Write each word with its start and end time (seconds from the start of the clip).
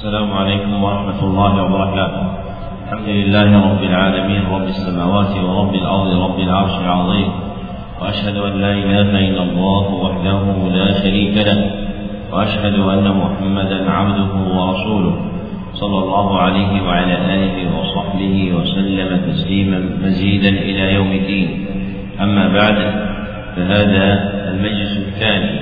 السلام 0.00 0.32
عليكم 0.32 0.84
ورحمة 0.84 1.20
الله 1.24 1.62
وبركاته. 1.62 2.22
الحمد 2.84 3.08
لله 3.08 3.48
رب 3.70 3.82
العالمين 3.82 4.42
رب 4.52 4.62
السماوات 4.62 5.32
ورب 5.44 5.74
الأرض 5.74 6.10
رب 6.24 6.38
العرش 6.40 6.74
العظيم. 6.80 7.30
وأشهد 8.00 8.36
أن 8.36 8.60
لا 8.60 8.72
إله 8.72 9.10
إلا 9.28 9.42
الله 9.42 9.84
وحده 10.04 10.42
لا 10.78 10.88
شريك 11.02 11.36
له. 11.36 11.60
وأشهد 12.32 12.74
أن 12.74 13.06
محمدا 13.20 13.90
عبده 13.90 14.32
ورسوله 14.56 15.14
صلى 15.74 15.98
الله 16.04 16.38
عليه 16.38 16.72
وعلى 16.82 17.16
آله 17.36 17.56
وصحبه 17.78 18.36
وسلم 18.56 19.10
تسليما 19.28 19.80
مزيدا 20.04 20.48
إلى 20.48 20.94
يوم 20.94 21.12
الدين. 21.12 21.48
أما 22.20 22.48
بعد 22.48 22.78
فهذا 23.56 24.04
المجلس 24.50 24.96
الثاني 24.96 25.52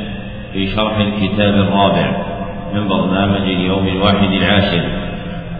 في 0.53 0.67
شرح 0.67 0.97
الكتاب 0.99 1.55
الرابع. 1.55 2.38
من 2.75 2.89
برنامج 2.89 3.43
اليوم 3.43 3.87
الواحد 3.87 4.33
العاشر 4.33 4.85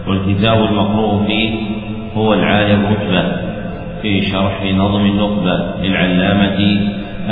والكتاب 0.07 0.63
المقروء 0.63 1.25
فيه 1.25 1.59
هو 2.15 2.33
العالي 2.33 2.73
الرتبة 2.73 3.49
في 4.01 4.21
شرح 4.21 4.63
نظم 4.63 5.05
النخبة 5.05 5.75
للعلامة 5.81 6.79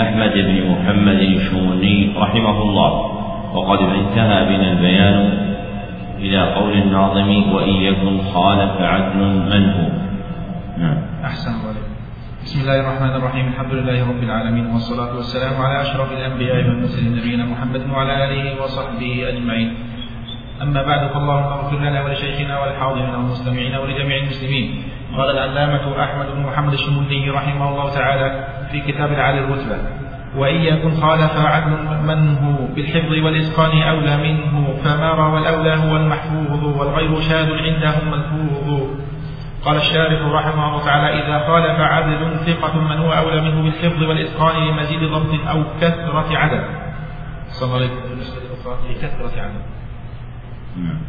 أحمد 0.01 0.33
بن 0.33 0.71
محمد 0.71 1.19
الشموني 1.19 2.13
رحمه 2.17 2.61
الله. 2.61 2.91
وقد 3.53 3.79
انتهى 3.79 4.45
بنا 4.45 4.71
البيان 4.71 5.47
إلى 6.19 6.53
قول 6.53 6.73
الناظم 6.73 7.53
وإن 7.53 7.69
يكن 7.69 8.17
خالف 8.33 8.81
عدل 8.81 9.19
من 9.19 9.69
هو. 9.69 9.89
نعم. 10.77 10.97
أحسن 11.23 11.51
الله 11.51 11.86
بسم 12.47 12.59
الله 12.61 12.79
الرحمن 12.79 13.15
الرحيم 13.15 13.47
الحمد 13.47 13.73
لله 13.73 14.09
رب 14.09 14.23
العالمين 14.23 14.65
والصلاة 14.65 15.15
والسلام 15.15 15.61
على 15.61 15.81
أشرف 15.81 16.11
الأنبياء 16.11 16.55
والمرسلين 16.55 17.15
نبينا 17.15 17.45
محمد 17.45 17.89
وعلى 17.91 18.25
آله 18.25 18.63
وصحبه 18.63 19.29
أجمعين 19.29 19.73
أما 20.61 20.83
بعد 20.83 21.11
فاللهم 21.11 21.43
اغفر 21.43 21.77
لنا 21.77 22.03
ولشيخنا 22.03 22.59
والحاضرين 22.59 23.09
والمستمعين 23.09 23.75
ولجميع 23.75 24.17
المسلمين 24.17 24.83
قال 25.17 25.29
العلامة 25.29 26.03
أحمد 26.03 26.25
بن 26.35 26.41
محمد 26.43 26.73
الشمولي 26.73 27.29
رحمه 27.29 27.69
الله 27.69 27.89
تعالى 27.95 28.47
في 28.71 28.81
كتاب 28.81 29.11
العالي 29.11 29.39
الرتبة 29.39 29.77
وإن 30.37 30.55
يكن 30.55 30.91
خالف 30.91 31.45
عدل 31.45 31.71
منه 32.07 32.69
بالحفظ 32.75 33.11
والإتقان 33.11 33.81
أولى 33.81 34.17
منه 34.17 34.73
فما 34.83 35.11
روى 35.11 35.39
الأولى 35.39 35.75
هو 35.75 35.97
المحفوظ 35.97 36.63
والغير 36.63 37.21
شاذ 37.21 37.49
عندهم 37.51 38.11
ملفوظ 38.11 39.06
قال 39.65 39.77
الشارح 39.77 40.21
رحمه 40.33 40.67
الله 40.67 40.85
تعالى 40.85 41.23
إذا 41.23 41.47
خالف 41.47 41.79
عدل 41.79 42.37
ثقة 42.45 42.79
من 42.79 42.97
هو 42.97 43.13
أولى 43.13 43.41
منه 43.41 43.63
بالحفظ 43.63 44.03
والإتقان 44.03 44.67
لمزيد 44.67 45.03
ضبط 45.03 45.47
أو 45.49 45.63
كثرة 45.81 46.37
عدد. 46.37 46.63
صلى 47.47 47.65
الله 47.65 47.75
عليه 47.77 47.89
لكثرة 48.89 49.41
عدد. 49.41 49.61
نعم. 50.77 51.01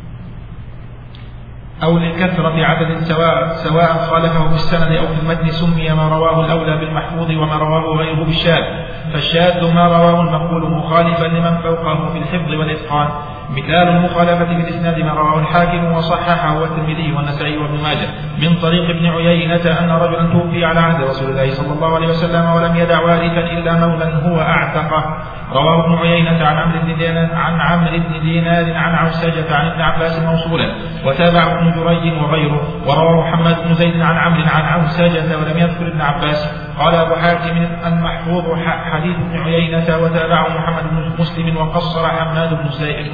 أو 1.82 1.98
لكثرة 1.98 2.64
عدد 2.64 2.98
سواء 2.98 3.52
سواء 3.52 3.92
خالفه 4.10 4.48
في 4.48 4.54
السند 4.54 4.92
أو 4.92 5.06
في 5.06 5.20
المتن 5.22 5.48
سمي 5.50 5.88
ما 5.90 6.08
رواه 6.08 6.44
الأولى 6.44 6.76
بالمحفوظ 6.76 7.30
وما 7.30 7.56
رواه 7.56 7.96
غيره 7.96 8.24
بالشاذ. 8.24 8.64
فالشاذ 9.12 9.74
ما 9.74 9.86
رواه 9.86 10.20
المقبول 10.20 10.70
مخالفا 10.70 11.24
لمن 11.24 11.58
فوقه 11.58 12.08
في 12.12 12.18
الحفظ 12.18 12.50
والإتقان. 12.50 13.08
مثال 13.50 13.88
المخالفة 13.88 14.44
بالإسناد 14.44 14.98
ما 14.98 15.12
رواه 15.12 15.38
الحاكم 15.40 15.92
وصححه 15.92 16.60
والترمذي 16.60 17.12
والنسائي 17.12 17.56
وابن 17.56 17.82
ماجه 17.82 18.08
من 18.38 18.56
طريق 18.56 18.90
ابن 18.90 19.06
عيينة 19.06 19.80
أن 19.80 19.90
رجلا 19.90 20.32
توفي 20.32 20.64
على 20.64 20.80
عهد 20.80 21.02
رسول 21.02 21.30
الله 21.30 21.50
صلى 21.50 21.72
الله 21.72 21.94
عليه 21.94 22.08
وسلم 22.08 22.50
ولم 22.50 22.76
يدع 22.76 23.00
وارثا 23.00 23.40
إلا 23.40 23.86
مولا 23.86 24.14
هو 24.14 24.40
أعتقه. 24.40 25.16
رواه 25.52 25.84
ابن 25.84 25.98
عيينة 25.98 26.46
عن 26.46 26.56
عمرو 26.56 26.80
بن 26.80 26.96
دينار 26.96 27.34
عن 27.34 27.60
عمرو 27.60 27.98
بن 27.98 28.20
دينار 28.20 28.76
عن 28.76 28.94
عوسجة 28.94 29.54
عن 29.54 29.66
ابن 29.66 29.80
عباس 29.80 30.22
موصولا 30.22 30.72
وتابع 31.04 31.58
ابن 31.58 31.70
جريج 31.70 32.22
وغيره. 32.22 32.60
ورواه 32.86 33.20
محمد 33.20 33.56
بن 33.64 33.74
زيد 33.74 34.00
عن 34.00 34.16
عمرو 34.16 34.42
عن 34.54 34.62
عوسجة 34.62 35.38
ولم 35.38 35.58
يذكر 35.58 35.88
ابن 35.88 36.00
عباس. 36.00 36.68
قال 36.78 36.94
أبو 36.94 37.14
حاتم 37.14 37.66
المحفوظ 37.86 38.44
حديث 38.92 39.16
ابن 39.16 39.42
عيينة 39.44 39.98
وتابعه 39.98 40.48
محمد 40.48 40.90
بن 40.90 41.12
مسلم 41.18 41.56
وقصر 41.56 42.08
حماد 42.08 42.54
بن 42.54 42.68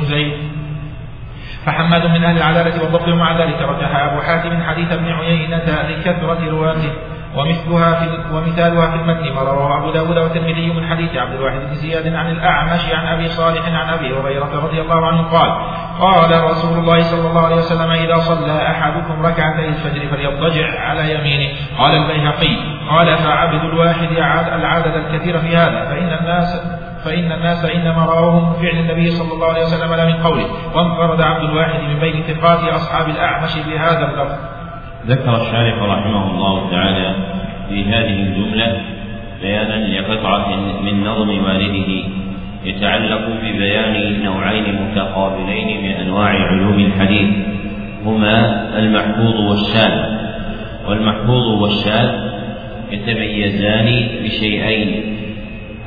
زيد 0.05 0.24
فحماد 1.67 2.07
من 2.07 2.25
أهل 2.25 2.37
العدالة 2.37 2.83
والضبط 2.83 3.09
ومع 3.09 3.39
ذلك 3.39 3.63
رجح 3.63 3.97
أبو 3.97 4.21
حاتم 4.21 4.63
حديث 4.63 4.93
ابن 4.93 5.13
عيينة 5.13 5.83
لكثرة 5.89 6.51
رواته 6.51 6.93
ومثلها 7.37 7.95
في 7.95 8.35
ومثالها 8.35 8.91
في 8.91 8.97
المتن 8.97 9.35
ما 9.35 9.43
رواه 9.43 9.79
أبو 9.79 9.91
داود 9.91 10.19
والترمذي 10.19 10.71
من 10.71 10.87
حديث 10.87 11.17
عبد 11.17 11.35
الواحد 11.35 11.59
بن 11.59 11.75
زياد 11.75 12.15
عن 12.15 12.31
الأعمش 12.31 12.81
عن 12.93 13.07
أبي 13.07 13.29
صالح 13.29 13.67
عن 13.67 13.89
أبي 13.89 14.15
هريرة 14.15 14.65
رضي 14.65 14.81
الله 14.81 15.07
عنه 15.07 15.23
قال 15.23 15.51
قال 16.01 16.45
رسول 16.45 16.79
الله 16.79 17.03
صلى 17.03 17.29
الله 17.29 17.45
عليه 17.45 17.57
وسلم 17.57 17.91
إذا 17.91 18.19
صلى 18.19 18.71
أحدكم 18.71 19.27
ركعتي 19.27 19.69
الفجر 19.69 20.07
فليضطجع 20.09 20.81
على 20.81 21.15
يمينه. 21.15 21.55
قال 21.79 21.95
البيهقي 21.95 22.57
قال 22.91 23.19
فعبد 23.19 23.65
الواحد 23.65 24.09
العدد 24.53 24.97
الكثير 24.97 25.39
في 25.39 25.57
هذا 25.57 25.85
فإن 25.85 26.19
الناس 26.21 26.74
فإن 27.05 27.33
الناس 27.33 27.65
إنما 27.65 28.05
رأوه 28.05 28.41
من 28.41 28.53
فعل 28.63 28.79
النبي 28.79 29.11
صلى 29.11 29.33
الله 29.33 29.47
عليه 29.47 29.63
وسلم 29.63 29.95
لا 29.95 30.07
من 30.07 30.23
قوله. 30.23 30.47
وانفرد 30.75 31.21
عبد 31.21 31.51
الواحد 31.51 31.81
من 31.81 31.99
بين 32.01 32.23
ثقات 32.23 32.69
أصحاب 32.69 33.09
الأعمش 33.09 33.51
بهذا 33.67 34.11
اللفظ. 34.11 34.39
ذكر 35.07 35.37
الشارح 35.37 35.83
رحمه 35.83 36.31
الله 36.31 36.71
تعالى 36.71 37.15
في 37.69 37.85
هذه 37.85 38.21
الجملة 38.23 38.81
بيانا 39.43 40.01
لقطعة 40.01 40.57
من 40.83 41.05
نظم 41.05 41.45
والده 41.45 42.05
يتعلق 42.65 43.29
ببيان 43.43 44.23
نوعين 44.25 44.91
متقابلين 44.91 45.83
من 45.83 45.91
أنواع 45.91 46.29
علوم 46.29 46.79
الحديث. 46.79 47.31
هما 48.05 48.69
المحفوظ 48.79 49.41
والشاذ. 49.41 50.15
والمحفوظ 50.89 51.63
والشاذ 51.63 52.11
يتميزان 52.91 54.09
بشيئين. 54.25 55.17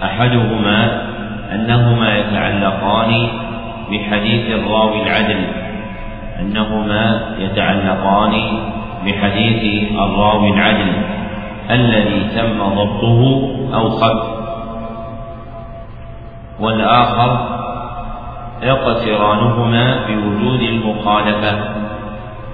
أحدهما 0.04 1.02
أنهما 1.52 2.18
يتعلقان 2.18 3.28
بحديث 3.92 4.50
الراوي 4.50 5.04
العدل 5.04 5.46
أنهما 6.40 7.22
يتعلقان 7.40 8.34
بحديث 9.06 9.92
الراوي 9.92 10.50
العدل 10.50 10.92
الذي 11.70 12.28
تم 12.36 12.64
ضبطه 12.64 13.50
أو 13.74 13.90
خف 13.90 14.38
والآخر 16.60 17.58
اقترانهما 18.64 19.96
بوجود 20.08 20.62
المخالفة 20.62 21.60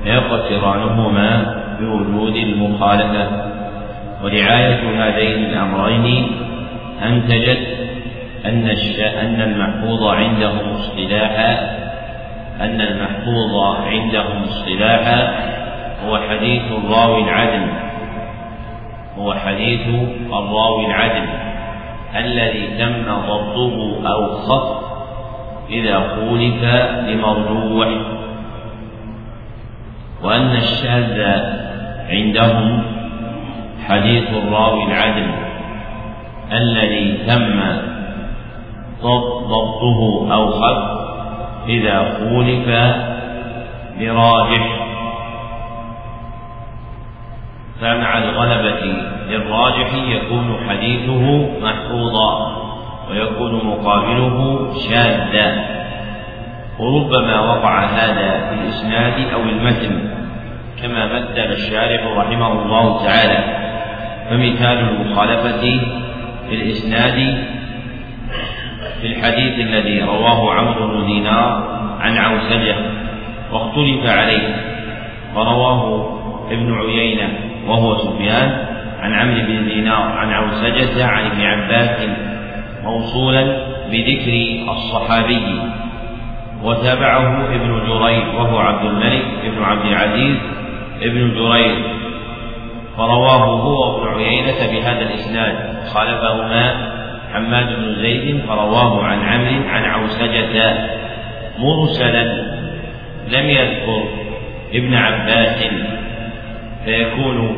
اقترانهما 0.06 1.56
بوجود 1.80 2.36
المخالفة. 2.36 3.28
ورعاية 4.24 5.04
هذين 5.04 5.46
الأمرين 5.46 6.28
أنتجت 7.04 7.68
أن 8.46 8.68
أن 9.00 9.42
المحفوظ 9.42 10.04
عندهم 10.04 10.74
اصطلاحا 10.74 11.84
أن 12.62 12.82
المحفوظ 12.82 13.78
عندهم 13.88 14.44
اصطلاحا 14.44 15.34
هو 16.06 16.18
حديث 16.30 16.62
الراوي 16.72 17.24
العدل 17.24 17.68
هو 19.18 19.34
حديث 19.34 19.88
الراوي 20.34 20.86
العدل 20.86 21.26
الذي 22.16 22.68
تم 22.80 23.04
ضبطه 23.28 24.08
أو 24.08 24.28
خف 24.28 24.84
إذا 25.70 26.00
خولف 26.00 26.64
لمرجوح 27.08 27.88
وأن 30.24 30.56
الشاذ 30.56 31.42
عندهم 32.10 32.84
حديث 33.88 34.30
الراوي 34.30 34.84
العدل. 34.84 35.43
الذي 36.52 37.18
تم 37.28 37.62
ضبطه 39.04 40.28
أو 40.34 40.52
خف 40.52 41.04
إذا 41.68 42.18
خولف 42.20 42.68
براجح 44.00 44.84
فمع 47.82 48.18
الغلبة 48.18 48.94
للراجح 49.30 49.94
يكون 49.94 50.58
حديثه 50.70 51.50
محفوظا 51.62 52.64
ويكون 53.10 53.66
مقابله 53.66 54.68
شاذا. 54.90 55.66
وربما 56.80 57.40
وقع 57.40 57.86
هذا 57.86 58.50
في 58.50 58.56
الإسناد 58.62 59.34
أو 59.34 59.42
المتن 59.42 60.10
كما 60.82 61.06
مثل 61.06 61.38
الشارح 61.38 62.18
رحمه 62.18 62.52
الله 62.52 63.06
تعالى. 63.06 63.64
فمثال 64.30 64.80
المخالفة 64.80 65.82
في 66.54 66.62
الإسناد 66.62 67.38
في 69.02 69.08
الحديث 69.08 69.60
الذي 69.60 70.02
رواه 70.02 70.54
عمرو 70.54 70.88
بن 70.88 71.06
دينار 71.06 71.80
عن 72.00 72.18
عوسجة 72.18 72.76
واختلف 73.52 74.06
عليه 74.06 74.56
ورواه 75.36 76.20
ابن 76.52 76.74
عيينة 76.74 77.30
وهو 77.68 77.98
سفيان 77.98 78.66
عن 79.00 79.14
عمرو 79.14 79.48
بن 79.48 79.66
دينار 79.66 80.12
عن 80.18 80.30
عوسجة 80.30 81.06
عن 81.06 81.26
ابن 81.26 81.42
عباس 81.42 82.10
موصولا 82.84 83.58
بذكر 83.92 84.34
الصحابي 84.72 85.62
وتابعه 86.64 87.56
ابن 87.56 87.80
جريج 87.88 88.36
وهو 88.36 88.58
عبد 88.58 88.86
الملك 88.86 89.26
ابن 89.46 89.64
عبد 89.64 89.86
العزيز 89.86 90.38
ابن 91.02 91.34
جريج 91.34 91.78
فرواه 92.98 93.46
هو 93.46 94.04
وابن 94.04 94.24
عيينة 94.24 94.72
بهذا 94.72 95.02
الإسناد. 95.02 95.73
خالفهما 95.88 96.94
حماد 97.34 97.76
بن 97.76 97.96
زيد 98.02 98.42
فرواه 98.48 99.04
عن 99.04 99.20
عمرو 99.20 99.70
عن 99.70 99.84
عوسجة 99.84 100.76
مرسلا 101.60 102.24
لم 103.28 103.50
يذكر 103.50 104.04
ابن 104.74 104.94
عباس 104.94 105.64
فيكون 106.86 107.58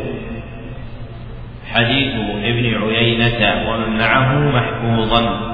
حديث 1.73 2.13
ابن 2.43 2.83
عيينة 2.83 3.69
ومن 3.69 3.97
معه 3.97 4.39
محفوظا 4.39 5.51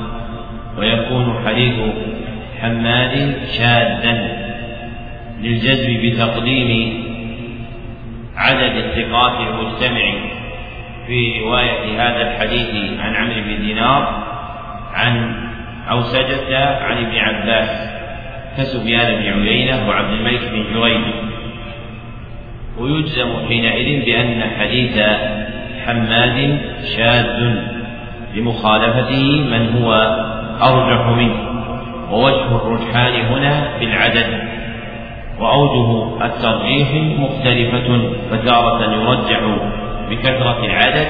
ويكون 0.78 1.44
حديث 1.46 1.76
حماد 2.62 3.36
شاذا 3.58 4.38
للجزم 5.42 6.02
بتقديم 6.04 7.04
عدد 8.36 8.76
الثقات 8.76 9.34
المجتمع 9.48 10.14
في 11.12 11.40
رواية 11.40 12.02
هذا 12.02 12.22
الحديث 12.22 13.00
عن 13.00 13.16
عمرو 13.16 13.42
بن 13.42 13.62
دينار 13.62 14.24
عن 14.94 15.36
أوسجة 15.92 16.84
عن 16.84 16.98
ابن 16.98 17.18
عباس 17.18 17.90
كسفيان 18.58 19.16
بن 19.16 19.48
عيينة 19.48 19.88
وعبد 19.90 20.14
الملك 20.14 20.42
بن 20.52 20.64
جريج. 20.74 21.02
ويجزم 22.80 23.30
حينئذ 23.48 24.06
بأن 24.06 24.44
حديث 24.60 25.00
حماد 25.86 26.60
شاذ 26.98 27.56
لمخالفته 28.36 29.42
من 29.52 29.82
هو 29.82 29.94
أرجح 30.62 31.08
منه 31.08 31.66
ووجه 32.12 32.56
الرجحان 32.56 33.14
هنا 33.14 33.78
في 33.80 33.86
العدد. 33.86 34.42
وأوجه 35.40 36.26
الترجيح 36.26 36.90
مختلفة 37.20 38.12
فتارة 38.32 38.94
يرجح 38.94 39.42
بكثرة 40.12 40.66
العدد 40.66 41.08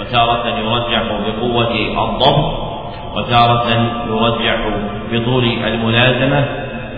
وتارة 0.00 0.58
يرجح 0.58 1.02
بقوة 1.26 1.74
الضبط 1.74 2.68
وتارة 3.14 3.66
يرجح 4.08 4.68
بطول 5.12 5.44
الملازمة 5.44 6.44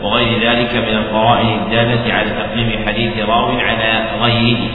وغير 0.03 0.51
ذلك 0.51 0.75
من 0.75 0.97
القرائن 0.97 1.49
الدالة 1.49 2.15
على 2.15 2.31
تقديم 2.31 2.87
حديث 2.87 3.29
راو 3.29 3.47
على 3.47 4.05
غيره. 4.23 4.69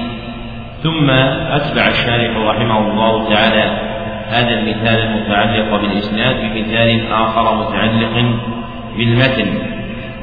ثم 0.84 1.10
أتبع 1.10 1.88
الشارح 1.88 2.38
رحمه 2.38 2.92
الله 2.92 3.30
تعالى 3.30 3.78
هذا 4.30 4.60
المثال 4.60 5.00
المتعلق 5.00 5.82
بالإسناد 5.82 6.36
بمثال 6.36 7.12
آخر 7.12 7.56
متعلق 7.56 8.26
بالمتن 8.98 9.48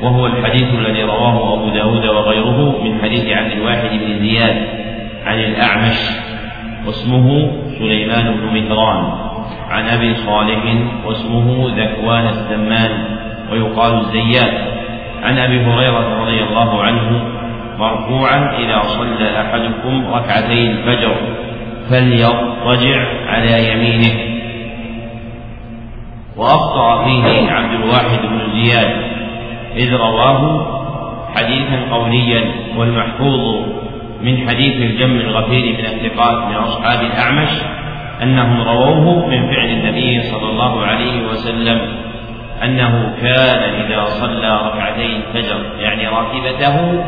وهو 0.03 0.27
الحديث 0.27 0.75
الذي 0.75 1.03
رواه 1.03 1.55
أبو 1.55 1.69
داود 1.69 2.07
وغيره 2.07 2.83
من 2.85 2.99
حديث 3.03 3.27
عبد 3.37 3.53
الواحد 3.53 3.91
بن 3.91 4.19
زياد. 4.19 4.82
عن 5.27 5.39
الأعمش 5.39 5.99
واسمه 6.87 7.53
سليمان 7.79 8.35
بن 8.35 8.61
مهران. 8.61 9.13
عن 9.71 9.85
أبي 9.89 10.15
صالح 10.15 10.63
واسمه 11.07 11.69
ذكوان 11.77 12.27
السمان 12.27 12.91
ويقال 13.53 13.95
الزيات. 13.95 14.73
عن 15.23 15.39
أبي 15.39 15.61
هريرة 15.61 16.21
رضي 16.23 16.43
الله 16.43 16.83
عنه 16.83 17.25
مرفوعا 17.79 18.59
إذا 18.59 18.83
صلى 18.83 19.41
أحدكم 19.41 20.07
ركعتي 20.15 20.71
الفجر 20.71 21.15
فليضطجع 21.91 23.07
على 23.27 23.73
يمينه. 23.73 24.33
وأخطأ 26.37 27.05
فيه 27.05 27.51
عبد 27.51 27.75
الواحد 27.75 28.19
بن 28.23 28.41
زياد 28.53 28.91
إذ 29.77 29.95
رواه 29.95 30.67
حديثا 31.37 31.95
قوليا 31.95 32.45
والمحفوظ 32.77 33.65
من 34.23 34.49
حديث 34.49 34.77
الجم 34.77 35.17
الغفير 35.17 35.77
من 35.79 35.85
الثقات 35.85 36.49
من 36.49 36.55
أصحاب 36.55 37.01
الأعمش 37.01 37.51
أنهم 38.23 38.61
رووه 38.61 39.27
من 39.27 39.51
فعل 39.51 39.69
النبي 39.69 40.23
صلى 40.23 40.51
الله 40.51 40.87
عليه 40.87 41.23
وسلم 41.23 41.81
أنه 42.65 43.15
كان 43.23 43.85
إذا 43.85 44.05
صلى 44.05 44.61
ركعتي 44.67 45.17
الفجر 45.17 45.57
يعني 45.81 46.09
راتبته 46.09 47.05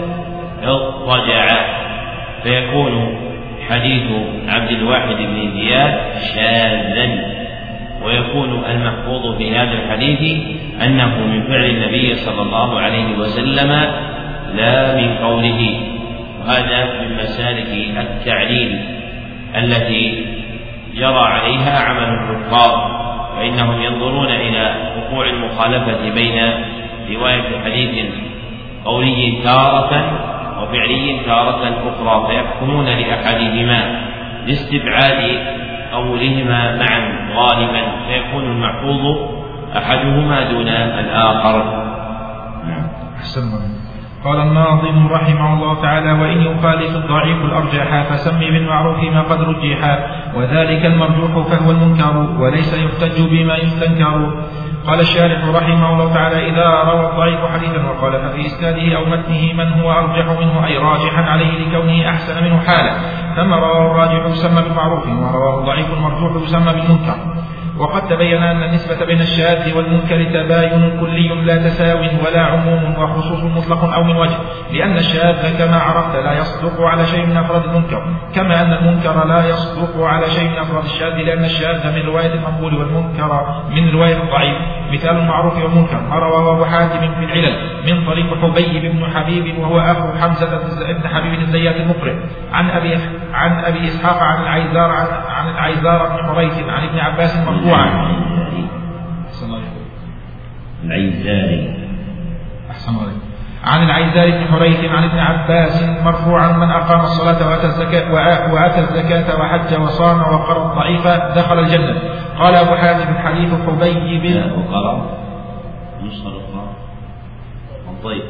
اضطجع. 0.63 1.49
فيكون 2.43 3.17
حديث 3.71 4.03
عبد 4.49 4.71
الواحد 4.71 5.17
بن 5.17 5.51
زياد 5.55 6.01
شاذا. 6.35 7.35
ويكون 8.05 8.65
المحفوظ 8.71 9.37
في 9.37 9.57
هذا 9.57 9.73
الحديث 9.73 10.43
أنه 10.83 11.27
من 11.27 11.43
فعل 11.43 11.65
النبي 11.65 12.15
صلى 12.15 12.43
الله 12.43 12.81
عليه 12.81 13.17
وسلم 13.19 13.71
لا 14.57 14.97
من 14.97 15.15
قوله. 15.23 15.81
وهذا 16.45 17.01
من 17.01 17.17
مسالك 17.17 17.97
التعليل 17.97 18.85
التي 19.57 20.27
جرى 20.95 21.25
عليها 21.25 21.79
عمل 21.79 22.09
الحفاظ 22.09 22.95
فإنهم 23.37 23.83
ينظرون 23.83 24.27
إلى 24.27 24.75
وقوع 24.97 25.27
المخالفة 25.27 26.11
بين 26.11 26.55
رواية 27.11 27.65
حديث 27.65 28.07
قولي 28.85 29.41
تارة 29.45 30.13
وفعلي 30.63 31.21
تارة 31.27 31.89
أخرى 31.89 32.27
فيحكمون 32.29 32.87
لأحدهما 32.87 34.01
لاستبعاد 34.47 35.39
قولهما 35.93 36.77
معا 36.77 37.29
غالبا 37.37 37.83
فيكون 38.09 38.45
المحفوظ 38.45 39.17
أحدهما 39.77 40.51
دون 40.51 40.69
الآخر. 40.69 41.65
نعم 42.67 42.87
أحسن 43.17 43.84
قال 44.25 44.41
الناظم 44.41 45.09
رحمه 45.09 45.55
الله 45.55 45.83
تعالى 45.83 46.13
وإن 46.13 46.41
يخالف 46.41 46.97
الضعيف 46.97 47.45
الأرجح 47.45 48.03
فسم 48.03 48.39
بالمعروف 48.39 48.99
ما 49.03 49.23
قد 49.23 49.41
رجح 49.41 49.99
وذلك 50.35 50.87
المرجوح 50.87 51.49
فهو 51.49 51.71
المنكر 51.71 52.17
وليس 52.41 52.75
يحتج 52.85 53.23
بما 53.31 53.57
يستنكر. 53.57 54.35
قال 54.87 55.01
الشارح 55.01 55.45
رحمه 55.55 55.93
الله 55.93 56.15
تعالى 56.15 56.51
إذا 56.51 56.69
روى 56.93 57.11
الضعيف 57.11 57.41
حديثا 57.53 57.85
وقال 57.89 58.13
في 58.13 58.47
إسناده 58.47 58.97
أو 58.97 59.05
متنه 59.05 59.53
من 59.53 59.73
هو 59.73 59.93
أرجح 59.93 60.27
منه 60.41 60.67
أي 60.67 60.79
راجحا 60.79 61.23
عليه 61.23 61.69
لكونه 61.69 62.09
أحسن 62.09 62.45
منه 62.45 62.59
حالا. 62.59 62.93
ثم 63.37 63.55
رواه 63.55 63.91
الراجح 63.91 64.27
يسمى 64.27 64.63
بالمعروف 64.63 65.07
ورواه 65.07 65.61
الضعيف 65.61 65.95
المرجوح 65.95 66.43
يسمى 66.43 66.73
بالمنكر. 66.73 67.34
وقد 67.79 68.09
تبين 68.09 68.43
أن 68.43 68.63
النسبة 68.63 69.07
بين 69.07 69.21
الشاذ 69.21 69.77
والمنكر 69.77 70.25
تباين 70.25 71.01
كلي 71.01 71.29
لا 71.29 71.57
تساو 71.57 71.99
ولا 71.99 72.41
عموم 72.41 72.95
وخصوص 72.99 73.43
مطلق 73.43 73.85
أو 73.95 74.05
من 74.05 74.17
وجه 74.17 74.37
لأن 74.73 74.97
الشاذ 74.97 75.59
كما 75.59 75.77
عرفت 75.77 76.17
لا 76.17 76.33
يصدق 76.33 76.81
على 76.81 77.07
شيء 77.07 77.27
من 77.27 77.37
أفراد 77.37 77.65
المنكر 77.65 78.03
كما 78.35 78.63
أن 78.63 78.73
المنكر 78.73 79.27
لا 79.27 79.49
يصدق 79.49 80.05
على 80.05 80.27
شيء 80.31 80.51
من 80.51 80.59
أفراد 80.59 80.85
الشاذ 80.85 81.15
لأن 81.15 81.45
الشاذ 81.45 81.97
من 81.97 82.03
رواية 82.07 82.35
المقبول 82.35 82.75
والمنكر 82.75 83.63
من 83.71 83.91
رواية 83.91 84.23
الضعيف. 84.23 84.57
مثال 84.93 85.17
المعروف 85.17 85.65
والمنكر 85.65 86.01
ما 86.11 86.17
رواه 86.17 86.53
أبو 86.53 86.65
حاتم 86.65 87.15
في 87.15 87.25
العلل 87.25 87.57
من 87.87 88.07
طريق 88.07 88.35
حبيب 88.43 88.93
بن 88.93 89.07
حبيب 89.15 89.59
وهو 89.59 89.81
أخو 89.81 90.19
حمزة 90.21 90.59
بن 91.03 91.09
حبيب 91.09 91.41
الزيات 91.41 91.77
المقرئ 91.77 92.15
عن 92.53 92.71
أبي 92.71 92.99
عن 93.33 93.65
أبي 93.65 93.85
إسحاق 93.89 94.23
عن 94.23 94.43
العيزار 94.43 94.91
عن, 94.91 95.07
عن 95.29 95.49
العيزار 95.49 96.09
بن 96.09 96.27
حريث 96.27 96.69
عن 96.69 96.89
ابن 96.89 96.99
عباس 96.99 97.37
مرفوعا 97.65 98.15
العيزاري 100.85 101.89
أحسن 102.71 102.97
عليك. 102.97 103.23
عن 103.65 103.83
العيزار 103.83 104.31
بن 104.31 104.53
حريث 104.53 104.85
عن 104.85 105.05
ابن 105.05 105.19
عباس 105.19 105.83
مرفوعا 106.05 106.53
من 106.53 106.71
أقام 106.71 107.01
الصلاة 107.01 107.49
وأتى 107.49 107.67
الزكاة 107.67 108.13
وأتى 108.53 108.81
الزكاة 108.81 109.41
وحج 109.41 109.81
وصام 109.81 110.21
وقرأ 110.21 110.73
الضعيف 110.73 111.07
دخل 111.37 111.59
الجنة. 111.59 112.01
قال 112.39 112.55
أبو 112.55 112.75
حاتم 112.75 113.15
حديث 113.19 113.55
حبيب 113.55 114.53
وقرأ 114.59 115.25
نسخة 116.03 116.29
أخرى 116.29 116.69
الضيف 117.91 118.25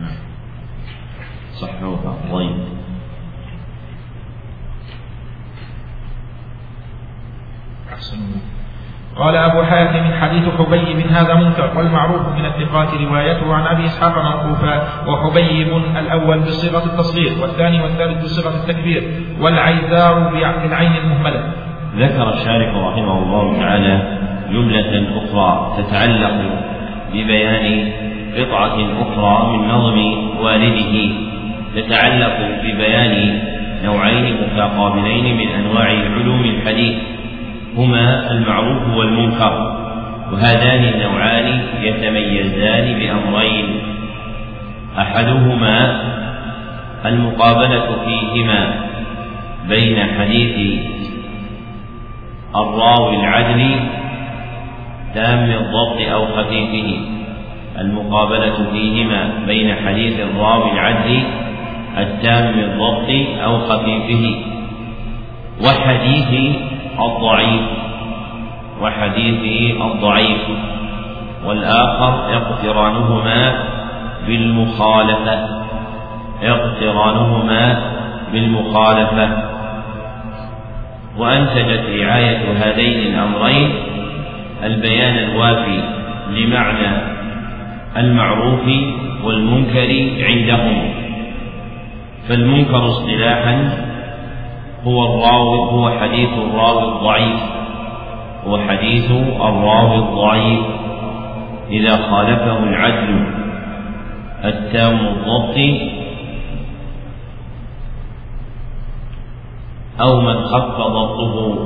نعم. 0.00 0.16
صحوها 1.52 2.16
الضيف 2.24 2.79
أحسن. 7.92 8.18
قال 9.16 9.36
أبو 9.36 9.62
حاتم 9.62 10.04
حديث 10.20 10.44
حبيب 10.58 11.06
هذا 11.06 11.34
منكر 11.34 11.70
والمعروف 11.76 12.20
من 12.38 12.44
الثقات 12.44 12.88
روايته 12.94 13.54
عن 13.54 13.66
أبي 13.66 13.84
إسحاق 13.84 14.18
موقوفا 14.18 14.82
وحبيب 15.06 15.82
الأول 15.98 16.38
بصيغة 16.40 16.84
التصغير 16.84 17.32
والثاني 17.42 17.82
والثالث 17.82 18.24
بصيغة 18.24 18.54
التكبير 18.54 19.02
والعيذار 19.40 20.14
بالعين 20.62 20.92
المهملة. 20.96 21.52
ذكر 21.96 22.34
الشارح 22.34 22.76
رحمه 22.76 23.18
الله 23.18 23.58
تعالى 23.60 24.18
جملة 24.52 25.06
أخرى 25.18 25.82
تتعلق 25.82 26.36
ببيان 27.12 27.92
قطعة 28.38 28.76
أخرى 29.02 29.56
من 29.56 29.68
نظم 29.68 29.98
والده 30.40 30.94
تتعلق 31.74 32.36
ببيان 32.62 33.40
نوعين 33.84 34.36
متقابلين 34.42 35.36
من 35.36 35.48
أنواع 35.48 35.88
علوم 35.88 36.44
الحديث. 36.44 36.94
هما 37.76 38.30
المعروف 38.30 38.96
والمنكر 38.96 39.76
وهذان 40.32 40.84
النوعان 40.84 41.60
يتميزان 41.82 42.98
بأمرين. 42.98 43.66
أحدهما 44.98 46.00
المقابلة 47.06 47.86
فيهما 48.04 48.74
بين 49.68 49.98
حديث 50.18 50.80
الراوي 52.56 53.16
العدل 53.16 53.76
تام 55.14 55.50
الضبط 55.50 56.10
أو 56.12 56.26
خفيفه 56.26 56.98
المقابلة 57.78 58.70
فيهما 58.72 59.30
بين 59.46 59.74
حديث 59.86 60.20
الراوي 60.20 60.72
العدل 60.72 61.22
التام 61.98 62.58
الضبط 62.58 63.10
أو 63.44 63.58
خفيفه. 63.58 64.34
وحديث 65.64 66.56
الضعيف 67.02 67.62
وحديثه 68.82 69.86
الضعيف 69.86 70.42
والآخر 71.46 72.36
اقترانهما 72.36 73.54
بالمخالفة 74.26 75.60
اقترانهما 76.42 77.82
بالمخالفة. 78.32 79.28
وأنتجت 81.18 81.84
رعاية 82.00 82.52
هذين 82.56 83.14
الأمرين 83.14 83.70
البيان 84.64 85.18
الوافي 85.18 85.80
لمعنى 86.30 87.02
المعروف 87.96 88.60
والمنكر 89.24 90.10
عندهم. 90.20 90.90
فالمنكر 92.28 92.88
اصطلاحا 92.88 93.70
هو 94.86 95.04
الراوي 95.04 95.58
هو 95.58 95.90
حديث 95.90 96.30
الراوي 96.38 96.84
الضعيف. 96.84 97.40
هو 98.46 98.58
حديث 98.58 99.10
الراوي 99.40 99.96
الضعيف. 99.96 100.60
إذا 101.70 101.96
خالفه 101.96 102.58
العدل 102.58 103.26
التام 104.44 104.98
الضبط 105.06 105.56
أو 110.00 110.20
من 110.20 110.44
خف 110.44 110.76
ضبطه 110.76 111.58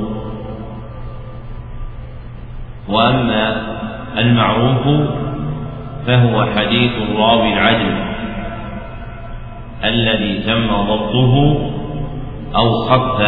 وأما 2.89 3.61
المعروف 4.17 5.09
فهو 6.07 6.45
حديث 6.45 6.91
الراوي 7.09 7.53
العدل 7.53 7.95
الذي 9.83 10.39
تم 10.39 10.67
ضبطه 10.67 11.55
أو 12.55 12.71
خف 12.71 13.21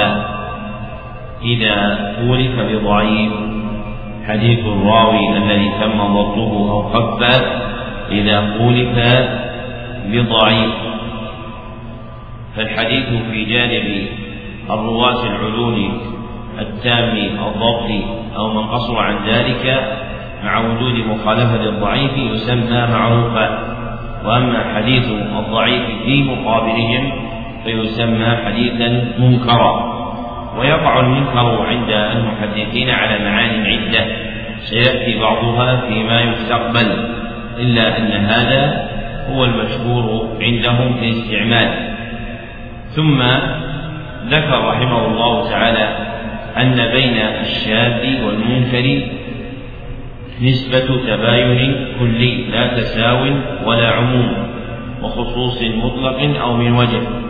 إذا 1.41 1.75
تورث 2.19 2.55
بضعيف. 2.71 3.31
حديث 4.27 4.59
الراوي 4.59 5.37
الذي 5.37 5.71
تم 5.81 5.97
ضبطه 5.97 6.71
أو 6.71 6.83
خف 6.83 7.23
إذا 8.11 8.57
خولف 8.57 8.95
بضعيف. 10.05 10.73
فالحديث 12.55 13.05
في 13.31 13.45
جانب 13.45 14.07
الرواة 14.69 15.25
العلول 15.25 15.89
التام 16.59 17.17
الضبط 17.17 17.89
أو 18.37 18.53
من 18.53 18.67
قصر 18.67 18.97
عن 18.97 19.15
ذلك 19.27 19.93
مع 20.43 20.59
وجود 20.59 20.93
مخالفة 20.93 21.63
الضعيف 21.69 22.17
يسمى 22.17 22.87
معروفا. 22.91 23.59
وأما 24.25 24.75
حديث 24.75 25.05
الضعيف 25.39 25.83
في 26.05 26.23
مقابلهم 26.23 27.26
فيسمى 27.67 28.37
حديثا 28.45 29.05
منكرا 29.19 29.97
ويقع 30.59 30.99
المنكر 30.99 31.65
عند 31.67 31.89
المحدثين 31.89 32.89
على 32.89 33.23
معان 33.23 33.65
عدة 33.65 34.05
سيأتي 34.59 35.19
بعضها 35.19 35.81
فيما 35.87 36.21
يستقبل 36.21 36.87
إلا 37.59 37.97
أن 37.97 38.11
هذا 38.11 38.89
هو 39.29 39.45
المشهور 39.45 40.27
عندهم 40.41 40.93
في 40.93 41.05
الاستعمال. 41.05 41.69
ثم 42.89 43.21
ذكر 44.29 44.67
رحمه 44.67 45.07
الله 45.07 45.49
تعالى 45.49 45.89
أن 46.57 46.91
بين 46.91 47.17
الشاذ 47.17 48.25
والمنكر 48.25 49.01
نسبة 50.41 50.97
تباين 51.07 51.75
كلي 51.99 52.43
لا 52.51 52.67
تساو 52.67 53.27
ولا 53.65 53.91
عموم 53.91 54.33
وخصوص 55.03 55.63
مطلق 55.63 56.41
أو 56.41 56.53
من 56.53 56.71
وجه. 56.71 57.26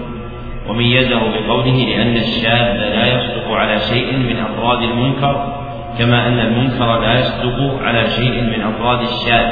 وميزه 0.70 1.20
بقوله 1.20 1.86
لأن 1.90 2.16
الشاذ 2.16 2.78
لا 2.78 3.08
يصدق 3.08 3.52
على 3.52 3.80
شيء 3.80 4.18
من 4.18 4.40
أفراد 4.40 4.82
المنكر 4.82 5.54
كما 6.00 6.28
أن 6.28 6.40
المنكر 6.40 7.00
لا 7.00 7.20
يصدق 7.20 7.82
على 7.84 8.08
شيء 8.08 8.42
من 8.42 8.62
أفراد 8.62 9.02
الشاذ. 9.02 9.48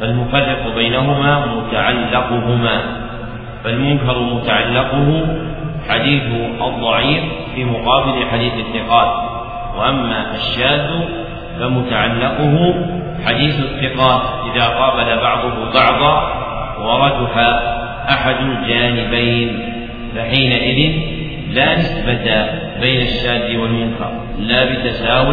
فالمفرق 0.00 0.74
بينهما 0.74 1.46
متعلقهما. 1.46 2.82
فالمنكر 3.64 4.18
متعلقه 4.18 5.26
حديث 5.88 6.22
الضعيف 6.60 7.24
في 7.54 7.64
مقابل 7.64 8.26
حديث 8.32 8.52
الثقات. 8.54 9.28
وأما 9.78 10.34
الشاذ 10.34 10.88
فمتعلقه 11.60 12.74
حديث 13.26 13.60
الثقات 13.60 14.22
إذا 14.54 14.66
قابل 14.68 15.20
بعضه 15.22 15.72
بعضا 15.74 16.32
ورجح 16.78 17.36
أحد 18.10 18.36
الجانبين. 18.40 19.77
فحينئذ 20.14 20.92
لا 21.52 21.78
نسبة 21.78 22.46
بين 22.80 23.00
الشاذ 23.00 23.56
والمنكر 23.56 24.10
لا 24.38 24.64
بتساو 24.64 25.32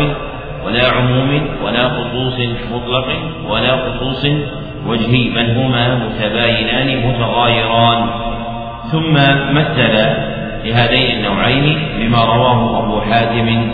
ولا 0.65 0.87
عموم 0.87 1.41
ولا 1.63 1.89
خصوص 1.89 2.39
مطلق 2.73 3.07
ولا 3.49 3.77
خصوص 3.77 4.25
وجهي 4.87 5.29
بل 5.29 5.57
هما 5.57 5.95
متباينان 5.95 7.07
متغايران. 7.09 8.09
ثم 8.91 9.13
مثل 9.53 9.93
لهذين 10.65 11.17
النوعين 11.17 11.77
بما 11.99 12.25
رواه 12.25 12.83
أبو 12.83 13.01
حاتم 13.01 13.71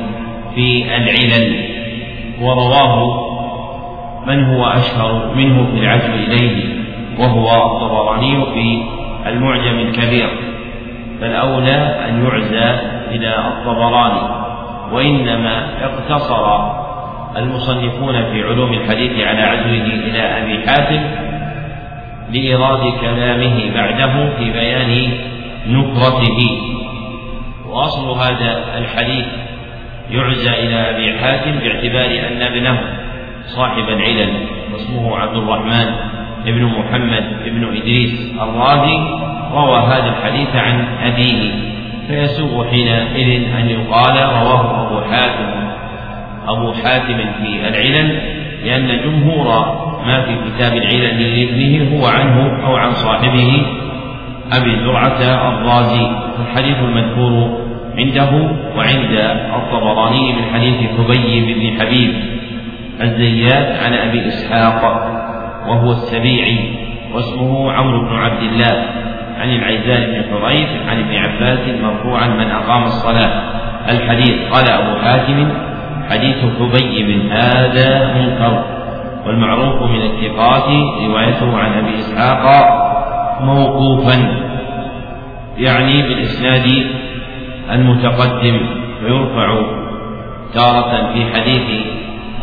في 0.56 0.86
العلل 0.98 1.66
ورواه 2.42 3.28
من 4.28 4.44
هو 4.44 4.66
أشهر 4.66 5.36
منه 5.36 5.68
في 5.72 5.80
العزم 5.80 6.14
إليه 6.14 6.66
وهو 7.20 7.48
الطبراني 7.56 8.46
في 8.54 8.84
المعجم 9.28 9.80
الكبير. 9.80 10.30
فالأولى 11.22 12.06
أن 12.10 12.26
يعزى 12.26 12.80
إلى 13.12 13.36
الطبراني 13.48 14.22
وإنما 14.92 15.68
اقتصر 15.82 16.72
المصنفون 17.38 18.14
في 18.32 18.44
علوم 18.44 18.74
الحديث 18.74 19.28
على 19.28 19.42
عزوه 19.42 19.86
إلى 19.86 20.22
أبي 20.22 20.68
حاتم 20.68 21.02
لإيراد 22.32 22.94
كلامه 23.02 23.72
بعده 23.76 24.30
في 24.38 24.52
بيان 24.52 25.12
نكرته. 25.68 26.62
وأصل 27.68 28.10
هذا 28.20 28.64
الحديث 28.78 29.26
يعزى 30.12 30.50
إلى 30.50 30.76
أبي 30.76 31.20
حاتم 31.20 31.52
باعتبار 31.52 32.28
أن 32.28 32.42
ابنه 32.42 32.80
صاحب 33.46 33.90
العلل 33.90 34.34
واسمه 34.74 35.18
عبد 35.18 35.38
الرحمن 35.38 35.96
بن 36.46 36.66
محمد 36.66 37.24
بن 37.46 37.78
إدريس 37.78 38.34
الرازي 38.42 38.98
روى 39.54 39.78
هذا 39.78 40.10
الحديث 40.10 40.56
عن 40.56 40.86
أبيه 41.04 41.52
فيسوغ 42.08 42.70
حينئذ 42.70 43.56
أن 43.60 43.70
يقال 43.70 44.16
رواه 44.16 44.88
أبو 44.88 45.02
حاتم. 45.02 45.50
أبو 46.48 46.74
حاتم 46.74 47.18
في 47.18 47.68
العلل 47.68 48.20
لأن 48.66 49.02
جمهور 49.04 49.46
ما 50.06 50.22
في 50.22 50.36
كتاب 50.50 50.74
العلل 50.74 51.22
لابنه 51.22 51.98
هو 51.98 52.06
عنه 52.06 52.66
أو 52.66 52.76
عن 52.76 52.92
صاحبه 52.92 53.66
أبي 54.52 54.76
زرعة 54.76 55.50
الرازي 55.50 56.08
الحديث 56.40 56.78
المذكور 56.78 57.62
عنده 57.98 58.52
وعند 58.78 59.38
الطبراني 59.56 60.34
من 60.34 60.44
حديث 60.54 60.76
حبيب 60.98 61.58
بن 61.58 61.82
حبيب 61.82 62.14
الزيات 63.02 63.84
عن 63.84 63.94
أبي 63.94 64.28
إسحاق. 64.28 65.21
وهو 65.68 65.92
السبيعي 65.92 66.76
واسمه 67.14 67.72
عمرو 67.72 68.10
بن 68.10 68.16
عبد 68.16 68.44
الله. 68.44 68.86
عن 69.38 69.50
العيزان 69.50 70.04
بن 70.12 70.24
حريث 70.32 70.70
عن 70.90 71.00
ابن 71.00 71.16
عباس 71.16 71.60
مرفوعا 71.84 72.28
من 72.28 72.52
أقام 72.52 72.84
الصلاة. 72.84 73.42
الحديث 73.90 74.36
قال 74.52 74.70
أبو 74.70 75.00
حاتم 75.00 75.48
حديث 76.10 76.38
حبيب 76.60 77.32
هذا 77.32 78.14
منكر. 78.14 78.64
والمعروف 79.26 79.82
من 79.82 80.02
الثقات 80.02 80.70
روايته 81.08 81.58
عن 81.58 81.74
أبي 81.74 82.00
إسحاق 82.00 82.44
موقوفا. 83.42 84.42
يعني 85.58 86.02
بالإسناد 86.02 86.86
المتقدم 87.72 88.60
ويرفع 89.04 89.62
تارة 90.54 91.14
في 91.14 91.26
حديث 91.34 91.86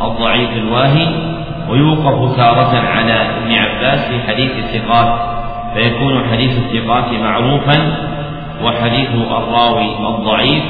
الضعيف 0.05 0.51
الواهي 0.57 1.38
ويوقف 1.69 2.37
تارة 2.37 2.79
على 2.79 3.13
ابن 3.13 3.53
عباس 3.53 4.09
في 4.09 4.21
حديث 4.21 4.51
الثقات 4.51 5.21
فيكون 5.75 6.29
حديث 6.33 6.59
الثقات 6.59 7.13
معروفا 7.13 8.09
وحديث 8.65 9.09
الراوي 9.31 10.09
الضعيف 10.09 10.63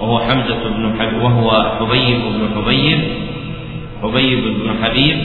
وهو 0.00 0.18
حمزة 0.18 0.68
بن 0.68 0.94
حب 1.00 1.22
وهو 1.22 1.70
حبيب 1.80 2.20
بن 2.20 2.48
حبيب 2.56 3.00
حبيب 4.02 4.44
بن 4.44 4.84
حبيب 4.84 5.18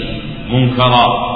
منكرا. 0.51 1.31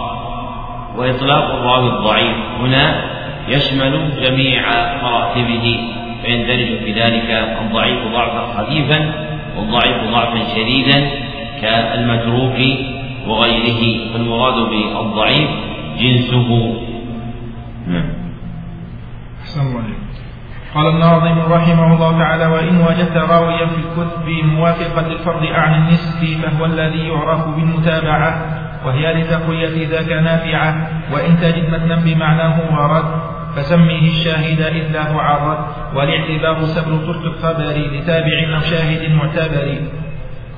وإطلاق 0.98 1.53
الراوي 1.53 1.89
الضعيف 1.89 2.36
هنا 2.60 3.01
يشمل 3.48 4.10
جميع 4.22 4.62
مراتبه 5.03 5.79
فيندرج 6.25 6.77
في 6.84 6.91
ذلك 6.91 7.57
الضعيف 7.62 8.00
ضعفا 8.13 8.53
خفيفا 8.57 9.12
والضعيف 9.57 9.98
ضعفا 10.12 10.39
شديدا 10.55 11.10
كالمتروك 11.62 12.55
وغيره 13.27 14.13
فالمراد 14.13 14.53
بالضعيف 14.53 15.50
جنسه. 16.00 16.50
نعم. 17.88 18.10
أحسن 19.41 19.62
الله 19.62 19.84
قال 20.75 20.88
الناظم 20.88 21.53
رحمه 21.53 21.94
الله 21.94 22.20
تعالى 22.20 22.46
وإن 22.46 22.82
وجدت 22.82 23.17
راويا 23.17 23.65
في 23.65 23.77
الكتب 23.77 24.46
موافقا 24.46 25.01
للفرض 25.01 25.46
عن 25.46 25.74
النسب 25.74 26.41
فهو 26.41 26.65
الذي 26.65 27.08
يعرف 27.08 27.48
بالمتابعة 27.48 28.46
وهي 28.86 29.13
لتقوية 29.13 29.88
ذاك 29.88 30.12
نافعة 30.12 30.88
وإن 31.13 31.38
تجد 31.38 31.70
متنا 31.70 31.96
بمعناه 31.96 32.60
ورد 32.74 33.05
فسميه 33.55 34.08
الشاهد 34.08 34.62
إذ 34.62 34.91
لا 34.94 35.03
تعرض 35.03 35.58
والاعتبار 35.96 36.65
سبل 36.65 37.05
ترك 37.05 37.25
الخبر 37.25 37.75
لتابع 37.94 38.55
أو 38.55 38.60
شاهد 38.60 39.12
معتبر. 39.12 39.77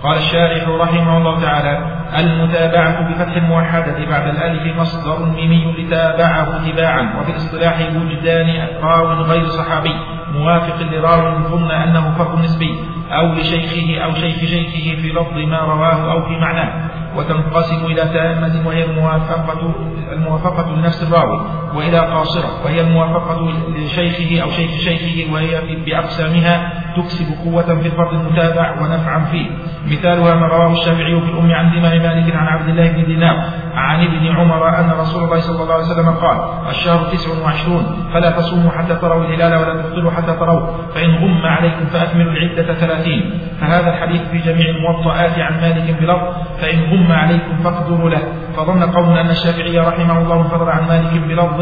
قال 0.04 0.18
الشارح 0.18 0.68
رحمه 0.68 1.18
الله 1.18 1.42
تعالى 1.42 1.97
المتابعة 2.20 3.10
بفتح 3.10 3.36
الموحدة 3.36 4.06
بعد 4.10 4.28
الألف 4.28 4.80
مصدر 4.80 5.26
ميمي 5.26 5.76
لتابعه 5.78 6.72
تباعا 6.72 7.20
وفي 7.20 7.32
الاصطلاح 7.32 7.80
وجدان 7.96 8.68
راو 8.82 9.08
غير 9.08 9.48
صحابي 9.48 9.96
موافق 10.34 10.82
لراو 10.82 11.44
ظن 11.44 11.72
أنه 11.72 12.14
فرق 12.18 12.40
نسبي. 12.40 12.80
أو 13.12 13.34
لشيخه 13.34 14.04
أو 14.04 14.14
شيخ 14.14 14.38
شيخه 14.38 15.02
في 15.02 15.12
لفظ 15.12 15.38
ما 15.38 15.60
رواه 15.60 16.12
أو 16.12 16.26
في 16.26 16.38
معناه. 16.38 16.90
وتنقسم 17.18 17.86
إلى 17.86 18.02
تامة 18.14 18.68
وهي 18.68 18.86
الموافقة 18.86 19.74
الموافقة 20.12 20.76
لنفس 20.76 21.04
الراوي 21.04 21.48
وإلى 21.76 22.00
قاصرة 22.00 22.66
وهي 22.66 22.82
الموافقة 22.82 23.52
لشيخه 23.70 24.44
أو 24.44 24.50
شيخ 24.50 24.72
شيخه 24.72 25.34
وهي 25.34 25.62
بأقسامها 25.86 26.74
تكسب 26.98 27.26
قوة 27.46 27.64
في 27.82 27.88
الفرد 27.88 28.14
المتابع 28.14 28.82
ونفعا 28.82 29.20
فيه. 29.32 29.48
مثالها 29.92 30.36
ما 30.36 30.48
رواه 30.48 30.72
الشافعي 30.72 31.22
في 31.22 31.30
الأم 31.32 31.52
عن 31.52 31.68
الإمام 31.68 31.98
مالك 31.98 32.36
عن 32.36 32.48
عبد 32.48 32.70
الله 32.70 32.92
بن 32.92 33.06
دينار 33.06 33.50
عن 33.74 34.04
ابن 34.04 34.28
عمر 34.28 34.80
أن 34.80 34.92
رسول 35.00 35.24
الله 35.24 35.40
صلى 35.40 35.64
الله 35.64 35.74
عليه 35.74 35.84
وسلم 35.84 36.10
قال 36.10 36.38
الشهر 36.70 37.06
تسع 37.12 37.44
وعشرون 37.44 38.10
فلا 38.14 38.32
تصوموا 38.32 38.72
حتى 38.72 38.96
تروا 38.96 39.24
الهلال 39.26 39.56
ولا 39.56 39.82
تفطروا 39.82 40.12
حتى 40.12 40.34
تروا 40.34 40.68
فإن 40.96 41.16
غم 41.16 41.46
عليكم 41.46 41.86
فأكملوا 41.86 42.32
العدة 42.32 42.74
ثلاثين 42.98 43.40
فهذا 43.62 43.90
الحديث 43.90 44.22
في 44.22 44.38
جميع 44.38 44.70
الموطئات 44.70 45.40
عن 45.40 45.62
مالك 45.62 46.02
بلفظ 46.02 46.62
فإن 46.62 46.80
غم 46.80 47.12
عليكم 47.12 47.58
فاقدروا 47.64 48.10
له. 48.10 48.24
فظن 48.56 48.84
قوم 48.84 49.18
أن 49.18 49.30
الشافعي 49.30 49.80
رحمه 49.80 50.18
الله 50.18 50.42
انفرد 50.42 50.68
عن 50.68 50.88
مالك 50.88 51.14
بلفظ 51.14 51.62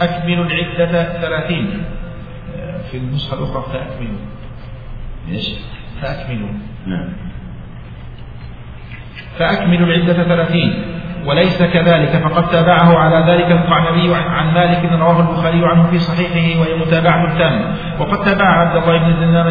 أكملوا 0.00 0.44
العدة 0.44 1.20
ثلاثين. 1.20 1.84
في 2.90 2.96
النسخة 2.96 3.38
الأخرى 3.38 3.62
فأكملوا. 3.72 4.20
إيش؟ 5.28 5.50
فأكملوا. 6.02 6.48
نعم. 6.86 7.08
فأكملوا 9.38 9.86
العدة 9.86 10.24
ثلاثين. 10.24 10.84
وليس 11.26 11.62
كذلك. 11.62 12.22
فقد 12.24 12.48
تابعه 12.48 12.98
على 12.98 13.32
ذلك 13.32 13.50
القعنبي 13.50 14.14
عن 14.14 14.54
مالك 14.54 14.92
رواه 14.92 15.20
البخاري 15.20 15.66
عنه 15.66 15.86
في 15.90 15.98
صحيحه 15.98 16.60
وهي 16.60 16.74
متابعة 16.74 17.32
التامة 17.32 17.74
وقد 17.98 18.18
تابع 18.18 18.44
عبد 18.44 18.76
الله 18.76 18.98
بن 18.98 19.18
دينار 19.18 19.50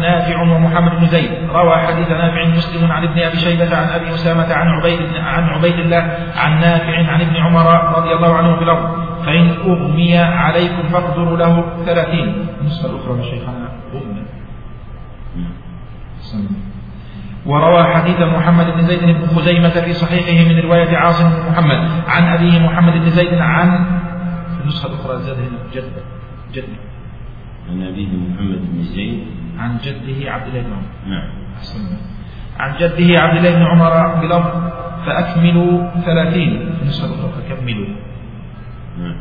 نافع 0.00 0.42
ومحمد 0.42 1.00
بن 1.00 1.06
زيد. 1.06 1.30
روى 1.50 1.76
حديث 1.76 2.10
نافع 2.10 2.44
مسلم 2.44 2.92
عن 2.92 3.02
ابن 3.02 3.18
أبي 3.18 3.36
شيبة 3.36 3.76
عن 3.76 3.88
أبي 3.88 4.14
أسامة 4.14 4.54
عن 4.54 4.68
عبيد 4.68 5.00
عن 5.16 5.44
عبيد 5.44 5.78
الله 5.78 6.18
عن 6.36 6.60
نافع 6.60 7.12
عن 7.12 7.20
ابن 7.20 7.36
عمر 7.36 7.98
رضي 7.98 8.12
الله 8.12 8.34
عنه 8.34 8.56
في 8.56 8.62
الأرض. 8.62 9.06
فإن 9.26 9.48
أغمي 9.66 10.18
عليكم 10.18 10.82
فاقدروا 10.92 11.36
له 11.36 11.64
ثلاثين. 11.86 12.46
النسخة 12.60 12.90
الأخرى 12.90 13.22
شيخنا. 13.22 13.68
أغمي. 13.94 14.22
وروى 17.46 17.84
حديث 17.84 18.20
محمد 18.20 18.66
بن 18.66 18.82
زيد 18.86 19.02
بن 19.02 19.26
خزيمة 19.26 19.68
في 19.68 19.92
صحيحه 19.92 20.48
من 20.48 20.60
رواية 20.60 20.96
عاصم 20.96 21.28
بن 21.28 21.50
محمد 21.50 21.88
عن 22.08 22.22
أبيه 22.22 22.58
محمد 22.58 22.92
بن 22.92 23.10
زيد 23.10 23.34
عن 23.34 23.84
في 24.56 24.62
النسخة 24.62 24.88
الأخرى 24.88 25.18
زاد 25.18 25.36
هنا 25.38 25.58
جد 25.74 25.92
جد. 26.52 26.64
عن 27.70 27.82
أبيه 27.82 28.08
محمد 28.08 28.58
بن 28.72 28.82
زيد. 28.82 29.24
عن 29.58 29.78
جده 29.78 30.30
عبد 30.32 30.46
الله 30.46 30.60
بن 30.60 30.72
عمر. 30.72 30.82
نعم. 31.06 31.28
عن 32.58 32.76
جده 32.80 33.22
عبد 33.22 33.36
الله 33.36 33.56
بن 33.56 33.62
عمر 33.62 34.14
بلفظ 34.20 34.70
فأكملوا 35.06 35.90
ثلاثين. 36.04 36.72
في 36.76 36.82
النسخة 36.82 37.06
الأخرى 37.06 37.30
فكملوا. 37.32 37.88
نعم. 38.98 39.16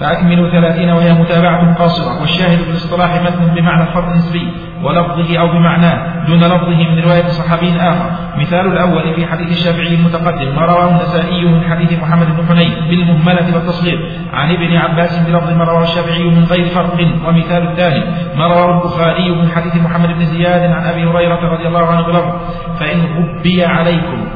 فأكملوا 0.00 0.50
ثلاثين 0.50 0.90
وهي 0.90 1.12
متابعة 1.12 1.74
قاصرة 1.74 2.20
والشاهد 2.20 2.58
في 2.58 2.70
الاصطلاح 2.70 3.22
متن 3.22 3.54
بمعنى 3.54 3.82
الفرق 3.82 4.08
النسبي 4.10 4.48
ولفظه 4.82 5.38
أو 5.38 5.48
بمعناه 5.48 6.26
دون 6.26 6.38
لفظه 6.38 6.90
من 6.90 6.98
رواية 7.04 7.28
صحابي 7.28 7.76
آخر. 7.76 8.10
مثال 8.36 8.66
الأول 8.66 9.14
في 9.14 9.26
حديث 9.26 9.50
الشافعي 9.50 9.94
المتقدم 9.94 10.56
ما 10.56 10.62
رواه 10.62 10.90
النسائي 10.90 11.44
من 11.44 11.62
حديث 11.70 12.02
محمد 12.02 12.26
بن 12.36 12.46
حنين 12.48 12.74
بالمهملة 12.90 13.54
والتصغير 13.54 14.10
عن 14.32 14.50
ابن 14.50 14.76
عباس 14.76 15.18
بلفظ 15.18 15.52
ما 15.52 15.64
رواه 15.64 15.82
الشافعي 15.82 16.24
من 16.24 16.44
غير 16.44 16.64
فرق. 16.64 16.98
ومثال 17.26 17.68
الثاني 17.68 18.04
ما 18.36 18.46
رواه 18.46 18.78
البخاري 18.78 19.30
من 19.30 19.48
حديث 19.50 19.76
محمد 19.76 20.08
بن 20.08 20.24
زياد 20.24 20.70
عن 20.70 20.84
أبي 20.84 21.04
هريرة 21.04 21.48
رضي 21.54 21.66
الله 21.68 21.86
عنه 21.86 22.02
بلفظ 22.06 22.32
فإن 22.80 23.00
غبي 23.00 23.64
عليكم 23.64 24.28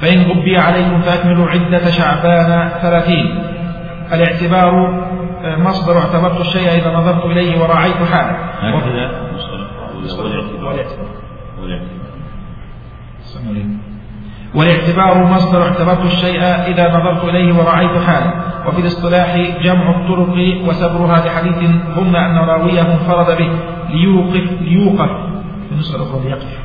فإن 0.00 0.22
غبي 0.22 0.56
عليكم 0.56 1.00
فأكملوا 1.00 1.48
عدة 1.50 1.90
شعبان 1.90 2.68
ثلاثين. 2.82 3.57
الاعتبار 4.12 5.04
آه، 5.42 5.56
مصدر 5.56 5.98
اعتبرت 5.98 6.40
الشيء 6.40 6.68
إذا 6.68 6.94
نظرت 6.94 7.24
إليه 7.24 7.62
وراعيت 7.62 7.96
حاله. 7.96 8.36
هكذا 8.60 9.10
والاعتبار. 14.54 15.24
مصدر 15.24 15.62
اعتبرت 15.62 16.04
الشيء 16.04 16.40
إذا 16.42 16.88
نظرت 16.88 17.24
إليه 17.24 17.54
ورأيت 17.54 18.02
حاله. 18.06 18.32
وفي 18.66 18.80
الاصطلاح 18.80 19.36
جمع 19.62 19.90
الطرق 19.90 20.36
وسبرها 20.68 21.26
لحديث 21.26 21.70
ظن 21.96 22.16
أن 22.16 22.38
راويه 22.38 22.80
انفرد 22.80 23.38
به. 23.38 23.50
ليوقف 23.90 24.60
ليوقف. 24.60 25.10
في 25.68 25.72
النسخة 25.72 25.96
الأخرى 25.96 26.20
ليقف. 26.24 26.58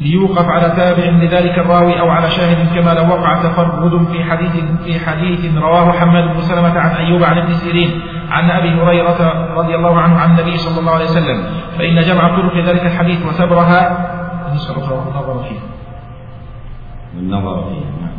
ليوقف 0.00 0.46
على 0.48 0.72
تابع 0.76 1.04
لذلك 1.04 1.58
الراوي 1.58 2.00
أو 2.00 2.10
على 2.10 2.30
شاهد 2.30 2.74
كما 2.74 2.94
لو 2.94 3.08
وقع 3.08 3.42
تفرد 3.42 4.06
في 4.12 4.24
حديث 4.24 4.56
في 4.84 5.06
حديث 5.06 5.56
رواه 5.56 5.92
حماد 5.92 6.34
بن 6.34 6.40
سلمة 6.40 6.78
عن 6.80 6.90
أيوب 6.90 7.24
عن 7.24 7.38
ابن 7.38 7.52
سيرين 7.52 8.00
عن 8.30 8.50
أبي 8.50 8.82
هريرة 8.82 9.54
رضي 9.56 9.74
الله 9.74 10.00
عنه 10.00 10.18
عن 10.20 10.30
النبي 10.30 10.56
صلى 10.56 10.80
الله 10.80 10.92
عليه 10.92 11.04
وسلم. 11.04 11.44
فإن 11.78 12.00
جمع 12.00 12.36
طرق 12.36 12.56
ذلك 12.64 12.86
الحديث 12.86 13.26
وسبرها 13.26 14.10
والنظر 15.06 15.42
فيها 15.48 15.62
والنظر 17.16 17.64
فيها 17.68 18.10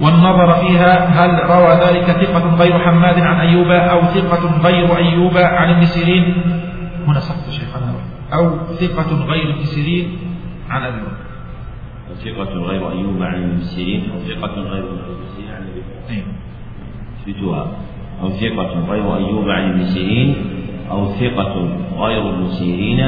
والنظر 0.00 0.52
فيها 0.52 1.08
هل 1.08 1.50
روى 1.50 1.74
ذلك 1.74 2.04
ثقة 2.04 2.54
غير 2.54 2.78
حماد 2.78 3.20
عن 3.20 3.40
أيوب 3.40 3.70
أو 3.70 4.02
ثقة 4.02 4.60
غير 4.62 4.96
أيوب 4.96 5.36
عن 5.36 5.70
ابن 5.70 5.84
سيرين؟ 5.84 6.42
هنا 7.06 7.20
سقط 7.20 7.50
شيخنا. 7.50 8.11
أو 8.32 8.58
ثقة 8.80 9.24
غير 9.24 9.50
ابن 9.50 9.64
سيرين 9.64 10.18
عن 10.70 10.82
أبي 10.82 11.00
بكر 11.00 11.32
ثقة 12.14 12.52
غير 12.58 12.90
أيوب 12.90 13.22
عن 13.22 13.42
ابن 13.42 13.60
سيرين 13.60 14.10
أو 14.10 14.18
ثقة 14.18 14.60
غير 14.60 14.84
ابن 14.84 15.24
سيرين 15.36 15.50
عن 15.50 15.62
أبي 15.62 15.80
بكر 15.80 16.22
شفتوها. 17.26 17.66
أو 18.22 18.28
ثقة 18.28 18.90
غير 18.90 19.16
أيوب 19.16 19.48
عن 19.48 19.70
ابن 19.70 19.84
سيرين 19.84 20.34
أو 20.90 21.06
ثقة 21.06 21.68
غير 21.98 22.28
ابن 22.28 22.48
سيرين 22.48 23.00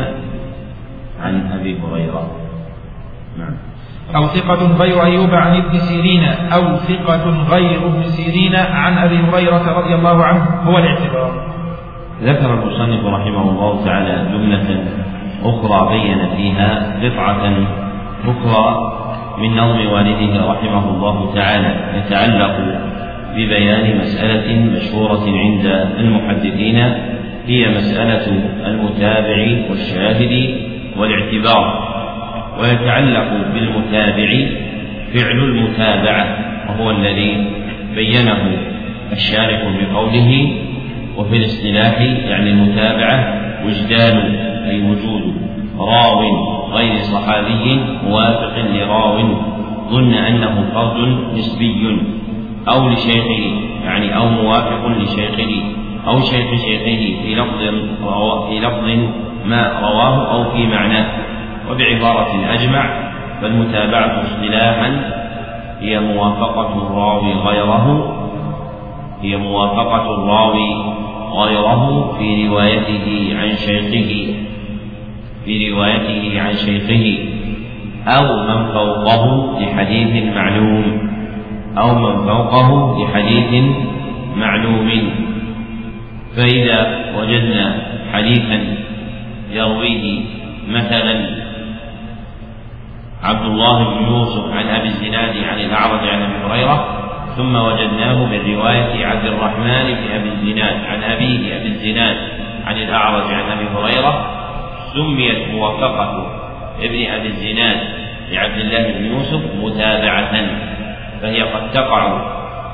عن 1.20 1.52
أبي 1.52 1.78
هريرة. 1.78 2.30
نعم. 3.38 3.54
أو 4.16 4.26
ثقة 4.26 4.76
غير 4.76 5.02
أيوب 5.04 5.30
عن 5.34 5.56
ابن 5.56 5.78
سيرين 5.78 6.24
أو 6.24 6.76
ثقة 6.76 7.44
غير 7.50 7.87
ابن 7.87 8.02
سيرين 8.02 8.56
عن 8.56 8.98
أبي 8.98 9.16
هريرة 9.16 9.78
رضي 9.78 9.94
الله 9.94 10.24
عنه. 10.24 10.44
هو 10.64 10.78
الاعتبار. 10.78 11.54
ذكر 12.22 12.54
المصنف 12.54 13.04
رحمه 13.04 13.50
الله 13.50 13.84
تعالى 13.84 14.32
جملة 14.32 15.03
أخرى 15.44 15.98
بين 15.98 16.18
فيها 16.37 16.96
قطعة 17.02 17.66
أخرى 18.24 18.92
من 19.38 19.57
نظم 19.57 19.87
والده 19.87 20.46
رحمه 20.52 20.90
الله 20.90 21.35
تعالى 21.35 21.74
يتعلق 21.98 22.57
ببيان 23.37 23.98
مسألة 24.00 24.70
مشهورة 24.76 25.24
عند 25.26 25.66
المحدثين 25.98 26.76
هي 27.46 27.68
مسألة 27.68 28.26
المتابع 28.66 29.68
والشاهد 29.70 30.54
والاعتبار 30.96 31.94
ويتعلق 32.61 33.28
بالمتابع 33.54 34.46
فعل 35.14 35.38
المتابعة 35.38 36.38
وهو 36.68 36.90
الذي 36.90 37.46
بينه 37.94 38.57
الشارح 39.12 39.62
بقوله 39.80 40.52
وفي 41.16 41.37
الاصطلاح 41.37 42.00
يعني 42.00 42.50
المتابعة 42.50 43.43
وجدان 43.66 44.16
أي 44.68 44.90
وجود 44.90 45.35
راو 45.79 46.20
غير 46.72 46.98
صحابي 46.98 47.81
موافق 48.05 48.59
لراو 48.59 49.18
ظن 49.90 50.14
أنه 50.14 50.64
فرد 50.74 50.98
نسبي 51.35 51.98
أو 52.68 52.88
لشيخه 52.88 53.42
يعني 53.85 54.16
أو 54.16 54.29
موافق 54.29 54.87
لشيخه 54.87 55.62
أو 56.09 56.20
شيخ 56.20 56.55
شيخه 56.55 57.22
في 57.22 57.35
لفظ 57.35 57.59
في 58.48 58.61
لفظ 58.61 59.09
ما 59.46 59.81
رواه 59.83 60.33
أو 60.33 60.44
في 60.50 60.66
معناه 60.66 61.07
وبعبارة 61.70 62.53
أجمع 62.53 63.11
فالمتابعة 63.42 64.22
اصطلاحا 64.22 65.14
هي 65.81 66.00
موافقة 66.00 66.72
الراوي 66.83 67.33
غيره 67.33 68.14
هي 69.22 69.37
موافقة 69.37 70.14
الراوي 70.14 70.94
غيره 71.42 72.12
في 72.18 72.48
روايته 72.48 73.36
عن 73.38 73.56
شيخه 73.56 74.34
في 75.44 75.70
روايته 75.70 76.40
عن 76.40 76.54
شيخه 76.54 77.18
أو 78.06 78.36
من 78.46 78.72
فوقه 78.72 79.54
لحديث 79.60 80.34
معلوم 80.34 81.10
أو 81.78 81.94
من 81.94 82.26
فوقه 82.26 82.98
لحديث 83.04 83.64
معلوم. 84.36 84.90
فإذا 86.36 87.04
وجدنا 87.18 87.82
حديثا 88.12 88.60
يرويه 89.52 90.20
مثلا 90.68 91.44
عبد 93.22 93.44
الله 93.46 93.84
بن 93.84 94.12
يوسف 94.12 94.52
عن 94.52 94.66
أبي 94.68 94.88
الزناد 94.88 95.36
عن 95.44 95.60
الأعرج 95.60 96.08
عن 96.08 96.22
أبي 96.22 96.34
هريرة 96.46 97.03
ثم 97.36 97.56
وجدناه 97.56 98.26
من 98.26 98.54
رواية 98.54 99.06
عبد 99.06 99.24
الرحمن 99.26 99.84
بن 99.84 100.14
أبي 100.14 100.28
الزناد 100.28 100.84
عن 100.84 101.02
أبيه 101.02 101.56
أبي 101.56 101.68
الزناد 101.68 102.16
عن 102.66 102.76
الأعرج 102.76 103.32
عن 103.32 103.58
أبي 103.58 103.66
هريرة 103.74 104.26
سميت 104.94 105.48
موافقة 105.48 106.26
ابن 106.82 107.06
أبي 107.12 107.28
الزناد 107.28 107.80
لعبد 108.32 108.58
الله 108.58 108.92
بن 108.92 109.04
يوسف 109.04 109.42
متابعة 109.62 110.46
فهي 111.22 111.42
قد 111.42 111.70
تقع 111.70 112.20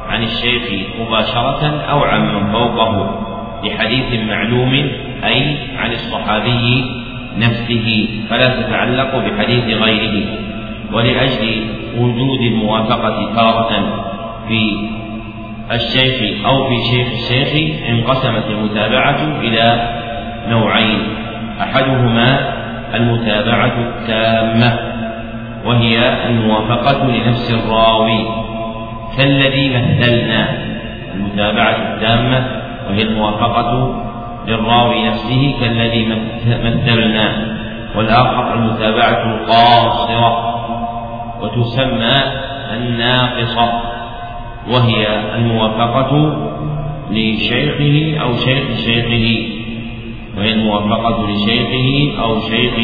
عن 0.08 0.22
الشيخ 0.22 0.62
مباشرة 1.00 1.82
أو 1.90 2.04
عن 2.04 2.34
من 2.34 2.52
فوقه 2.52 3.20
لحديث 3.64 4.20
معلوم 4.28 4.90
أي 5.24 5.56
عن 5.76 5.92
الصحابي 5.92 6.84
نفسه 7.38 8.08
فلا 8.30 8.62
تتعلق 8.62 9.16
بحديث 9.16 9.64
غيره 9.64 10.26
ولأجل 10.92 11.66
وجود 11.98 12.40
الموافقة 12.40 13.34
تارة. 13.34 14.06
في 14.50 14.88
الشيخ 15.72 16.46
أو 16.46 16.68
في 16.68 16.76
شيخ 16.90 17.08
الشيخ 17.12 17.80
انقسمت 17.88 18.44
المتابعة 18.50 19.40
إلى 19.40 19.88
نوعين 20.48 21.02
أحدهما 21.60 22.54
المتابعة 22.94 23.72
التامة 23.78 24.78
وهي 25.64 26.26
الموافقة 26.26 27.06
لنفس 27.06 27.50
الراوي 27.50 28.26
كالذي 29.16 29.68
مثلنا 29.68 30.48
المتابعة 31.14 31.76
التامة 31.76 32.46
وهي 32.88 33.02
الموافقة 33.02 34.02
للراوي 34.48 35.08
نفسه 35.08 35.54
كالذي 35.60 36.06
مثلنا 36.46 37.32
والآخر 37.96 38.54
المتابعة 38.54 39.34
القاصرة 39.34 40.56
وتسمى 41.40 42.14
الناقصة. 42.76 43.99
وهي 44.70 45.06
الموافقة 45.34 46.36
لشيخه 47.10 48.20
أو 48.22 48.36
شيخ 48.36 48.76
شيخه. 48.76 49.48
وهي 50.36 50.52
الموافقة 50.52 51.26
لشيخه 51.30 52.20
أو 52.22 52.40
شيخ 52.40 52.74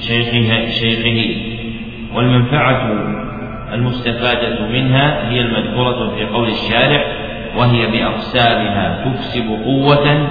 شيخه 0.00 0.66
شيخه. 0.70 1.36
والمنفعة 2.14 2.92
المستفادة 3.72 4.68
منها 4.68 5.30
هي 5.30 5.40
المذكورة 5.40 6.10
في 6.16 6.24
قول 6.24 6.48
الشارع 6.48 7.04
وهي 7.58 7.86
بأقسامها 7.86 9.04
تكسب 9.04 9.48
قوة 9.64 10.28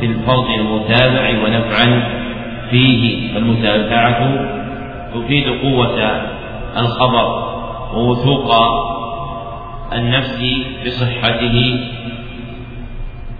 في 0.00 0.06
الفرض 0.06 0.50
المتابع 0.58 1.44
ونفعا 1.44 2.08
فيه. 2.70 3.34
فالمتابعة 3.34 4.48
تفيد 5.14 5.48
قوة 5.48 6.22
الخبر 6.78 7.52
ووثوق 7.94 8.52
النفس 9.96 10.44
بصحته 10.86 11.80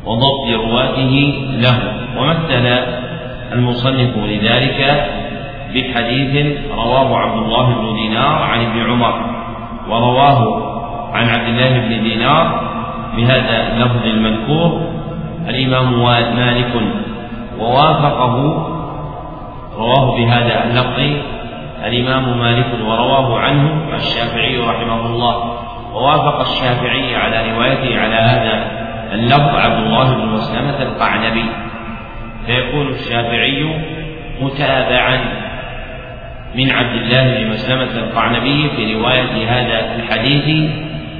وضبط 0.06 0.44
رواته 0.54 1.34
له. 1.60 1.78
ومثل 2.18 2.66
المصنف 3.52 4.16
لذلك 4.16 5.08
بحديث 5.74 6.56
رواه 6.74 7.18
عبد 7.18 7.38
الله 7.42 7.74
بن 7.74 7.94
دينار 7.94 8.42
عن 8.42 8.60
ابن 8.60 8.90
عمر 8.90 9.14
ورواه 9.88 10.72
عن 11.12 11.28
عبد 11.28 11.48
الله 11.48 11.78
بن 11.78 12.02
دينار 12.02 12.72
بهذا 13.16 13.72
اللفظ 13.72 14.06
المذكور 14.06 14.80
الإمام 15.48 16.02
مالك 16.36 16.72
ووافقه 17.58 18.66
رواه 19.78 20.16
بهذا 20.16 20.64
اللفظ 20.64 21.22
الإمام 21.84 22.38
مالك 22.38 22.66
ورواه 22.86 23.38
عنه 23.38 23.94
الشافعي 23.94 24.58
رحمه 24.58 25.06
الله. 25.06 25.61
ووافق 25.94 26.40
الشافعي 26.40 27.16
على 27.16 27.52
روايته 27.52 28.00
على 28.00 28.14
هذا 28.14 28.64
اللفظ 29.12 29.56
عبد 29.56 29.86
الله 29.86 30.14
بن 30.14 30.26
مسلمة 30.26 30.82
القعنبي. 30.82 31.44
فيكون 32.46 32.88
الشافعي 32.88 33.74
متابعا 34.40 35.18
من 36.54 36.70
عبد 36.70 37.02
الله 37.02 37.22
بن 37.22 37.50
مسلمة 37.50 37.98
القعنبي 37.98 38.70
في 38.76 38.94
رواية 38.94 39.48
هذا 39.48 39.96
الحديث 39.96 40.70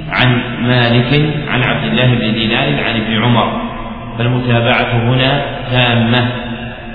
عن 0.09 0.41
مالك 0.59 1.33
عن 1.47 1.63
عبد 1.63 1.83
الله 1.83 2.05
بن 2.05 2.33
دينار 2.33 2.83
عن 2.83 3.01
ابن 3.01 3.23
عمر. 3.23 3.61
فالمتابعة 4.17 4.91
هنا 4.91 5.45
تامة. 5.71 6.31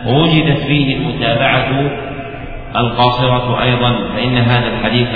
ووجدت 0.06 0.58
فيه 0.58 0.96
المتابعة 0.96 1.90
القاصرة 2.76 3.62
أيضا 3.62 3.94
فإن 4.16 4.38
هذا 4.38 4.66
الحديث 4.66 5.08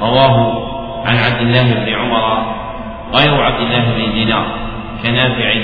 رواه 0.00 0.71
عن 1.06 1.16
عبد 1.16 1.40
الله 1.40 1.74
بن 1.74 1.94
عمر 1.94 2.54
غير 3.14 3.42
عبد 3.42 3.60
الله 3.60 3.84
بن 3.96 4.12
دينار 4.12 4.46
كنافع 5.02 5.54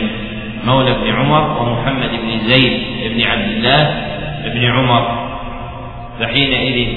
مولى 0.65 0.93
بن 0.93 1.11
عمر 1.11 1.63
ومحمد 1.63 2.11
بن 2.11 2.39
زيد 2.39 2.81
بن 3.15 3.23
عبد 3.23 3.49
الله 3.49 4.05
بن 4.45 4.65
عمر. 4.65 5.29
فحينئذ 6.21 6.89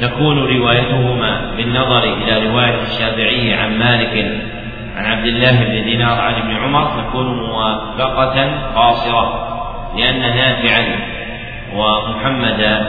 تكون 0.00 0.38
روايتهما 0.38 1.54
بالنظر 1.56 2.04
إلى 2.04 2.48
رواية 2.48 2.82
الشافعي 2.82 3.54
عن 3.54 3.78
مالك 3.78 4.42
عن 4.96 5.04
عبد 5.04 5.26
الله 5.26 5.64
بن 5.64 5.84
دينار 5.84 6.20
عن 6.20 6.34
ابن 6.34 6.56
عمر 6.56 7.02
تكون 7.02 7.26
موافقة 7.26 8.50
قاصرة 8.74 9.48
لأن 9.98 10.20
نافعا 10.20 10.84
ومحمد 11.74 12.86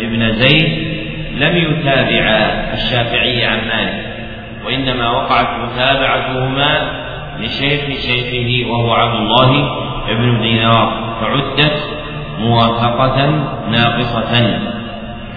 بن 0.00 0.32
زيد 0.32 0.90
لم 1.36 1.56
يتابع 1.56 2.24
الشافعي 2.72 3.44
عن 3.44 3.58
مالك. 3.68 4.09
وإنما 4.64 5.10
وقعت 5.10 5.48
متابعتهما 5.62 7.00
لشيخ 7.40 7.80
شيخه 7.80 8.70
وهو 8.70 8.92
عبد 8.92 9.16
الله 9.16 9.50
بن 10.08 10.40
دينار 10.40 10.92
فعدت 11.20 12.00
موافقة 12.38 13.30
ناقصة. 13.70 14.60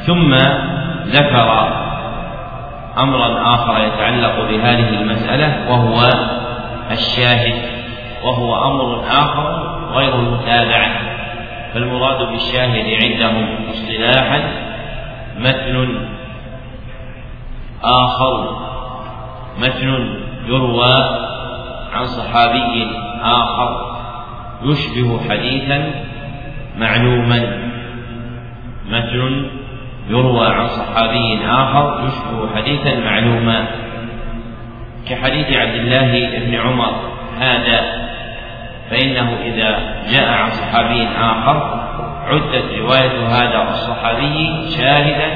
ثم 0.06 0.34
ذكر 1.08 1.74
أمرا 3.00 3.54
آخر 3.54 3.84
يتعلق 3.84 4.50
بهذه 4.50 4.90
المسألة 4.90 5.72
وهو 5.72 6.10
الشاهد 6.92 7.62
وهو 8.24 8.66
أمر 8.66 9.04
آخر 9.08 9.78
غير 9.94 10.16
المتابعة 10.16 10.92
فالمراد 11.74 12.30
بالشاهد 12.32 13.04
عندهم 13.04 13.48
اصطلاحا 13.70 14.42
متن 15.40 16.08
آخر. 17.84 18.64
متن 19.60 20.20
يروى 20.48 20.96
عن 21.94 22.06
صحابي 22.06 22.88
آخر 23.22 23.94
يشبه 24.64 25.30
حديثا 25.30 25.92
معلوما. 26.78 27.40
متن 28.90 29.46
يروى 30.10 30.48
عن 30.48 30.68
صحابي 30.68 31.40
آخر 31.46 32.08
يشبه 32.08 32.56
حديثا 32.56 33.00
معلوما. 33.00 33.68
كحديث 35.10 35.52
عبد 35.52 35.76
الله 35.76 36.40
بن 36.40 36.56
عمر 36.56 36.94
هذا 37.40 38.04
فإنه 38.90 39.38
إذا 39.44 39.80
جاء 40.12 40.30
عن 40.30 40.50
صحابي 40.50 41.08
آخر 41.08 41.84
عدت 42.28 42.80
رواية 42.80 43.28
هذا 43.28 43.64
الصحابي 43.70 44.70
شاهدا 44.78 45.30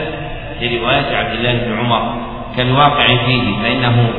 لرواية 0.61 1.15
عبد 1.15 1.31
الله 1.31 1.53
بن 1.53 1.79
عمر. 1.79 2.26
كالواقع 2.57 3.07
فيه 3.25 3.57
فإنه 3.63 4.09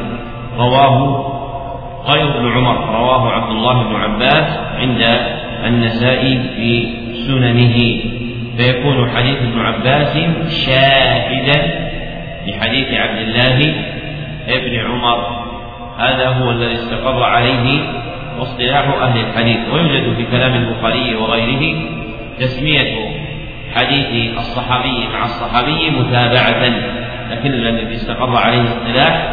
رواه 0.59 1.25
غير 2.07 2.37
ابن 2.37 2.53
عمر 2.53 2.99
رواه 2.99 3.31
عبد 3.31 3.51
الله 3.51 3.83
بن 3.83 3.97
عباس 3.97 4.59
عند 4.79 5.03
النسائي 5.65 6.39
في 6.57 6.89
سننه. 7.27 7.79
فيكون 8.57 9.11
حديث 9.17 9.37
ابن 9.43 9.61
عباس 9.61 10.19
شاهدا 10.67 11.89
لحديث 12.47 12.93
عبد 12.93 13.19
الله 13.19 13.75
ابن 14.49 14.77
عمر. 14.91 15.19
هذا 15.99 16.29
هو 16.29 16.51
الذي 16.51 16.75
استقر 16.75 17.23
عليه 17.23 17.81
واصطلاح 18.39 19.03
أهل 19.03 19.21
الحديث. 19.21 19.59
ويوجد 19.73 20.17
في 20.17 20.25
كلام 20.25 20.55
البخاري 20.55 21.15
وغيره 21.17 21.77
تسمية 22.39 23.19
حديث 23.77 24.39
الصحابي 24.39 25.09
مع 25.13 25.25
الصحابي 25.25 25.91
متابعة 25.91 26.63
لكن 27.31 27.51
الذي 27.51 27.95
استقر 27.95 28.37
عليه 28.37 28.61
الاصطلاح 28.61 29.33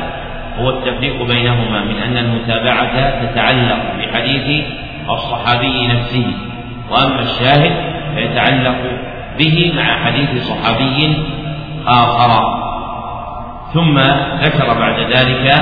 هو 0.60 0.69
التفريق 0.69 1.24
بينهما 1.24 1.84
من 1.86 1.98
أن 1.98 2.17
المتابعة 2.17 3.26
تتعلق 3.26 3.80
بحديث 4.00 4.65
الصحابي 5.10 5.88
نفسه 5.88 6.28
وأما 6.91 7.21
الشاهد 7.21 7.71
فيتعلق 8.15 8.78
به 9.39 9.74
مع 9.78 10.06
حديث 10.06 10.43
صحابي 10.43 11.17
آخر. 11.88 12.62
ثم 13.74 14.00
ذكر 14.41 14.80
بعد 14.80 15.00
ذلك 15.00 15.54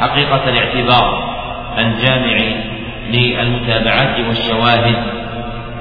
حقيقة 0.00 0.48
الاعتبار 0.48 1.36
الجامع 1.78 2.38
للمتابعات 3.10 4.20
والشواهد. 4.28 5.15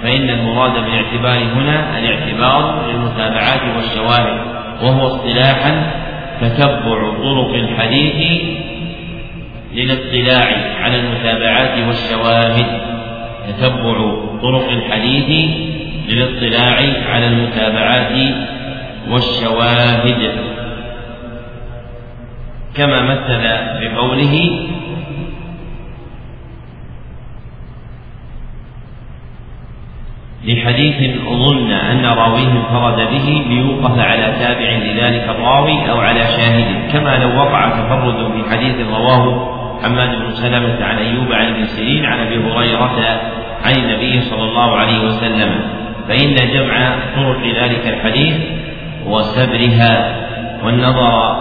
فإن 0.05 0.29
المراد 0.29 0.71
بالاعتبار 0.71 1.37
هنا 1.37 1.99
الاعتبار 1.99 2.91
للمتابعات 2.91 3.61
والشواهد 3.75 4.37
وهو 4.83 5.07
اصطلاحا 5.07 5.91
تتبع 6.41 7.13
طرق 7.23 7.53
الحديث 7.53 8.41
للاطلاع 9.73 10.47
على 10.81 10.99
المتابعات 10.99 11.87
والشواهد. 11.87 12.65
تتبع 13.47 14.15
طرق 14.41 14.69
الحديث 14.69 15.49
للاطلاع 16.09 16.77
على 17.09 17.27
المتابعات 17.27 18.33
والشواهد. 19.09 20.31
كما 22.77 23.01
مثل 23.01 23.43
بقوله 23.81 24.65
لحديث 30.47 30.95
ظن 31.29 31.71
أن 31.71 32.05
راويه 32.05 32.51
انفرد 32.51 33.09
به 33.11 33.43
ليوقف 33.49 33.99
على 33.99 34.33
تابع 34.39 34.69
لذلك 34.71 35.29
الراوي 35.29 35.91
أو 35.91 35.99
على 35.99 36.19
شاهد 36.19 36.91
كما 36.93 37.17
لو 37.17 37.39
وقع 37.39 37.69
تفرد 37.69 38.31
في 38.33 38.49
حديث 38.51 38.75
رواه 38.87 39.55
حماد 39.83 40.09
بن 40.09 40.31
سلمة 40.31 40.85
عن 40.85 40.97
أيوب 40.97 41.33
عن 41.33 41.45
ابن 41.53 41.65
سيرين 41.65 42.05
عن 42.05 42.19
أبي 42.19 42.35
هريرة 42.35 43.21
عن 43.65 43.73
النبي 43.77 44.21
صلى 44.21 44.43
الله 44.43 44.75
عليه 44.75 45.05
وسلم. 45.05 45.51
فإن 46.07 46.35
جمع 46.53 46.95
طرق 47.15 47.41
ذلك 47.61 47.87
الحديث 47.87 48.35
وسبرها 49.05 50.15
والنظر 50.63 51.35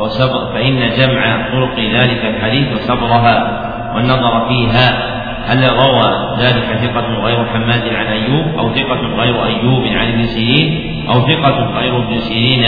وسبر 0.00 0.52
فإن 0.54 0.90
جمع 0.98 1.48
طرق 1.52 1.78
ذلك 1.78 2.24
الحديث 2.24 2.72
وسبرها 2.72 3.64
والنظر 3.94 4.48
فيها 4.48 5.17
هل 5.48 5.64
روى 5.64 6.36
ذلك 6.38 6.64
ثقة 6.64 7.06
غير 7.24 7.46
حماد 7.46 7.88
عن 7.94 8.06
أيوب 8.06 8.58
أو 8.58 8.74
ثقة 8.74 9.00
غير 9.00 9.44
أيوب 9.44 9.86
عن 9.86 10.08
ابن 10.12 10.26
سيرين 10.26 11.06
أو 11.08 11.14
ثقة 11.14 11.78
غير 11.78 11.96
ابن 11.96 12.18
سيرين 12.18 12.64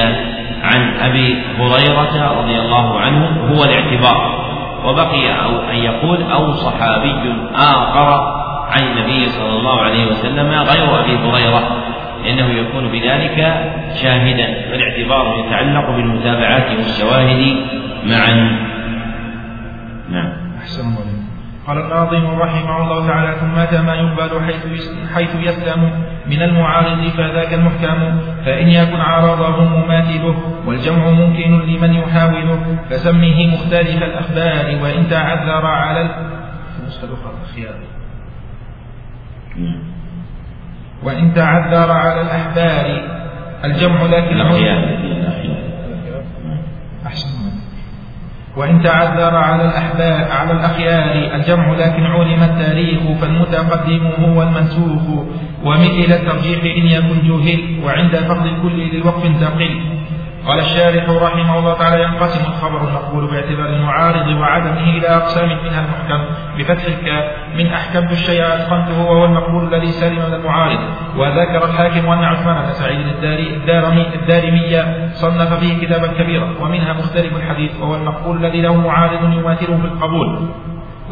عن 0.63 0.95
أبي 1.01 1.43
هريرة 1.59 2.41
رضي 2.41 2.59
الله 2.59 3.01
عنه 3.01 3.53
هو 3.53 3.65
الاعتبار. 3.65 4.41
وبقي 4.85 5.45
أو 5.45 5.61
أن 5.71 5.77
يقول 5.77 6.23
أو 6.23 6.53
صحابي 6.53 7.35
آخر 7.55 8.09
عن 8.71 8.83
النبي 8.83 9.29
صلى 9.29 9.57
الله 9.59 9.81
عليه 9.81 10.07
وسلم 10.07 10.49
غير 10.49 11.01
أبي 11.01 11.17
هريرة. 11.17 11.77
لأنه 12.25 12.49
يكون 12.61 12.89
بذلك 12.89 13.37
شاهدا 14.03 14.71
فالاعتبار 14.71 15.45
يتعلق 15.47 15.91
بالمتابعات 15.91 16.71
والشواهد 16.77 17.57
معا. 18.07 18.59
نعم. 20.11 20.33
أحسن 20.61 20.83
الله 20.83 21.30
قال 21.71 21.79
الناظم 21.79 22.39
رحمه 22.41 22.83
الله 22.83 23.07
تعالى 23.07 23.37
ثم 23.41 23.85
ما 23.87 23.95
يقبل 23.95 24.45
حيث 24.45 24.67
حيث 25.15 25.35
يسلم 25.35 26.05
من 26.27 26.43
المعارض 26.43 27.09
فذاك 27.09 27.55
المحكم 27.55 28.21
فإن 28.45 28.69
يكن 28.69 29.01
عارضه 29.01 29.65
مماثله 29.65 30.37
والجمع 30.67 31.11
ممكن 31.11 31.61
لمن 31.61 31.95
يحاوله 31.95 32.79
فسمه 32.91 33.47
مختلف 33.47 34.03
الأخبار 34.03 34.83
وإن 34.83 35.09
تعذر 35.11 35.67
على 35.67 36.01
النسخة 36.81 37.05
الأخرى 37.05 37.33
الخيار. 37.43 37.75
وإن 41.03 41.35
تعذر 41.35 41.93
على 41.93 42.21
الأحبار 42.21 43.03
الجمع 43.65 44.03
لكن 44.03 44.41
أحسن. 47.07 47.60
وإن 48.57 48.83
تعذر 48.83 49.35
على 49.37 49.65
الأحباب 49.65 50.29
على 50.31 50.53
الأخيار 50.53 51.35
الجمع 51.35 51.73
لكن 51.73 52.07
علم 52.07 52.43
التاريخ 52.43 53.01
فالمتقدم 53.21 54.07
هو 54.25 54.43
المنسوخ. 54.43 55.03
ومثل 55.65 56.13
الترجيح 56.13 56.61
إن 56.65 56.87
يكن 56.87 57.29
جهل 57.29 57.61
وعند 57.85 58.17
فقد 58.17 58.47
الكل 58.47 58.97
للوقف 58.97 59.23
تقل 59.41 59.81
قال 60.47 60.59
الشارح 60.59 61.09
رحمه 61.09 61.59
الله 61.59 61.75
تعالى 61.75 62.03
ينقسم 62.03 62.51
الخبر 62.51 62.89
المقبول 62.89 63.31
باعتبار 63.31 63.67
المعارض 63.67 64.27
وعدمه 64.27 64.91
إلى 64.91 65.07
أقسام 65.07 65.49
منها 65.49 65.85
المحكم 65.85 66.25
بفتح 66.59 66.85
الكاف 66.85 67.25
من 67.59 67.67
أحكمت 67.67 68.13
الشيء 68.13 68.47
أتقنته 68.47 69.03
وهو 69.03 69.25
المقبول 69.25 69.75
الذي 69.75 69.87
سلم 69.87 70.17
من 70.29 70.35
المعارض. 70.35 70.79
وذكر 71.17 71.65
الحاكم 71.65 72.09
أن 72.11 72.25
عثمان 72.25 72.63
بن 72.63 72.73
سعيد 72.73 73.07
الدارمي 73.07 74.07
الدارمي 74.15 74.83
صنف 75.13 75.53
فيه 75.53 75.87
كتابا 75.87 76.07
كبيرا 76.07 76.49
ومنها 76.61 76.93
مختلف 76.93 77.37
الحديث 77.37 77.81
وهو 77.81 77.95
المقبول 77.95 78.45
الذي 78.45 78.61
له 78.61 78.75
معارض 78.75 79.33
يماثله 79.33 79.77
في 79.77 79.85
القبول. 79.85 80.49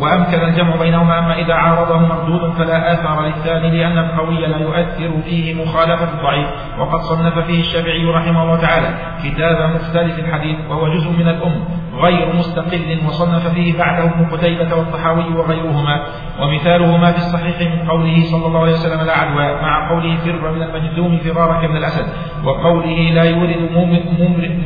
وأمكن 0.00 0.40
الجمع 0.40 0.76
بينهما 0.76 1.18
أما 1.18 1.38
إذا 1.38 1.54
عارضه 1.54 1.98
مردود 1.98 2.52
فلا 2.52 2.92
آثار 2.92 3.26
للثاني 3.26 3.70
لأن 3.70 3.98
القوي 3.98 4.46
لا 4.46 4.56
يؤثر 4.56 5.22
فيه 5.24 5.64
مخالفة 5.64 6.08
الضعيف. 6.14 6.48
وقد 6.78 7.00
صنف 7.00 7.38
فيه 7.38 7.60
الشافعي 7.60 8.04
رحمه 8.04 8.42
الله 8.42 8.60
تعالى 8.60 8.88
كتاب 9.24 9.70
مختلف 9.70 10.18
الحديث 10.18 10.56
وهو 10.70 10.94
جزء 10.94 11.10
من 11.10 11.28
الأم 11.28 11.64
غير 12.02 12.36
مستقل 12.36 12.98
وصنف 13.06 13.48
فيه 13.54 13.78
بعده 13.78 14.04
ابن 14.04 14.26
قتيبة 14.32 14.74
والطحاوي 14.74 15.34
وغيرهما. 15.34 16.02
ومثاله 16.40 16.96
ما 16.96 17.12
في 17.12 17.18
الصحيح 17.18 17.60
من 17.60 17.88
قوله 17.88 18.24
صلى 18.24 18.46
الله 18.46 18.60
عليه 18.60 18.72
وسلم 18.72 19.06
لا 19.06 19.12
عدوى 19.18 19.62
مع 19.62 19.90
قوله 19.90 20.16
فر 20.16 20.50
من 20.50 20.62
المجذوم 20.62 21.18
فرارك 21.18 21.70
من 21.70 21.76
الأسد 21.76 22.06
وقوله 22.44 23.10
لا 23.14 23.24
يورد 23.24 23.56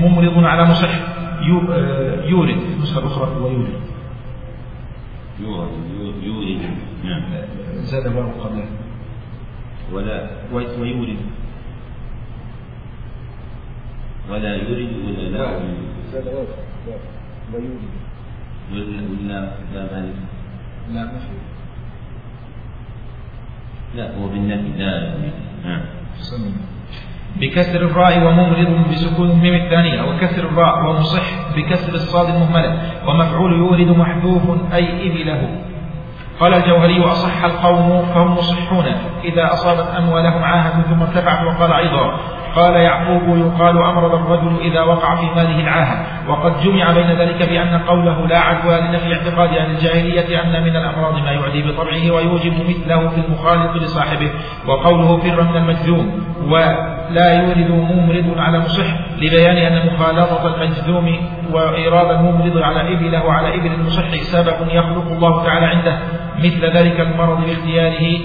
ممرض 0.02 0.44
على 0.44 0.64
مصح 0.64 0.90
يورد. 2.26 2.56
النسخة 2.76 3.00
الأخرى 3.00 3.28
ويورد 3.40 3.91
يورد 5.42 6.62
نعم 7.04 7.22
زاد 7.90 8.06
واو 8.06 8.30
قبله 8.40 8.66
ولا 9.92 10.16
ويورد 10.52 11.16
ولا 14.30 14.54
يورد 14.54 14.92
ولا 15.06 15.28
لا 15.28 15.44
زاد 16.12 16.26
واو 16.26 16.46
ويورد 17.54 17.82
ولا 18.72 19.40
لا 19.74 19.82
مالك 19.92 20.14
لا 20.92 21.04
ما 21.04 21.18
في 21.18 21.34
لا 23.96 24.16
هو 24.16 24.28
بالنفي 24.28 24.78
لا 24.78 24.90
نعم 25.64 25.82
بكسر 27.36 27.80
الراء 27.80 28.18
وممرض 28.26 28.90
بسكون 28.90 29.30
الميم 29.30 29.54
الثانية 29.54 30.02
وكسر 30.02 30.42
الراء 30.42 30.86
ومصح 30.86 31.22
بكسر 31.56 31.94
الصاد 31.94 32.34
المهملة 32.34 32.78
ومفعول 33.06 33.52
يورد 33.52 33.96
محذوف 33.98 34.42
أي 34.74 35.10
إبله. 35.10 35.48
قال 36.40 36.54
الجوهري 36.54 37.00
وأصح 37.00 37.44
القوم 37.44 38.06
فهم 38.14 38.34
مصحون 38.34 38.84
إذا 39.24 39.52
أصابت 39.52 39.94
أموالهم 39.98 40.42
عاهة 40.42 40.82
ثم 40.82 41.02
ارتفعت 41.02 41.46
وقال 41.46 41.72
أيضا 41.72 42.18
قال 42.56 42.74
يعقوب 42.74 43.38
يقال 43.38 43.78
أمرض 43.78 44.14
الرجل 44.14 44.60
إذا 44.60 44.82
وقع 44.82 45.16
في 45.16 45.26
ماله 45.36 45.60
العاهة. 45.60 46.06
وقد 46.28 46.60
جمع 46.62 46.92
بين 46.92 47.10
ذلك 47.10 47.48
بأن 47.48 47.78
قوله 47.78 48.26
لا 48.26 48.38
عدوى 48.38 48.80
لنفي 48.80 49.12
اعتقاد 49.14 49.48
أهل 49.48 49.70
الجاهلية 49.70 50.42
أن 50.42 50.62
من 50.62 50.76
الأمراض 50.76 51.14
ما 51.14 51.32
يعدي 51.32 51.62
بطبعه 51.62 52.10
ويوجب 52.10 52.52
مثله 52.68 53.08
في 53.08 53.20
المخالط 53.20 53.76
لصاحبه. 53.76 54.30
وقوله 54.66 55.16
فر 55.16 55.42
من 55.42 55.56
المجذوم 55.56 56.20
ولا 56.48 57.42
يورد 57.42 57.70
ممرض 57.70 58.38
على 58.38 58.58
مصح 58.58 58.86
لبيان 59.18 59.56
أن 59.56 59.86
مخالطة 59.86 60.54
المجذوم 60.54 61.16
وإيراد 61.52 62.10
الممرض 62.10 62.58
على 62.58 62.94
إبله 62.94 63.26
وعلى 63.26 63.54
إبل 63.54 63.72
المصح 63.72 64.14
سبب 64.14 64.68
يخلق 64.68 65.12
الله 65.12 65.44
تعالى 65.44 65.66
عنده. 65.66 65.98
مثل 66.38 66.64
ذلك 66.76 67.00
المرض 67.00 67.40
باختياره 67.46 68.20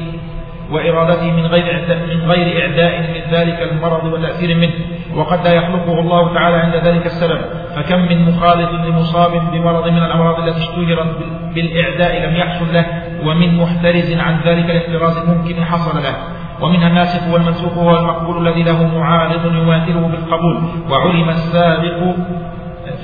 وإرادته 0.71 1.31
من 1.31 1.45
غير 1.45 1.65
من 2.07 2.31
غير 2.31 2.61
إعداء 2.61 2.99
من 3.01 3.31
ذلك 3.31 3.61
المرض 3.71 4.03
وتأثير 4.13 4.57
منه 4.57 4.73
وقد 5.15 5.47
لا 5.47 5.53
يخلقه 5.53 5.99
الله 5.99 6.33
تعالى 6.33 6.57
عند 6.57 6.75
ذلك 6.75 7.05
السبب. 7.05 7.39
فكم 7.75 7.99
من 7.99 8.31
مخالط 8.31 8.69
لمصاب 8.69 9.51
بمرض 9.51 9.87
من 9.87 9.97
الأمراض 9.97 10.39
التي 10.39 10.59
اشتهرت 10.59 11.15
بالإعداء 11.55 12.29
لم 12.29 12.35
يحصل 12.35 12.73
له 12.73 12.85
ومن 13.25 13.57
محترز 13.57 14.17
عن 14.17 14.39
ذلك 14.45 14.69
الاحتراز 14.69 15.17
الممكن 15.17 15.63
حصل 15.63 16.03
له. 16.03 16.15
ومنها 16.61 16.87
الناسخ 16.87 17.33
والمنسوخ 17.33 17.77
وهو 17.77 17.99
المقبول 17.99 18.47
الذي 18.47 18.63
له 18.63 18.97
معارض 18.97 19.45
يماثله 19.45 20.07
بالقبول 20.07 20.57
وعلم 20.89 21.29
السابق 21.29 22.15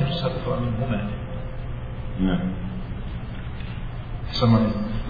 السابق 0.10 0.60
منهما. 0.62 1.02
نعم. 2.19 2.62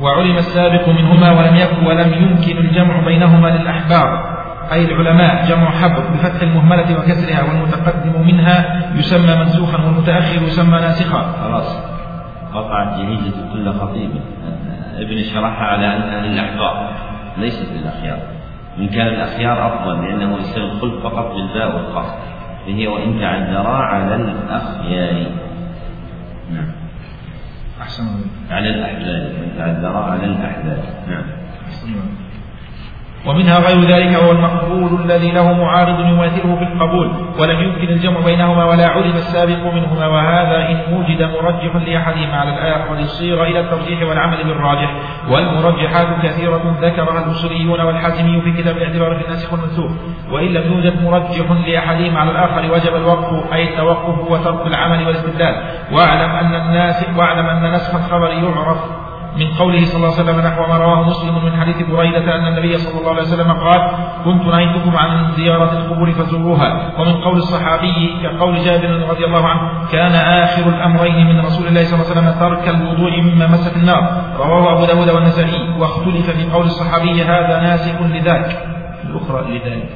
وعلم 0.02 0.38
السابق 0.38 0.90
منهما 0.90 1.32
ولم 1.32 1.56
يكن 1.56 1.86
ولم 1.86 2.14
يمكن 2.14 2.58
الجمع 2.58 3.06
بينهما 3.06 3.48
للأحبار. 3.48 4.34
أي 4.72 4.86
العلماء 4.86 5.46
جمع 5.46 5.70
حبر 5.70 6.04
بفتح 6.14 6.42
المهملة 6.42 7.00
وكسرها 7.00 7.44
والمتقدم 7.44 8.28
منها 8.28 8.82
يسمى 8.96 9.36
منسوخا 9.36 9.84
والمتأخر 9.86 10.42
يسمى 10.42 10.80
ناسخا. 10.80 11.22
خلاص. 11.44 11.78
قطعت 12.54 13.00
جهيزة 13.00 13.54
كل 13.54 13.74
خطيب. 13.74 14.12
ابن 14.98 15.24
شرحها 15.24 15.66
على 15.66 15.98
أنها 15.98 16.22
للأحبار. 16.22 16.92
ليست 17.38 17.70
للأخيار 17.76 18.20
إن 18.80 18.88
كان 18.88 19.08
الأخيار 19.08 19.68
أفضل 19.68 20.06
لأنه 20.06 20.38
يصير 20.38 20.64
الخلف 20.64 21.04
فقط 21.04 21.34
بالباء 21.34 21.76
والقاف. 21.76 22.06
فهي 22.66 22.88
وإن 22.88 23.20
تعذرا 23.20 23.78
على 23.78 24.16
الأخيار. 24.16 25.26
نعم. 26.54 26.83
أحسن. 27.84 28.08
على 28.52 28.70
الأحلال 28.70 29.24
من 29.34 29.58
تعذرا 29.58 30.04
على 30.12 30.26
الأحلال 30.26 30.84
نعم. 31.10 31.24
أحسن. 31.68 32.23
ومنها 33.26 33.60
غير 33.60 33.82
ذلك 33.82 34.22
وهو 34.22 34.32
المقبول 34.32 35.02
الذي 35.02 35.32
له 35.32 35.54
معارض 35.54 36.00
يماثله 36.00 36.56
في 36.56 36.64
القبول 36.64 37.12
ولم 37.40 37.60
يمكن 37.60 37.94
الجمع 37.94 38.20
بينهما 38.20 38.66
ولا 38.66 38.88
علم 38.88 39.16
السابق 39.16 39.74
منهما 39.74 40.08
وهذا 40.08 40.70
إن 40.70 40.94
وجد 40.94 41.22
مرجح 41.22 41.76
لأحدهما 41.76 42.38
على 42.38 42.50
الآخر 42.50 43.04
صيغ 43.04 43.44
إلى 43.44 43.60
الترجيح 43.60 44.10
والعمل 44.10 44.44
بالراجح. 44.44 44.92
والمرجحات 45.30 46.08
كثيرة 46.24 46.78
ذكرها 46.82 47.26
الأصوليون 47.26 47.82
والحازمي 47.82 48.42
في 48.42 48.52
كتاب 48.62 48.78
الاعتبار 48.78 49.16
في 49.16 49.26
الناسخ 49.26 49.54
والمنسوخ. 49.54 49.92
وإن 50.32 50.48
لم 50.48 50.74
يوجد 50.74 51.04
مرجح 51.04 51.52
لأحدهما 51.68 52.20
على 52.20 52.32
الآخر 52.32 52.74
وجب 52.74 52.96
الوقف 52.96 53.54
أي 53.54 53.70
التوقف 53.70 54.32
وترك 54.32 54.68
العمل 54.68 55.08
والاستدلال. 55.08 55.56
واعلم 55.92 56.32
أن 56.32 56.56
الناس 56.56 57.06
واعلم 57.18 57.46
أن 57.46 57.72
نسخ 57.72 57.96
الخبر 57.96 58.30
يعرف 58.30 59.03
من 59.38 59.48
قوله 59.60 59.86
صلى 59.86 59.96
الله 59.96 60.14
عليه 60.14 60.24
وسلم 60.24 60.40
نحو 60.40 60.62
ما 60.68 60.78
رواه 60.78 61.10
مسلم 61.10 61.46
من 61.46 61.62
حديث 61.62 61.82
بريدة 61.90 62.36
أن 62.36 62.48
النبي 62.48 62.78
صلى 62.78 63.00
الله 63.00 63.10
عليه 63.10 63.22
وسلم 63.22 63.52
قال 63.52 63.82
كنت 64.26 64.44
نهيتكم 64.46 64.98
عن 64.98 65.32
زيارة 65.32 65.72
القبور 65.78 66.12
فزوروها. 66.12 67.00
ومن 67.00 67.14
قول 67.14 67.38
الصحابي 67.38 68.14
كقول 68.24 68.58
جابر 68.58 69.10
رضي 69.10 69.26
الله 69.26 69.48
عنه 69.48 69.62
كان 69.92 70.16
آخر 70.16 70.70
الأمرين 70.70 71.28
من 71.28 71.40
رسول 71.40 71.68
الله 71.68 71.84
صلى 71.84 71.94
الله 71.94 72.10
عليه 72.10 72.20
وسلم 72.20 72.40
ترك 72.40 72.70
الوضوء 72.70 73.22
مما 73.22 73.48
مست 73.48 73.78
النار. 73.78 74.04
رواه 74.38 74.74
أبو 74.74 74.86
داود 74.86 75.10
والنسائي. 75.10 75.80
واختلف 75.80 76.30
في 76.30 76.50
قول 76.54 76.66
الصحابي 76.66 77.24
هذا 77.24 77.62
ناسخ 77.62 78.02
لذاك. 78.02 78.50
الأخرى 79.04 79.42
لذلك 79.52 79.90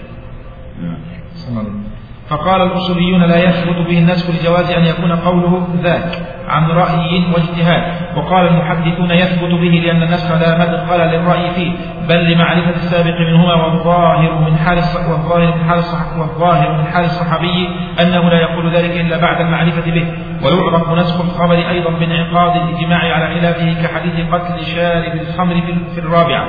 فقال 2.29 2.61
الأصوليون 2.61 3.23
لا 3.23 3.43
يثبت 3.43 3.87
به 3.87 3.97
النسخ 3.99 4.29
لجواز 4.29 4.71
أن 4.71 4.85
يكون 4.85 5.11
قوله 5.11 5.67
ذاك 5.83 6.37
عن 6.47 6.71
رأي 6.71 7.23
واجتهاد. 7.33 7.83
وقال 8.17 8.47
المحدثون 8.47 9.11
يثبت 9.11 9.51
به 9.51 9.81
لأن 9.85 10.03
النسخ 10.03 10.31
لا 10.31 10.57
مدخل 10.57 10.99
للرأي 10.99 11.51
فيه 11.51 11.71
بل 12.09 12.31
لمعرفة 12.31 12.75
السابق 12.75 13.19
منهما 13.19 13.53
والظاهر 13.53 14.39
من 14.39 14.57
حال 14.57 14.77
والظاهر 15.09 15.55
من 15.55 15.63
حال 15.63 15.83
والظاهر 16.19 16.77
من 16.77 16.83
حال 16.85 17.05
الصحابي 17.05 17.69
أنه 18.01 18.29
لا 18.29 18.41
يقول 18.41 18.71
ذلك 18.71 18.91
إلا 18.91 19.17
بعد 19.21 19.41
المعرفة 19.41 19.91
به. 19.91 20.13
ويعرف 20.43 20.91
نسخ 20.91 21.21
الخبر 21.21 21.69
أيضا 21.69 21.89
بانعقاد 21.89 22.61
الإجماع 22.61 23.13
على 23.13 23.39
خلافه 23.39 23.73
كحديث 23.83 24.33
قتل 24.33 24.65
شارب 24.65 25.13
الخمر 25.13 25.61
في 25.95 25.99
الرابعة. 25.99 26.45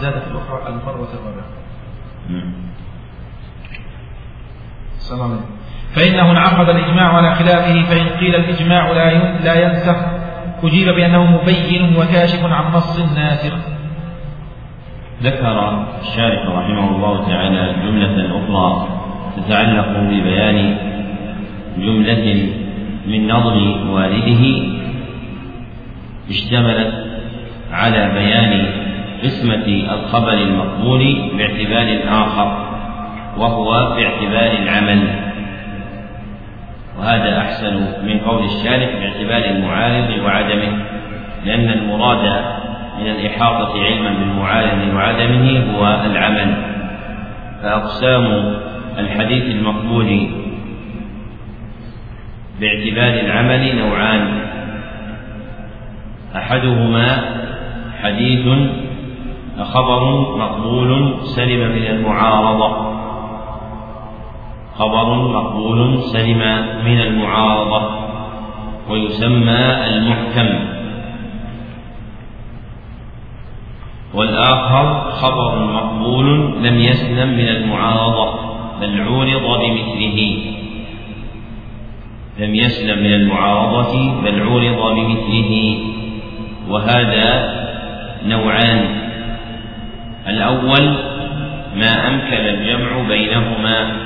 زادت 0.00 0.22
الأخرى 0.30 0.68
الرابعة. 1.14 2.63
فإنه 5.94 6.30
انعقد 6.30 6.68
الإجماع 6.68 7.12
على 7.16 7.34
خلافه 7.34 7.82
فإن 7.82 8.06
قيل 8.20 8.34
الإجماع 8.34 8.92
لا 8.92 9.34
لا 9.44 9.54
ينسخ 9.62 9.96
أجيب 10.64 10.88
بأنه 10.88 11.24
مبين 11.24 11.96
وكاشف 11.96 12.44
عن 12.44 12.72
نص 12.72 12.98
ناسخ. 13.16 13.54
ذكر 15.22 15.86
الشارح 16.02 16.46
رحمه 16.48 16.96
الله 16.96 17.26
تعالى 17.28 17.74
جملة 17.84 18.38
أخرى 18.38 18.88
تتعلق 19.36 19.88
ببيان 19.98 20.76
جملة 21.78 22.48
من 23.06 23.28
نظم 23.28 23.90
والده 23.90 24.42
اشتملت 26.30 26.92
على 27.72 28.10
بيان 28.14 28.66
قسمة 29.24 29.66
الخبر 29.94 30.32
المقبول 30.32 31.30
باعتبار 31.38 31.98
آخر. 32.08 32.73
وهو 33.38 33.94
باعتبار 33.96 34.62
العمل. 34.62 35.08
وهذا 36.98 37.38
أحسن 37.38 37.74
من 38.06 38.18
قول 38.18 38.44
الشارح 38.44 38.90
باعتبار 38.94 39.50
المعارض 39.50 40.10
وعدمه 40.24 40.84
لأن 41.44 41.68
المراد 41.68 42.44
من 43.00 43.06
الإحاطة 43.06 43.84
علما 43.84 44.10
بالمعارض 44.10 44.94
وعدمه 44.94 45.76
هو 45.76 46.04
العمل. 46.06 46.54
فأقسام 47.62 48.54
الحديث 48.98 49.44
المقبول 49.44 50.28
باعتبار 52.60 53.20
العمل 53.20 53.76
نوعان. 53.76 54.40
أحدهما 56.36 57.06
حديث 58.02 58.46
خبر 59.62 60.36
مقبول 60.38 61.14
سلم 61.24 61.68
من 61.68 61.86
المعارضة. 61.86 63.03
خبر 64.78 65.14
مقبول 65.14 66.02
سلم 66.02 66.38
من 66.84 67.00
المعارضة 67.00 67.90
ويسمى 68.90 69.86
المحكم. 69.86 70.48
والآخر 74.14 75.10
خبر 75.10 75.58
مقبول 75.58 76.54
لم 76.62 76.80
يسلم 76.80 77.28
من 77.28 77.48
المعارضة 77.48 78.34
بل 78.80 79.00
عورض 79.00 79.60
بمثله. 79.60 80.36
لم 82.38 82.54
يسلم 82.54 82.98
من 82.98 83.14
المعارضة 83.14 84.20
بل 84.22 84.42
عورض 84.42 84.94
بمثله. 84.94 85.78
وهذا 86.68 87.54
نوعان. 88.26 88.84
الأول 90.28 90.96
ما 91.76 92.08
أمكن 92.08 92.36
الجمع 92.36 93.08
بينهما. 93.08 94.03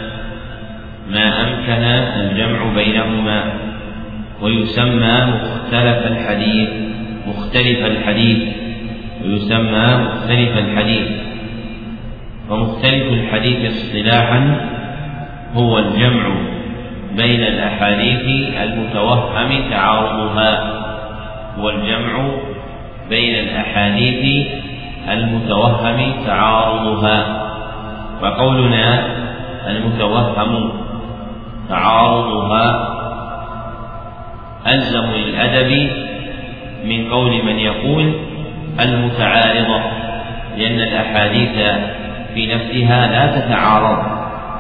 ما 1.11 1.41
أمكن 1.41 1.83
الجمع 2.21 2.75
بينهما 2.75 3.45
ويسمى 4.43 5.17
مختلف 5.25 6.07
الحديث 6.07 6.69
مختلف 7.29 7.87
الحديث 7.87 8.39
ويسمى 9.25 9.87
مختلف 10.05 10.59
الحديث. 10.59 11.09
ومختلف 12.51 13.13
الحديث 13.13 13.73
اصطلاحا 13.73 14.57
هو 15.55 15.79
الجمع 15.79 16.29
بين 17.17 17.41
الأحاديث 17.41 18.55
المتوهم 18.63 19.71
تعارضها 19.71 20.73
هو 21.59 21.71
الجمع 21.71 22.29
بين 23.11 23.35
الأحاديث 23.35 24.47
المتوهم 25.09 26.13
تعارضها. 26.27 27.45
وقولنا 28.23 29.07
المتوهم 29.69 30.88
تعارضها 31.69 32.89
ألزم 34.67 35.07
للأدب 35.07 35.91
من 36.85 37.11
قول 37.11 37.45
من 37.45 37.59
يقول 37.59 38.13
المتعارضة 38.81 39.81
لأن 40.57 40.81
الأحاديث 40.81 41.51
في 42.35 42.55
نفسها 42.55 43.07
لا 43.07 43.41
تتعارض 43.41 43.99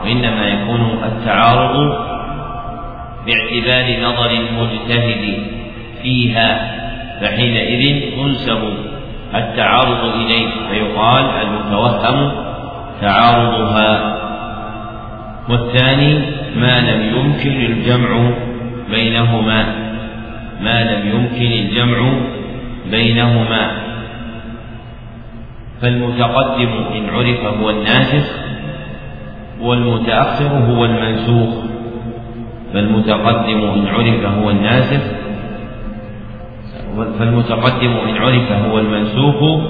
وإنما 0.04 0.48
يكون 0.48 0.98
التعارض 1.04 1.96
باعتبار 3.26 4.00
نظر 4.02 4.30
المجتهد 4.30 5.38
فيها 6.02 6.78
فحينئذ 7.20 8.16
تنسب 8.16 8.62
التعارض 9.34 10.14
إليه 10.14 10.48
فيقال 10.70 11.24
المتوهم 11.24 12.32
تعارضها. 13.00 14.18
والثاني 15.48 16.37
ما 16.56 16.80
لم 16.80 17.16
يمكن 17.16 17.72
الجمع 17.72 18.30
بينهما. 18.90 19.64
ما 20.60 20.84
لم 20.84 21.08
يمكن 21.08 21.52
الجمع 21.52 22.12
بينهما. 22.90 23.70
فالمتقدم 25.80 26.70
إن 26.96 27.08
عرف 27.10 27.44
هو 27.60 27.70
الناسخ 27.70 28.38
والمتأخر 29.60 30.46
هو 30.46 30.84
المنسوخ. 30.84 31.54
فالمتقدم 32.74 33.60
إن 33.64 33.86
عرف 33.86 34.24
هو 34.26 34.50
الناسخ 34.50 35.02
فالمتقدم 37.18 37.92
إن 38.08 38.16
عرف 38.16 38.52
هو 38.52 38.78
المنسوخ 38.78 39.60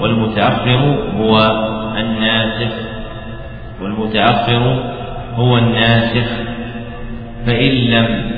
والمتأخر 0.00 0.96
هو 1.20 1.38
الناسخ. 1.98 2.72
والمتأخر 3.82 4.95
هو 5.36 5.58
الناسخ 5.58 6.28
فإن 7.46 7.70
لم 7.70 8.30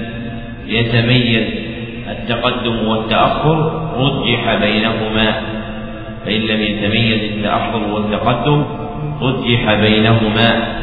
يتميز 0.67 1.47
التقدم 2.09 2.89
والتأخر 2.89 3.89
رجح 3.97 4.55
بينهما. 4.55 5.41
فإن 6.25 6.41
لم 6.41 6.63
يتميز 6.63 7.23
التأخر 7.33 7.83
والتقدم 7.93 8.65
رجح 9.23 9.75
بينهما. 9.75 10.79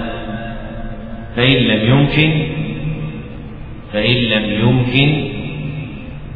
فإن 1.36 1.54
لم 1.54 1.90
يمكن 1.90 2.48
فإن 3.94 4.16
لم 4.16 4.44
يمكن 4.62 5.28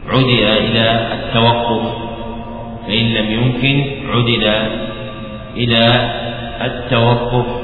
عدل 0.10 0.44
إلى 0.44 1.08
التوقف. 1.14 1.94
فإن 2.88 3.14
لم 3.14 3.32
يمكن 3.32 3.86
عدل 4.10 4.54
إلى 5.58 6.10
التوقف. 6.62 7.59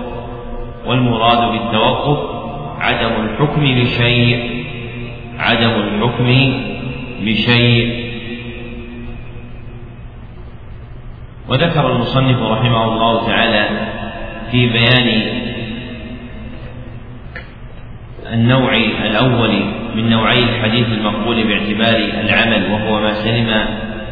والمراد 0.88 1.52
بالتوقف 1.52 2.20
عدم 2.80 3.12
الحكم 3.26 3.62
بشيء 3.62 4.66
عدم 5.40 5.70
الحكم 5.70 6.54
بشيء. 7.22 8.06
وذكر 11.50 11.92
المصنف 11.92 12.42
رحمه 12.42 12.84
الله 12.86 13.28
تعالى 13.28 13.70
في 14.52 14.70
بيان 14.70 15.22
النوع 18.34 18.76
الأول 19.06 19.52
من 19.96 20.10
نوعي 20.10 20.44
الحديث 20.44 20.88
المقبول 20.88 21.44
باعتبار 21.44 21.96
العمل 21.96 22.72
وهو 22.72 23.02
ما 23.02 23.14
سلم 23.14 23.66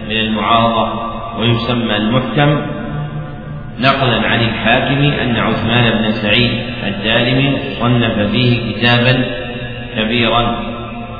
من 0.09 0.17
المعارضة 0.17 1.13
ويسمى 1.39 1.97
المحكم. 1.97 2.61
نقلا 3.79 4.27
عن 4.27 4.39
الحاكم 4.41 5.01
أن 5.21 5.35
عثمان 5.35 5.91
بن 5.91 6.11
سعيد 6.11 6.51
الدارمي 6.87 7.57
صنف 7.79 8.19
فيه 8.31 8.71
كتابا 8.71 9.25
كبيرا 9.97 10.57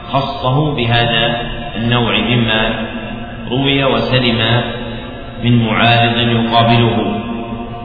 خصه 0.09 0.75
بهذا 0.75 1.41
النوع 1.75 2.17
مما 2.19 2.85
روي 3.51 3.83
وسلم 3.83 4.61
من 5.43 5.65
معارض 5.65 6.17
يقابله. 6.17 7.19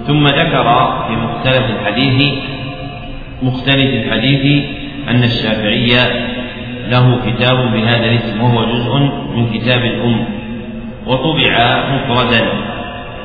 ثم 0.07 0.27
ذكر 0.27 0.93
في 1.09 1.13
مختلف 1.17 1.71
الحديث 1.71 2.35
مختلف 3.43 3.91
الحديث 4.05 4.65
أن 5.09 5.23
الشافعي 5.23 5.97
له 6.91 7.21
كتاب 7.27 7.73
بهذا 7.73 8.05
الاسم 8.05 8.43
وهو 8.43 8.65
جزء 8.65 8.99
من 9.37 9.51
كتاب 9.53 9.85
الأم 9.85 10.25
وطبع 11.07 11.85
مفردا. 11.95 12.49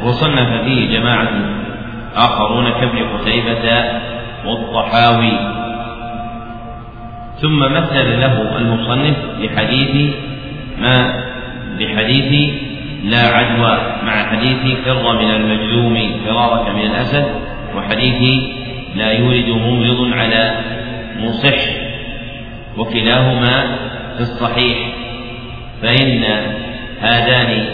وصنف 0.04 0.62
فيه 0.64 1.00
جماعة 1.00 1.30
آخرون 2.16 2.70
كابن 2.70 3.18
قتيبة 3.18 3.84
والطحاوي. 4.46 5.34
ثم 7.42 7.60
مثل 7.60 8.20
له 8.22 8.58
المصنف 8.58 9.18
بحديث 9.42 10.16
ما 10.82 11.24
بحديث 11.80 12.54
لا 13.04 13.28
عدوى 13.28 13.78
مع 14.06 14.26
حديث 14.30 14.78
فر 14.86 15.22
من 15.22 15.32
المجذوم 15.32 16.12
فرارك 16.26 16.76
من 16.76 16.82
الأسد 16.82 17.26
وحديث 17.76 18.44
لا 18.96 19.12
يورد 19.12 19.50
ممرض 19.50 20.14
على 20.14 20.56
مصح 21.20 21.58
وكلاهما 22.78 23.78
في 24.18 24.22
الصحيح. 24.22 24.78
فإن 25.82 26.24
هذان 27.02 27.66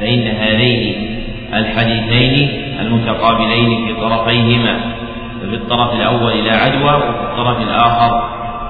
فإن 0.00 0.28
هذين 0.28 1.06
الحديثين 1.54 2.62
المتقابلين 2.80 3.86
في 3.86 4.00
طرفيهما 4.00 4.80
ففي 5.42 5.54
الطرف 5.54 5.94
الأول 5.94 6.44
لا 6.44 6.52
عدوى 6.52 6.94
وفي 6.94 7.20
الطرف 7.20 7.60
الآخر 7.62 8.28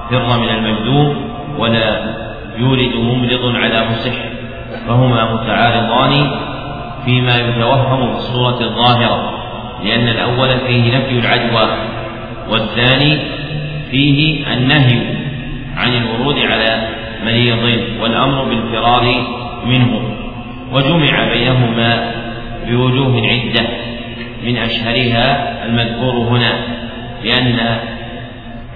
فر 0.09 0.39
من 0.39 0.49
المجذوم 0.49 1.15
ولا 1.57 2.15
يورد 2.57 2.95
ممرض 2.95 3.55
على 3.55 3.85
مصح 3.91 4.15
فهما 4.87 5.33
متعارضان 5.33 6.31
فيما 7.05 7.35
يتوهم 7.35 8.11
في 8.11 8.17
الصورة 8.17 8.61
الظاهرة 8.61 9.33
لأن 9.83 10.07
الأول 10.07 10.49
فيه 10.67 10.97
نفي 10.97 11.19
العدوى 11.19 11.69
والثاني 12.49 13.19
فيه 13.91 14.47
النهي 14.53 14.99
عن 15.77 15.93
الورود 15.93 16.39
على 16.39 16.87
مريض 17.25 17.79
والأمر 18.01 18.43
بالفرار 18.43 19.25
منه 19.65 20.01
وجمع 20.71 21.33
بينهما 21.33 22.11
بوجوه 22.67 23.27
عدة 23.27 23.67
من 24.43 24.57
أشهرها 24.57 25.55
المذكور 25.65 26.13
هنا 26.13 26.53
لأن 27.23 27.79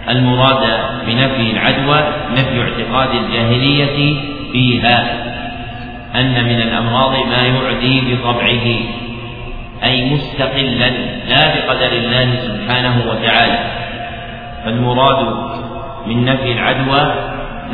المراد 0.09 0.63
بنفي 1.07 1.51
العدوى 1.51 2.03
نفي 2.31 2.61
اعتقاد 2.61 3.09
الجاهلية 3.15 4.15
فيها 4.51 5.17
أن 6.15 6.45
من 6.45 6.61
الأمراض 6.61 7.11
ما 7.11 7.47
يعدي 7.47 8.01
بطبعه 8.01 8.67
أي 9.83 10.05
مستقلا 10.05 10.89
لا 11.29 11.55
بقدر 11.55 11.91
الله 11.91 12.35
سبحانه 12.47 13.03
وتعالى. 13.09 13.59
فالمراد 14.65 15.35
من 16.07 16.25
نفي 16.25 16.51
العدوى 16.51 17.13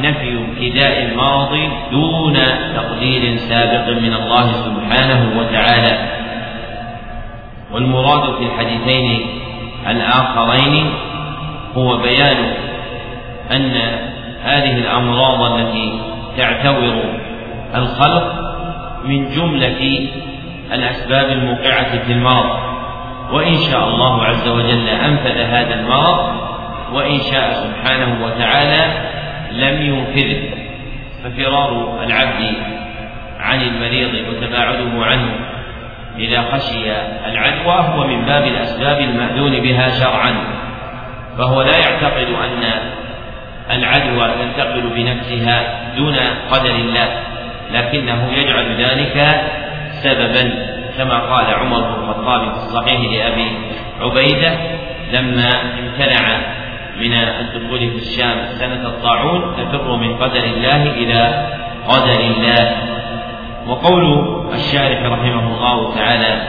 نفي 0.01 0.39
ابتداء 0.39 1.01
المرض 1.01 1.69
دون 1.91 2.37
تقدير 2.75 3.37
سابق 3.37 3.89
من 3.89 4.13
الله 4.13 4.51
سبحانه 4.51 5.39
وتعالى. 5.39 5.97
والمراد 7.71 8.35
في 8.37 8.43
الحديثين 8.43 9.27
الآخرين 9.89 10.93
هو 11.77 11.97
بيان 11.97 12.53
أن 13.51 13.71
هذه 14.43 14.77
الأمراض 14.77 15.41
التي 15.51 15.99
تعتور 16.37 16.93
الخلق 17.75 18.33
من 19.05 19.29
جملة 19.29 20.09
الأسباب 20.73 21.29
الموقعة 21.29 21.97
في 22.05 22.11
المرض. 22.11 22.67
وإن 23.31 23.55
شاء 23.57 23.87
الله 23.87 24.23
عز 24.23 24.47
وجل 24.47 24.87
أنفذ 24.87 25.37
هذا 25.37 25.73
المرض 25.73 26.47
وإن 26.93 27.17
شاء 27.31 27.51
سبحانه 27.53 28.25
وتعالى 28.25 28.83
لم 29.51 29.81
ينفذه 29.81 30.41
ففرار 31.23 32.03
العبد 32.03 32.53
عن 33.39 33.61
المريض 33.61 34.27
وتباعده 34.29 35.05
عنه 35.05 35.35
إذا 36.17 36.41
خشي 36.41 36.91
العدوى 37.25 37.95
هو 37.95 38.07
من 38.07 38.25
باب 38.25 38.43
الأسباب 38.47 38.99
المأذون 38.99 39.59
بها 39.59 39.89
شرعا 39.89 40.33
فهو 41.37 41.61
لا 41.61 41.77
يعتقد 41.77 42.27
أن 42.27 42.63
العدوى 43.71 44.31
تنتقل 44.33 44.89
بنفسها 44.95 45.79
دون 45.97 46.15
قدر 46.51 46.75
الله 46.75 47.19
لكنه 47.73 48.31
يجعل 48.33 48.83
ذلك 48.83 49.41
سببا 49.91 50.67
كما 50.97 51.19
قال 51.19 51.53
عمر 51.53 51.79
بن 51.81 52.03
الخطاب 52.03 52.41
في 52.41 52.57
الصحيح 52.57 52.99
لأبي 52.99 53.51
عبيدة 54.01 54.53
لما 55.13 55.49
امتنع 55.79 56.39
من 56.99 57.13
الدخول 57.13 57.79
في 57.79 57.95
الشام 57.95 58.37
سنة 58.45 58.87
الطاعون 58.87 59.41
تفر 59.71 59.95
من 59.95 60.15
قدر 60.15 60.43
الله 60.43 60.83
إلى 60.83 61.47
قدر 61.87 62.19
الله. 62.19 62.71
وقول 63.67 64.03
الشارح 64.53 65.05
رحمه 65.05 65.55
الله 65.55 65.95
تعالى 65.95 66.41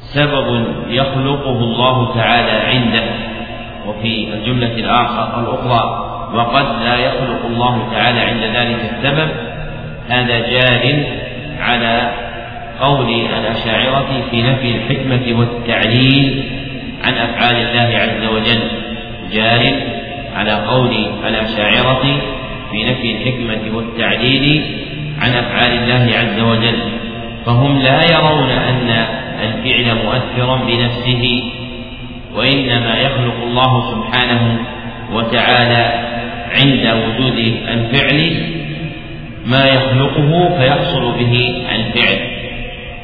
سبب 0.00 0.64
يخلقه 0.88 1.58
الله 1.58 2.14
تعالى 2.14 2.50
عنده. 2.50 3.04
وفي 3.86 4.34
الجملة 4.34 4.72
الآخر 4.72 5.40
الأخرى 5.40 6.06
وقد 6.34 6.66
لا 6.84 6.96
يخلق 6.96 7.46
الله 7.46 7.88
تعالى 7.92 8.20
عند 8.20 8.42
ذلك 8.56 8.80
السبب. 8.92 9.30
هذا 10.08 10.38
جار 10.38 11.04
على 11.60 12.10
قول 12.80 13.10
الأشاعرة 13.38 14.22
في 14.30 14.42
نفي 14.42 14.76
الحكمة 14.76 15.38
والتعليل. 15.38 16.59
عن 17.02 17.14
أفعال 17.14 17.56
الله 17.56 17.98
عز 17.98 18.24
وجل. 18.34 18.60
جار 19.32 19.72
على 20.34 20.52
قول 20.52 21.06
الأشاعرة 21.28 22.02
في 22.70 22.84
نفي 22.84 23.16
الحكمة 23.16 23.76
والتعليل 23.76 24.62
عن 25.20 25.30
أفعال 25.30 25.72
الله 25.72 26.18
عز 26.18 26.40
وجل. 26.40 26.78
فهم 27.46 27.78
لا 27.78 28.02
يرون 28.12 28.50
أن 28.50 29.06
الفعل 29.42 29.94
مؤثرا 30.04 30.56
بنفسه 30.56 31.42
وإنما 32.34 32.98
يخلق 32.98 33.42
الله 33.42 33.90
سبحانه 33.90 34.58
وتعالى 35.12 36.10
عند 36.50 36.86
وجود 36.86 37.38
الفعل 37.68 38.32
ما 39.46 39.64
يخلقه 39.64 40.58
فيحصل 40.58 41.12
به 41.18 41.64
الفعل. 41.74 42.18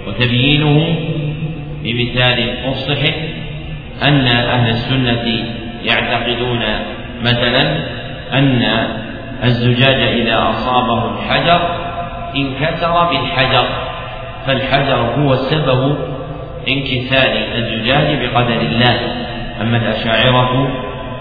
وتبيينه 0.06 0.96
بمثال 1.84 2.54
فصح 2.64 3.02
أن 4.02 4.26
أهل 4.26 4.68
السنة 4.68 5.46
يعتقدون 5.84 6.62
مثلا 7.22 7.76
أن 8.32 8.62
الزجاج 9.44 10.00
إذا 10.02 10.48
أصابه 10.50 11.10
الحجر 11.10 11.60
انكسر 12.36 13.04
بالحجر 13.04 13.66
فالحجر 14.46 14.96
هو 15.18 15.34
سبب 15.34 15.96
انكسار 16.68 17.44
الزجاج 17.54 18.18
بقدر 18.22 18.60
الله. 18.60 18.98
أما 19.60 19.76
الأشاعرة 19.76 20.68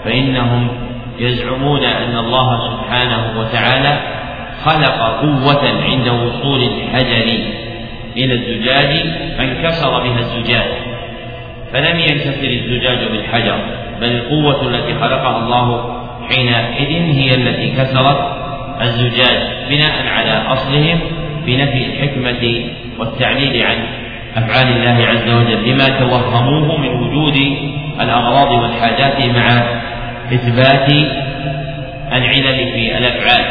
فإنهم 0.04 0.68
يزعمون 1.18 1.84
أن 1.84 2.16
الله 2.18 2.70
سبحانه 2.70 3.40
وتعالى 3.40 3.98
خلق 4.64 5.00
قوة 5.20 5.62
عند 5.84 6.08
وصول 6.08 6.62
الحجر 6.62 7.38
إلى 8.16 8.34
الزجاج 8.34 9.10
فانكسر 9.38 10.00
بها 10.02 10.18
الزجاج. 10.18 10.95
فلم 11.76 11.98
ينكسر 11.98 12.50
الزجاج 12.50 12.98
بالحجر 13.12 13.58
بل 14.00 14.06
القوة 14.06 14.68
التي 14.68 14.94
خلقها 14.94 15.38
الله 15.38 15.96
حينئذ 16.28 17.16
هي 17.16 17.30
التي 17.30 17.70
كسرت 17.70 18.18
الزجاج 18.82 19.38
بناء 19.70 20.06
على 20.06 20.52
أصلهم 20.52 21.00
بنفي 21.46 21.86
الحكمة 21.86 22.64
والتعليل 22.98 23.62
عن 23.66 23.76
أفعال 24.36 24.68
الله 24.76 25.06
عز 25.06 25.28
وجل 25.28 25.70
لما 25.70 25.88
توهموه 25.88 26.76
من 26.76 26.88
وجود 26.88 27.36
الأغراض 28.00 28.50
والحاجات 28.50 29.20
مع 29.20 29.46
إثبات 30.32 30.90
العلل 32.12 32.72
في 32.72 32.98
الأفعال. 32.98 33.44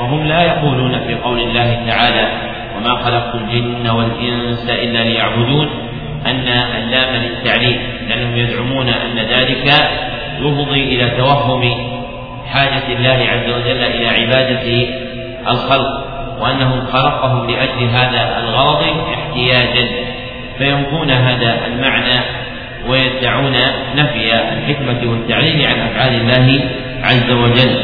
وهم 0.00 0.26
لا 0.26 0.42
يقولون 0.42 1.00
في 1.06 1.14
قول 1.14 1.40
الله 1.40 1.86
تعالى 1.88 2.28
وما 2.76 2.94
خلقت 2.94 3.34
الجن 3.34 3.90
والإنس 3.90 4.70
إلا 4.70 5.04
ليعبدون 5.04 5.68
أن 6.26 6.48
اللام 6.48 7.22
للتعليل 7.22 7.80
لأنهم 8.08 8.36
يزعمون 8.36 8.88
أن 8.88 9.18
ذلك 9.18 9.74
يفضي 10.40 10.82
إلى 10.82 11.10
توهم 11.10 11.94
حاجة 12.52 12.96
الله 12.98 13.26
عز 13.30 13.52
وجل 13.52 13.82
إلى 13.84 14.08
عبادة 14.08 14.86
الخلق 15.48 16.04
وأنه 16.40 16.84
خلقهم 16.92 17.50
لأجل 17.50 17.88
هذا 17.88 18.38
الغرض 18.38 18.84
احتياجا. 19.14 19.88
فينفون 20.58 21.10
هذا 21.10 21.66
المعنى 21.66 22.20
ويدعون 22.88 23.54
نفي 23.96 24.34
الحكمة 24.34 25.10
والتعليل 25.10 25.66
عن 25.66 25.80
أفعال 25.80 26.14
الله 26.14 26.60
عز 27.02 27.30
وجل. 27.30 27.76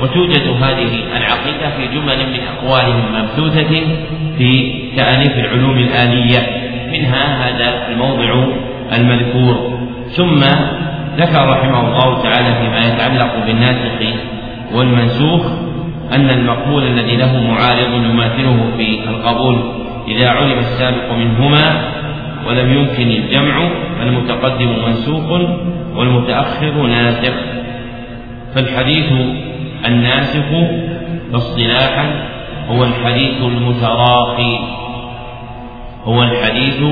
وتوجد 0.00 0.48
هذه 0.62 1.02
العقيدة 1.16 1.70
في 1.76 1.86
جمل 1.86 2.26
من 2.32 2.40
أقوالهم 2.56 3.14
مبثوثة 3.14 3.80
في 4.38 4.74
تأليف 4.96 5.32
العلوم 5.38 5.78
الآلية. 5.78 6.67
منها 6.92 7.48
هذا 7.48 7.88
الموضع 7.92 8.44
المذكور. 8.92 9.78
ثم 10.16 10.40
ذكر 11.18 11.48
رحمه 11.48 11.80
الله 11.80 12.22
تعالى 12.22 12.54
فيما 12.54 12.80
يتعلق 12.86 13.46
بالناسخ 13.46 14.16
والمنسوخ 14.74 15.46
أن 16.12 16.30
المقبول 16.30 16.82
الذي 16.82 17.16
له 17.16 17.40
معارض 17.50 17.92
يماثله 17.94 18.70
في 18.76 18.98
القبول 19.08 19.58
إذا 20.08 20.28
علم 20.28 20.58
السابق 20.58 21.12
منهما 21.12 21.80
ولم 22.46 22.72
يمكن 22.72 23.10
الجمع 23.10 23.68
فالمتقدم 23.98 24.76
منسوخ 24.86 25.30
والمتأخر 25.96 26.86
ناسخ. 26.86 27.34
فالحديث 28.54 29.12
الناسخ 29.86 30.44
اصطلاحا 31.34 32.06
هو 32.68 32.84
الحديث 32.84 33.42
المتراخي. 33.42 34.58
هو 36.08 36.22
الحديث 36.22 36.82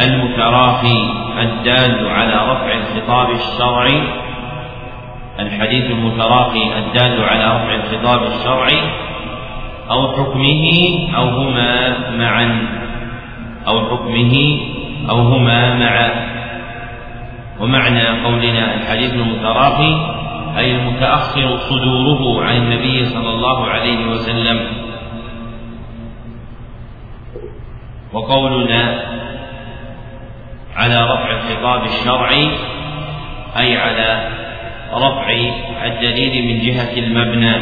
المتراخي 0.00 1.08
الدال 1.38 2.08
على 2.08 2.52
رفع 2.52 2.72
الخطاب 2.72 3.30
الشرعي. 3.30 4.02
الحديث 5.40 5.90
المتراخي 5.90 6.78
الدال 6.78 7.24
على 7.24 7.44
رفع 7.44 7.74
الخطاب 7.74 8.22
الشرعي. 8.22 8.80
أو 9.90 10.08
حكمه 10.08 10.66
أو 11.16 11.28
هما 11.28 11.96
معا. 12.18 12.66
أو 13.68 13.80
حكمه 13.80 14.58
أو 15.10 15.16
هما 15.16 15.74
معا. 15.74 16.10
ومعنى 17.60 18.06
قولنا 18.24 18.74
الحديث 18.74 19.14
المتراخي 19.14 19.96
أي 20.58 20.76
المتأخر 20.76 21.56
صدوره 21.56 22.44
عن 22.44 22.56
النبي 22.56 23.04
صلى 23.04 23.30
الله 23.30 23.66
عليه 23.66 24.06
وسلم. 24.06 24.83
وقولنا 28.14 29.00
على 30.76 31.04
رفع 31.04 31.30
الخطاب 31.30 31.82
الشرعي 31.84 32.48
أي 33.58 33.76
على 33.76 34.28
رفع 34.92 35.30
الدليل 35.84 36.46
من 36.46 36.66
جهة 36.66 36.98
المبنى. 36.98 37.54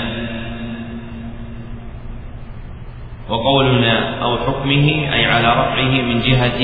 وقولنا 3.29 4.23
أو 4.23 4.37
حكمه 4.39 5.13
أي 5.13 5.27
على 5.27 5.49
رفعه 5.49 6.03
من 6.03 6.21
جهة 6.21 6.61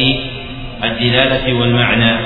الدلالة 0.84 1.60
والمعنى. 1.60 2.16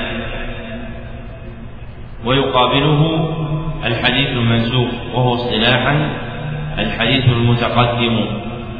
ويقابله 2.25 3.29
الحديث 3.85 4.27
المنسوخ 4.27 4.89
وهو 5.13 5.33
اصطلاحا 5.33 6.09
الحديث 6.79 7.25
المتقدم. 7.25 8.25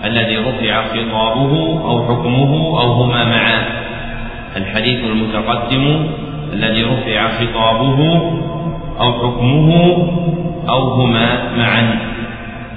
الذي 0.03 0.37
رفع 0.37 0.83
خطابه 0.87 1.81
أو 1.85 2.05
حكمه 2.07 2.79
أو 2.81 2.91
هما 2.91 3.23
معا. 3.23 3.63
الحديث 4.57 5.03
المتقدم 5.03 6.09
الذي 6.53 6.83
رفع 6.83 7.27
خطابه 7.27 8.21
أو 8.99 9.13
حكمه 9.13 9.71
أو 10.69 10.89
هما 10.89 11.57
معا. 11.57 11.99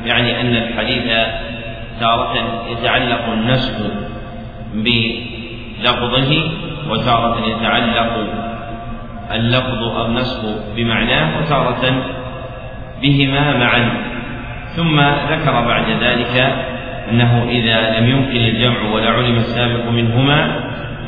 يعني 0.04 0.40
أن 0.40 0.56
الحديث 0.56 1.04
تارة 2.00 2.34
يتعلق 2.70 3.32
النسخ 3.32 3.74
بلفظه 4.74 6.50
وتارة 6.90 7.46
يتعلق 7.46 8.26
اللفظ 9.34 9.82
أو 9.82 10.06
النسخ 10.06 10.40
بمعناه 10.76 11.38
وتارة 11.38 12.02
بهما 13.02 13.56
معا. 13.56 13.90
ثم 14.76 15.00
ذكر 15.30 15.52
بعد 15.52 15.90
ذلك 16.00 16.66
أنه 17.10 17.46
إذا 17.48 17.98
لم 17.98 18.10
يمكن 18.10 18.36
الجمع 18.36 18.94
ولا 18.94 19.10
علم 19.10 19.36
السابق 19.36 19.88
منهما 19.88 20.60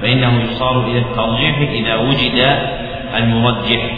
فإنه 0.03 0.43
يصار 0.43 0.87
إلى 0.87 0.99
الترجيح 0.99 1.59
إذا 1.59 1.95
وجد 1.95 2.59
المرجح. 3.17 3.91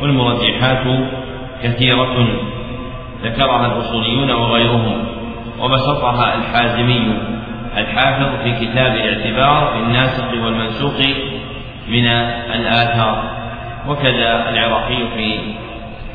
والمرجحات 0.00 0.84
كثيرة 1.62 2.28
ذكرها 3.22 3.66
الأصوليون 3.66 4.30
وغيرهم 4.30 5.04
وبسطها 5.60 6.34
الحازمي 6.34 7.12
الحافظ 7.76 8.42
في 8.44 8.66
كتاب 8.66 8.94
الاعتبار 8.94 9.72
في 9.72 9.78
الناسخ 9.78 10.24
والمنسوخ 10.44 11.00
من 11.88 12.06
الآثار. 12.54 13.22
وكذا 13.88 14.50
العراقي 14.50 14.96
في 15.16 15.38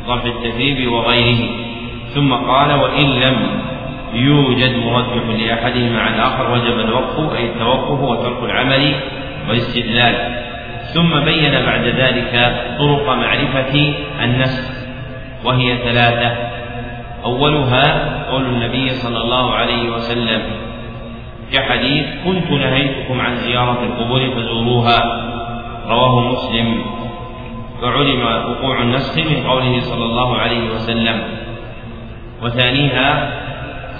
ظرف 0.08 0.26
التكذيب 0.26 0.92
وغيره. 0.92 1.50
ثم 2.14 2.34
قال 2.34 2.74
وإن 2.74 3.06
لم 3.06 3.69
يوجد 4.14 4.76
مرجح 4.76 5.24
لأحدهما 5.40 6.02
عن 6.02 6.14
الآخر 6.14 6.52
وجب 6.52 6.80
الوقف 6.80 7.36
أي 7.36 7.46
التوقف 7.46 8.00
وترك 8.02 8.44
العمل 8.44 8.96
والاستدلال. 9.50 10.16
ثم 10.94 11.20
بين 11.20 11.52
بعد 11.66 11.86
ذلك 11.86 12.56
طرق 12.80 13.10
معرفة 13.10 13.94
النسخ 14.24 14.72
وهي 15.46 15.78
ثلاثة. 15.78 16.36
أولها 17.26 18.10
قول 18.32 18.46
النبي 18.46 18.90
صلى 18.90 19.18
الله 19.18 19.54
عليه 19.54 19.90
وسلم 19.90 20.42
كحديث 21.54 22.06
كنت 22.26 22.52
نهيتكم 22.52 23.22
عن 23.22 23.36
زيارة 23.36 23.78
القبور 23.84 24.30
فزوروها. 24.36 25.26
رواه 25.88 26.32
مسلم. 26.32 26.82
فعلم 27.82 28.22
وقوع 28.50 28.82
النسخ 28.82 29.18
من 29.18 29.48
قوله 29.48 29.80
صلى 29.80 30.06
الله 30.06 30.38
عليه 30.38 30.70
وسلم. 30.70 31.24
وثانيها 32.44 33.32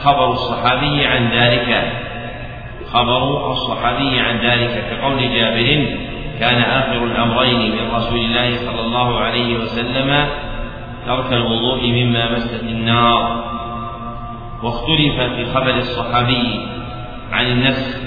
خبر 0.04 0.32
الصحابي 0.32 1.06
عن 1.06 1.30
ذلك. 1.32 1.94
خبر 2.94 3.52
الصحابي 3.52 4.20
عن 4.20 4.38
ذلك. 4.38 4.84
كقول 4.92 5.34
جابر 5.34 5.86
كان 6.40 6.62
آخر 6.62 7.04
الأمرين 7.04 7.72
من 7.72 7.96
رسول 7.96 8.20
الله 8.20 8.56
صلى 8.56 8.82
الله 8.82 9.20
عليه 9.20 9.58
وسلم 9.58 10.28
ترك 11.06 11.34
الوضوء 11.34 11.88
مما 11.88 12.32
مست 12.32 12.64
النار. 12.64 13.44
واختلف 14.64 15.22
في 15.22 15.46
خبر 15.46 15.78
الصحابي 15.78 16.60
عن 17.32 17.46
النسخ 17.46 17.98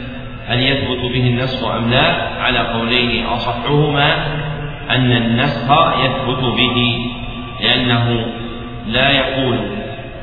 هل 0.47 0.63
يثبت 0.63 1.01
به 1.13 1.27
النسخ 1.27 1.69
أم 1.69 1.91
لا؟ 1.91 2.29
على 2.39 2.59
قولين 2.59 3.27
أصحهما 3.27 4.27
أن 4.91 5.13
النسخ 5.13 5.71
يثبت 6.05 6.45
به 6.45 7.11
لأنه 7.61 8.27
لا 8.87 9.11
يقول 9.11 9.59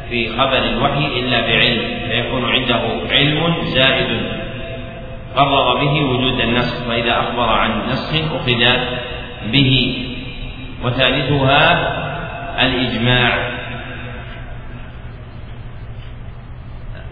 في 0.10 0.30
خبر 0.30 0.57
الوحي 0.57 1.20
إلا 1.20 1.41
بعلم 1.41 1.82
فيكون 2.10 2.45
عنده 2.45 2.82
علم 3.12 3.55
زائد 3.64 4.22
قرر 5.36 5.74
به 5.74 6.01
وجود 6.01 6.41
النسخ 6.41 6.88
فإذا 6.88 7.20
أخبر 7.20 7.49
عن 7.49 7.89
نسخ 7.89 8.34
أخذ 8.36 8.64
به. 9.51 10.05
وثالثها 10.84 11.66
الإجماع. 12.66 13.51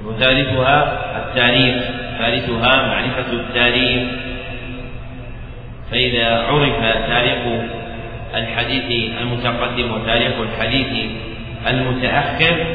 وثالثها 0.05 0.77
التاريخ. 1.17 1.83
ثالثها 2.17 2.87
معرفة 2.87 3.31
التاريخ. 3.33 4.03
فإذا 5.91 6.37
عرف 6.37 6.79
تاريخ 7.07 7.63
الحديث 8.35 9.11
المتقدم 9.21 9.91
وتاريخ 9.91 10.33
الحديث 10.39 11.11
المتأخر 11.69 12.65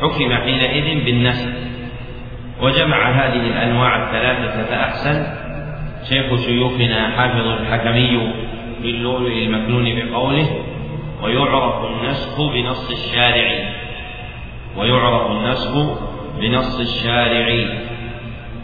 حكم 0.00 0.34
حينئذ 0.34 1.04
بالنسب 1.04 1.54
وجمع 2.62 3.10
هذه 3.10 3.46
الأنواع 3.46 4.02
الثلاثة 4.02 4.64
فأحسن. 4.64 5.26
شيخ 6.08 6.46
شيوخنا 6.46 7.10
حافظ 7.10 7.46
الحكمي 7.46 8.32
باللؤلؤ 8.82 9.32
المكنون 9.32 9.84
بقوله 9.84 10.46
ويعرف 11.22 11.74
النسخ 11.84 12.40
بنص 12.52 12.90
الشارع. 12.90 13.72
ويعرف 14.76 15.30
النسخ 15.30 15.98
بنص 16.40 16.80
الشارع. 16.80 17.66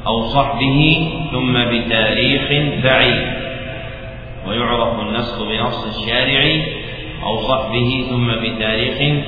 أو 0.07 0.23
صحبه 0.23 1.11
ثم 1.33 1.53
بتاريخ 1.53 2.49
بعيد. 2.85 3.27
ويعرف 4.49 5.01
النسخ 5.01 5.43
بنص 5.49 5.97
الشارع. 5.97 6.63
أو 7.23 7.37
صحبه 7.37 8.07
ثم 8.11 8.33
بتاريخ 8.33 9.25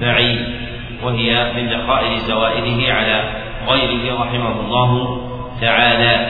بعيد 0.00 0.46
وهي 1.02 1.52
من 1.56 1.68
دقائق 1.68 2.18
زوائده 2.18 2.94
على 2.94 3.24
غيره 3.68 4.20
رحمه 4.20 4.60
الله 4.60 5.20
تعالى. 5.60 6.26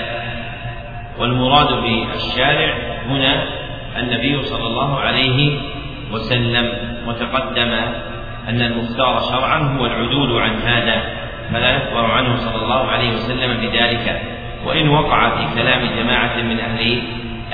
والمراد 1.19 1.83
بالشارع 1.83 2.75
هنا 3.09 3.45
النبي 3.99 4.43
صلى 4.43 4.67
الله 4.67 5.01
عليه 5.01 5.59
وسلم 6.12 6.73
وتقدم 7.07 7.73
أن 8.49 8.62
المختار 8.62 9.21
شرعا 9.21 9.59
هو 9.59 9.87
العدول 9.87 10.41
عن 10.43 10.55
هذا 10.57 11.03
فلا 11.53 11.77
يخبر 11.77 12.11
عنه 12.11 12.37
صلى 12.37 12.62
الله 12.62 12.87
عليه 12.87 13.12
وسلم 13.14 13.57
بذلك. 13.61 14.23
وإن 14.67 14.89
وقع 14.89 15.31
في 15.31 15.62
كلام 15.62 15.81
جماعة 15.99 16.37
من 16.43 16.61
أهل 16.61 17.03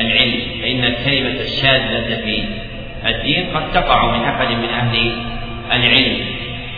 العلم 0.00 0.40
فإن 0.62 0.84
الكلمة 0.84 1.40
الشاذة 1.40 2.22
في 2.24 2.44
الدين 3.06 3.46
قد 3.54 3.72
تقع 3.72 4.16
من 4.16 4.24
أحد 4.24 4.48
من 4.48 4.68
أهل 4.68 5.12
العلم 5.76 6.26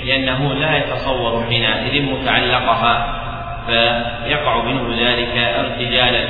لأنه 0.04 0.54
لا 0.54 0.76
يتصور 0.76 1.44
حينئذ 1.48 2.02
متعلقها 2.02 3.20
فيقع 3.66 4.62
منه 4.62 4.96
ذلك 5.00 5.36
ارتجالا. 5.36 6.24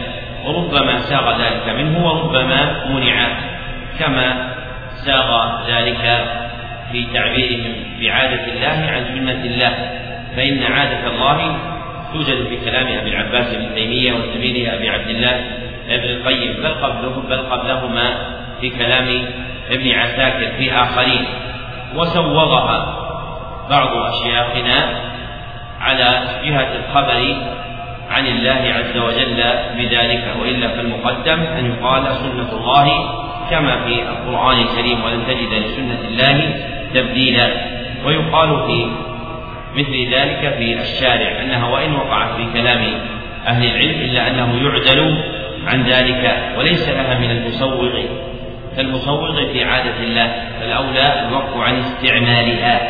وربما 0.44 0.98
ساغ 0.98 1.42
ذلك 1.42 1.68
منه 1.68 2.06
وربما 2.06 2.84
منع 2.88 3.26
كما 3.98 4.54
ساغ 5.04 5.60
ذلك 5.68 6.26
في 6.92 7.06
تعبيرهم 7.14 7.74
بعادة 8.00 8.44
الله 8.52 8.90
عن 8.92 9.04
سنة 9.04 9.44
الله. 9.44 9.74
فإن 10.36 10.62
عادة 10.62 11.06
الله 11.06 11.56
توجد 12.12 12.46
في 12.48 12.70
كلام 12.70 12.86
أبي 12.86 13.10
العباس 13.10 13.54
بن 13.54 13.74
تيمية 13.74 14.12
وسبيله 14.12 14.74
أبي 14.74 14.88
عبد 14.88 15.08
الله 15.08 15.40
ابن 15.88 16.08
القيم 16.08 16.52
بل 16.52 16.74
قبله 16.74 17.22
بل 17.28 17.38
قبلهما 17.38 18.14
في 18.60 18.70
كلام 18.70 19.24
ابن 19.70 19.90
عساكر 19.90 20.52
في 20.58 20.72
آخرين. 20.72 21.24
وسوغها 21.96 23.00
بعض 23.70 23.96
أشياخنا 23.96 24.88
على 25.80 26.20
جهة 26.44 26.68
الخبر 26.76 27.36
عن 28.10 28.26
الله 28.26 28.74
عز 28.74 28.96
وجل 28.96 29.42
بذلك. 29.78 30.24
وإلا 30.42 30.68
فالمقدم 30.68 31.40
أن 31.40 31.66
يقال 31.66 32.02
سنة 32.14 32.52
الله 32.52 32.86
كما 33.50 33.84
في 33.84 34.02
القرآن 34.02 34.58
الكريم 34.58 35.04
ولن 35.04 35.26
تجد 35.26 35.52
لسنة 35.52 36.00
الله 36.08 36.54
تبديلا. 36.94 37.48
ويقال 38.04 38.66
في 38.66 38.86
مثل 39.76 40.14
ذلك 40.14 40.54
في 40.58 40.80
الشارع 40.80 41.40
أنها 41.42 41.68
وإن 41.68 41.94
وقعت 41.94 42.36
في 42.36 42.46
كلام 42.52 42.84
أهل 43.46 43.64
العلم 43.64 44.00
إلا 44.00 44.28
أنه 44.28 44.62
يعدل 44.62 45.24
عن 45.66 45.82
ذلك 45.82 46.54
وليس 46.58 46.88
لها 46.88 47.18
من 47.18 47.30
المسوغ 47.30 48.00
كالمسوغ 48.76 49.52
في 49.52 49.64
عادة 49.64 49.96
الله 50.00 50.32
فالأولى 50.60 51.28
الوقف 51.28 51.56
عن 51.56 51.78
استعمالها. 51.78 52.80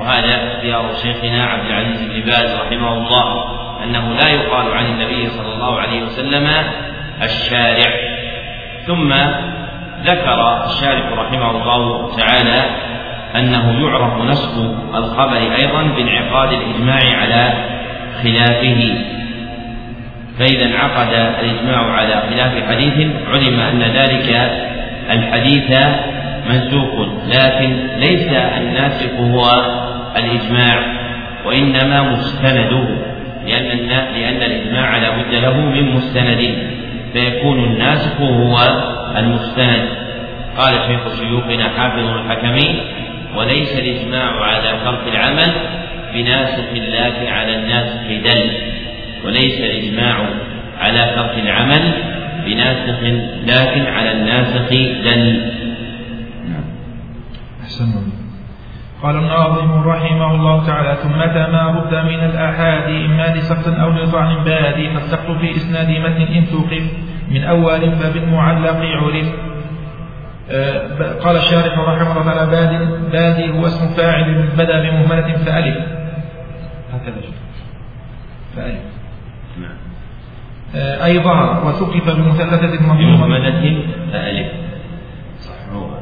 وهذا 0.00 0.52
اختيار 0.52 0.94
شيخنا 1.02 1.44
عبد 1.46 1.66
العزيز 1.66 2.02
بن 2.02 2.20
باز 2.20 2.60
رحمه 2.60 2.92
الله 2.92 3.44
أنه 3.84 4.14
لا 4.14 4.28
يقال 4.28 4.74
عن 4.74 4.86
النبي 4.86 5.26
صلى 5.26 5.54
الله 5.54 5.80
عليه 5.80 6.02
وسلم 6.02 6.48
الشارع. 7.22 7.90
ثم 8.86 9.12
ذكر 10.04 10.64
الشارح 10.64 11.12
رحمه 11.18 11.50
الله 11.50 12.16
تعالى 12.16 12.64
أنه 13.36 13.88
يعرف 13.88 14.24
نسخ 14.24 14.58
الخبر 14.94 15.36
أيضا 15.36 15.82
بانعقاد 15.82 16.52
الإجماع 16.52 17.00
على 17.20 17.52
خلافه. 18.22 18.94
فإذا 20.38 20.64
انعقد 20.64 21.12
الإجماع 21.44 21.92
على 21.92 22.22
خلاف 22.30 22.68
حديث 22.68 23.06
علم 23.28 23.60
أن 23.60 23.82
ذلك 23.82 24.52
الحديث 25.10 25.86
منسوخ 26.50 27.08
لكن 27.26 27.76
ليس 27.98 28.28
الناسخ 28.32 29.12
هو 29.20 29.42
الإجماع 30.16 31.02
وإنما 31.46 32.02
مستنده 32.02 32.88
لأن 33.46 33.78
لأن 33.88 34.42
الإجماع 34.42 34.96
لا 34.96 35.10
بد 35.10 35.34
له 35.34 35.60
من 35.60 35.92
مستند 35.92 36.58
فيكون 37.12 37.64
الناسخ 37.64 38.20
هو 38.20 38.56
المستند. 39.16 39.88
قال 40.58 40.74
شيخ 40.88 41.20
شيوخنا 41.20 41.68
حافظ 41.68 42.08
الحكمي 42.08 42.80
وليس 43.36 43.76
الإجماع 43.78 44.44
على 44.44 44.78
ترك 44.84 45.14
العمل 45.14 45.52
بناسخ 46.14 46.64
لكن 46.74 47.26
على 47.32 47.56
الناسخ 47.56 48.00
دل 48.24 48.50
وليس 49.24 49.60
الإجماع 49.60 50.26
على 50.80 51.12
ترك 51.16 51.44
العمل 51.44 51.92
بناسخ 52.46 53.02
لكن 53.46 53.86
على 53.86 54.12
الناسخ 54.12 54.68
دل. 55.04 55.52
نعم. 56.48 56.64
أحسن 57.62 58.12
قال 59.02 59.16
الناظم 59.16 59.88
رحمه 59.88 60.34
الله 60.34 60.66
تعالى 60.66 60.96
ثم 61.02 61.18
ما 61.52 61.66
رد 61.70 61.94
من 61.94 62.24
الآحاد 62.24 62.88
إما 63.04 63.34
لسقط 63.36 63.78
أو 63.80 63.90
لطعن 63.90 64.44
بادي 64.44 64.90
فالسقط 64.90 65.30
في 65.30 65.56
إسناد 65.56 65.90
متن 65.90 66.22
إن 66.22 66.46
توقف 66.50 66.82
من 67.30 67.44
أول 67.44 67.92
فبالمعلق 67.92 68.76
عرف. 68.76 69.26
آه، 70.50 71.12
قال 71.24 71.36
الشارح 71.36 71.78
رحمه 71.78 72.12
الله 72.12 72.24
تعالى 72.24 72.50
بادي 72.50 72.78
بادي 73.12 73.58
هو 73.58 73.66
اسم 73.66 73.94
فاعل 73.96 74.48
بدأ 74.58 74.82
بمهملة 74.82 75.36
فألف. 75.36 75.76
هكذا 76.92 77.22
فألف. 78.56 78.80
نعم. 79.60 79.91
آه، 80.74 81.04
أي 81.04 81.18
ظهر 81.18 81.66
وثقف 81.66 82.16
بمثلثة 82.16 82.86
مهملة 82.86 83.84
فألف. 84.12 84.52
صحوها 85.40 86.00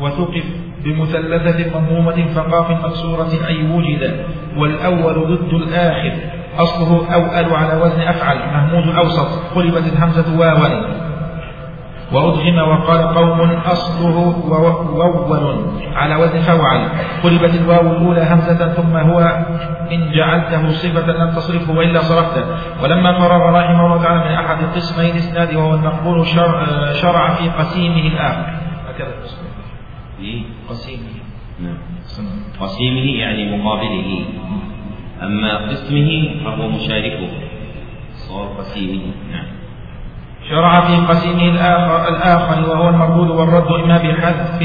وثقف 0.00 0.44
بمثلثة 0.84 1.80
مضمومة 1.80 2.26
فقاف 2.34 2.70
مكسورة 2.70 3.46
أي 3.48 3.70
وجد 3.70 4.24
والأول 4.56 5.36
ضد 5.36 5.54
الآخر. 5.54 6.12
أصله 6.58 7.14
أوأل 7.14 7.54
على 7.54 7.82
وزن 7.82 8.00
أفعل 8.00 8.36
مهموز 8.36 8.96
أوسط 8.96 9.54
قلبت 9.54 9.86
الهمزة 9.92 10.38
واوا 10.38 11.01
وأدغم 12.12 12.58
وقال 12.58 13.14
قوم 13.14 13.40
أصله 13.50 14.16
وول 14.48 15.64
على 15.94 16.14
وزن 16.16 16.40
فوعل. 16.40 16.88
قلبت 17.24 17.54
الواو 17.54 17.86
الأولى 17.92 18.22
همزة 18.30 18.68
ثم 18.68 18.96
هو 18.96 19.18
إن 19.92 20.12
جعلته 20.12 20.70
صفة 20.70 21.12
لم 21.12 21.30
تصرفه 21.30 21.72
وإلا 21.78 22.00
صرفته. 22.00 22.44
ولما 22.82 23.18
فرغ 23.18 23.42
رحمه 23.58 23.86
الله 23.86 24.02
تعالى 24.02 24.20
من 24.24 24.34
أحد 24.34 24.58
قسمي 24.76 25.10
الإسناد 25.10 25.54
وهو 25.54 25.74
المقبول 25.74 26.26
شرع 27.02 27.34
في 27.34 27.48
قسيمه 27.48 28.06
الآخر 28.12 28.46
هكذا 28.88 29.14
قسيمه. 30.68 31.22
نعم. 31.60 31.78
قسيمه 32.60 33.06
يعني 33.20 33.56
مقابله. 33.56 34.24
أما 35.22 35.68
قسمه 35.70 36.10
فهو 36.44 36.68
مشاركه. 36.68 37.28
صار 38.12 38.46
قسيمه. 38.58 39.02
نعم. 39.32 39.61
شرع 40.52 40.80
في 40.80 40.96
قسيمه 40.96 41.42
الآخر, 41.42 42.08
الآخر 42.08 42.70
وهو 42.70 42.88
المردود 42.88 43.30
والرد 43.30 43.84
إما 43.84 43.98
بحذف. 43.98 44.58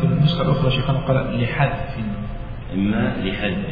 في 0.00 0.04
النسخة 0.04 0.42
الأخرى 0.42 0.70
شيخنا 0.70 0.98
قال 0.98 1.42
لحذف. 1.42 1.98
إما 2.74 3.12
لحذف. 3.24 3.66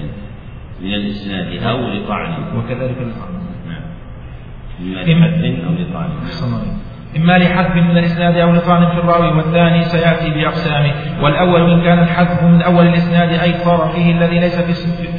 من 0.80 0.94
الإسناد. 0.94 1.62
أو 1.62 1.76
لطعن. 1.76 2.32
وكذلك 2.57 2.96
لطعن. 3.00 3.32
نعم. 3.68 3.82
إما 4.80 5.26
لحذف 5.26 5.64
أو 5.64 5.72
لطعن. 5.72 6.11
إما 7.16 7.38
لحذف 7.38 7.76
من 7.76 7.98
الإسناد 7.98 8.36
أو 8.36 8.52
لطعن 8.52 8.86
في 8.86 8.98
الراوي 8.98 9.36
والثاني 9.36 9.82
سيأتي 9.82 10.30
بأقسامه. 10.30 10.92
والأول 11.22 11.70
إن 11.70 11.82
كان 11.82 11.98
الحذف 11.98 12.42
من 12.42 12.62
أول 12.62 12.86
الإسناد 12.86 13.28
أي 13.28 13.52
فيه 13.88 14.12
الذي 14.12 14.38
ليس 14.38 14.61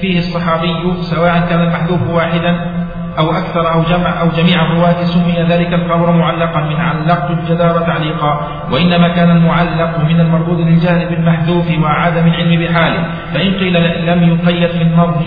فيه 0.01 0.19
الصحابي 0.19 0.93
سواء 1.01 1.47
كان 1.49 1.61
المحذوف 1.61 2.09
واحدا 2.09 2.86
أو 3.19 3.31
أكثر 3.31 3.73
أو 3.73 3.83
جمع 3.83 4.21
أو 4.21 4.29
جميع 4.29 4.65
الرواة 4.65 5.03
سمي 5.03 5.43
ذلك 5.49 5.73
الخبر 5.73 6.11
معلقا 6.11 6.61
من 6.61 6.75
علقت 6.75 7.31
الجدار 7.31 7.79
تعليقا 7.79 8.47
وإنما 8.71 9.07
كان 9.07 9.37
المعلق 9.37 9.99
من 9.99 10.19
المردود 10.19 10.59
للجهل 10.59 11.09
بالمحذوف 11.09 11.71
وعدم 11.83 12.27
العلم 12.27 12.65
بحاله 12.65 13.07
فإن 13.33 13.53
قيل 13.53 13.73
لم 14.05 14.29
يقيد 14.29 14.67
في 14.69 14.81
النظم 14.81 15.25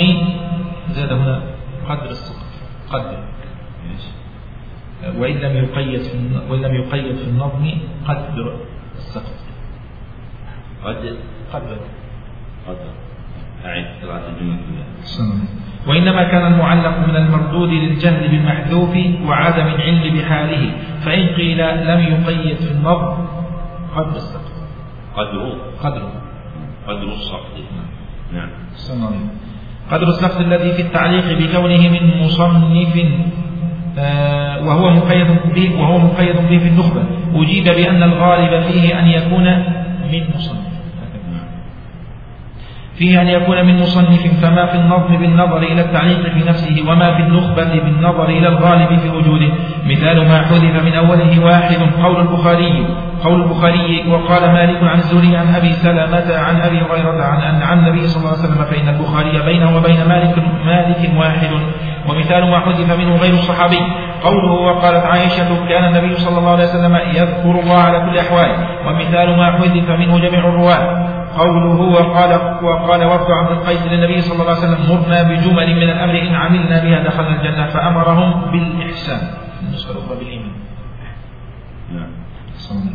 زاد 0.90 1.12
هنا 1.12 1.42
قدر 1.88 2.10
السقط 2.10 2.50
قدر. 2.92 3.18
وإن 5.18 5.34
لم 5.34 5.56
يقيد 5.56 6.02
في 6.02 6.18
وإن 6.50 6.62
لم 6.62 6.74
يقيد 6.74 7.16
في 7.16 7.24
النظم 7.24 7.70
قدر 8.08 8.56
السقط. 8.96 9.40
قدر. 10.84 11.16
قدر. 11.52 11.78
قدر. 12.68 13.09
أعد 13.66 13.84
قراءة 14.02 14.28
الجملة 14.28 14.56
كلها. 14.56 14.86
وإنما 15.86 16.22
كان 16.22 16.52
المعلق 16.52 17.08
من 17.08 17.16
المردود 17.16 17.68
للجهل 17.68 18.28
بالمحذوف 18.28 18.96
وعدم 19.26 19.66
العلم 19.66 20.18
بحاله 20.18 20.72
فإن 21.04 21.26
قيل 21.26 21.58
لم 21.86 22.00
يقيد 22.00 22.56
في 22.56 22.70
النظم 22.70 23.26
قدر 23.96 24.16
السقط 24.16 24.50
قدر 25.16 25.56
قدر 25.82 26.02
قدر 26.86 27.12
السقط 27.12 27.46
نعم. 28.32 28.48
قدر 29.90 30.08
السقط 30.08 30.40
الذي 30.40 30.72
في 30.72 30.82
التعليق 30.82 31.38
بكونه 31.38 31.88
من 31.88 32.22
مصنف 32.22 33.06
آه، 33.98 34.66
وهو 34.66 34.90
مقيد 34.90 35.26
به 35.54 35.80
وهو 35.80 35.98
مقيد 35.98 36.36
به 36.36 36.58
في 36.58 36.68
النخبة. 36.68 37.02
أجيب 37.34 37.64
بأن 37.64 38.02
الغالب 38.02 38.62
فيه 38.62 39.00
أن 39.00 39.06
يكون 39.06 39.44
من 40.12 40.24
مصنف. 40.34 40.79
فيه 43.00 43.22
أن 43.22 43.28
يكون 43.28 43.66
من 43.66 43.80
مصنف 43.80 44.40
فما 44.42 44.66
في 44.66 44.74
النظم 44.74 45.16
بالنظر 45.16 45.56
إلى 45.56 45.80
التعليق 45.80 46.22
في 46.32 46.48
نفسه 46.48 46.84
وما 46.88 47.14
في 47.14 47.22
النخبة 47.22 47.80
بالنظر 47.80 48.24
إلى 48.24 48.48
الغالب 48.48 48.98
في 48.98 49.08
وجوده. 49.08 49.52
مثال 49.84 50.28
ما 50.28 50.42
حذف 50.42 50.84
من 50.84 50.94
أوله 50.94 51.44
واحد 51.44 51.78
قول 52.02 52.20
البخاري 52.20 52.86
قول 53.24 53.42
البخاري 53.42 54.04
وقال 54.08 54.52
مالك 54.52 54.82
عن 54.82 54.98
الزهري 54.98 55.36
عن 55.36 55.54
أبي 55.54 55.72
سلمة 55.72 56.36
عن 56.38 56.60
أبي 56.60 56.80
هريرة 56.80 57.22
عن 57.24 57.62
عن 57.62 57.78
النبي 57.78 58.08
صلى 58.08 58.20
الله 58.20 58.36
عليه 58.36 58.48
وسلم 58.48 58.64
فإن 58.64 58.88
البخاري 58.88 59.42
بينه 59.44 59.76
وبين 59.76 60.08
مالك 60.08 60.34
مالك 60.64 61.10
واحد. 61.16 61.50
ومثال 62.08 62.50
ما 62.50 62.60
حذف 62.60 62.98
منه 62.98 63.16
غير 63.16 63.32
الصحابي 63.32 63.80
قوله 64.22 64.52
وقالت 64.52 65.04
عائشة 65.04 65.68
كان 65.68 65.84
النبي 65.84 66.14
صلى 66.14 66.38
الله 66.38 66.50
عليه 66.50 66.64
وسلم 66.64 66.96
يذكر 66.96 67.60
الله 67.60 67.76
على 67.76 68.00
كل 68.00 68.18
أحواله 68.18 68.56
ومثال 68.86 69.36
ما 69.36 69.52
حذف 69.52 69.90
منه 69.90 70.18
جميع 70.18 70.48
الرواة. 70.48 71.19
قوله 71.38 71.80
وقال 71.80 72.32
وقال 72.64 73.04
وفد 73.04 73.30
عبد 73.30 73.50
القيس 73.50 73.86
للنبي 73.86 74.20
صلى 74.20 74.42
الله 74.42 74.54
عليه 74.54 74.68
وسلم 74.68 74.96
مرنا 74.96 75.22
بجمل 75.22 75.76
من 75.76 75.82
الأمر 75.82 76.22
إن 76.22 76.34
عملنا 76.34 76.84
بها 76.84 77.04
دخلنا 77.04 77.40
الجنة 77.40 77.66
فأمرهم 77.66 78.50
بالإحسان. 78.50 79.20
النسخة 79.62 79.90
الأخرى 79.90 80.18
بالإيمان. 80.18 80.52
نعم. 81.94 82.10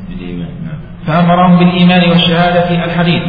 بالإيمان 0.09 0.49
نعم. 0.63 0.79
فأمرهم 1.07 1.59
بالإيمان 1.59 2.09
والشهادة 2.09 2.85
الحديث. 2.85 3.23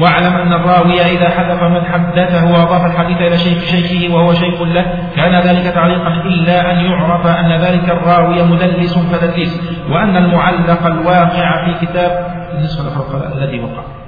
واعلم 0.00 0.32
أن 0.36 0.52
الراوي 0.52 1.00
إذا 1.00 1.28
حذف 1.28 1.62
من 1.62 1.84
حدثه 1.84 2.52
وأضاف 2.52 2.86
الحديث 2.86 3.16
إلى 3.16 3.38
شيخ 3.38 3.64
شيخه 3.64 4.14
وهو 4.14 4.34
شيخ 4.34 4.62
له 4.62 4.86
كان 5.16 5.40
ذلك 5.40 5.74
تعليقا 5.74 6.08
إلا 6.08 6.72
أن 6.72 6.84
يعرف 6.84 7.26
أن 7.26 7.52
ذلك 7.52 7.90
الراوي 7.90 8.42
مدلس 8.42 8.98
فدلس 8.98 9.60
وأن 9.90 10.16
المعلق 10.16 10.86
الواقع 10.86 11.64
في 11.64 11.86
كتاب 11.86 12.26
النسخة 12.54 12.88
الأخرى 12.88 13.32
الذي 13.34 13.60
وقع. 13.60 14.01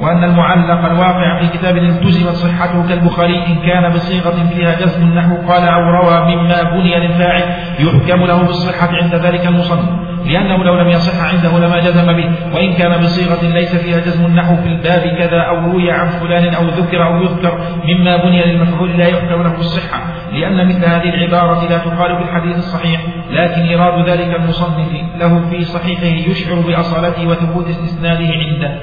وأن 0.00 0.24
المعلق 0.24 0.84
الواقع 0.84 1.40
في 1.40 1.58
كتاب 1.58 1.76
التزمت 1.76 2.34
صحته 2.34 2.88
كالبخاري 2.88 3.46
إن 3.46 3.54
كان 3.54 3.92
بصيغة 3.92 4.48
فيها 4.54 4.80
جزم 4.80 5.02
النحو 5.02 5.36
قال 5.48 5.68
أو 5.68 5.80
روى 5.80 6.36
مما 6.36 6.62
بني 6.62 6.98
للفاعل 6.98 7.42
يحكم 7.78 8.24
له 8.24 8.42
بالصحة 8.42 8.88
عند 9.02 9.14
ذلك 9.14 9.46
المصنف 9.46 9.88
لأنه 10.26 10.64
لو 10.64 10.74
لم 10.74 10.88
يصح 10.88 11.34
عنده 11.34 11.66
لما 11.66 11.78
جزم 11.80 12.12
به 12.12 12.30
وإن 12.54 12.72
كان 12.72 13.02
بصيغة 13.02 13.42
ليس 13.42 13.76
فيها 13.76 14.00
جزم 14.00 14.26
النحو 14.26 14.56
في 14.56 14.68
الباب 14.68 15.16
كذا 15.18 15.40
أو 15.40 15.70
روي 15.70 15.92
عن 15.92 16.08
فلان 16.08 16.54
أو 16.54 16.64
ذكر 16.64 17.06
أو 17.06 17.22
يذكر 17.22 17.58
مما 17.84 18.16
بني 18.16 18.44
للمفعول 18.44 18.98
لا 18.98 19.06
يحكم 19.06 19.42
له 19.42 19.56
بالصحة 19.56 20.00
لأن 20.32 20.68
مثل 20.68 20.84
هذه 20.84 21.14
العبارة 21.14 21.68
لا 21.68 21.78
تقال 21.78 22.16
في 22.16 22.22
الحديث 22.22 22.56
الصحيح 22.56 23.00
لكن 23.30 23.60
إيراد 23.60 24.08
ذلك 24.08 24.36
المصنف 24.36 24.92
له 25.18 25.48
في 25.50 25.64
صحيحه 25.64 26.30
يشعر 26.30 26.60
بأصالته 26.60 27.26
وثبوت 27.26 27.68
استسناده 27.68 28.28
عنده. 28.34 28.78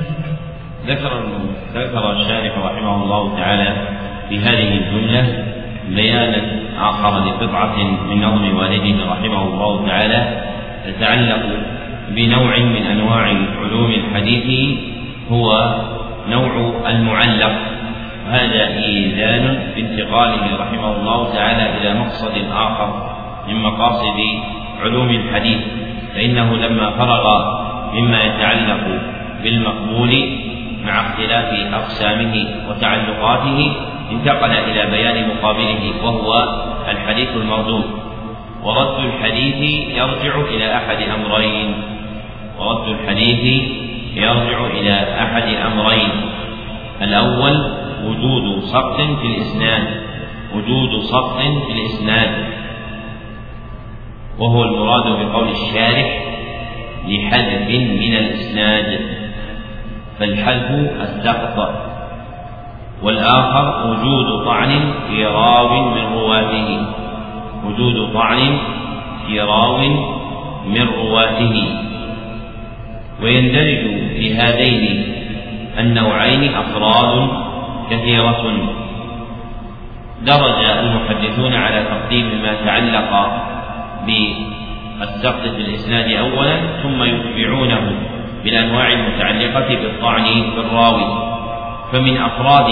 ذكر 0.87 1.23
ذكر 1.73 2.11
الشارح 2.11 2.57
رحمه 2.57 3.03
الله 3.03 3.37
تعالى 3.37 3.73
في 4.29 4.39
هذه 4.39 4.77
الجملة 4.77 5.45
بيانا 5.89 6.41
آخر 6.79 7.19
لقطعة 7.25 7.77
من 8.09 8.21
نظم 8.21 8.57
والده 8.57 9.11
رحمه 9.11 9.43
الله 9.43 9.87
تعالى 9.87 10.43
تتعلق 10.85 11.43
بنوع 12.09 12.57
من 12.57 12.83
أنواع 12.91 13.23
علوم 13.61 13.91
الحديث 13.91 14.77
هو 15.31 15.75
نوع 16.29 16.73
المعلق. 16.89 17.55
وهذا 18.27 18.67
إيذان 18.67 19.59
بانتقاله 19.75 20.57
رحمه 20.59 20.95
الله 20.97 21.33
تعالى 21.33 21.77
إلى 21.77 21.99
مقصد 21.99 22.31
آخر 22.53 23.13
من 23.47 23.55
مقاصد 23.55 24.19
علوم 24.83 25.09
الحديث 25.09 25.57
فإنه 26.15 26.55
لما 26.55 26.89
فرغ 26.89 27.25
مما 27.93 28.21
يتعلق 28.21 28.79
بالمقبول 29.43 30.11
مع 30.85 31.01
اختلاف 31.01 31.73
أقسامه 31.73 32.45
وتعلقاته 32.69 33.73
انتقل 34.11 34.51
إلى 34.51 34.91
بيان 34.91 35.27
مقابله 35.29 35.93
وهو 36.03 36.43
الحديث 36.89 37.29
المردود. 37.29 37.83
ورد 38.63 39.05
الحديث 39.05 39.89
يرجع 39.89 40.41
إلى 40.55 40.75
أحد 40.75 40.97
أمرين. 41.01 41.73
ورد 42.59 42.87
الحديث 42.87 43.63
يرجع 44.15 44.65
إلى 44.65 45.23
أحد 45.23 45.47
أمرين. 45.71 46.11
الأول 47.01 47.73
وجود 48.05 48.63
سقط 48.63 49.01
في 49.01 49.27
الإسناد. 49.27 49.87
وجود 50.55 51.01
سقط 51.01 51.41
في 51.41 51.71
الإسناد. 51.71 52.31
وهو 54.39 54.63
المراد 54.63 55.03
بقول 55.03 55.49
الشارح 55.49 56.23
لحذف 57.07 57.69
من 57.69 58.15
الإسناد. 58.15 58.99
فالحذف 60.19 60.71
السقط 61.01 61.73
والآخر 63.03 63.87
وجود 63.87 64.45
طعن 64.45 64.91
في 65.09 65.25
راو 65.25 65.89
من 65.89 66.05
رواته. 66.13 66.85
وجود 67.65 68.13
طعن 68.13 68.57
في 69.27 69.41
راو 69.41 69.77
من 70.67 70.87
رواته. 70.97 71.65
ويندرج 73.23 73.81
في 74.17 74.35
هذين 74.35 75.05
النوعين 75.79 76.53
أفراد 76.55 77.27
كثيرة. 77.91 78.43
درج 80.25 80.65
المحدثون 80.79 81.53
على 81.53 81.83
تقديم 81.83 82.25
ما 82.43 82.53
تعلق 82.65 83.31
بالسقط 84.07 85.41
في 85.41 85.61
الإسناد 85.61 86.11
أولا 86.11 86.57
ثم 86.83 87.03
يتبعونه. 87.03 88.12
بالأنواع 88.43 88.93
المتعلقة 88.93 89.67
بالطعن 89.67 90.23
بالراوي 90.55 91.33
فمن 91.91 92.17
أفراد 92.17 92.69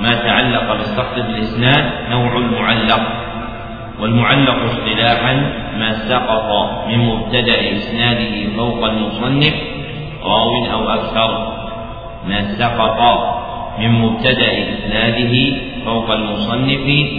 ما 0.00 0.14
تعلق 0.14 0.72
بالسقط 0.72 1.14
في 1.14 1.20
الإسناد 1.20 1.84
نوع 2.10 2.36
المعلق 2.36 3.02
والمعلق 4.00 4.56
اصطلاحا 4.64 5.52
ما 5.78 5.92
سقط 5.92 6.70
من 6.88 6.98
مبتدأ 6.98 7.72
إسناده 7.72 8.56
فوق 8.56 8.84
المصنف 8.84 9.54
راو 10.24 10.66
أو 10.72 10.88
أكثر 10.88 11.56
ما 12.28 12.40
سقط 12.58 13.00
من 13.78 13.92
مبتدأ 13.92 14.52
إسناده 14.68 15.56
فوق 15.84 16.10
المصنف 16.10 17.10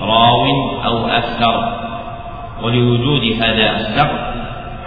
راو 0.00 0.44
أو 0.84 1.06
أكثر. 1.06 1.72
ولوجود 2.62 3.42
هذا 3.42 3.76
السقط 3.76 4.34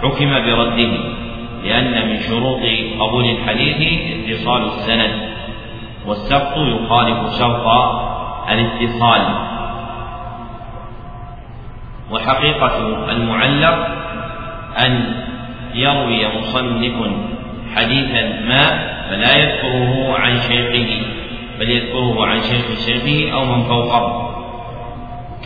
حكم 0.02 0.30
برده. 0.30 0.92
لأن 1.64 2.08
من 2.08 2.20
شروط 2.20 2.60
قبول 3.00 3.24
الحديث 3.24 3.76
اتصال 4.30 4.64
السند 4.64 5.30
والسقط 6.06 6.56
يخالف 6.56 7.38
شرط 7.38 7.66
الاتصال. 8.50 9.22
وحقيقة 12.10 13.06
المعلق 13.10 13.86
أن 14.86 15.22
يروي 15.74 16.28
مصنف 16.38 16.94
حديثا 17.76 18.22
ما 18.48 18.90
فلا 19.10 19.36
يذكره 19.36 20.18
عن 20.18 20.38
شيخه 20.38 21.02
بل 21.60 21.70
يذكره 21.70 22.26
عن 22.26 22.40
شيخ 22.40 22.64
شيخه 22.86 23.32
أو 23.32 23.44
من 23.44 23.62
فوقه. 23.62 24.30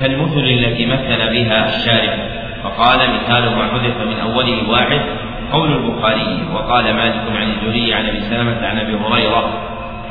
كالمثل 0.01 0.41
التي 0.41 0.87
مثل 0.87 1.31
بها 1.33 1.77
الشارع 1.77 2.17
فقال 2.65 2.99
مثال 3.11 3.57
ما 3.57 3.69
حذف 3.73 3.97
من 3.97 4.19
أوله 4.21 4.71
واحد 4.71 5.01
قول 5.55 5.73
البخاري 5.73 6.39
وقال 6.55 6.85
مالك 6.85 7.23
عن 7.37 7.51
الزهري 7.51 7.95
عن 7.95 8.07
أبي 8.07 8.21
سلمة 8.21 8.67
عن 8.67 8.79
أبي 8.79 8.95
هريرة 8.95 9.61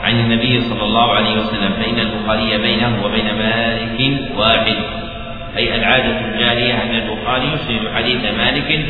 عن 0.03 0.19
النبي 0.19 0.61
صلى 0.61 0.83
الله 0.83 1.11
عليه 1.11 1.35
وسلم 1.37 1.73
فإن 1.73 1.99
البخاري 1.99 2.57
بينه 2.57 3.05
وبين 3.05 3.25
مالك 3.25 4.21
واحد. 4.37 4.75
أي 5.57 5.75
العادة 5.75 6.19
الجارية 6.19 6.83
أن 6.83 6.95
البخاري 6.95 7.47
يسند 7.53 7.89
حديث 7.95 8.21
مالك 8.37 8.85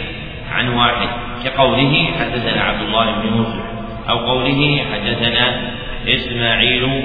عن 0.51 0.69
واحد 0.69 1.07
كقوله 1.43 2.07
حدثنا 2.19 2.61
عبد 2.63 2.81
الله 2.81 3.05
بن 3.11 3.37
يوسف 3.37 3.63
أو 4.09 4.17
قوله 4.17 4.81
حدثنا 4.93 5.61
إسماعيل 6.07 7.03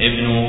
ابن 0.00 0.48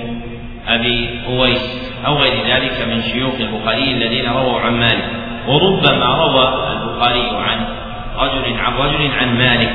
أبي 0.68 1.10
أويس 1.28 1.94
أو 2.06 2.16
غير 2.16 2.34
ذلك 2.48 2.88
من 2.88 3.02
شيوخ 3.02 3.34
البخاري 3.40 3.92
الذين 3.92 4.30
رووا 4.30 4.60
عن 4.60 4.80
مالك. 4.80 5.10
وربما 5.48 6.06
روى 6.06 6.74
البخاري 6.74 7.30
عن 7.38 7.85
رجل 8.18 8.57
عن 8.59 8.74
رجل 8.74 9.11
عن 9.20 9.38
مالك 9.38 9.74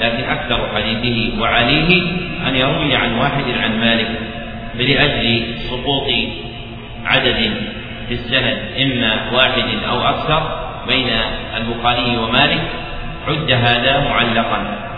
لكن 0.00 0.30
أكثر 0.30 0.68
حديثه 0.74 1.40
وعليه 1.40 2.02
أن 2.48 2.56
يروي 2.56 2.94
عن 2.96 3.18
واحد 3.18 3.44
عن 3.62 3.80
مالك 3.80 4.08
فلأجل 4.78 5.44
سقوط 5.58 6.06
عدد 7.04 7.52
في 8.08 8.14
السند 8.14 8.58
إما 8.82 9.30
واحد 9.32 9.64
أو 9.90 10.00
أكثر 10.00 10.60
بين 10.88 11.08
البخاري 11.56 12.16
ومالك 12.16 12.62
عد 13.28 13.50
هذا 13.50 14.08
معلقا. 14.08 14.90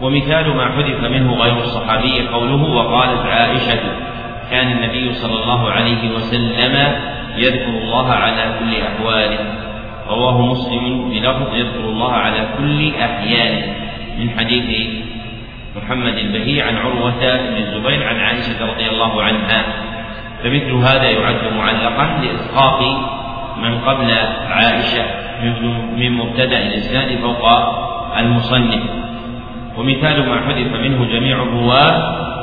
ومثال 0.00 0.56
ما 0.56 0.64
حذف 0.64 1.10
منه 1.10 1.34
غير 1.34 1.56
الصحابي 1.56 2.28
قوله 2.28 2.62
وقالت 2.62 3.26
عائشة 3.26 3.80
كان 4.50 4.72
النبي 4.72 5.14
صلى 5.14 5.42
الله 5.42 5.70
عليه 5.70 6.10
وسلم 6.14 6.96
يذكر 7.36 7.68
الله 7.68 8.12
على 8.12 8.54
كل 8.58 8.82
أحواله 8.82 9.59
رواه 10.10 10.46
مسلم 10.46 11.10
بلفظ 11.10 11.54
يذكر 11.54 11.84
الله 11.84 12.12
على 12.12 12.48
كل 12.58 12.92
أحيانه 12.94 13.66
من 14.18 14.30
حديث 14.38 14.88
محمد 15.76 16.16
البهي 16.18 16.62
عن 16.62 16.76
عروة 16.76 17.20
بن 17.20 17.56
الزبير 17.56 18.08
عن 18.08 18.16
عائشة 18.20 18.66
رضي 18.66 18.86
الله 18.90 19.22
عنها. 19.22 19.64
فمثل 20.42 20.72
هذا 20.72 21.10
يعد 21.10 21.52
معلقا 21.56 22.06
لإسقاط 22.22 22.80
من 23.62 23.78
قبل 23.78 24.10
عائشة 24.48 25.04
من 25.96 26.12
مبتدأ 26.12 26.58
الإسناد 26.66 27.18
فوق 27.22 27.44
المصنف. 28.18 28.82
ومثال 29.78 30.28
ما 30.28 30.40
حذف 30.40 30.70
منه 30.80 31.04
جميع 31.12 31.42
الرواة 31.42 31.92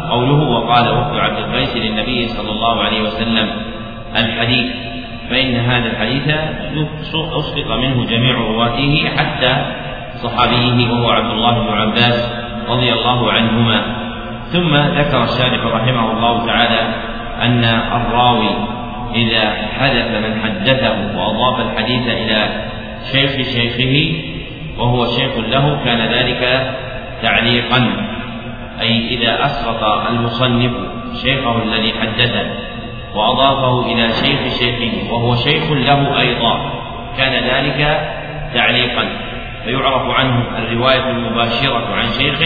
قوله 0.09 0.41
وقال 0.49 0.85
وفد 0.89 1.17
عبد 1.17 1.37
القيس 1.37 1.77
للنبي 1.77 2.27
صلى 2.27 2.51
الله 2.51 2.83
عليه 2.83 3.01
وسلم 3.01 3.47
الحديث. 4.15 4.71
فإن 5.29 5.55
هذا 5.55 5.85
الحديث 5.91 6.27
أسقط 7.13 7.71
منه 7.71 8.05
جميع 8.05 8.35
رواته 8.37 9.09
حتى 9.17 9.65
صحابيه 10.23 10.91
وهو 10.91 11.09
عبد 11.09 11.31
الله 11.31 11.59
بن 11.59 11.73
عباس 11.73 12.31
رضي 12.69 12.93
الله 12.93 13.31
عنهما. 13.31 14.07
ثم 14.47 14.75
ذكر 14.75 15.23
الشارح 15.23 15.65
رحمه 15.65 16.11
الله 16.11 16.45
تعالى 16.45 16.93
أن 17.41 17.63
الراوي 17.97 18.49
إذا 19.15 19.53
حدث 19.79 20.25
من 20.25 20.41
حدثه 20.43 21.17
وأضاف 21.17 21.59
الحديث 21.59 22.07
إلى 22.07 22.49
شيخ 23.11 23.31
شيخه 23.31 24.21
وهو 24.77 25.05
شيخ 25.05 25.31
له 25.49 25.79
كان 25.85 25.99
ذلك 25.99 26.73
تعليقا. 27.21 28.07
أي 28.81 29.07
إذا 29.07 29.45
أسقط 29.45 29.83
المصنف 30.09 30.71
شيخه 31.23 31.63
الذي 31.63 31.93
حدثه. 32.01 32.47
وأضافه 33.17 33.91
إلى 33.91 34.11
شيخ 34.11 34.59
شيخه 34.59 35.13
وهو 35.13 35.35
شيخ 35.35 35.71
له 35.71 36.19
أيضا. 36.19 36.71
كان 37.17 37.33
ذلك 37.33 38.09
تعليقا. 38.53 39.09
فيعرف 39.65 40.01
عنه 40.09 40.43
الرواية 40.57 41.09
المباشرة 41.09 41.95
عن 41.95 42.07
شيخ 42.07 42.39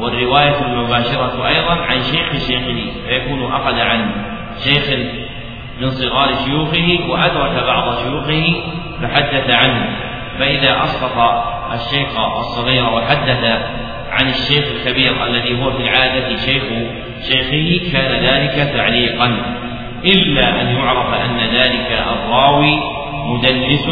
والرواية 0.00 0.66
المباشرة 0.66 1.48
أيضا 1.48 1.74
عن 1.74 2.00
شيخ 2.02 2.32
شيخه. 2.48 2.92
فيكون 3.08 3.52
أخذ 3.52 3.80
عن 3.80 4.10
شيخ 4.64 4.98
من 5.80 5.90
صغار 5.90 6.34
شيوخه 6.34 7.10
وأدرك 7.10 7.64
بعض 7.64 7.98
شيوخه 7.98 8.62
فحدث 9.02 9.50
عنه. 9.50 9.96
فإذا 10.38 10.84
أسقط 10.84 11.44
الشيخ 11.72 12.18
الصغير 12.38 12.94
وحدث 12.94 13.44
عن 14.10 14.28
الشيخ 14.28 14.64
الكبير 14.76 15.26
الذي 15.26 15.62
هو 15.62 15.70
في 15.70 15.82
العادة 15.82 16.36
شيخ 16.36 16.62
شيخه 17.28 17.92
كان 17.92 18.24
ذلك 18.24 18.72
تعليقا. 18.76 19.36
إلا 20.04 20.60
أن 20.60 20.66
يعرف 20.76 21.14
أن 21.14 21.38
ذلك 21.38 22.04
الراوي 22.12 22.80
مدلس 23.26 23.86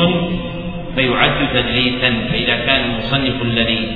فيعد 0.94 1.48
تدليسا 1.54 2.28
فإذا 2.30 2.56
كان 2.56 2.90
المصنف 2.90 3.42
الذي 3.42 3.88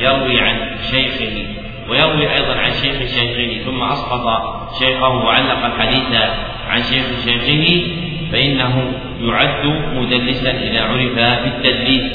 يروي 0.00 0.40
عن 0.40 0.56
شيخه 0.90 1.46
ويروي 1.88 2.30
أيضا 2.30 2.54
عن 2.54 2.70
شيخ 2.70 2.98
شيخه 2.98 3.64
ثم 3.64 3.82
أسقط 3.82 4.42
شيخه 4.78 5.08
وعلق 5.08 5.64
الحديث 5.64 6.20
عن 6.70 6.82
شيخ 6.82 7.04
شيخه 7.24 7.86
فإنه 8.32 8.92
يعد 9.20 9.66
مدلسا 9.94 10.50
إذا 10.50 10.82
عرف 10.82 11.42
بالتدليس 11.44 12.12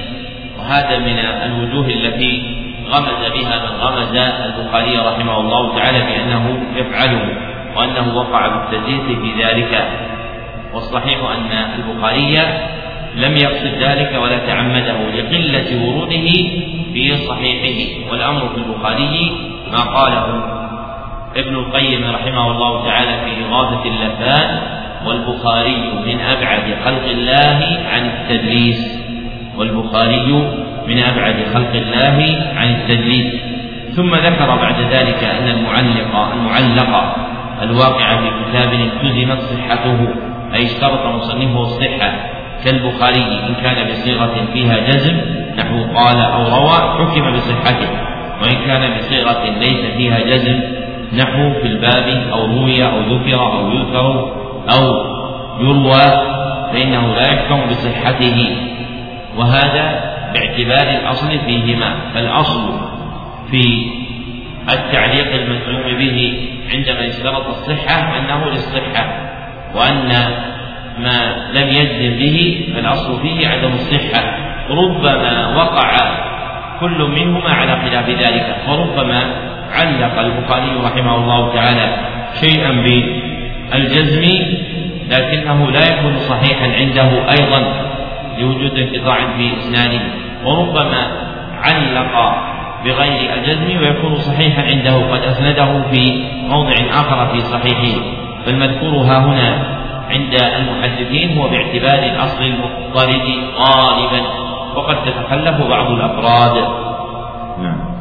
وهذا 0.58 1.00
من 1.00 1.20
الوجوه 1.20 1.88
التي 1.88 2.44
غمز 2.90 3.32
بها 3.34 3.58
من 3.60 3.78
غمز 3.80 4.16
البخاري 4.16 4.98
رحمه 4.98 5.40
الله 5.40 5.76
تعالى 5.76 6.00
بأنه 6.00 6.64
يفعله. 6.76 7.55
وأنه 7.76 8.18
وقع 8.18 8.48
بالتدليس 8.48 9.02
في 9.02 9.44
ذلك. 9.44 9.90
والصحيح 10.74 11.18
أن 11.20 11.52
البخاري 11.80 12.40
لم 13.16 13.38
يقصد 13.38 13.74
ذلك 13.80 14.20
ولا 14.24 14.38
تعمده 14.38 14.98
لقلة 15.16 15.86
وروده 15.86 16.28
في 16.94 17.16
صحيحه. 17.16 18.12
والأمر 18.12 18.50
في 18.50 18.58
البخاري 18.58 19.32
ما 19.72 19.80
قاله 19.80 20.56
ابن 21.36 21.56
القيم 21.56 22.12
رحمه 22.14 22.52
الله 22.52 22.86
تعالى 22.86 23.12
في 23.12 23.46
إغاثة 23.46 23.84
اللفان 23.86 24.60
والبخاري 25.06 25.78
من 26.06 26.20
أبعد 26.20 26.78
خلق 26.86 27.06
الله 27.10 27.80
عن 27.94 28.06
التدليس. 28.06 29.00
والبخاري 29.58 30.28
من 30.88 31.00
أبعد 31.00 31.36
خلق 31.54 31.72
الله 31.74 32.46
عن 32.56 32.70
التدليس. 32.70 33.34
ثم 33.96 34.16
ذكر 34.16 34.56
بعد 34.56 34.82
ذلك 34.82 35.24
أن 35.24 35.48
المعلق 35.48 36.34
المعلق 36.34 37.16
الواقع 37.66 38.16
في 38.16 38.30
كتاب 38.44 38.74
التزمت 38.74 39.42
صحته 39.42 40.08
أي 40.54 40.64
اشترط 40.64 41.06
مصنفه 41.06 41.62
الصحة. 41.62 42.12
كالبخاري 42.66 43.22
إن 43.22 43.56
كان 43.64 43.88
بصيغة 43.88 44.36
فيها 44.54 44.78
جزم 44.78 45.18
نحو 45.58 45.84
قال 45.96 46.18
أو 46.18 46.44
روى 46.44 46.78
حكم 46.98 47.34
بصحته. 47.36 47.90
وإن 48.42 48.56
كان 48.68 48.98
بصيغة 48.98 49.44
ليس 49.60 49.86
فيها 49.98 50.20
جزم 50.20 50.60
نحو 51.14 51.54
في 51.62 51.68
الباب 51.68 52.08
أو 52.32 52.46
روي 52.46 52.86
أو 52.86 53.00
ذكر 53.00 53.40
أو 53.40 53.72
يذكر 53.72 54.32
أو 54.78 55.06
يروى 55.60 56.06
فإنه 56.74 57.16
لا 57.16 57.34
يحكم 57.34 57.60
بصحته. 57.70 58.56
وهذا 59.38 60.16
باعتبار 60.34 61.00
الأصل 61.00 61.40
فيهما. 61.46 61.96
فالأصل 62.14 62.62
في 63.52 63.90
التعليق 64.70 65.34
المجزوم 65.34 65.98
به 65.98 66.48
عندما 66.74 67.08
اشترط 67.08 67.48
الصحة 67.48 68.18
أنه 68.20 68.50
للصحة 68.50 69.06
وأن 69.76 70.10
ما 71.00 71.36
لم 71.54 71.68
يجزم 71.68 72.18
به 72.20 72.68
فالأصل 72.76 73.22
فيه 73.22 73.48
عدم 73.48 73.72
الصحة. 73.74 74.38
ربما 74.70 75.56
وقع 75.56 75.92
كل 76.80 77.10
منهما 77.16 77.50
على 77.50 77.82
خلاف 77.82 78.10
ذلك 78.10 78.56
وربما 78.68 79.22
علق 79.72 80.20
البخاري 80.20 80.72
رحمه 80.84 81.16
الله 81.16 81.54
تعالى 81.54 81.98
شيئا 82.42 82.72
بالجزم 83.72 84.24
لكنه 85.10 85.72
لا 85.72 85.86
يكون 85.94 86.18
صحيحا 86.18 86.68
عنده 86.80 87.10
أيضا 87.32 87.74
لوجود 88.40 88.78
انقطاع 88.78 89.18
في 89.38 89.58
إسناده. 89.58 90.02
وربما 90.44 91.12
علق 91.64 92.46
بغير 92.84 93.34
الجزم 93.34 93.78
ويكون 93.78 94.16
صحيحا 94.16 94.62
عنده 94.62 95.12
قد 95.12 95.22
أسنده 95.24 95.84
في 95.92 96.24
موضع 96.50 96.76
آخر 96.92 97.28
في 97.28 97.40
صحيحه. 97.40 98.02
فالمذكور 98.46 98.98
ها 98.98 99.20
هنا 99.20 99.76
عند 100.10 100.34
المحدثين 100.34 101.38
هو 101.38 101.50
باعتبار 101.50 102.00
الأصل 102.00 102.44
المضطرد 102.44 103.28
غالبا 103.58 104.22
وقد 104.76 104.96
تتخلف 105.06 105.68
بعض 105.68 105.92
الأفراد. 105.92 106.56
نعم. 107.62 107.96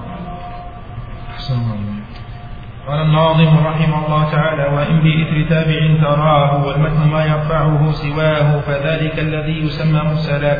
قال 2.88 3.00
الناظم 3.00 3.66
رحمه 3.66 4.06
الله 4.06 4.30
تعالى 4.30 4.64
وإن 4.76 5.00
بإثر 5.00 5.48
تابع 5.48 6.00
تراه 6.02 6.66
والمتن 6.66 7.10
ما 7.12 7.24
يرفعه 7.24 7.92
سواه 7.92 8.60
فذلك 8.60 9.18
الذي 9.18 9.64
يسمى 9.64 10.00
مرسلا 10.00 10.58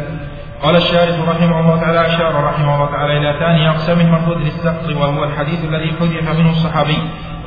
قال 0.63 0.77
الشارح 0.77 1.29
رحمه 1.29 1.61
الله 1.61 1.81
تعالى 1.81 2.07
أشار 2.07 2.45
رحمه 2.45 2.75
الله 2.75 2.91
تعالى 2.91 3.19
إلى 3.19 3.39
ثاني 3.39 3.71
أقسام 3.71 4.01
المردود 4.01 4.37
للسقط 4.37 4.97
وهو 4.97 5.25
الحديث 5.25 5.65
الذي 5.65 5.93
حذف 6.01 6.39
منه 6.39 6.51
الصحابي 6.51 6.99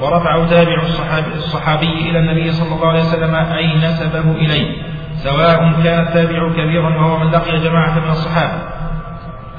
ورفعه 0.02 0.50
تابع 0.50 0.82
الصحابي, 0.82 1.34
الصحابي 1.36 2.10
إلى 2.10 2.20
النبي 2.20 2.52
صلى 2.52 2.76
الله 2.76 2.88
عليه 2.88 3.02
وسلم 3.02 3.36
أي 3.36 3.78
نسبه 3.78 4.32
إليه 4.32 4.78
سواء 5.16 5.74
كان 5.84 6.00
التابع 6.00 6.54
كبيرا 6.54 6.90
وهو 6.98 7.20
من 7.20 7.32
لقي 7.32 7.60
جماعة 7.60 8.00
من 8.00 8.10
الصحابة. 8.10 8.62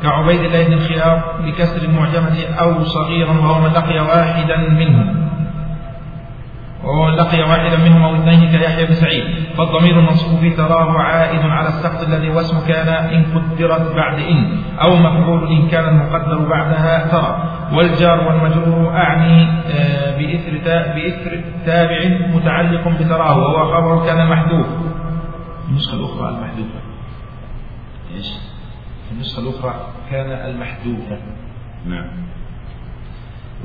كعبيد 0.03 0.40
الله 0.40 0.64
بن 0.64 0.72
الخيار 0.72 1.22
بكسر 1.44 1.82
المعجمة 1.82 2.36
أو 2.61 2.84
صغيرا 2.84 3.32
وهو 3.32 3.61
من 3.61 3.72
لقي 3.72 3.99
واحدا 4.01 4.57
منهم. 4.57 5.28
وهو 6.85 7.09
لقي 7.09 7.43
واحدا 7.43 7.76
منهم 7.76 8.03
أو 8.03 8.14
اثنين 8.14 8.51
كيحيى 8.51 8.87
بن 8.87 8.95
سعيد. 8.95 9.24
فالضمير 9.59 9.99
المنصوب 9.99 10.53
تراه 10.57 10.99
عائد 10.99 11.41
على 11.41 11.68
السقط 11.68 12.09
الذي 12.09 12.29
هو 12.29 12.41
اسم 12.41 12.66
كان 12.68 12.89
إن 12.89 13.24
قدرت 13.24 13.95
بعد 13.97 14.18
إن 14.18 14.62
أو 14.83 14.97
مفعول 14.97 15.49
إن 15.49 15.68
كان 15.68 15.89
المقدر 15.89 16.49
بعدها 16.49 17.07
ترى. 17.07 17.59
والجار 17.72 18.29
والمجرور 18.29 18.97
أعني 18.97 19.49
آه، 19.70 20.18
بإثر 20.18 20.59
بإثر 20.95 21.41
تابع 21.66 21.99
متعلق 22.35 22.89
بتراه 22.89 23.39
وهو 23.39 23.74
خبر 23.74 24.07
كان 24.07 24.31
محذوف. 24.31 24.66
النسخة 25.68 25.95
الأخرى 25.95 26.29
المحذوفة. 26.29 26.81
إيش؟ 28.14 28.33
النسخة 29.12 29.43
الأخرى 29.43 29.74
كان 30.11 30.31
المحذوفة. 30.51 31.18
نعم. 31.87 32.07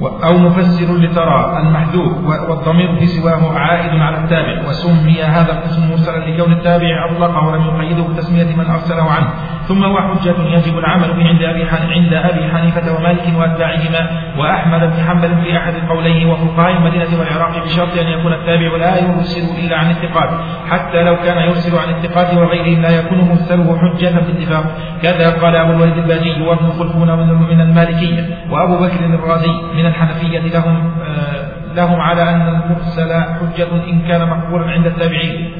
أو 0.01 0.37
مفسر 0.37 0.97
لترى 0.97 1.59
المحذوف 1.59 2.11
والضمير 2.49 2.95
في 2.99 3.05
سواه 3.05 3.57
عائد 3.57 3.99
على 3.99 4.17
التابع 4.17 4.69
وسمي 4.69 5.23
هذا 5.23 5.51
القسم 5.51 5.91
مرسلا 5.91 6.17
لكون 6.17 6.53
التابع 6.53 7.05
أطلقه 7.11 7.47
ولم 7.47 7.65
يقيده 7.65 8.03
بتسمية 8.03 8.55
من 8.55 8.65
أرسله 8.65 9.11
عنه. 9.11 9.27
ثم 9.67 9.83
هو 9.83 9.97
حجة 9.97 10.35
يجب 10.55 10.77
العمل 10.77 11.13
به 11.13 11.27
عند 11.27 11.41
أبي 11.41 11.63
عند 11.93 12.13
أبي 12.13 12.51
حنيفة 12.51 12.95
ومالك 12.95 13.23
وأتباعهما 13.37 14.09
وأحمد 14.37 14.79
بن 14.79 15.03
حنبل 15.07 15.41
في 15.43 15.57
أحد 15.57 15.75
القولين 15.75 16.29
وفقهاء 16.29 16.71
المدينة 16.71 17.19
والعراق 17.19 17.63
بشرط 17.63 17.97
أن 17.97 18.07
يكون 18.07 18.33
التابع 18.33 18.77
لا 18.77 18.97
يرسل 18.97 19.65
إلا 19.65 19.77
عن 19.77 19.91
الثقات 19.91 20.29
حتى 20.69 21.03
لو 21.03 21.15
كان 21.15 21.37
يرسل 21.37 21.77
عن 21.77 21.89
الثقات 21.89 22.33
وغيرهم 22.37 22.81
لا 22.81 22.89
يكون 22.89 23.17
مرسله 23.21 23.77
حجة 23.77 24.19
باتفاق 24.19 24.65
كذا 25.01 25.29
قال 25.41 25.55
أبو 25.55 25.71
الوليد 25.71 25.97
الباجي 25.97 26.41
وابن 26.41 26.69
خلفون 26.69 27.19
من 27.49 27.61
المالكية 27.61 28.23
وأبو 28.51 28.85
بكر 28.85 29.05
الرازي 29.05 29.51
من 29.75 29.82
الحنفية 29.85 30.39
لهم 30.39 30.93
آه، 31.01 31.73
لهم 31.75 31.99
على 31.99 32.21
أن 32.21 32.41
المرسل 32.41 33.13
حجة 33.13 33.89
إن 33.89 34.01
كان 34.07 34.29
مقبولا 34.29 34.71
عند 34.71 34.85
التابعين. 34.85 35.51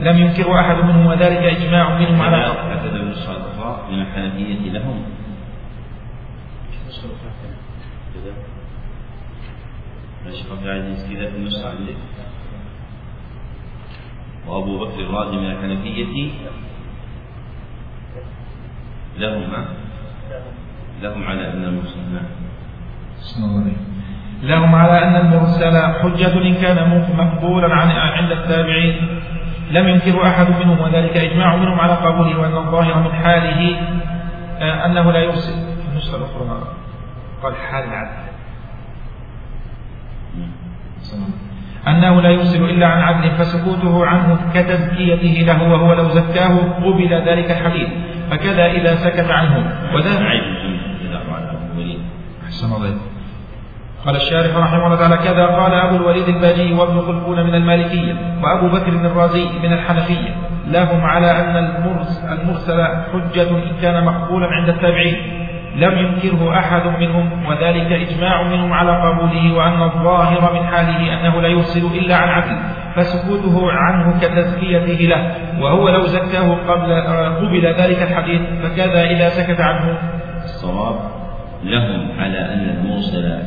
لم 0.00 0.18
ينكر 0.18 0.60
أحد 0.60 0.84
منهم 0.84 1.06
وذلك 1.06 1.38
إجماع 1.38 1.98
منهم 1.98 2.22
على 2.22 2.36
الأخرى 2.36 2.72
من 3.90 4.00
الحنفية 4.00 4.70
لهم. 4.70 5.02
الشيخ 10.26 10.52
عبد 10.52 10.66
العزيز 10.66 11.12
كذا 11.12 11.30
في 11.30 11.36
النسخة 11.36 11.70
عندك 11.70 11.96
وأبو 14.46 14.78
بكر 14.78 15.00
الرازي 15.00 15.36
من 15.36 15.50
الحنفية 15.50 16.30
لهم 19.18 19.66
لهم 21.02 21.24
على 21.24 21.52
أن 21.52 21.64
المرسل 21.64 22.00
نعم. 22.12 22.45
لهم 24.42 24.74
على 24.74 25.04
أن 25.04 25.16
المرسل 25.16 25.76
حجة 26.02 26.42
إن 26.42 26.54
كان 26.54 27.04
مقبولا 27.16 27.74
عن 27.74 27.90
عند 27.90 28.32
التابعين. 28.32 29.20
لم 29.70 29.88
ينكر 29.88 30.26
أحد 30.26 30.46
منهم 30.60 30.80
وذلك 30.80 31.16
إجماع 31.16 31.56
منهم 31.56 31.80
على 31.80 31.92
قبوله 31.92 32.38
وأن 32.40 32.56
الظاهر 32.56 32.98
من 33.02 33.12
حاله 33.12 33.76
آه، 34.60 34.86
أنه 34.86 35.12
لا 35.12 35.18
يرسل. 35.18 35.52
النسخة 35.92 36.16
الأخرى 36.16 36.68
قال 37.42 37.54
حال 37.70 37.84
العدل. 37.84 38.26
أنه 41.88 42.20
لا 42.20 42.30
يرسل 42.30 42.64
إلا 42.64 42.86
عن 42.86 43.02
عدل 43.02 43.30
فسكوته 43.30 44.06
عنه 44.06 44.38
كتزكيته 44.54 45.44
له 45.46 45.62
وهو 45.62 45.92
لو 45.92 46.08
زكاه 46.08 46.58
قبل 46.84 47.14
ذلك 47.28 47.50
الحديث. 47.50 47.88
فكذا 48.30 48.66
إذا 48.66 48.94
سكت 48.94 49.30
عنه. 49.30 49.72
وذا 49.94 50.18
أحسن 52.56 52.72
الله 52.72 52.96
قال 54.06 54.16
الشارح 54.16 54.56
رحمه 54.56 54.86
الله 54.86 54.96
تعالى 54.96 55.16
كذا 55.16 55.46
قال 55.46 55.74
أبو 55.74 55.96
الوليد 55.96 56.28
الباجي 56.28 56.74
وابن 56.74 57.00
خلفون 57.00 57.46
من 57.46 57.54
المالكية 57.54 58.16
وأبو 58.42 58.68
بكر 58.68 58.88
الرازي 58.88 59.44
من 59.62 59.72
الحنفية 59.72 60.34
لهم 60.66 61.00
على 61.00 61.30
أن 61.30 61.56
المرسل 62.32 62.84
حجة 63.12 63.50
إن 63.50 63.76
كان 63.82 64.04
مقبولا 64.04 64.46
عند 64.46 64.68
التابعين. 64.68 65.16
لم 65.76 65.98
ينكره 65.98 66.58
أحد 66.58 66.86
منهم 67.00 67.46
وذلك 67.46 67.92
إجماع 67.92 68.42
منهم 68.42 68.72
على 68.72 69.02
قبوله 69.02 69.54
وأن 69.56 69.82
الظاهر 69.82 70.54
من 70.54 70.66
حاله 70.66 71.20
أنه 71.20 71.40
لا 71.40 71.48
يرسل 71.48 71.86
إلا 71.86 72.16
عن 72.16 72.28
عدل 72.28 72.56
فسكوته 72.94 73.72
عنه 73.72 74.18
كتزكيته 74.20 75.04
له. 75.04 75.34
وهو 75.60 75.88
لو 75.88 76.06
زكاه 76.06 76.56
قبل 76.68 76.92
قبل 77.40 77.66
ذلك 77.66 78.02
الحديث 78.02 78.40
فكذا 78.62 79.04
إذا 79.10 79.28
سكت 79.28 79.60
عنه. 79.60 79.98
الصواب 80.44 81.25
لهم 81.64 82.08
على 82.18 82.38
أن 82.38 82.76
المرسل 82.78 83.38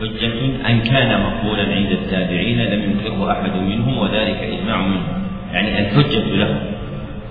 حجة 0.00 0.68
أن 0.70 0.80
كان 0.80 1.20
مقبولا 1.20 1.62
عند 1.62 1.90
التابعين 1.90 2.58
لم 2.58 2.82
ينكره 2.82 3.32
أحد 3.32 3.56
منهم 3.56 3.98
وذلك 3.98 4.36
إجماع 4.36 4.76
منهم 4.76 5.22
يعني 5.52 5.78
الحجة 5.78 6.24
له 6.24 6.72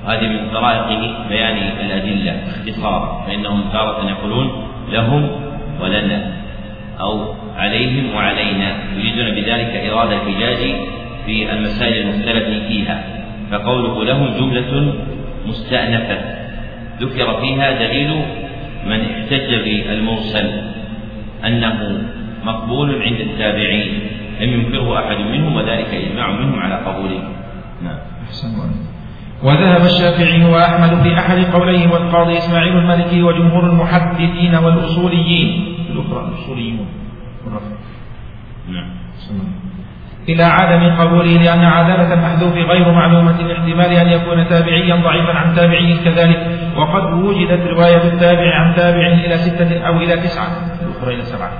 هذه 0.07 0.27
من 0.27 0.49
طرائق 0.53 0.99
بيان 1.29 1.57
الأدلة 1.57 2.43
اختصارا. 2.47 3.25
فإنهم 3.27 3.63
تارة 3.73 4.09
يقولون 4.09 4.67
لهم 4.91 5.29
ولنا 5.81 6.31
أو 6.99 7.33
عليهم 7.57 8.15
وعلينا. 8.15 8.75
يريدون 8.97 9.35
بذلك 9.35 9.91
إرادة 9.91 10.21
الحجاج 10.21 10.75
في 11.25 11.51
المسائل 11.53 12.09
المختلف 12.09 12.67
فيها. 12.67 13.03
فقوله 13.51 14.03
لهم 14.03 14.37
جملة 14.39 14.93
مستأنفة. 15.47 16.17
ذكر 17.01 17.41
فيها 17.41 17.71
دليل 17.71 18.21
من 18.85 19.01
احتج 19.01 19.49
بالمرسل 19.63 20.61
أنه 21.45 22.01
مقبول 22.43 23.01
عند 23.01 23.19
التابعين 23.19 23.99
لم 24.41 24.53
ينكره 24.53 24.99
أحد 24.99 25.17
منهم 25.17 25.55
وذلك 25.55 25.87
إجماع 25.93 26.31
منهم 26.31 26.59
على 26.59 26.75
قبوله 26.75 27.23
نعم. 27.83 27.97
وذهب 29.43 29.85
الشافعي 29.85 30.45
وأحمد 30.45 31.01
في 31.03 31.19
أحد 31.19 31.37
قوليه 31.37 31.87
والقاضي 31.87 32.37
إسماعيل 32.37 32.77
المالكي 32.77 33.23
وجمهور 33.23 33.65
المحدثين 33.69 34.55
والأصوليين. 34.55 35.75
الأخرى 35.89 36.27
الأصوليون. 36.27 36.87
نعم. 38.69 38.89
إلى 40.29 40.43
عدم 40.43 40.95
قبوله 40.95 41.37
لأن 41.37 41.65
عدالة 41.65 42.13
المحذوف 42.13 42.53
غير 42.53 42.91
معلومة 42.91 43.41
لاحتمال 43.41 43.93
أن 43.93 44.09
يكون 44.09 44.47
تابعيا 44.47 44.95
ضعيفا 44.95 45.33
عن 45.33 45.55
تابعي 45.55 45.97
كذلك. 46.05 46.59
وقد 46.77 47.13
وجدت 47.13 47.67
رواية 47.67 48.03
التابع 48.03 48.55
عن 48.55 48.75
تابع 48.75 49.07
إلى 49.07 49.37
ستة 49.37 49.87
أو 49.87 49.97
إلى 49.97 50.17
تسعة. 50.17 50.47
الأخرى 50.81 51.15
إلى 51.15 51.23
سبعة. 51.23 51.51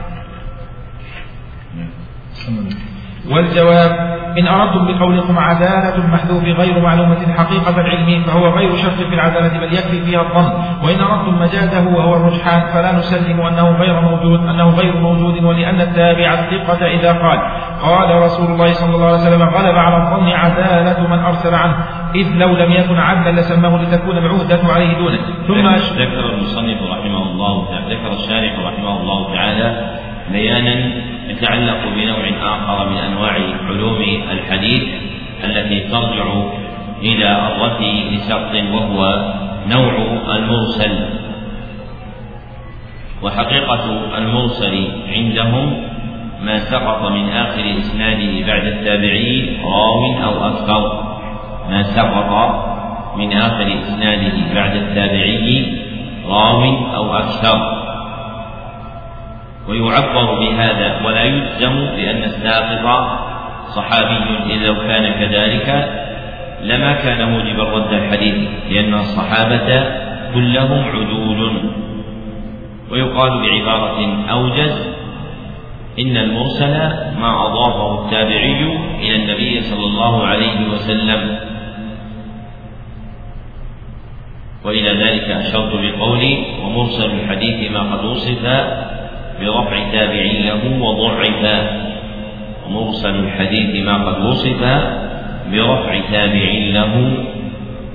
والجواب 3.30 4.12
إن 4.40 4.48
أردتم 4.48 4.88
بقولكم 4.88 5.40
عدالة 5.40 5.96
المحذوف 5.96 6.44
غير 6.44 6.80
معلومة 6.80 7.34
حقيقة 7.38 7.82
العلم 7.82 8.24
فهو 8.24 8.48
غير 8.48 8.76
شرط 8.76 8.94
في 8.94 9.16
العدالة 9.16 9.60
بل 9.60 9.74
يكفي 9.74 10.02
فيها 10.02 10.22
الظن. 10.22 10.52
وإن 10.84 11.00
أردتم 11.00 11.40
مجازه 11.40 11.88
وهو 11.88 12.16
الرجحان 12.16 12.62
فلا 12.74 12.92
نسلم 12.92 13.42
أنه 13.42 13.70
غير 13.70 14.02
موجود 14.02 14.40
أنه 14.40 14.70
غير 14.70 14.98
موجود 14.98 15.44
ولأن 15.44 15.82
التابع 15.82 16.34
الثقة 16.34 16.86
إذا 16.86 17.12
قال 17.12 17.40
قال 17.82 18.22
رسول 18.22 18.52
الله 18.52 18.74
صلى 18.74 18.96
الله 18.96 19.06
عليه 19.06 19.16
وسلم 19.16 19.44
غلب 19.44 19.76
على 19.76 19.98
الظن 19.98 20.30
عدالة 20.30 21.08
من 21.08 21.20
أرسل 21.20 21.56
عنه 21.56 21.76
إذ 22.16 22.28
لو 22.38 22.56
لم 22.56 22.72
يكن 22.72 22.98
عدلا 22.98 23.40
لسماه 23.42 23.82
لتكون 23.82 24.18
العهدة 24.18 24.74
عليه 24.74 24.98
دونه. 24.98 25.20
ثم 25.48 25.54
ذكر 26.00 26.34
المصنف 26.34 26.78
رحمه 26.92 27.24
الله 27.24 27.68
تعالى 27.70 27.96
ذكر 27.96 28.14
الشارح 28.14 28.60
رحمه 28.60 29.02
الله 29.02 29.36
تعالى 29.36 29.98
بيانا 30.32 31.11
يتعلق 31.28 31.80
بنوع 31.96 32.30
آخر 32.42 32.90
من 32.90 32.98
أنواع 32.98 33.38
علوم 33.68 34.02
الحديث 34.32 34.84
التي 35.44 35.80
ترجع 35.80 36.26
إلى 37.02 37.48
الرفي 37.48 38.04
لشرط 38.12 38.54
وهو 38.74 39.34
نوع 39.68 39.94
المرسل. 40.36 41.06
وحقيقة 43.24 44.18
المرسل 44.18 44.88
عندهم 45.16 45.84
ما 46.42 46.60
سقط 46.60 47.12
من 47.12 47.30
آخر 47.30 47.64
إسناده 47.80 48.48
بعد 48.48 48.66
التابعي 48.66 49.58
راو 49.64 50.24
أو 50.24 50.48
أكثر. 50.48 51.04
ما 51.70 51.84
سقط 51.84 52.32
من 53.18 53.34
آخر 53.34 53.74
إسناده 53.82 54.54
بعد 54.56 54.76
التابعي 54.76 55.78
راو 56.28 56.64
أو 56.96 57.14
أكثر. 57.18 57.82
ويعبر 59.72 60.40
بهذا 60.40 61.02
ولا 61.06 61.24
يجزم 61.24 61.86
بأن 61.96 62.24
الساقط 62.24 62.86
صحابي 63.76 64.54
إذ 64.54 64.66
لو 64.68 64.76
كان 64.76 65.14
كذلك 65.14 65.90
لما 66.64 66.94
كان 66.94 67.32
موجبا 67.32 67.64
رد 67.64 67.94
الحديث 67.94 68.36
لأن 68.70 68.94
الصحابة 68.94 69.84
كلهم 70.34 70.84
عدول. 70.84 71.72
ويقال 72.92 73.32
بعبارة 73.42 74.26
أوجز 74.32 74.90
إن 76.00 76.18
المرسل 76.18 76.74
ما 77.22 77.46
أضافه 77.46 78.06
التابعي 78.06 78.78
إلى 79.00 79.16
النبي 79.16 79.62
صلى 79.62 79.86
الله 79.86 80.24
عليه 80.28 80.70
وسلم. 80.70 81.40
وإلى 84.66 84.90
ذلك 84.90 85.24
أشرت 85.24 85.72
بقولي 85.74 86.46
ومرسل 86.64 87.06
الحديث 87.06 87.72
ما 87.72 87.80
قد 87.80 88.06
وصف 88.06 88.46
برفع 89.42 89.92
تابع 89.92 90.24
له 90.46 90.82
وضعف 90.82 91.44
ومرسل 92.68 93.16
الحديث 93.16 93.86
ما 93.86 93.96
قد 93.98 94.26
وصف 94.26 94.62
برفع 95.52 96.00
تابع 96.12 96.50
له 96.74 97.14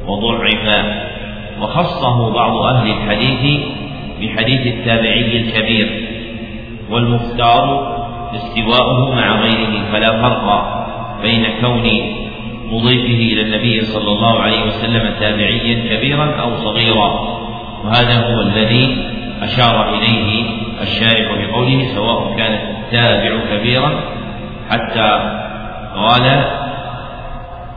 وضعف 0.06 0.84
وخصه 1.60 2.30
بعض 2.34 2.56
أهل 2.56 2.90
الحديث 2.90 3.60
بحديث 4.20 4.66
التابعي 4.66 5.36
الكبير 5.36 6.08
والمختار 6.90 7.96
استواؤه 8.34 9.14
مع 9.14 9.40
غيره 9.40 9.92
فلا 9.92 10.22
فرق 10.22 10.76
بين 11.22 11.46
كون 11.60 11.90
مضيفه 12.72 13.32
إلى 13.32 13.42
النبي 13.42 13.80
صلى 13.80 14.08
الله 14.12 14.40
عليه 14.40 14.62
وسلم 14.66 15.14
تابعيا 15.20 15.96
كبيرا 15.96 16.40
أو 16.40 16.54
صغيرا. 16.54 17.36
وهذا 17.84 18.34
هو 18.34 18.40
الذي 18.40 18.96
أشار 19.42 19.94
إليه 19.94 20.44
الشارح 20.82 21.28
بقوله 21.32 21.84
سواء 21.94 22.36
كان 22.36 22.52
التابع 22.52 23.40
كبيرا 23.50 24.00
حتى 24.70 25.40
قال 25.96 26.44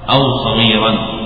أو 0.09 0.37
صغيرا. 0.37 1.19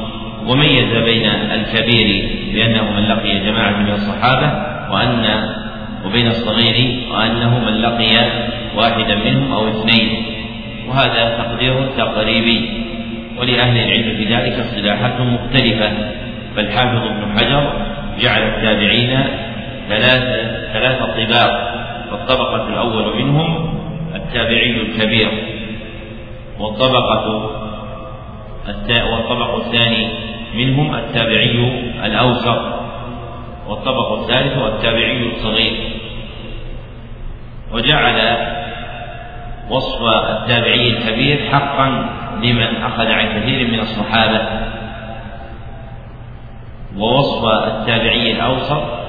وميز 0.47 0.93
بين 1.05 1.25
الكبير 1.25 2.29
بأنه 2.53 2.91
من 2.91 3.03
لقي 3.07 3.39
جماعة 3.39 3.71
من 3.71 3.91
الصحابة 3.91 4.51
وأن 4.93 5.49
وبين 6.05 6.27
الصغير 6.27 7.07
وأنه 7.11 7.59
من 7.59 7.81
لقي 7.81 8.29
واحدا 8.75 9.15
منهم 9.15 9.51
أو 9.51 9.67
اثنين. 9.67 10.25
وهذا 10.87 11.37
تقدير 11.37 11.87
تقريبي. 11.97 12.83
ولأهل 13.37 13.77
العلم 13.77 14.17
في 14.17 14.25
ذلك 14.25 14.59
اصطلاحات 14.59 15.21
مختلفة. 15.21 15.91
فالحافظ 16.55 17.07
ابن 17.07 17.39
حجر 17.39 17.73
جعل 18.19 18.41
التابعين 18.41 19.23
ثلاثة 19.97 20.73
ثلاثة 20.73 21.05
طباق 21.05 21.73
فالطبقة 22.11 22.67
الأول 22.67 23.23
منهم 23.23 23.79
التابعي 24.15 24.81
الكبير 24.81 25.29
والطبقة 26.59 27.49
والطبق 28.87 29.55
الثاني 29.55 30.07
منهم 30.55 30.95
التابعي 30.95 31.83
الأوسط 32.05 32.61
والطبق 33.67 34.19
الثالث 34.19 34.57
التابعي 34.57 35.31
الصغير. 35.31 35.89
وجعل 37.73 38.37
وصف 39.69 40.01
التابعي 40.29 40.87
الكبير 40.87 41.49
حقا 41.51 42.09
لمن 42.43 42.83
أخذ 42.83 43.07
عن 43.07 43.39
كثير 43.39 43.67
من 43.67 43.79
الصحابة. 43.79 44.41
ووصف 46.97 47.45
التابعي 47.45 48.31
الأوسط 48.31 49.02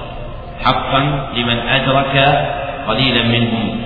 حقا 0.62 1.28
لمن 1.36 1.59
أدرك 1.59 2.46
قليلا 2.88 3.22
منهم. 3.22 3.80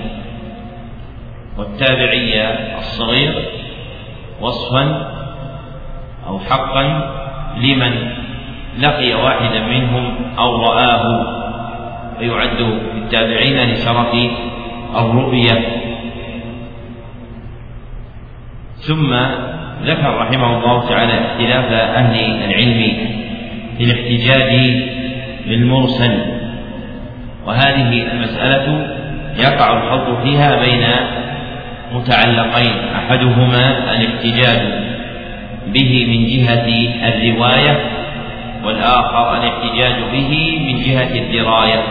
والتابعي 1.59 2.55
الصغير 2.79 3.35
وصفا 4.41 5.13
أو 6.29 6.39
حقا 6.39 7.11
لمن 7.57 8.13
لقي 8.79 9.15
واحدا 9.15 9.61
منهم 9.61 10.15
أو 10.39 10.63
رآه. 10.63 11.27
فيعد 12.19 12.57
في 12.93 12.99
التابعين 12.99 13.73
لشرف 13.73 14.15
الرؤية. 14.97 15.65
ثم 18.77 19.15
ذكر 19.83 20.19
رحمه 20.19 20.59
الله 20.59 20.89
تعالى 20.89 21.13
اختلاف 21.13 21.73
أهل 21.73 22.45
العلم 22.45 22.97
في 23.79 23.85
الاحتجاج 23.85 24.51
بالمرسل. 25.47 26.38
وهذه 27.49 28.13
المسألة 28.13 28.97
يقع 29.39 29.77
الخلط 29.77 30.23
فيها 30.23 30.57
بين 30.61 30.85
متعلقين 31.93 32.75
أحدهما 32.97 33.79
الاحتجاج 33.97 34.61
به 35.67 36.07
من 36.09 36.27
جهة 36.27 36.69
الرواية 37.09 37.81
والآخر 38.65 39.37
الاحتجاج 39.37 39.95
به 40.13 40.59
من 40.67 40.83
جهة 40.83 41.19
الدراية. 41.19 41.83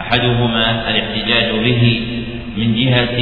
أحدهما 0.00 0.90
الاحتجاج 0.90 1.50
به 1.64 2.00
من 2.56 2.74
جهة 2.74 3.18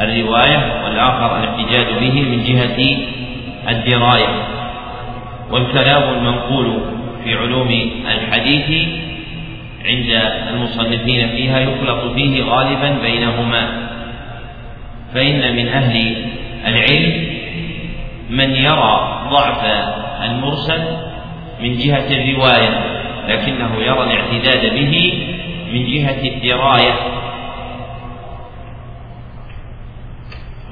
الرواية 0.00 0.82
والآخر 0.84 1.38
الاحتجاج 1.38 1.86
به 2.00 2.22
من 2.22 2.44
جهة 2.44 2.96
الدراية. 3.68 4.28
والكلام 5.50 6.02
المنقول 6.14 6.80
في 7.24 7.34
علوم 7.34 7.90
الحديث 8.14 8.88
عند 9.86 10.10
المصنفين 10.50 11.28
فيها 11.28 11.58
يخلط 11.60 12.14
فيه 12.14 12.42
غالبا 12.42 12.98
بينهما. 13.02 13.88
فإن 15.14 15.56
من 15.56 15.68
أهل 15.68 16.16
العلم 16.66 17.36
من 18.30 18.50
يرى 18.50 19.26
ضعف 19.30 19.64
المرسل 20.24 20.82
من 21.60 21.78
جهة 21.78 22.06
الرواية 22.10 22.80
لكنه 23.28 23.76
يرى 23.76 24.02
الاعتداد 24.02 24.74
به 24.74 25.12
من 25.72 25.86
جهة 25.86 26.28
الدراية. 26.28 26.94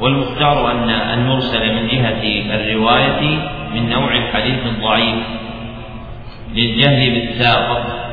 والمختار 0.01 0.71
أن 0.71 0.91
المرسل 0.91 1.75
من 1.75 1.89
جهة 1.89 2.23
الرواية 2.55 3.39
من 3.75 3.89
نوع 3.89 4.17
الحديث 4.17 4.67
الضعيف 4.67 5.25
للجهل 6.55 7.11
بالساقط 7.11 8.04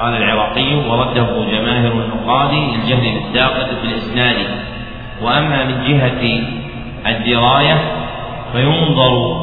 قال 0.00 0.16
العراقي 0.16 0.74
ورده 0.74 1.44
جماهر 1.50 1.92
النقاد 1.92 2.52
للجهل 2.52 3.14
بالساقط 3.14 3.68
في 3.80 3.84
الإسناد 3.84 4.36
وأما 5.22 5.64
من 5.64 5.84
جهة 5.88 6.42
الدراية 7.06 7.80
فينظر 8.52 9.36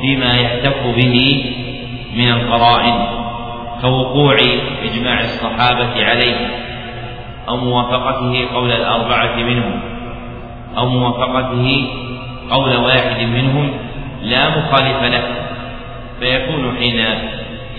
فيما 0.00 0.36
يحتف 0.36 0.86
به 0.96 1.44
من 2.16 2.28
القرائن 2.30 2.94
كوقوع 3.82 4.36
إجماع 4.82 5.20
الصحابة 5.20 6.04
عليه 6.04 6.50
أو 7.48 7.56
موافقته 7.56 8.46
قول 8.54 8.72
الأربعة 8.72 9.36
منهم 9.36 9.80
أو 10.78 10.86
موافقته 10.88 11.86
قول 12.50 12.76
واحد 12.76 13.22
منهم 13.22 13.70
لا 14.22 14.48
مخالف 14.48 15.02
له 15.02 15.22
فيكون 16.20 16.76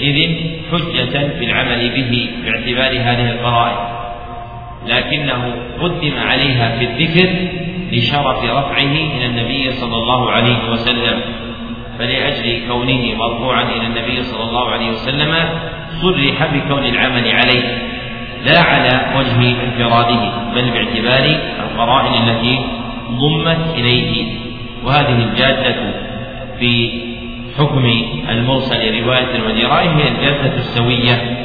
حينئذ 0.02 0.38
حجة 0.72 1.28
في 1.40 1.46
العمل 1.46 1.90
به 1.90 2.30
باعتبار 2.46 2.92
هذه 2.92 3.32
القرائن. 3.32 3.78
لكنه 4.88 5.54
قدم 5.82 6.14
عليها 6.18 6.78
في 6.78 6.86
الذكر 6.86 7.30
لشرف 7.92 8.44
رفعه 8.44 8.96
إلى 9.18 9.26
النبي 9.26 9.72
صلى 9.72 9.96
الله 9.96 10.32
عليه 10.32 10.72
وسلم. 10.72 11.20
فلأجل 12.00 12.62
كونه 12.68 13.16
مرفوعا 13.16 13.64
إلى 13.64 13.88
النبي 13.88 14.24
صلى 14.24 14.44
الله 14.44 14.70
عليه 14.70 14.90
وسلم 14.90 15.36
صرح 16.02 16.46
بكون 16.54 16.86
العمل 16.86 17.32
عليه. 17.32 17.78
لا 18.46 18.60
على 18.60 19.18
وجه 19.18 19.56
انفراده 19.64 20.32
بل 20.56 20.70
باعتبار 20.70 21.40
القرائن 21.60 22.14
التي 22.14 22.60
ضمت 23.12 23.76
إليه. 23.78 24.26
وهذه 24.84 25.30
الجادة 25.30 25.94
في 26.60 26.92
حكم 27.58 27.86
المرسل 28.30 29.04
رواية 29.04 29.44
ودراية 29.48 29.90
هي 29.90 30.08
الجادة 30.08 30.56
السوية 30.58 31.38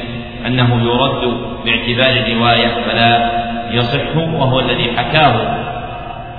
أنه 0.45 0.81
يرد 0.83 1.37
باعتبار 1.65 2.25
الرواية 2.27 2.67
فلا 2.67 3.31
يصح 3.71 4.15
وهو 4.17 4.59
الذي 4.59 4.91
حكاه 4.97 5.57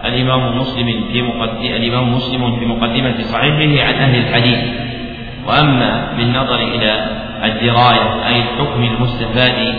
الإمام 0.05 0.59
مسلم 0.59 1.05
في 1.13 1.23
مقدمة 1.23 1.77
الإمام 1.77 2.15
مسلم 2.15 2.57
في 2.59 2.67
مقدمة 2.67 3.23
صحيحه 3.23 3.87
عن 3.89 3.95
أهل 3.95 4.19
الحديث. 4.19 4.59
وأما 5.47 6.13
بالنظر 6.17 6.61
إلى 6.61 7.07
الدراية 7.45 8.27
أي 8.29 8.37
الحكم 8.43 8.83
المستفاد 8.85 9.75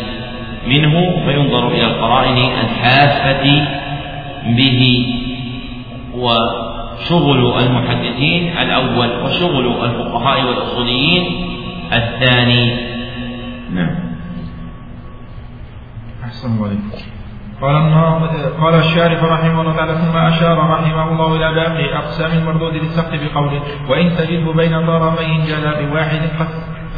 منه 0.67 1.23
فينظر 1.25 1.67
إلى 1.67 1.83
القرائن 1.85 2.37
الحافة 2.37 3.65
به 4.45 5.05
وشغل 6.99 7.63
المحدثين 7.63 8.57
الأول 8.57 9.23
وشغل 9.23 9.85
الفقهاء 9.85 10.45
والأصوليين 10.45 11.23
الثاني. 11.93 12.75
نعم. 13.73 13.95
أحسن 16.23 16.63
عليكم. 16.63 17.19
قال 17.61 17.93
قال 18.61 18.73
الشارح 18.73 19.23
رحمه 19.23 19.61
الله 19.61 19.75
تعالى 19.75 19.95
ثم 19.95 20.17
أشار 20.17 20.57
رحمه 20.57 21.11
الله 21.11 21.35
إلى 21.35 21.55
باقي 21.55 21.95
أقسام 21.95 22.31
المردود 22.31 22.73
للسقط 22.73 23.11
بقوله 23.13 23.61
وإن 23.89 24.17
تجده 24.17 24.51
بين 24.51 24.85
طرفين 24.87 25.45
جلا 25.45 25.81
بواحد 25.81 26.19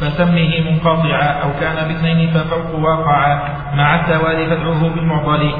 فسمه 0.00 0.70
منقطعا 0.70 1.28
أو 1.42 1.50
كان 1.60 1.88
باثنين 1.88 2.30
ففوق 2.30 2.78
واقعا 2.78 3.40
مع 3.74 4.00
التوالي 4.00 4.46
فادعوه 4.46 4.88
بالمعضل 4.88 5.52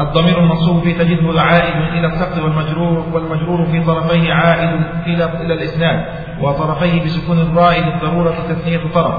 الضمير 0.00 0.38
المنصوب 0.38 0.82
فيه 0.82 0.98
تجده 0.98 1.40
عائد 1.40 1.76
إلى 1.92 2.06
السقط 2.06 2.42
والمجرور 2.42 3.04
والمجرور 3.12 3.66
في 3.66 3.84
طرفيه 3.84 4.32
عائد 4.32 4.80
إلى 5.06 5.24
إلى 5.24 5.54
الإسناد 5.54 6.04
وطرفيه 6.40 7.04
بسكون 7.04 7.38
الراء 7.38 7.80
للضرورة 7.80 8.34
تثنية 8.48 8.80
طرف 8.94 9.14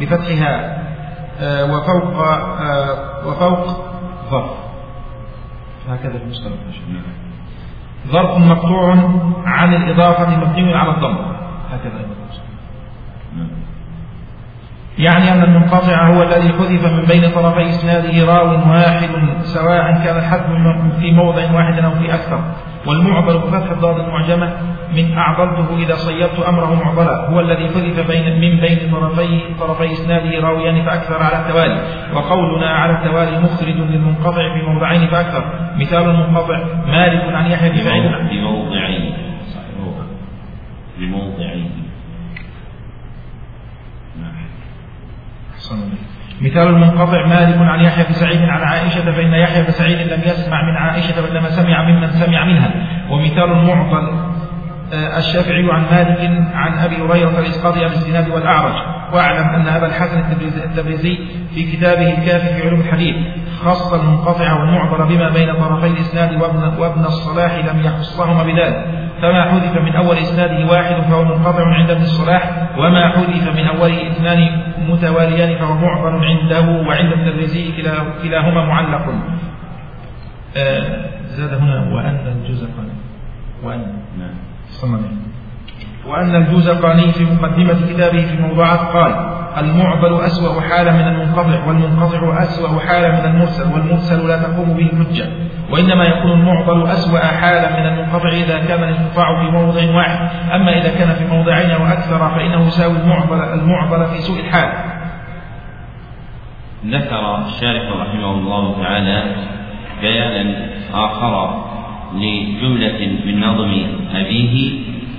بفتحها 0.00 0.82
آه، 1.40 1.64
وفوق 1.64 2.26
آه، 2.60 3.26
وفوق 3.26 3.66
ظرف. 4.30 4.50
هكذا 5.88 6.18
في 6.18 6.24
المصطلح 6.24 6.52
ظرف 8.08 8.38
مقطوع 8.38 8.96
عن 9.44 9.74
الإضافة 9.74 10.36
مبني 10.36 10.74
على 10.74 10.90
الضم. 10.90 11.16
هكذا 11.70 12.06
يعني 14.98 15.32
أن 15.32 15.42
المنقطع 15.42 16.08
هو 16.08 16.22
الذي 16.22 16.48
حذف 16.48 16.92
من 16.92 17.04
بين 17.04 17.30
طرفي 17.30 17.68
إسناده 17.68 18.32
راو 18.32 18.70
واحد 18.70 19.08
سواء 19.42 20.04
كان 20.04 20.16
الحذف 20.16 20.46
في 21.00 21.12
موضع 21.12 21.52
واحد 21.52 21.84
أو 21.84 21.90
في 21.90 22.14
أكثر. 22.14 22.40
والمعضل 22.86 23.38
بفتح 23.38 23.70
الضاد 23.70 23.96
المعجمة 23.98 24.52
من 24.96 25.18
أعضلته 25.18 25.76
إذا 25.78 25.94
صيرت 25.94 26.40
أمره 26.48 26.84
معضلا. 26.84 27.28
هو 27.30 27.40
الذي 27.40 27.68
حذف 27.68 28.10
بين 28.10 28.40
من 28.40 28.60
بين 28.60 28.90
طرفي 28.92 29.40
طرفي 29.60 29.92
إسناده 29.92 30.40
راويان 30.40 30.84
فأكثر 30.84 31.22
على 31.22 31.46
التوالي. 31.46 31.80
وقولنا 32.14 32.70
على 32.70 32.92
التوالي 32.92 33.40
مخرج 33.40 33.76
للمنقطع 33.76 34.54
في 34.54 34.62
موضعين 34.66 35.08
فأكثر. 35.08 35.44
مثال 35.78 36.10
المنقطع 36.10 36.58
مالك 36.86 37.34
عن 37.34 37.50
يحيى 37.50 37.70
بن 37.70 37.76
سعيد. 37.76 38.02
بموضعين 38.30 39.14
بموضعين 40.98 41.85
مثال 46.40 46.68
المنقطع 46.68 47.26
مالك 47.26 47.58
عن 47.58 47.84
يحيى 47.84 48.04
بن 48.04 48.12
سعيد 48.12 48.40
عن 48.40 48.62
عائشة 48.62 49.12
فإن 49.12 49.32
يحيى 49.32 49.62
بن 49.62 49.70
سعيد 49.70 49.98
لم 49.98 50.20
يسمع 50.26 50.62
من 50.62 50.76
عائشة 50.76 51.20
بل 51.20 51.50
سمع 51.50 51.82
ممن 51.82 52.10
سمع 52.10 52.44
منها. 52.44 52.70
ومثال 53.10 53.52
المعضل 53.52 54.36
آه، 54.92 55.18
الشافعي 55.18 55.72
عن 55.72 55.82
مالك 55.90 56.48
عن 56.54 56.78
أبي 56.78 56.96
هريرة 56.96 57.38
الإسقاط 57.38 57.78
عن 57.78 57.84
الزناد 57.84 58.28
والأعرج. 58.28 58.74
واعلم 59.12 59.48
أن 59.48 59.68
أبا 59.68 59.86
الحسن 59.86 60.24
التبريزي 60.64 61.18
في 61.54 61.72
كتابه 61.72 62.18
الكافي 62.18 62.54
في 62.54 62.68
علوم 62.68 62.80
الحديث 62.80 63.16
خص 63.64 63.92
المنقطع 63.92 64.52
والمعضل 64.52 65.06
بما 65.16 65.30
بين 65.30 65.52
طرفي 65.54 65.86
الإسناد 65.86 66.42
وابن, 66.42 66.62
وابن 66.78 67.04
الصلاح 67.04 67.54
لم 67.54 67.80
يخصهما 67.84 68.42
بذلك. 68.42 69.05
فما 69.22 69.44
حذف 69.50 69.76
من 69.82 69.96
أول 69.96 70.16
إسناده 70.16 70.66
واحد 70.72 70.94
فهو 71.02 71.24
منقطع 71.24 71.64
عند 71.74 71.90
ابن 71.90 72.02
الصلاح 72.02 72.68
وما 72.78 73.08
حذف 73.08 73.56
من 73.56 73.66
أول 73.66 73.90
إثنان 73.90 74.62
متواليان 74.88 75.58
فهو 75.58 75.74
معضل 75.74 76.24
عنده 76.24 76.88
وعند 76.88 77.12
التبريزي 77.12 77.72
كلاهما 78.22 78.64
معلق. 78.64 79.14
آه 80.56 81.06
زاد 81.26 81.54
هنا 81.54 81.94
وأن 81.94 82.26
الجزء 82.26 82.68
وأن. 83.64 83.78
نعم. 84.18 84.34
وأن 86.06 86.36
الجوزقاني 86.36 87.12
في 87.12 87.24
مقدمة 87.24 87.86
كتابه 87.92 88.26
في 88.26 88.36
موضوعات 88.42 88.80
قال 88.80 89.35
المعضل 89.58 90.20
أسوأ 90.20 90.60
حالة 90.60 90.92
من 90.92 91.08
المنقطع 91.08 91.66
والمنقطع 91.66 92.42
أسوأ 92.42 92.80
حالة 92.80 93.08
من 93.08 93.34
المرسل 93.34 93.72
والمرسل 93.72 94.28
لا 94.28 94.42
تقوم 94.42 94.74
به 94.74 94.90
الحجة. 94.92 95.26
وإنما 95.70 96.04
يكون 96.04 96.30
المعضل 96.30 96.86
أسوأ 96.86 97.18
حالة 97.18 97.80
من 97.80 97.86
المنقطع 97.86 98.28
إذا 98.28 98.58
كان 98.58 98.82
الانقطاع 98.82 99.42
في 99.42 99.50
موضع 99.50 99.96
واحد. 99.96 100.28
أما 100.54 100.78
إذا 100.78 100.98
كان 100.98 101.14
في 101.14 101.36
موضعين 101.36 101.70
أو 101.70 101.86
أكثر 101.86 102.28
فإنه 102.28 102.66
يساوي 102.66 102.96
المعضل 102.96 103.40
المعضل 103.60 104.06
في 104.06 104.18
سوء 104.18 104.40
الحال. 104.40 104.68
ذكر 106.86 107.38
الشارح 107.46 107.82
رحمه 108.00 108.30
الله 108.30 108.82
تعالى 108.82 109.22
بيانا 110.00 110.66
آخر 110.94 111.64
لجملة 112.14 113.18
من 113.26 113.40
نظم 113.40 113.86
أبيه 114.14 114.70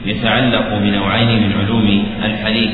يتعلق 0.05 0.77
بنوعين 0.77 1.43
من 1.43 1.53
علوم 1.53 2.05
الحديث. 2.23 2.71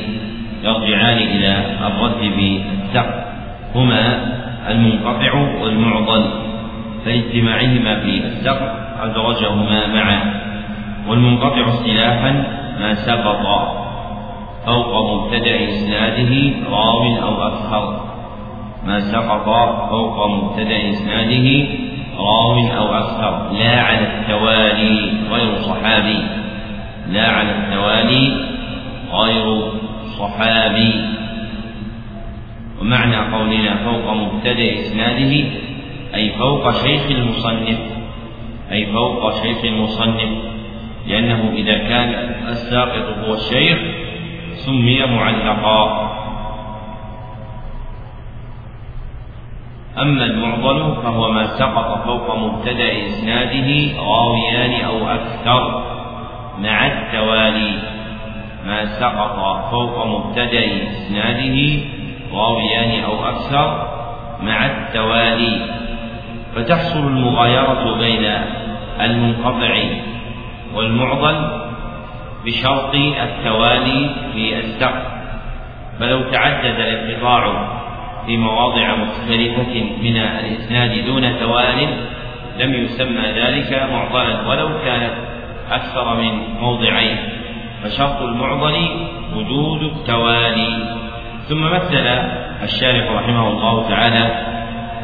يرجعان 0.63 1.17
إلى 1.17 1.65
الرد 1.87 2.33
بالسقف 2.37 3.23
هما 3.75 4.33
المنقطع 4.69 5.33
والمعضل 5.61 6.25
فاجتماعهما 7.05 7.99
في 7.99 8.17
السقف 8.17 8.71
أدرجهما 9.01 9.87
معا 9.87 10.33
والمنقطع 11.07 11.67
اصطلاحا 11.67 12.43
ما 12.79 12.93
سقط 12.93 13.45
فوق 14.65 15.11
مبتدأ 15.11 15.69
إسناده 15.69 16.53
راو 16.71 17.17
أو 17.23 17.47
أكثر 17.47 18.01
ما 18.87 18.99
سقط 18.99 19.45
فوق 19.89 20.27
مبتدأ 20.27 20.89
إسناده 20.89 21.67
راو 22.17 22.67
أو 22.77 22.93
أكثر 22.93 23.51
لا 23.59 23.81
على 23.81 24.07
التوالي 24.07 25.13
غير 25.31 25.55
صحابي 25.55 26.17
لا 27.11 27.27
على 27.27 27.49
التوالي 27.51 28.45
غير 29.13 29.63
صحابي 30.19 30.93
ومعنى 32.81 33.15
قولنا 33.15 33.75
فوق 33.75 34.13
مبتدأ 34.13 34.73
إسناده 34.73 35.33
أي 36.15 36.29
فوق 36.29 36.71
شيخ 36.71 37.11
المصنف 37.11 37.79
أي 38.71 38.85
فوق 38.85 39.33
شيخ 39.43 39.65
المصنف. 39.65 40.31
لأنه 41.07 41.51
إذا 41.55 41.77
كان 41.77 42.09
الساقط 42.47 43.17
هو 43.25 43.33
الشيخ 43.33 43.79
سمي 44.53 45.05
معلقا. 45.05 46.09
أما 50.01 50.25
المعضل 50.25 50.95
فهو 51.03 51.31
ما 51.31 51.45
سقط 51.45 52.05
فوق 52.05 52.35
مبتدأ 52.35 53.05
إسناده 53.05 53.69
راويان 54.01 54.85
أو 54.85 55.07
أكثر 55.07 55.83
مع 56.59 56.87
التوالي. 56.87 57.79
ما 58.65 58.85
سقط 58.85 59.69
فوق 59.71 60.05
مبتدأ 60.05 60.65
إسناده 60.83 61.79
راويان 62.33 63.03
أو 63.03 63.25
أكثر 63.25 63.87
مع 64.41 64.65
التوالي. 64.65 65.61
فتحصل 66.55 66.99
المغايرة 66.99 67.97
بين 67.97 68.31
المنقطع 69.01 69.75
والمعضل 70.75 71.63
بشرط 72.45 72.95
التوالي 72.95 74.09
في 74.33 74.59
السقف. 74.59 75.13
فلو 75.99 76.21
تعدد 76.31 76.79
الانقطاع 76.79 77.67
في 78.25 78.37
مواضع 78.37 78.95
مختلفة 78.95 79.83
من 80.03 80.17
الإسناد 80.17 81.05
دون 81.05 81.39
توال 81.39 81.87
لم 82.59 82.73
يسمى 82.73 83.21
ذلك 83.21 83.89
معضلا 83.91 84.47
ولو 84.47 84.69
كان 84.85 85.09
أكثر 85.71 86.15
من 86.15 86.39
موضعين. 86.61 87.17
فشرط 87.83 88.21
المعضل 88.21 88.75
وجود 89.35 89.83
التوالي. 89.83 90.97
ثم 91.49 91.61
مثل 91.61 92.07
الشارح 92.63 93.11
رحمه 93.11 93.49
الله 93.49 93.89
تعالى 93.89 94.53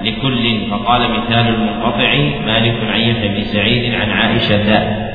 لكل 0.03 0.69
فقال 0.71 1.01
مثال 1.11 1.47
المنقطع 1.47 2.13
مالك 2.45 2.77
عن 2.83 2.99
يحيى 2.99 3.27
بن 3.29 3.43
سعيد 3.43 3.93
عن 3.93 4.11
عائشة 4.11 5.09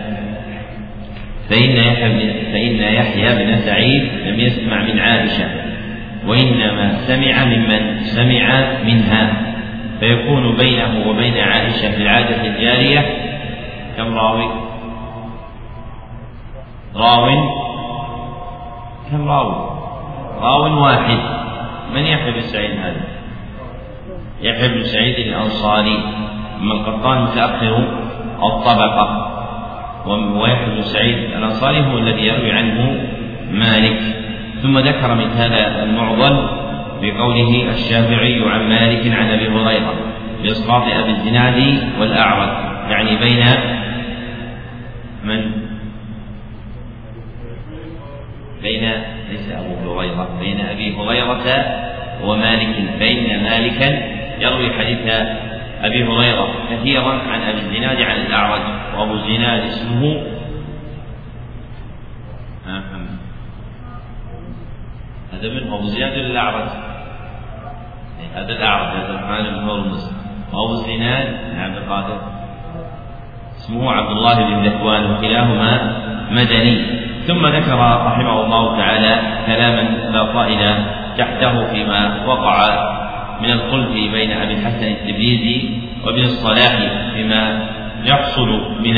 فإن 1.50 1.76
يحيى 1.76 2.08
بن 2.08 2.32
فإن 2.52 2.94
يحيى 2.94 3.44
بن 3.44 3.56
سعيد 3.56 4.02
لم 4.26 4.40
يسمع 4.40 4.82
من 4.82 4.98
عائشة 4.98 5.44
وإنما 6.26 6.94
سمع 6.94 7.44
ممن؟ 7.44 7.98
سمع 8.04 8.66
منها. 8.84 9.54
فيكون 10.00 10.56
بينه 10.56 11.08
وبين 11.08 11.38
عائشة 11.38 11.90
في 11.90 12.02
العادة 12.02 12.46
الجارية 12.46 13.06
كم 13.96 14.14
راوي؟ 14.14 14.73
راو 16.96 17.26
كم 19.10 19.28
راوي؟ 19.28 19.54
راو 20.40 20.82
واحد. 20.82 21.18
من 21.94 22.00
يحيى 22.00 22.32
بن 22.32 22.40
سعيد 22.40 22.70
هذا؟ 22.70 23.04
يحيى 24.42 24.68
بن 24.68 24.84
سعيد 24.84 25.26
الأنصاري. 25.26 25.98
أما 26.60 26.74
القطان 26.74 27.22
متأخر 27.22 27.88
الطبقة. 28.42 29.30
ويحيى 30.06 30.66
بن 30.66 30.82
سعيد 30.82 31.18
الأنصاري 31.18 31.80
هو 31.80 31.98
الذي 31.98 32.26
يروي 32.26 32.52
عنه 32.52 33.06
مالك. 33.50 34.00
ثم 34.62 34.78
ذكر 34.78 35.14
من 35.14 35.30
هذا 35.30 35.82
المعضل 35.82 36.48
بقوله 37.02 37.70
الشافعي 37.70 38.50
عن 38.50 38.68
مالك 38.68 39.12
عن 39.18 39.30
أبي 39.30 39.48
هريرة 39.48 39.94
بإسقاط 40.42 40.82
أبي 40.82 41.10
الزناد 41.10 41.78
والأعرج. 42.00 42.48
يعني 42.90 43.16
بين 43.16 43.44
من؟ 45.24 45.63
بين 48.64 48.84
ليس 49.30 49.46
أبو 49.52 49.92
هريرة 49.92 50.28
بين 50.40 50.60
أبي 50.60 50.96
هريرة 50.96 51.46
ومالك 52.24 52.74
فإن 52.98 53.42
مالكا 53.42 53.90
يروي 54.40 54.70
حديث 54.78 54.98
أبي 55.82 56.04
هريرة 56.04 56.48
كثيرا 56.70 57.12
عن 57.12 57.42
أبي 57.42 57.58
الزناد 57.58 58.02
عن 58.02 58.16
الأعرج 58.16 58.62
وأبو 58.96 59.14
الزناد 59.14 59.62
اسمه 59.62 60.22
هذا 65.32 65.48
من 65.48 65.72
أبو 65.72 65.86
زياد 65.86 66.12
الأعرج. 66.12 66.68
هذا 68.34 68.52
الأعرج 68.52 68.96
هذا 68.96 69.10
الرحمن 69.10 69.50
بن 69.50 69.68
هرمز. 69.68 70.12
وأبو 70.52 70.72
الزناد 70.72 71.28
عبد 71.58 71.76
القادر 71.76 72.20
اسمه 73.56 73.92
عبد 73.92 74.10
الله 74.10 74.34
بن 74.34 74.66
ذكوان 74.66 75.10
وكلاهما 75.10 76.00
مدني. 76.30 77.04
ثم 77.26 77.46
ذكر 77.46 77.78
رحمه 78.06 78.44
الله 78.44 78.78
تعالى 78.78 79.16
كلاما 79.46 79.82
لا 80.12 80.32
طائل 80.32 80.74
تحته 81.18 81.66
فيما 81.66 82.24
وقع 82.26 82.56
من 83.42 83.50
الخلف 83.50 83.92
بين 84.12 84.32
أبي 84.32 84.54
الحسن 84.54 84.86
التبريزي 84.86 85.70
وابن 86.04 86.22
الصلاح 86.22 86.76
فيما 87.14 87.60
يحصل 88.04 88.48
من 88.84 88.96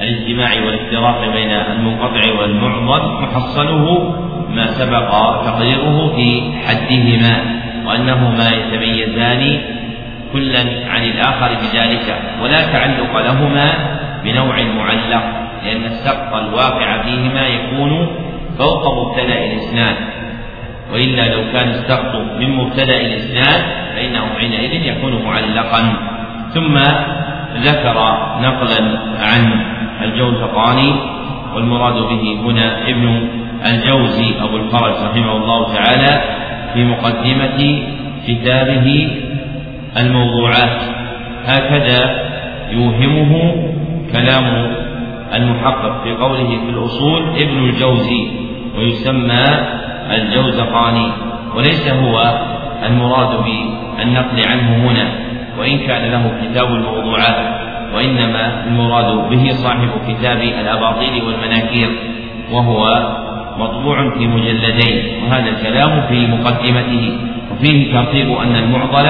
الاجتماع 0.00 0.50
والافتراق 0.66 1.32
بين 1.32 1.50
المنقطع 1.50 2.40
والمعضل 2.40 3.22
محصله 3.22 4.14
ما 4.50 4.66
سبق 4.66 5.10
تقريره 5.44 6.12
في 6.16 6.52
حدهما 6.66 7.44
وأنهما 7.86 8.50
يتميزان 8.50 9.60
كلا 10.32 10.60
عن 10.90 11.02
الآخر 11.04 11.48
بذلك 11.54 12.18
ولا 12.42 12.72
تعلق 12.72 13.18
لهما 13.18 13.72
بنوع 14.24 14.62
معلق. 14.62 15.43
لأن 15.64 15.84
السقط 15.84 16.34
الواقع 16.34 17.02
فيهما 17.02 17.46
يكون 17.46 18.06
فوق 18.58 18.98
مبتدأ 18.98 19.44
الإسناد. 19.44 19.96
وإلا 20.92 21.34
لو 21.34 21.52
كان 21.52 21.68
السقط 21.68 22.14
من 22.38 22.50
مبتدأ 22.50 23.00
الإسناد 23.00 23.62
فإنه 23.96 24.20
حينئذ 24.38 24.86
يكون 24.86 25.24
معلقا. 25.24 25.96
ثم 26.54 26.78
ذكر 27.56 28.18
نقلا 28.42 28.98
عن 29.20 29.60
الجوزقاني 30.02 30.94
والمراد 31.54 31.94
به 31.94 32.38
هنا 32.44 32.88
ابن 32.88 33.28
الجوزي 33.66 34.34
أبو 34.42 34.56
الفرج 34.56 34.92
رحمه 34.92 35.36
الله 35.36 35.74
تعالى 35.74 36.22
في 36.74 36.84
مقدمة 36.84 37.82
كتابه 38.26 39.08
الموضوعات. 39.96 40.80
هكذا 41.46 42.24
يوهمه 42.70 43.54
كلام 44.12 44.74
المحقق 45.36 46.02
في 46.04 46.14
قوله 46.14 46.48
في 46.48 46.70
الأصول 46.70 47.22
ابن 47.28 47.58
الجوزي 47.58 48.30
ويسمى 48.78 49.44
الجوزقاني 50.10 51.06
وليس 51.56 51.88
هو 51.88 52.38
المراد 52.86 53.44
بالنقل 53.44 54.48
عنه 54.48 54.90
هنا 54.90 55.08
وإن 55.58 55.78
كان 55.78 56.10
له 56.10 56.32
كتاب 56.42 56.66
الموضوعات 56.74 57.64
وإنما 57.94 58.64
المراد 58.66 59.30
به 59.30 59.50
صاحب 59.52 59.88
كتاب 60.08 60.40
الأباطيل 60.40 61.22
والمناكير 61.24 61.90
وهو 62.52 63.08
مطبوع 63.58 64.10
في 64.18 64.26
مجلدين 64.26 65.24
وهذا 65.24 65.48
الكلام 65.48 66.06
في 66.08 66.26
مقدمته 66.26 67.18
وفيه 67.52 67.92
ترتيب 67.92 68.30
أن 68.32 68.56
المعضل 68.56 69.06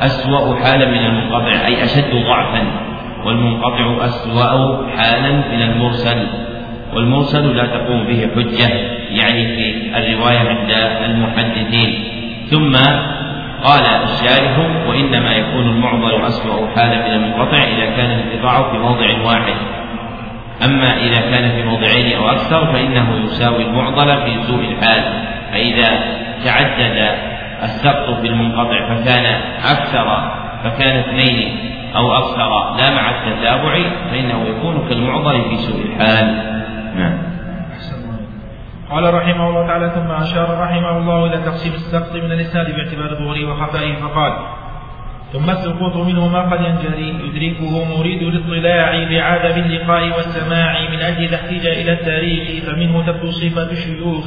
أسوأ 0.00 0.54
حالا 0.54 0.88
من 0.88 0.98
المنقطع 1.06 1.66
أي 1.66 1.84
أشد 1.84 2.14
ضعفا. 2.26 2.62
والمنقطع 3.26 4.04
أسوأ 4.04 4.86
حالا 4.96 5.32
من 5.32 5.62
المرسل 5.62 6.26
والمرسل 6.94 7.56
لا 7.56 7.66
تقوم 7.66 8.04
به 8.04 8.28
حجة 8.36 8.68
يعني 9.10 9.56
في 9.56 9.96
الرواية 9.98 10.38
عند 10.38 10.70
المحدثين. 11.04 12.04
ثم 12.50 12.76
قال 13.64 13.84
الشارح 14.04 14.58
وإنما 14.88 15.32
يكون 15.32 15.68
المعضل 15.68 16.26
أسوأ 16.26 16.66
حالا 16.76 17.08
من 17.08 17.14
المنقطع 17.14 17.56
إذا 17.56 17.86
كان 17.96 18.10
الانقطاع 18.10 18.72
في 18.72 18.78
موضع 18.78 19.06
واحد. 19.24 19.54
أما 20.64 20.96
إذا 20.96 21.20
كان 21.20 21.50
في 21.50 21.62
موضعين 21.62 22.16
أو 22.16 22.28
أكثر 22.28 22.72
فإنه 22.72 23.24
يساوي 23.24 23.62
المعضل 23.62 24.06
في 24.06 24.42
سوء 24.46 24.60
الحال 24.60 25.02
فإذا 25.52 25.88
تعدد 26.44 27.08
السقط 27.62 28.20
في 28.20 28.26
المنقطع 28.26 28.94
فكان 28.94 29.40
أكثر 29.64 30.30
فكان 30.64 30.98
اثنين. 30.98 31.56
أو 31.96 32.12
أكثر 32.12 32.76
لا 32.76 32.94
مع 32.94 33.10
التتابع 33.10 33.74
فإنه 34.10 34.44
يكون 34.44 34.88
كالمعضل 34.88 35.42
في 35.50 35.56
سوء 35.56 35.82
الحال. 35.84 36.26
نعم. 36.96 37.18
قال 38.90 39.14
رحمه 39.14 39.48
الله 39.48 39.66
تعالى 39.66 39.90
ثم 39.90 40.10
أشار 40.10 40.60
رحمه 40.60 40.98
الله 40.98 41.26
إلى 41.26 41.36
تقسيم 41.36 41.72
السقط 41.72 42.14
من 42.14 42.32
الإسناد 42.32 42.76
باعتبار 42.76 43.14
ظهوره 43.14 43.52
وخفائه 43.52 43.94
فقال 43.94 44.32
ثم 45.32 45.50
السقوط 45.50 45.96
منه 45.96 46.28
ما 46.28 46.40
قد 46.40 46.60
ينجلي 46.60 47.08
يدركه 47.08 47.98
مريد 47.98 48.22
الاطلاع 48.22 48.94
لعدم 48.94 49.62
اللقاء 49.62 50.16
والسماع 50.16 50.90
من 50.90 50.98
أجل 50.98 51.30
تحتيج 51.30 51.66
إلى 51.66 51.92
التاريخ 51.92 52.64
فمنه 52.64 53.06
تبدو 53.06 53.30
صفة 53.30 53.70
الشيوخ 53.70 54.26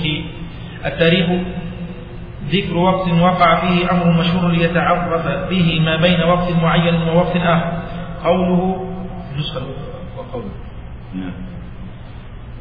التاريخ 0.85 1.25
ذكر 2.51 2.77
وقت 2.77 3.07
وقع 3.21 3.55
فيه 3.55 3.91
أمر 3.91 4.19
مشهور 4.19 4.51
ليتعرف 4.51 5.27
به 5.49 5.79
ما 5.85 5.95
بين 5.95 6.21
وقت 6.21 6.51
معين 6.61 6.95
ووقت 6.95 7.35
آخر. 7.35 7.71
قوله 8.25 8.85
نسخة 9.37 9.61
وقوله. 10.17 10.51
نعم. 11.15 11.31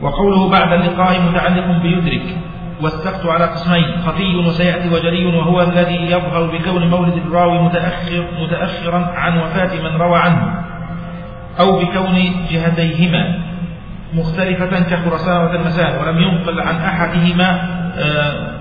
وقوله 0.02 0.50
بعد 0.50 0.72
اللقاء 0.72 1.20
متعلق 1.20 1.82
بيدرك. 1.82 2.38
والسقط 2.82 3.26
على 3.26 3.44
قسمين 3.44 3.84
خفي 4.06 4.36
وسيأتي 4.36 4.88
وجري 4.88 5.26
وهو 5.26 5.62
الذي 5.62 6.10
يظهر 6.10 6.46
بكون 6.46 6.90
مولد 6.90 7.16
الراوي 7.26 7.62
متأخر 7.62 8.24
متأخرا 8.40 9.12
عن 9.14 9.38
وفاة 9.38 9.82
من 9.82 9.96
روى 9.96 10.18
عنه. 10.18 10.64
أو 11.60 11.78
بكون 11.78 12.14
جهتيهما 12.50 13.38
مختلفة 14.14 14.80
كخرسان 14.80 15.44
وتلمسان 15.44 16.00
ولم 16.00 16.18
ينقل 16.18 16.60
عن 16.60 16.76
أحدهما 16.76 17.50
آه 17.98 18.57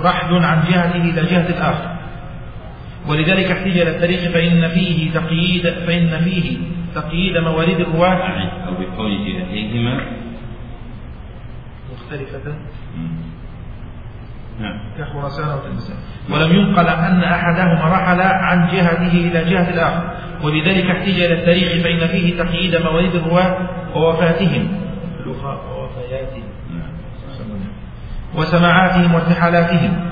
رحل 0.00 0.44
عن 0.44 0.64
جهته 0.68 1.02
إلى 1.02 1.22
جهة 1.22 1.48
الآخر. 1.48 1.96
ولذلك 3.08 3.50
احتج 3.50 3.78
إلى 3.78 3.90
التاريخ 3.90 4.20
فإن 4.20 4.68
فيه 4.68 5.10
تقييد 5.10 5.68
فإن 5.68 6.18
فيه 6.24 6.58
تقييد 6.94 7.36
موارد 7.36 7.80
الرواة. 7.80 8.16
أو 8.66 8.74
بقول 8.74 9.10
جهتيهما 9.26 10.06
مختلفة. 11.92 12.54
نعم. 14.60 14.80
كخرسان 14.98 15.58
وتلمسان 15.58 15.96
ولم 16.30 16.56
ينقل 16.56 16.88
أن 16.88 17.24
أحدهما 17.24 17.92
رحل 17.92 18.20
عن 18.20 18.68
جهته 18.68 19.12
إلى 19.12 19.50
جهة 19.50 19.70
الآخر. 19.70 20.10
ولذلك 20.42 20.90
احتج 20.90 21.20
إلى 21.20 21.34
التاريخ 21.34 21.68
فإن 21.84 22.06
فيه 22.08 22.38
تقييد 22.38 22.76
موارد 22.76 23.14
الرواة 23.14 23.68
ووفاتهم. 23.94 24.68
ووفياتهم. 25.26 26.55
وسماعاتهم 28.36 29.14
وارتحالاتهم. 29.14 30.10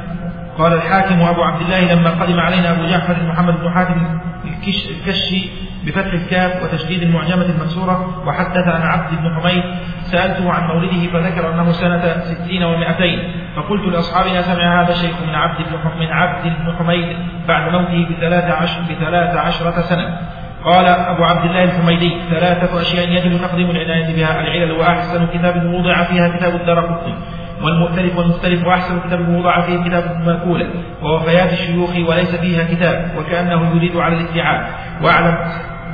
قال 0.59 0.73
الحاكم 0.73 1.23
أبو 1.23 1.43
عبد 1.43 1.61
الله 1.61 1.95
لما 1.95 2.11
قدم 2.11 2.41
علينا 2.41 2.71
أبو 2.71 2.87
جعفر 2.87 3.17
محمد 3.23 3.55
بن 3.61 3.71
حاتم 3.71 4.21
الكشي 4.45 5.49
بفتح 5.87 6.13
الكاف 6.13 6.63
وتشديد 6.63 7.03
المعجمة 7.03 7.45
المكسورة 7.45 8.23
وحدث 8.27 8.69
عن 8.69 8.83
عبد 8.83 9.11
بن 9.19 9.41
حميد 9.41 9.65
سألته 10.03 10.53
عن 10.53 10.69
مولده 10.69 11.07
فذكر 11.13 11.55
أنه 11.55 11.73
سنة 11.73 12.21
ستين 12.21 12.63
ومائتين. 12.63 13.19
فقلت 13.57 13.95
لأصحابنا 13.95 14.43
سمع 14.43 14.83
هذا 14.83 14.93
الشيخ 14.93 15.23
من 15.29 15.35
عبد 15.35 15.59
بن 15.59 16.01
من 16.01 16.07
عبد 16.07 16.45
بن 16.45 16.75
حميد 16.79 17.17
بعد 17.49 17.73
موته 17.73 18.07
بثلاث 18.11 18.45
عشر 18.45 18.81
بثلاث 18.91 19.37
عشرة 19.37 19.81
سنة. 19.81 20.19
قال 20.65 20.87
أبو 20.87 21.25
عبد 21.25 21.45
الله 21.45 21.65
الحميدي 21.65 22.17
ثلاثة 22.31 22.81
أشياء 22.81 23.09
يجب 23.09 23.39
تقديم 23.41 23.71
العناية 23.71 24.17
بها. 24.17 24.41
العلل 24.41 24.73
وأحسن 24.73 25.27
كتاب 25.27 25.75
وضع 25.75 26.03
فيها 26.03 26.37
كتاب 26.37 26.55
الدرقطني 26.55 27.15
والمؤتلف 27.63 28.19
والمختلف 28.19 28.67
وأحسن 28.67 29.01
كتاب 29.01 29.29
وضع 29.29 29.61
فيه 29.61 29.85
كتاب 29.85 30.23
مأكولة 30.27 30.67
ووفيات 31.03 31.53
الشيوخ 31.53 31.91
وليس 32.09 32.35
فيها 32.37 32.65
كتاب 32.65 33.11
وكأنه 33.19 33.77
يريد 33.77 33.97
على 33.97 34.17
الادعاء 34.17 34.71
واعلم 35.03 35.39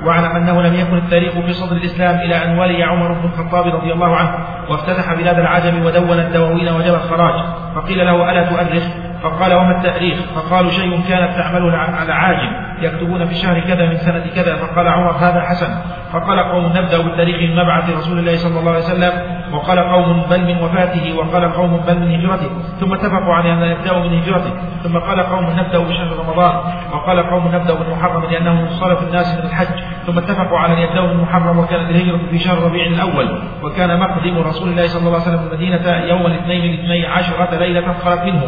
واعلم 0.05 0.37
أنه 0.37 0.62
لم 0.62 0.74
يكن 0.74 0.97
التاريخ 0.97 1.32
في 1.32 1.53
صدر 1.53 1.77
الإسلام 1.77 2.19
إلى 2.19 2.45
أن 2.45 2.59
ولي 2.59 2.82
عمر 2.82 3.12
بن 3.12 3.24
الخطاب 3.24 3.66
رضي 3.66 3.93
الله 3.93 4.16
عنه 4.16 4.35
وافتتح 4.70 5.15
بلاد 5.15 5.39
العجم 5.39 5.85
ودون 5.85 6.19
الدواوين 6.19 6.69
وجب 6.69 6.95
الخراج. 6.95 7.45
فقيل 7.74 8.07
له 8.07 8.31
ألا 8.31 8.45
تؤرخ؟ 8.45 8.82
فقال 9.23 9.55
وما 9.55 9.77
التأريخ؟ 9.77 10.19
فقالوا 10.35 10.70
شيء 10.70 11.01
كانت 11.09 11.37
تعمله 11.37 11.69
العاجم 12.05 12.53
يكتبون 12.81 13.24
في 13.24 13.35
شهر 13.35 13.61
كذا 13.61 13.87
من 13.87 13.97
سنة 13.97 14.24
كذا. 14.35 14.57
فقال 14.57 14.89
عمر 14.89 15.11
هذا 15.11 15.41
حسن. 15.41 15.69
فقال 16.12 16.39
قوم 16.39 16.66
نبدأ 16.66 17.03
بالتاريخ 17.03 17.37
من 17.37 17.57
مبعث 17.57 17.91
رسول 17.91 18.19
الله 18.19 18.37
صلى 18.37 18.61
الله 18.61 18.70
عليه 18.70 18.85
وسلم 18.85 19.40
وقال 19.52 19.78
قوم 19.78 20.22
بل 20.31 20.40
من 20.44 20.62
وفاته 20.62 21.14
وقال 21.18 21.52
قوم 21.52 21.81
بل 21.86 21.98
من 21.98 22.14
هجرته 22.14 22.51
ثم 22.81 22.93
اتفقوا 22.93 23.35
على 23.35 23.52
أن 23.52 23.70
نبدأ 23.70 23.98
من 23.98 24.18
هجرته 24.18 24.52
ثم 24.82 24.98
قال 24.98 25.20
قوم 25.20 25.51
نبدأ 25.51 25.78
بشهر 25.78 26.16
رمضان 26.18 26.55
وقال 26.93 27.31
قوم 27.31 27.48
نبدأ 27.55 27.74
بالمحرم 27.74 28.24
لأنه 28.24 28.55
من 28.55 28.68
صرف 28.68 29.02
الناس 29.02 29.35
من 29.35 29.44
الحج 29.44 29.81
ثم 30.06 30.18
اتفقوا 30.18 30.59
على 30.59 30.72
أن 30.72 30.78
يبدأوا 30.78 31.06
بالمحرم 31.06 31.59
وكانت 31.59 31.90
الهجرة 31.90 32.20
في 32.31 32.39
شهر 32.39 32.64
ربيع 32.64 32.86
الأول 32.86 33.39
وكان 33.62 34.01
مقدم 34.01 34.39
رسول 34.39 34.68
الله 34.68 34.86
صلى 34.86 35.01
الله 35.01 35.20
عليه 35.20 35.22
وسلم 35.22 35.47
المدينة 35.47 36.05
يوم 36.05 36.27
الاثنين 36.27 36.74
الاثني 36.74 37.06
عشرة 37.06 37.59
ليلة 37.59 37.93
خلت 37.93 38.24
منه. 38.24 38.43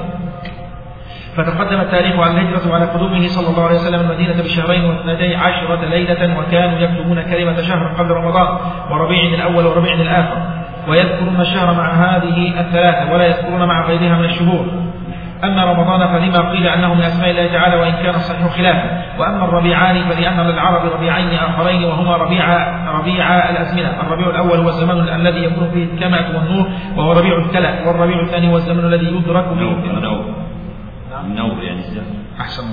فتقدم 1.37 1.81
التاريخ 1.81 2.21
على 2.21 2.31
الهجرة 2.31 2.71
وعلى 2.71 2.85
قدومه 2.85 3.29
صلى 3.29 3.49
الله 3.49 3.65
عليه 3.65 3.75
وسلم 3.75 4.01
المدينة 4.01 4.43
بشهرين 4.43 4.85
واثنتي 4.85 5.35
عشرة 5.37 5.85
ليلة 5.85 6.39
وكانوا 6.39 6.79
يكتبون 6.79 7.23
كلمة 7.23 7.63
شهر 7.63 7.87
قبل 7.99 8.11
رمضان 8.11 8.59
وربيع 8.91 9.35
الأول 9.35 9.67
وربيع 9.67 9.95
الآخر. 9.95 10.62
ويذكرون 10.89 11.41
الشهر 11.41 11.75
مع 11.75 11.91
هذه 11.91 12.61
الثلاثة 12.61 13.13
ولا 13.13 13.27
يذكرون 13.27 13.65
مع 13.69 13.87
غيرها 13.87 14.19
من 14.19 14.25
الشهور. 14.25 14.67
أما 15.45 15.65
رمضان 15.65 16.09
فلما 16.09 16.51
قيل 16.51 16.67
أنه 16.67 16.95
من 16.95 17.03
أسماء 17.03 17.31
الله 17.31 17.47
تعالى 17.47 17.77
وإن 17.77 17.93
كان 17.93 18.15
الصحيح 18.15 18.47
خلافا 18.47 19.03
وأما 19.19 19.45
الربيعان 19.45 20.05
فلأن 20.05 20.41
للعرب 20.41 20.93
ربيعين 20.93 21.35
آخرين 21.35 21.85
وهما 21.85 22.17
ربيع 22.17 22.45
ربيع 22.99 23.51
الأزمنة 23.51 24.01
الربيع 24.01 24.31
الأول 24.31 24.59
هو 24.59 24.69
الزمان 24.69 25.21
الذي 25.21 25.45
يكون 25.45 25.71
فيه 25.71 25.85
الكمأة 25.85 26.37
والنور 26.37 26.69
وهو 26.97 27.13
ربيع 27.13 27.39
الكلى 27.39 27.85
والربيع 27.87 28.21
الثاني 28.21 28.49
هو 28.53 28.57
الزمن 28.57 28.85
الذي 28.85 29.07
يدرك 29.07 29.45
فيه 29.45 29.91
النور 29.91 30.25
النور 31.25 31.63
يعني 31.63 31.83
أحسن 32.41 32.65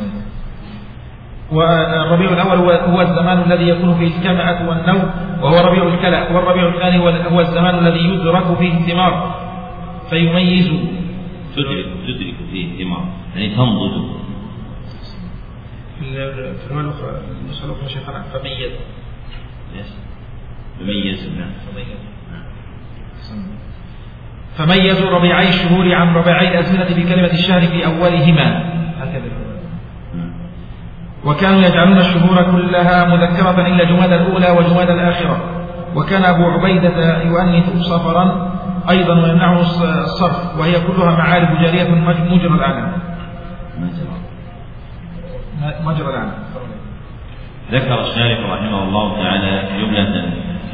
والربيع 1.51 2.29
الأول 2.33 2.57
هو 2.71 3.01
الزمان 3.01 3.51
الذي 3.51 3.67
يكون 3.69 3.93
فيه 3.97 4.17
الكمأة 4.17 4.69
والنوم 4.69 5.11
وهو 5.41 5.67
ربيع 5.67 5.83
الكلى 5.83 6.35
والربيع 6.35 6.67
الثاني 6.67 6.97
هو 7.31 7.39
الزمان 7.39 7.75
الذي 7.87 7.99
يدرك 7.99 8.57
فيه 8.57 8.73
الثمار 8.73 9.39
فيميز. 10.09 10.71
تدرك 11.55 11.85
تدرك 12.07 12.35
فيه 12.51 12.73
الثمار 12.73 13.05
يعني 13.35 13.55
تنضج. 13.55 14.19
في 15.99 16.05
الرواية 16.67 16.85
الأخرى 16.85 17.21
النسخة 17.41 17.65
الأخرى 17.65 17.89
شيخنا 17.89 18.21
فميز. 18.21 18.71
فميز 20.79 21.29
نعم. 21.37 21.51
فميزوا 24.57 25.09
ربيعي 25.09 25.49
الشهور 25.49 25.93
عن 25.93 26.15
ربيعي 26.15 26.47
الأزمنة 26.47 27.03
بكلمة 27.03 27.31
الشهر 27.31 27.61
في 27.61 27.85
أولهما. 27.85 28.73
هكذا. 28.99 29.48
وكانوا 31.25 31.59
يجعلون 31.59 31.97
الشهور 31.97 32.43
كلها 32.51 33.05
مذكرة 33.05 33.67
إلا 33.67 33.83
جماد 33.83 34.11
الأولى 34.11 34.49
وجماد 34.51 34.89
الآخرة. 34.89 35.37
وكان 35.95 36.23
أبو 36.23 36.43
عبيدة 36.43 37.23
يؤنث 37.23 37.81
صفرا 37.81 38.51
أيضا 38.89 39.13
ويمنعه 39.13 39.59
الصرف 39.59 40.59
وهي 40.59 40.73
كلها 40.87 41.11
معارف 41.17 41.61
جارية 41.61 41.89
مجرى 42.31 42.55
الأعلام 42.55 42.91
مجرى 45.85 46.09
الأعلام 46.09 46.33
ذكر 47.71 48.01
الشارح 48.01 48.39
رحمه 48.39 48.83
الله 48.83 49.23
تعالى 49.23 49.63
جملة 49.81 50.25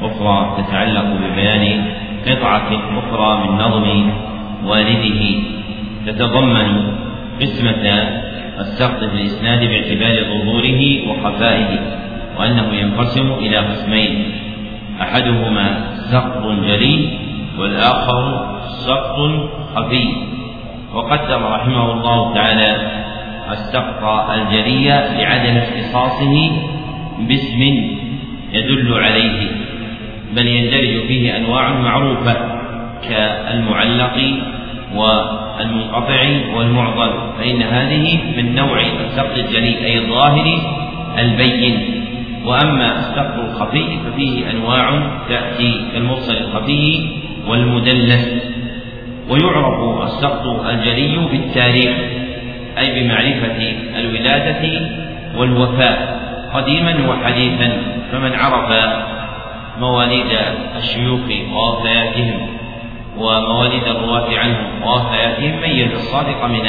أخرى 0.02 0.64
تتعلق 0.64 1.04
ببيان 1.04 1.86
قطعة 2.28 2.70
أخرى 3.00 3.48
من 3.48 3.58
نظم 3.58 4.12
والده. 4.66 5.22
تتضمن 6.06 6.96
قسمة 7.42 7.86
السقط 8.60 9.00
في 9.04 9.16
الإسناد 9.16 9.60
باعتبار 9.60 10.24
ظهوره 10.24 11.10
وخفائه 11.10 11.80
وأنه 12.40 12.74
ينقسم 12.74 13.32
إلى 13.32 13.58
قسمين. 13.58 14.32
أحدهما 15.02 15.84
سقط 16.12 16.44
جلي 16.48 17.10
والآخر 17.60 18.24
سقط 18.68 19.18
خفي. 19.76 20.08
وقدم 20.94 21.44
رحمه 21.44 21.92
الله 21.94 22.34
تعالى 22.34 22.92
السقط 23.52 24.30
الجلي 24.30 24.88
لعدم 24.88 25.58
اختصاصه 25.58 26.52
باسم 27.20 27.62
يدل 28.54 28.94
عليه 28.94 29.52
بل 30.36 30.48
يندرج 30.48 31.08
فيه 31.08 31.38
أنواع 31.38 31.74
معروفة 31.74 32.36
كالمعلق 33.10 34.18
والمنقطع 34.96 36.22
والمعضل 36.56 37.12
فإن 37.38 37.62
هذه 37.62 38.20
من 38.38 38.56
نوع 38.56 38.82
السقط 38.82 39.38
الجلي 39.38 39.86
أي 39.86 39.98
الظاهر 39.98 40.60
البين. 41.20 42.02
وأما 42.46 43.00
السقط 43.00 43.40
الخفي 43.40 43.98
ففيه 44.06 44.52
أنواع 44.52 45.12
تأتي 45.30 45.82
كالمرسل 45.94 46.38
الخفي 46.38 47.10
والمدلس. 47.48 48.56
ويعرف 49.30 50.04
السقط 50.04 50.66
الجلي 50.66 51.18
بالتاريخ 51.32 51.96
أي 52.78 53.04
بمعرفة 53.04 53.76
الولادة 54.00 54.90
والوفاة 55.38 55.98
قديما 56.54 57.10
وحديثا 57.10 57.72
فمن 58.12 58.34
عرف 58.34 58.96
مواليد 59.80 60.32
الشيوخ 60.78 61.22
ووفياتهم 61.54 62.55
ومواليد 63.18 63.84
الرواة 63.84 64.40
عنهم 64.40 64.82
ووفياتهم 64.84 65.62
ميز 65.62 65.92
الصادق 65.92 66.46
من 66.46 66.68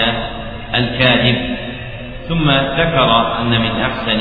الكاذب. 0.75 1.37
ثم 2.29 2.51
ذكر 2.51 3.11
أن 3.41 3.51
من 3.51 3.81
أحسن 3.81 4.21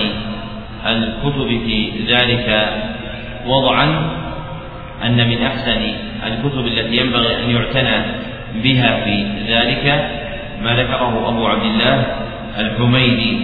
الكتب 0.85 1.47
في 1.47 1.91
ذلك 2.07 2.73
وضعا 3.47 4.09
أن 5.05 5.29
من 5.29 5.41
أحسن 5.41 5.81
الكتب 6.27 6.67
التي 6.67 6.97
ينبغي 6.97 7.43
أن 7.43 7.49
يعتنى 7.49 8.05
بها 8.63 9.03
في 9.03 9.25
ذلك 9.47 10.09
ما 10.63 10.75
ذكره 10.75 11.29
أبو 11.29 11.47
عبد 11.47 11.65
الله 11.65 12.05
الحميدي 12.59 13.37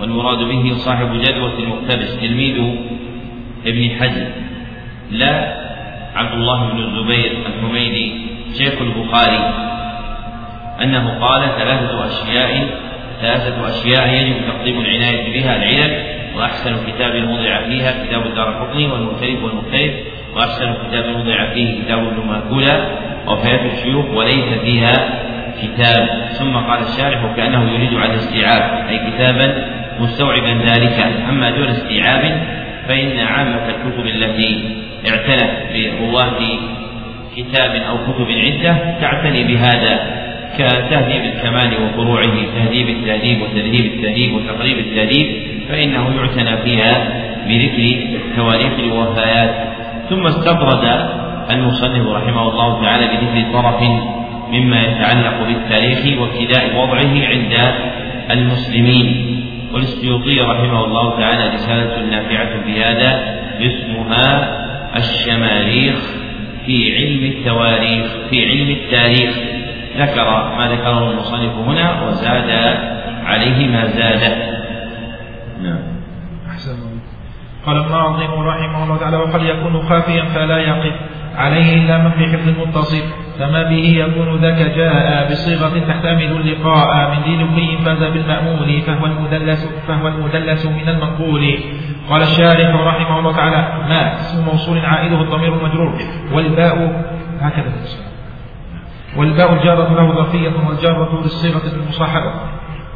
والمراد 0.00 0.38
به 0.38 0.74
صاحب 0.74 1.20
جدوة 1.20 1.58
المقتبس 1.58 2.16
تلميذ 2.20 2.76
ابن 3.66 3.90
حزم. 4.00 4.28
لا 5.10 5.54
عبد 6.16 6.32
الله 6.32 6.72
بن 6.72 6.78
الزبير 6.78 7.32
الحميدي 7.46 8.12
شيخ 8.58 8.74
البخاري 8.80 9.54
أنه 10.82 11.18
قال 11.20 11.42
ثلاثة 11.58 12.06
أشياء 12.06 12.68
ثلاثة 13.20 13.68
أشياء 13.68 14.14
يجب 14.14 14.36
تقديم 14.48 14.80
العناية 14.80 15.32
بها 15.32 15.56
العلل 15.56 16.16
وأحسن 16.36 16.76
كتاب 16.86 17.28
وضع 17.28 17.62
فيها 17.68 18.04
كتاب 18.06 18.26
الدار 18.26 18.48
القطني 18.48 18.86
والمختلف 18.86 19.44
والمختلف 19.44 19.94
وأحسن 20.36 20.74
كتاب 20.88 21.16
وضع 21.16 21.54
فيه 21.54 21.82
كتاب 21.82 21.98
ابن 21.98 22.28
ماكولة 22.28 22.98
وفيات 23.26 23.60
الشيوخ 23.72 24.06
وليس 24.10 24.58
فيها 24.64 24.94
كتاب. 25.62 26.08
ثم 26.32 26.56
قال 26.56 26.80
الشارح 26.82 27.24
وكأنه 27.24 27.70
يريد 27.70 27.94
على 27.94 28.12
الاستيعاب 28.12 28.86
أي 28.88 29.10
كتابا 29.10 29.64
مستوعبا 30.00 30.64
ذلك 30.66 31.06
أما 31.28 31.50
دون 31.50 31.68
استيعاب 31.68 32.42
فإن 32.88 33.18
عامة 33.18 33.68
الكتب 33.68 34.06
التي 34.06 34.64
اعتنت 35.08 35.50
برواة 35.74 36.38
كتاب 37.36 37.70
أو 37.70 37.96
كتب 37.98 38.26
عدة 38.30 38.76
تعتني 39.00 39.44
بهذا 39.44 40.16
كتهذيب 40.58 41.24
الكمال 41.24 41.70
وفروعه 41.82 42.34
تهذيب 42.56 42.88
التهذيب 42.88 43.42
وتذهيب 43.42 43.84
التهذيب 43.84 44.34
وتقريب 44.34 44.78
التهذيب 44.78 45.26
فإنه 45.68 46.14
يعتنى 46.16 46.56
فيها 46.56 47.22
بذكر 47.48 48.06
تواريخ 48.36 48.72
الوفيات 48.78 49.54
ثم 50.10 50.26
استطرد 50.26 50.84
المصنف 51.50 52.08
رحمه 52.08 52.48
الله 52.48 52.82
تعالى 52.82 53.06
بذكر 53.06 53.52
طرف 53.52 53.82
مما 54.52 54.82
يتعلق 54.82 55.46
بالتاريخ 55.46 56.20
وابتداء 56.20 56.76
وضعه 56.76 57.26
عند 57.26 57.74
المسلمين. 58.30 59.36
والسيوطي 59.76 60.40
رحمه 60.40 60.84
الله 60.84 61.20
تعالى 61.20 61.54
رسالة 61.54 62.06
نافعة 62.10 62.62
في 62.64 62.84
هذا 62.84 63.38
اسمها 63.60 64.56
الشماريخ 64.96 65.96
في 66.66 66.96
علم 66.96 67.32
التواريخ 67.32 68.06
في 68.30 68.48
علم 68.48 68.70
التاريخ. 68.70 69.34
ذكر 69.96 70.54
ما 70.58 70.68
ذكره 70.72 71.10
المصنف 71.10 71.52
هنا 71.52 72.02
وزاد 72.02 72.50
عليه 73.24 73.68
ما 73.68 73.86
زاد. 73.86 74.22
نعم. 75.62 75.78
أحسن. 76.50 76.76
قال 77.66 77.76
الناظم 77.76 78.48
رحمه 78.48 78.84
الله 78.84 78.96
تعالى 78.96 79.16
وقد 79.16 79.42
يكون 79.42 79.82
خافيا 79.82 80.24
فلا 80.24 80.58
يقف 80.58 80.94
عليه 81.36 81.74
إلا 81.74 81.98
من 81.98 82.10
في 82.10 82.26
حفظ 82.26 82.48
المتصل 82.48 83.02
فما 83.38 83.62
به 83.62 84.04
يكون 84.06 84.36
ذاك 84.36 84.76
جاء 84.76 85.30
بصيغة 85.30 85.78
تحتمل 85.88 86.22
اللقاء 86.22 87.10
من 87.10 87.22
دين 87.22 87.40
امرئ 87.40 87.76
فاز 87.84 88.02
بالمأمول 88.12 88.80
فهو 88.80 89.06
المدلس 89.06 89.68
فهو 89.88 90.08
المدلس 90.08 90.66
من 90.66 90.88
المنقول. 90.88 91.58
قال 92.10 92.22
الشارح 92.22 92.74
رحمه 92.74 93.18
الله 93.18 93.32
تعالى 93.32 93.56
ما 93.88 94.14
اسم 94.14 94.44
موصول 94.44 94.78
عائده 94.78 95.20
الضمير 95.20 95.54
المجرور. 95.54 95.98
والباء 96.32 97.04
هكذا 97.40 97.72
والباء 99.16 99.52
الجارة 99.52 99.94
له 99.94 100.14
ظرفية 100.14 100.52
والجارة 100.68 101.20
للصيغة 101.22 101.62
المصاحبة. 101.76 102.32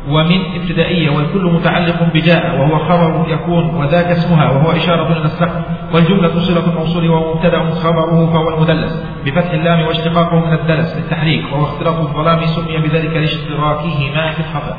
ومن 0.09 0.41
ابتدائية 0.55 1.11
والكل 1.11 1.45
متعلق 1.45 2.03
بجاء 2.15 2.59
وهو 2.61 2.79
خبر 2.79 3.25
يكون 3.29 3.75
وذاك 3.75 4.07
اسمها 4.07 4.51
وهو 4.51 4.71
إشارة 4.73 5.13
إلى 5.13 5.25
السقف 5.25 5.63
والجملة 5.95 6.41
صلة 6.41 6.71
الموصول 6.73 7.09
وهو 7.09 7.35
مبتدأ 7.35 7.71
خبره 7.71 8.27
فهو 8.33 8.49
المدلس 8.49 9.05
بفتح 9.27 9.51
اللام 9.51 9.87
واشتقاقه 9.87 10.47
من 10.47 10.53
الدلس 10.53 10.97
للتحريك 10.97 11.45
وهو 11.53 11.65
اختلاط 11.65 11.97
الظلام 11.97 12.47
سمي 12.47 12.79
بذلك 12.79 13.17
لاشتراكهما 13.17 14.31
في 14.31 14.41
الخفاء 14.41 14.79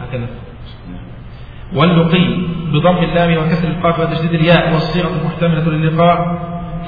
هكذا. 0.00 0.26
واللقي 1.74 2.36
بضم 2.72 2.96
اللام 2.96 3.36
وكسر 3.42 3.68
القاف 3.68 4.00
وتشديد 4.00 4.34
الياء 4.34 4.72
والصيغة 4.72 5.10
المحتملة 5.20 5.70
للقاء. 5.70 6.38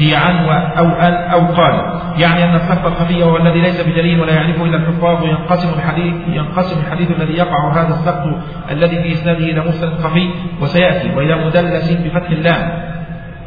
هي 0.00 0.14
عن 0.14 0.36
أو 0.78 0.86
أن 0.86 1.12
أو 1.12 1.46
قال. 1.46 2.00
يعني 2.18 2.44
أن 2.44 2.54
السقف 2.54 2.86
الخفي 2.86 3.24
هو 3.24 3.36
الذي 3.36 3.60
ليس 3.60 3.80
بجليل 3.80 4.20
ولا 4.20 4.32
يعرفه 4.32 4.64
إلا 4.64 4.76
الحفاظ 4.76 5.24
ينقسم 5.24 5.68
الحديث 5.78 6.14
ينقسم 6.28 6.80
الحديث 6.80 7.10
الذي 7.10 7.32
يقع 7.32 7.72
هذا 7.72 7.94
السقط 7.94 8.26
الذي 8.70 9.02
في 9.02 9.12
إسناده 9.12 9.44
إلى 9.44 9.60
مرسل 9.60 9.92
خفي 9.92 10.30
وسيأتي. 10.60 11.16
وإلى 11.16 11.46
مدلس 11.46 11.92
بفتح 11.92 12.30
اللام 12.30 12.89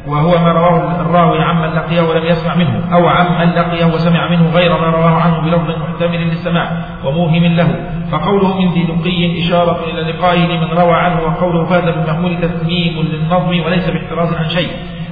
وهو 0.08 0.44
ما 0.44 0.52
رواه 0.52 1.02
الراوي 1.02 1.44
عمن 1.44 1.70
لقيه 1.76 2.02
ولم 2.02 2.26
يسمع 2.26 2.56
منه 2.56 2.94
أو 2.94 3.08
عمن 3.08 3.50
لقيه 3.50 3.86
وسمع 3.86 4.30
منه 4.30 4.50
غير 4.50 4.72
ما 4.72 4.90
رواه 4.90 5.22
عنه 5.22 5.42
بلفظ 5.42 5.70
محتمل 5.70 6.22
للسماع 6.22 6.72
وموهم 7.06 7.46
له. 7.46 7.90
فقوله 8.12 8.62
من 8.62 8.72
ذي 8.72 8.84
نقي 8.84 9.40
إشارة 9.40 9.86
إلى 9.90 10.02
لقائه 10.12 10.46
لمن 10.48 10.68
روى 10.68 10.94
عنه 10.94 11.22
وقوله 11.22 11.66
فاز 11.66 11.84
بالمحمول 11.84 12.38
تتميم 12.42 13.02
للنظم 13.02 13.60
وليس 13.66 13.90
باحتراز 13.90 14.34
عن 14.34 14.50
شيء. 14.50 14.72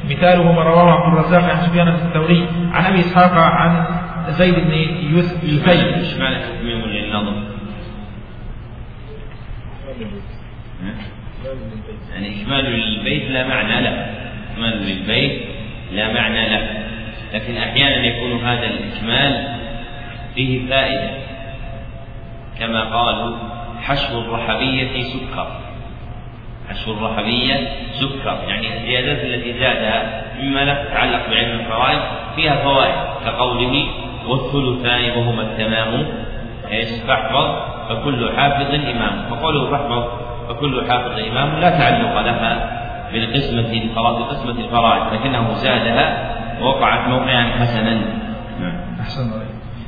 مثاله 0.10 0.52
ما 0.52 0.64
رواه 0.64 0.92
عبد 0.92 1.18
الرزاق 1.18 1.44
عن 1.44 1.58
سفيان 1.58 1.88
الثوري 1.88 2.48
عن 2.74 2.86
أبي 2.86 3.00
إسحاق 3.00 3.34
عن 3.34 3.86
زيد 4.30 4.56
بن 4.56 4.72
يثبي 5.18 5.72
إيش 5.72 6.18
معنى 6.18 6.36
تتميم 6.40 6.82
للنظم؟ 6.82 7.44
يعني 12.14 12.42
إكمال 12.42 12.66
للبيت 12.66 13.32
لا 13.32 13.48
معنى 13.48 13.82
له. 13.82 14.22
إكمال 14.62 14.86
للبيت 14.86 15.42
لا 15.92 16.14
معنى 16.14 16.50
له. 16.50 16.68
لكن 17.34 17.58
أحيانا 17.58 18.06
يكون 18.06 18.46
هذا 18.46 18.66
الإكمال 18.66 19.58
فيه 20.36 20.70
فائدة. 20.70 21.10
كما 22.60 22.82
قالوا 22.82 23.38
حشو 23.82 24.22
الرحبية 24.22 25.02
سكر. 25.02 25.48
حشو 26.70 26.94
الرحبية 26.94 27.70
سكر. 27.92 28.40
يعني 28.48 28.78
الزيادات 28.78 29.26
التي 29.26 29.54
زادها 29.60 30.24
مما 30.42 30.60
لا 30.60 30.84
تتعلق 30.84 31.30
بعلم 31.30 31.60
الفوائد 31.60 32.00
فيها 32.36 32.56
فوائد. 32.56 32.96
كقوله 33.26 33.86
والثلثان 34.28 35.18
وهما 35.18 35.42
التمام. 35.42 36.06
إيش؟ 36.72 36.90
فاحفظ 37.08 37.56
فكل 37.90 38.32
حافظ 38.38 38.74
إمام. 38.74 39.26
فقوله 39.30 39.72
فاحفظ 39.72 40.04
فكل 40.50 40.84
حافظ 40.90 41.20
إمام 41.20 41.60
لا 41.60 41.70
تعلق 41.70 42.22
لها. 42.22 42.82
بالقسمة 43.14 43.72
بقسمة 44.20 44.66
الفرائض 44.66 45.14
لكنه 45.14 45.54
زادها 45.54 46.32
ووقعت 46.62 47.08
موقعا 47.08 47.44
حسنا. 47.60 47.94
نعم. 48.62 48.74
أحسن 49.00 49.32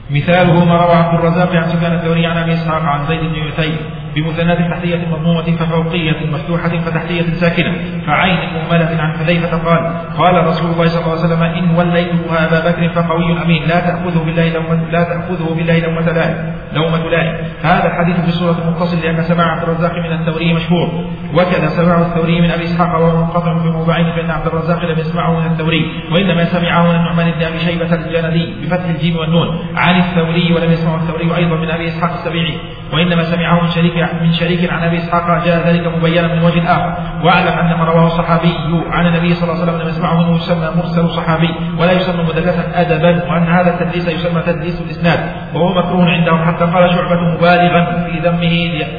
مثاله 0.09 0.65
ما 0.65 0.77
روى 0.77 0.95
عبد 0.95 1.19
الرزاق 1.19 1.55
عن 1.55 1.67
سفيان 1.67 1.93
الثوري 1.93 2.25
عن 2.25 2.37
أبي 2.37 2.53
إسحاق 2.53 2.81
عن 2.81 3.05
زيد 3.05 3.19
بن 3.19 3.35
يثيب 3.35 3.77
بمثنات 4.15 4.57
تحتية 4.71 5.05
مضمومة 5.11 5.55
ففوقية 5.59 6.25
مفتوحة 6.31 6.69
فتحتية 6.69 7.33
ساكنة. 7.33 7.73
فعين 8.07 8.39
مهملة 8.53 9.01
عن 9.01 9.17
حذيفة 9.17 9.57
قال 9.57 9.81
قال 10.17 10.47
رسول 10.47 10.71
الله 10.71 10.87
صلى 10.87 11.01
الله 11.01 11.11
عليه 11.11 11.25
وسلم 11.25 11.43
إن 11.43 11.75
وليتها 11.75 12.47
أبا 12.47 12.71
بكر 12.71 12.89
فقوي 12.89 13.43
أمين. 13.45 13.63
لا 13.63 13.79
تأخذه 13.79 14.23
بالله 14.25 14.53
لومة 14.53 14.89
لا 14.91 15.03
تأخذه 15.03 15.55
بالله 15.57 15.79
لومة 15.79 16.11
لائم. 16.11 16.53
لومة 16.73 17.09
لائم. 17.09 17.47
هذا 17.63 17.87
الحديث 17.87 18.25
في 18.25 18.31
سورة 18.31 18.57
المتصل 18.65 18.97
لأن 19.01 19.23
سماع 19.23 19.45
عبد 19.51 19.63
الرزاق 19.63 19.93
من 19.93 20.11
الثوري 20.11 20.53
مشهور. 20.53 20.89
وكذا 21.33 21.67
سماع 21.67 22.01
الثوري 22.01 22.41
من 22.41 22.51
أبي 22.51 22.63
إسحاق 22.63 23.01
وهو 23.01 23.17
منقطع 23.17 23.59
في 23.59 23.69
موضعين 23.69 24.05
فإن 24.15 24.31
عبد 24.31 24.47
الرزاق 24.47 24.85
لم 24.85 24.99
يسمعه 24.99 25.39
من 25.39 25.45
الثوري 25.45 25.85
وإنما 26.11 26.43
سمعه 26.45 26.83
من 26.87 26.95
النعمان 26.95 27.31
بن 27.31 27.45
أبي 27.45 27.59
شيبة 27.59 27.95
الجندي 27.95 28.53
بفتح 28.61 28.89
الجيم 28.89 29.17
والنون. 29.17 29.47
عن 29.75 29.95
الثوري 29.95 30.53
ولم 30.53 30.71
يسمعه 30.71 30.95
الثوري 30.95 31.35
أيضا 31.35 31.55
من 31.55 31.69
أبي 31.69 31.87
إسحاق 31.87 32.11
السبيعي 32.11 32.57
وإنما 32.93 33.23
سمعه 33.23 33.61
من 33.61 33.69
شريك 33.69 33.97
من 34.21 34.33
شريك 34.33 34.71
عن 34.71 34.83
أبي 34.83 34.97
إسحاق 34.97 35.45
جاء 35.45 35.67
ذلك 35.67 35.87
مبينا 35.87 36.27
من 36.35 36.43
وجه 36.43 36.63
آخر. 36.71 36.91
واعلم 37.25 37.47
أن 37.47 37.77
ما 37.77 37.85
رواه 37.85 38.05
الصحابي 38.05 38.53
عن 38.89 39.07
النبي 39.07 39.33
صلى 39.33 39.43
الله 39.43 39.61
عليه 39.61 39.63
وسلم 39.63 39.81
لم 39.81 39.87
يسمعه 39.87 40.15
منه 40.21 40.35
يسمى 40.35 40.67
مرسل 40.77 41.09
صحابي 41.09 41.49
ولا 41.79 41.91
يسمى 41.91 42.23
مدلسا 42.23 42.63
أدبا 42.81 43.31
وأن 43.31 43.43
هذا 43.43 43.69
التدليس 43.73 44.07
يسمى 44.07 44.41
تدليس 44.41 44.81
الإسناد. 44.81 45.19
وهو 45.53 45.73
مكروه 45.73 46.09
عندهم 46.09 46.45
حتى 46.45 46.65
قال 46.65 46.89
شعبة 46.95 47.21
مبالغا 47.33 48.07
في 48.07 48.19
ذمه 48.19 48.53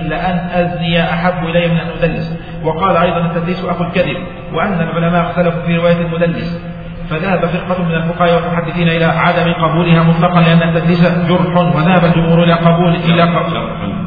لأن 0.09 0.39
أزني 0.53 1.03
أحب 1.03 1.45
إلي 1.45 1.69
من 1.69 1.77
أن 1.77 1.89
أدلس 2.03 2.39
وقال 2.65 2.97
أيضا 2.97 3.19
التدليس 3.19 3.65
أخو 3.65 3.85
الكذب 3.85 4.17
وأن 4.55 4.81
العلماء 4.81 5.31
اختلفوا 5.31 5.63
في 5.67 5.77
رواية 5.77 6.01
المدلس. 6.07 6.75
فذهب 7.11 7.47
فرقة 7.47 7.83
من 7.83 7.95
الفقهاء 7.95 8.35
والمحدثين 8.35 8.89
إلى 8.89 9.05
عدم 9.05 9.53
قبولها 9.53 10.03
مطلقا 10.03 10.41
لأن 10.41 10.69
التدليس 10.69 11.29
جرح 11.29 11.57
وذهب 11.57 12.05
الجمهور 12.05 12.43
إلى 12.43 12.53
قبول 12.53 12.95
إلى 12.95 13.23
قبول. 13.23 14.04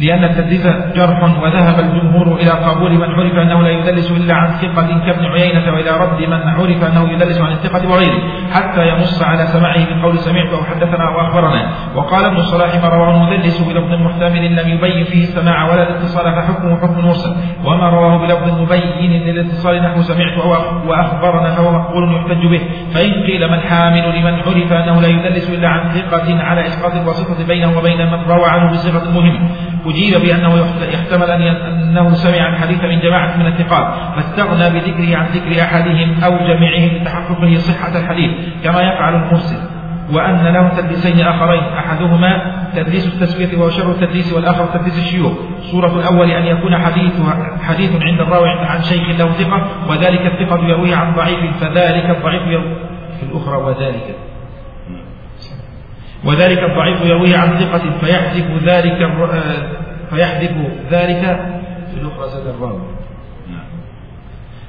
لأن 0.00 0.24
التدليس 0.24 0.66
جرح 0.96 1.22
وذهب 1.42 1.80
الجمهور 1.80 2.40
إلى 2.40 2.50
قبول 2.50 2.92
من 2.92 3.10
عرف 3.10 3.38
أنه 3.38 3.62
لا 3.62 3.70
يدلس 3.70 4.10
إلا 4.10 4.34
عن 4.34 4.48
ثقة 4.48 5.06
كابن 5.06 5.24
عيينة 5.24 5.72
وإلى 5.72 5.90
رد 5.90 6.28
من 6.28 6.48
عرف 6.48 6.84
أنه 6.84 7.12
يدلس 7.12 7.40
عن 7.40 7.52
الثقة 7.52 7.90
وغيره 7.90 8.18
حتى 8.52 8.88
ينص 8.88 9.22
على 9.22 9.46
سماعه 9.46 9.78
من 9.78 10.02
قول 10.02 10.18
سمعت 10.18 10.52
أو 10.52 10.64
حدثنا 10.64 11.08
أو 11.08 11.20
أخبرنا 11.20 11.68
وقال 11.96 12.24
ابن 12.24 12.36
الصلاح 12.36 12.82
ما 12.82 12.88
رواه 12.88 13.10
المدلس 13.10 13.60
بلفظ 13.60 13.92
محتمل 13.92 14.56
لم 14.56 14.68
يبين 14.68 15.04
فيه 15.04 15.22
السماع 15.22 15.72
ولا 15.72 15.82
الاتصال 15.82 16.24
فحكمه 16.24 16.76
حكم 16.76 17.06
مرسل. 17.06 17.36
وما 17.64 17.88
رواه 17.90 18.18
بلفظ 18.18 18.60
مبين 18.60 19.22
للاتصال 19.22 19.82
نحو 19.82 20.02
سمعت 20.02 20.38
أو 20.38 20.50
وأخبرنا 20.88 21.54
فهو 21.54 21.72
مقبول 21.72 22.14
يحتج 22.14 22.46
به. 22.46 22.60
فإن 22.94 23.12
قيل 23.12 23.50
من 23.50 23.60
حامل 23.60 24.18
لمن 24.18 24.34
عرف 24.34 24.72
أنه 24.72 25.00
لا 25.00 25.08
يدلس 25.08 25.50
إلا 25.50 25.68
عن 25.68 25.88
ثقة 25.88 26.42
على 26.42 26.66
إسقاط 26.66 26.94
الواسطة 26.94 27.46
بينه 27.46 27.78
وبين 27.78 28.06
من 28.06 28.20
روى 28.28 28.44
عنه 28.46 28.70
بصيغة 28.70 29.10
مهمة 29.14 29.50
أجيب 29.86 30.20
بأنه 30.20 30.66
يحتمل 30.92 31.30
أنه 31.30 32.14
سمع 32.14 32.48
الحديث 32.48 32.84
من 32.84 33.00
جماعة 33.00 33.36
من 33.36 33.46
الثقات 33.46 33.94
فاستغنى 34.16 34.70
بذكره 34.70 35.16
عن 35.16 35.26
ذكر 35.26 35.62
أحدهم 35.62 36.14
أو 36.24 36.36
جميعهم 36.36 36.96
لتحققه 36.96 37.54
صحة 37.54 37.98
الحديث 37.98 38.30
كما 38.64 38.82
يفعل 38.82 39.14
المرسل. 39.14 39.56
وأن 40.12 40.46
له 40.46 40.68
تدليسين 40.68 41.20
آخرين 41.20 41.62
أحدهما 41.62 42.54
تدليس 42.76 43.06
التسوية 43.06 43.58
وهو 43.58 43.70
شر 43.70 43.90
التدليس 43.90 44.32
والآخر 44.32 44.66
تدليس 44.66 44.98
الشيوخ. 44.98 45.32
صورة 45.70 46.00
الأول 46.00 46.30
أن 46.30 46.46
يكون 46.46 46.78
حديث 46.78 47.12
حديث 47.62 48.02
عند 48.02 48.20
الراوي 48.20 48.48
عن 48.48 48.82
شيخ 48.82 49.08
له 49.18 49.32
ثقة 49.32 49.66
وذلك 49.88 50.20
الثقة 50.26 50.68
يرويه 50.68 50.96
عن 50.96 51.14
ضعيف 51.14 51.40
فذلك 51.60 52.10
الضعيف 52.10 52.42
في 53.20 53.22
الأخرى 53.22 53.56
وذلك 53.56 54.16
وذلك 56.26 56.58
الضعيف 56.58 57.04
يرويه 57.04 57.36
عن 57.36 57.58
ثقة 57.58 57.98
فيحذف 58.00 58.62
ذلك 58.62 59.02
آه، 59.02 59.68
فيحذف 60.10 60.52
ذلك 60.90 61.40
في 61.90 62.00
الأخرى 62.00 62.28
زاد 62.28 62.46
الراوي 62.46 62.94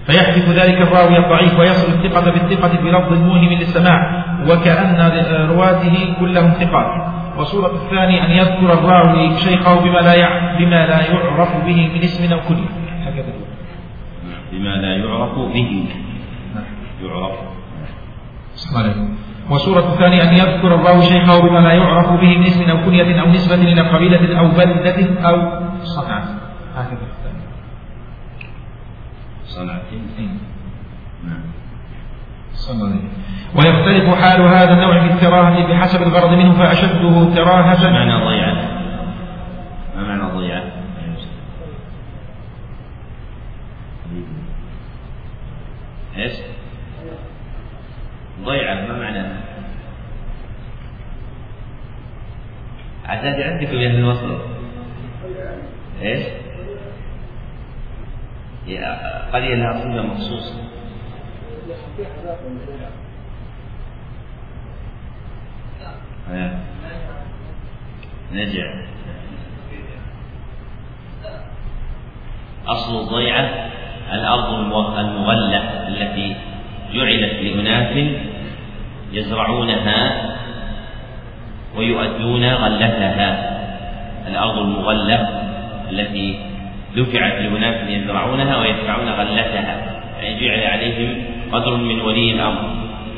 فيحذف 0.05 0.49
ذلك 0.49 0.81
الراوي 0.81 1.17
الضعيف 1.17 1.59
ويصل 1.59 1.91
الثقة 1.91 2.31
بالثقة 2.31 2.81
بلفظ 2.83 3.13
موهم 3.13 3.53
للسماع 3.53 4.25
وكأن 4.49 5.11
رواته 5.49 6.15
كلهم 6.19 6.51
ثقات. 6.51 7.15
وصورة 7.37 7.71
الثاني 7.75 8.25
أن 8.25 8.31
يذكر 8.31 8.73
الراوي 8.73 9.37
شيخه 9.37 9.79
بما 9.79 9.99
لا 9.99 10.15
بما 10.57 10.85
لا 10.87 11.01
يعرف 11.11 11.65
به 11.65 11.91
من 11.93 12.03
اسم 12.03 12.33
أو 12.33 12.39
كنية 12.39 12.69
بما 14.51 14.69
لا 14.69 14.95
يعرف 14.97 15.35
به. 15.53 15.85
يعرف. 17.03 17.39
وصورة 19.49 19.93
الثانية 19.93 20.23
أن 20.23 20.33
يذكر 20.33 20.75
الراوي 20.75 21.01
شيخه 21.01 21.39
بما 21.39 21.59
لا 21.59 21.73
يعرف 21.73 22.11
به 22.11 22.37
من 22.37 22.43
اسم 22.43 22.69
أو 22.69 22.85
كنية 22.85 23.21
أو 23.21 23.27
نسبة 23.27 23.55
إلى 23.55 23.81
قبيلة 23.81 24.39
أو 24.39 24.47
بلدة 24.47 25.27
أو 25.29 25.61
صنعة. 25.83 26.23
هكذا 26.75 26.99
الثاني 27.17 27.43
صنعة. 29.45 29.81
نعم. 31.23 31.41
صنعة. 32.53 32.99
ويختلف 33.55 34.15
حال 34.21 34.41
هذا 34.41 34.73
النوع 34.73 35.07
في 35.07 35.13
التراهة 35.13 35.67
بحسب 35.67 36.01
الغرض 36.01 36.33
منه 36.33 36.53
فأشده 36.53 37.35
تراهة 37.35 37.89
معنى 37.89 38.25
ضيعة 38.25 38.53
ما 39.95 40.03
معنى 40.03 40.37
ضيعة 40.37 40.63
إيش؟ 46.17 46.33
ضيعة 48.43 48.75
ما 48.87 48.99
معناها؟ 48.99 49.41
عداد 53.05 53.41
عندكم 53.41 53.77
يا 53.77 53.89
أهل 53.89 53.95
الوصل 53.95 54.39
إيش؟ 56.01 56.25
قرية 59.33 59.55
لها 59.55 59.73
صفة 59.73 60.01
مخصوصة 60.01 60.55
نجع 68.31 68.73
أصل 72.67 72.99
الضيعة 73.01 73.69
الأرض 74.11 74.53
المغلة 74.99 75.87
التي 75.87 76.35
جعلت 76.95 77.33
لأناس 77.43 77.97
يزرعونها 79.13 80.31
ويؤدون 81.77 82.45
غلتها. 82.45 83.55
الأرض 84.27 84.57
المغلة 84.57 85.29
التي 85.91 86.39
دفعت 86.95 87.41
لأناس 87.41 87.89
يزرعونها 87.89 88.57
ويدفعون 88.57 89.09
غلتها. 89.09 89.75
يعني 90.21 90.39
جعل 90.39 90.63
عليهم 90.63 91.23
قدر 91.51 91.75
من 91.75 92.01
ولي 92.01 92.31
الأمر. 92.31 92.61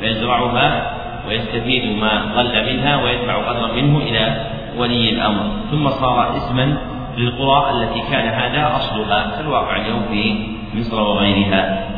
فيزرعها 0.00 0.92
ويستفيد 1.28 1.98
ما 2.00 2.32
غل 2.34 2.74
منها 2.74 3.02
ويدفع 3.02 3.34
قدرا 3.34 3.72
منه 3.72 3.98
إلى 3.98 4.46
ولي 4.76 5.10
الأمر. 5.10 5.50
ثم 5.70 5.88
صار 5.88 6.36
اسما 6.36 6.76
للقرى 7.16 7.70
التي 7.72 8.00
كان 8.10 8.28
هذا 8.28 8.76
أصلها. 8.76 9.40
الواقع 9.40 9.76
اليوم 9.76 10.02
في 10.10 10.34
مصر 10.74 11.00
وغيرها. 11.00 11.88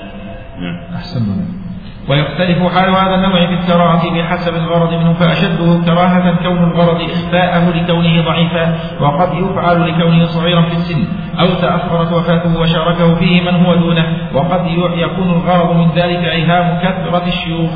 نعم. 0.61 0.94
أحسن 0.94 1.60
ويختلف 2.09 2.74
حال 2.74 2.90
هذا 2.90 3.14
النوع 3.14 3.47
في 3.47 3.55
الكراهة 3.55 4.10
بحسب 4.10 4.55
الغرض 4.55 4.93
منه 4.93 5.12
فأشده 5.12 5.85
كراهة 5.85 6.36
كون 6.43 6.64
الغرض 6.70 7.02
إخفاءه 7.02 7.70
لكونه 7.70 8.24
ضعيفا 8.24 8.78
وقد 9.01 9.35
يفعل 9.35 9.89
لكونه 9.89 10.24
صغيرا 10.24 10.62
في 10.62 10.72
السن. 10.72 11.05
أو 11.40 11.47
تأخرت 11.47 12.12
وفاته 12.12 12.60
وشاركه 12.60 13.14
فيه 13.14 13.40
من 13.40 13.64
هو 13.66 13.74
دونه 13.74 14.06
وقد 14.35 14.66
يكون 14.97 15.31
الغرض 15.31 15.77
من 15.77 15.90
ذلك 15.97 16.24
إيهام 16.24 16.78
كثرة 16.82 17.27
الشيوخ. 17.27 17.70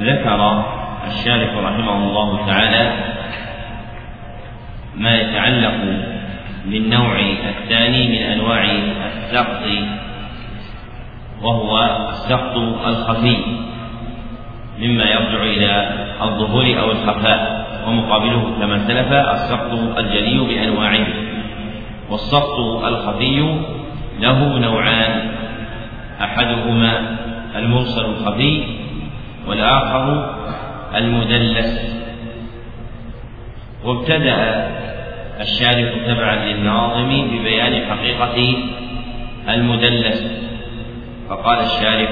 ذكر 0.00 0.64
الشارح 1.06 1.50
رحمه 1.64 1.96
الله 1.96 2.46
تعالى 2.46 2.92
ما 4.96 5.16
يتعلق 5.16 5.74
بالنوع 6.66 7.20
الثاني 7.60 8.08
من 8.08 8.32
أنواع 8.32 8.64
السقط 8.64 9.62
وهو 11.44 11.98
السقط 12.10 12.56
الخفي 12.86 13.36
مما 14.78 15.04
يرجع 15.04 15.42
إلى 15.42 15.90
الظهور 16.22 16.64
أو 16.80 16.90
الخفاء 16.92 17.64
ومقابله 17.86 18.52
كما 18.60 18.78
سلف 18.78 19.12
السقط 19.12 19.72
الجلي 19.98 20.38
بأنواعه. 20.38 21.06
والسقط 22.10 22.58
الخفي 22.84 23.58
له 24.20 24.58
نوعان 24.58 25.30
أحدهما 26.22 27.16
المرسل 27.56 28.04
الخفي 28.04 28.64
والآخر 29.46 30.34
المدلس. 30.96 31.96
وابتدأ 33.84 34.68
الشارح 35.40 35.92
تبعا 36.06 36.36
للناظم 36.36 37.28
ببيان 37.30 37.86
حقيقة 37.90 38.56
المدلس. 39.48 40.43
فقال 41.34 41.58
الشارح 41.58 42.10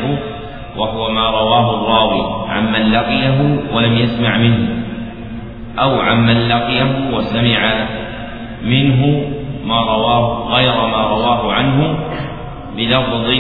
وهو 0.77 1.11
ما 1.11 1.31
رواه 1.31 1.75
الراوي 1.75 2.51
عمن 2.51 2.93
لقيه 2.93 3.61
ولم 3.75 3.97
يسمع 3.97 4.37
منه 4.37 4.69
أو 5.79 6.01
عمن 6.01 6.49
لقيه 6.49 7.11
وسمع 7.13 7.87
منه 8.65 9.25
ما 9.65 9.81
رواه 9.81 10.55
غير 10.55 10.75
ما 10.75 11.03
رواه 11.03 11.53
عنه 11.53 11.99
بلفظ 12.77 13.31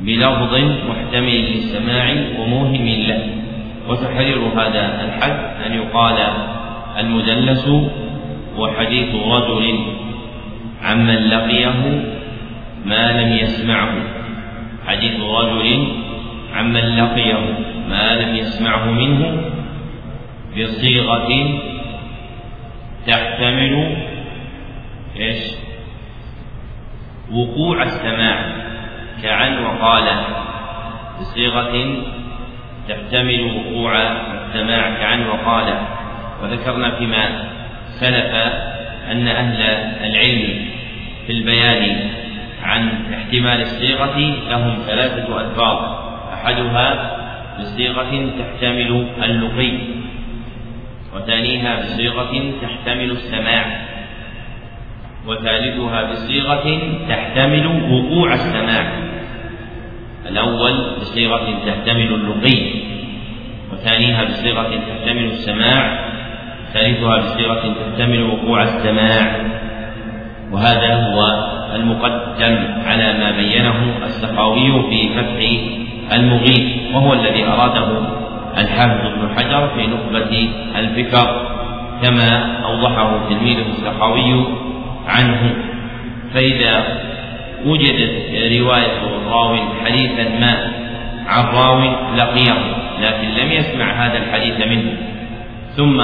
بلفظ 0.00 0.54
محتمل 0.90 1.52
للسماع 1.52 2.14
وموهم 2.40 2.86
له 2.86 3.26
وتحرير 3.88 4.38
هذا 4.56 5.04
الحد 5.04 5.66
أن 5.66 5.72
يقال 5.72 6.16
المدلس 6.98 7.68
وحديث 8.58 9.14
رجل 9.14 9.78
عمن 10.84 11.16
لقيه 11.28 12.02
ما 12.84 13.20
لم 13.20 13.32
يسمعه. 13.32 13.94
حديث 14.86 15.20
رجل 15.20 15.86
عمن 16.54 16.96
لقيه 16.96 17.38
ما 17.88 18.14
لم 18.14 18.36
يسمعه 18.36 18.90
منه 18.90 19.50
بصيغة 20.58 21.60
تحتمل 23.06 23.96
إيش؟ 25.16 25.54
وقوع 27.32 27.82
السماع. 27.82 28.44
كعن 29.22 29.64
وقال 29.64 30.04
بصيغة 31.20 32.02
تحتمل 32.88 33.40
وقوع 33.56 34.02
السماع. 34.02 34.90
كعن 34.90 35.26
وقال 35.26 35.74
وذكرنا 36.42 36.90
فيما 36.90 37.52
سلف 38.00 38.34
أن 39.10 39.28
أهل 39.28 39.62
العلم 40.04 40.66
في 41.26 41.32
البيان 41.32 42.10
عن 42.62 42.88
احتمال 43.14 43.60
الصيغة 43.60 44.18
لهم 44.50 44.78
ثلاثة 44.86 45.40
ألفاظ. 45.40 45.78
أحدها 46.32 47.18
بصيغة 47.58 48.30
تحتمل 48.38 49.06
اللقي 49.24 49.78
وثانيها 51.16 51.76
بصيغة 51.80 52.52
تحتمل 52.62 53.10
السماع 53.10 53.64
وثالثها 55.26 56.02
بصيغة 56.12 56.78
تحتمل 57.08 57.66
وقوع 57.66 58.32
السماع. 58.32 58.92
الأول 60.28 60.74
بصيغة 61.00 61.58
تحتمل 61.66 62.14
اللقي 62.14 62.70
وثانيها 63.72 64.24
بصيغة 64.24 64.70
تحتمل 64.88 65.24
السماع 65.24 66.08
ثالثها 66.72 67.16
بصيغة 67.16 67.74
تحتمل 67.74 68.22
وقوع 68.22 68.62
السماع. 68.62 69.36
وهذا 70.52 70.94
هو 70.94 71.52
المقدم 71.74 72.58
على 72.86 73.12
ما 73.12 73.30
بينه 73.30 73.94
السخاوي 74.04 74.82
في 74.90 75.08
فتح 75.08 75.38
المغيث 76.12 76.94
وهو 76.94 77.12
الذي 77.12 77.44
أراده 77.44 77.88
الحافظ 78.58 79.06
ابن 79.06 79.28
حجر 79.36 79.68
في 79.68 79.86
نخبة 79.86 80.48
الفكر 80.78 81.46
كما 82.02 82.56
أوضحه 82.64 83.28
تلميذه 83.28 83.64
السخاوي 83.72 84.44
عنه. 85.06 85.54
فإذا 86.34 86.84
وجدت 87.66 88.12
رواية 88.60 89.00
راو 89.30 89.56
حديثا 89.84 90.28
ما 90.40 90.72
عن 91.26 91.44
راو 91.44 91.80
لقيه 92.16 92.54
لكن 93.02 93.28
لم 93.28 93.52
يسمع 93.52 94.06
هذا 94.06 94.18
الحديث 94.18 94.66
منه. 94.66 94.96
ثم 95.76 96.02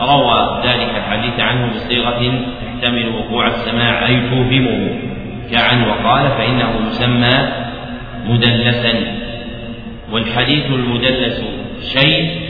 روى 0.00 0.62
ذلك 0.64 0.96
الحديث 0.96 1.40
عنه 1.40 1.70
بصيغة 1.74 2.44
تحتمل 2.60 3.08
وقوع 3.08 3.46
السماع 3.46 4.06
أي 4.06 4.20
توهمه 4.30 5.00
كعن 5.50 5.88
وقال 5.88 6.28
فإنه 6.30 6.88
يسمى 6.88 7.48
مدلسا 8.24 9.18
والحديث 10.12 10.66
المدلس 10.66 11.44
شيء 11.92 12.48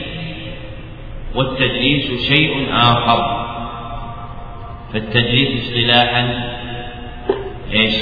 والتدليس 1.35 2.29
شيء 2.29 2.67
آخر 2.73 3.49
فالتدليس 4.93 5.65
اصطلاحا 5.65 6.49
إيش؟ 7.73 7.95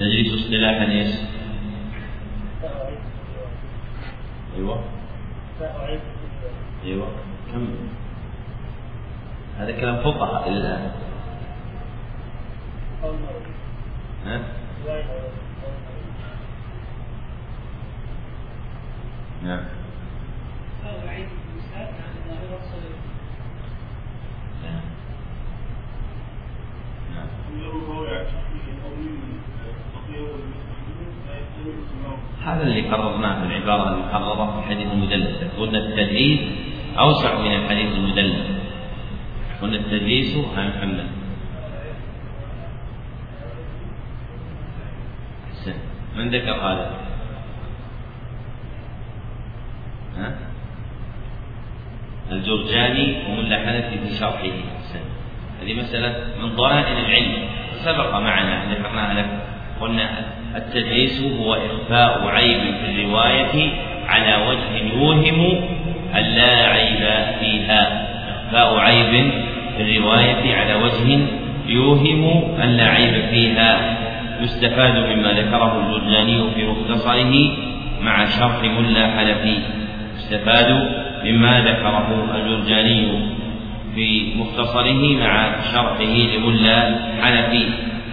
تدليس 0.00 0.34
اصطلاحا 0.34 0.92
إيش؟ 0.92 1.10
أيوه 4.56 4.91
أيوه. 6.84 7.08
كم؟ 7.52 7.66
هذا 9.58 9.80
كلام 9.80 9.96
فقهاء 10.02 10.48
إلى 10.48 10.56
الان 10.56 10.90
ها؟ 14.24 14.40
نعم. 19.42 19.64
هذا 32.44 32.62
اللي 32.62 32.80
قررناه 32.80 33.42
العبارة 33.42 33.94
المحررة 33.94 34.60
في 34.60 34.68
حديث 34.68 34.92
المدلس. 34.92 35.44
قلنا 35.58 35.78
التدليس 35.78 36.40
أوسع 36.98 37.38
من 37.38 37.54
الحديث 37.54 37.92
المدلس. 37.92 38.46
قلنا 39.62 39.76
التدليس 39.76 40.36
عن 40.56 40.68
محمد. 40.68 41.06
من 46.16 46.30
ذكر 46.30 46.52
هذا؟ 46.52 46.90
ها؟ 50.16 50.34
الجرجاني 52.30 53.16
وملا 53.28 53.58
حنفي 53.58 53.98
في 53.98 54.14
شرحه. 54.14 54.52
هذه 55.62 55.74
مسألة 55.80 56.42
من 56.42 56.56
ضرائب 56.56 56.98
العلم. 56.98 57.48
سبق 57.72 58.14
معنا 58.14 58.74
ذكرناها 58.74 59.14
لك. 59.14 59.46
قلنا 59.80 60.24
التدليس 60.56 61.22
هو 61.22 61.54
إخفاء 61.54 62.28
عيب 62.28 62.60
في 62.60 62.90
الرواية 62.90 63.70
على 64.06 64.48
وجه 64.48 64.94
يوهم 64.94 65.60
أن 66.14 66.22
لا 66.22 66.66
عيب 66.66 67.24
فيها. 67.40 68.08
إخفاء 68.30 68.78
عيب 68.78 69.30
في 69.76 69.82
الرواية 69.82 70.56
على 70.56 70.74
وجه 70.74 71.18
يوهم 71.66 72.42
أن 72.62 72.68
لا 72.68 72.84
عيب 72.84 73.24
فيها. 73.30 73.98
يستفاد 74.40 74.96
مما 74.96 75.32
ذكره 75.32 75.86
الجرجاني 75.86 76.50
في 76.54 76.66
مختصره 76.66 77.50
مع 78.02 78.24
شرح 78.24 78.62
ملا 78.62 79.06
حنفي. 79.18 79.58
يستفاد 80.16 80.88
مما 81.24 81.60
ذكره 81.60 82.30
الجرجاني 82.34 83.08
في 83.94 84.32
مختصره 84.36 85.16
مع 85.20 85.60
شرحه 85.72 86.02
لملا 86.02 86.94
حنفي. 87.22 87.64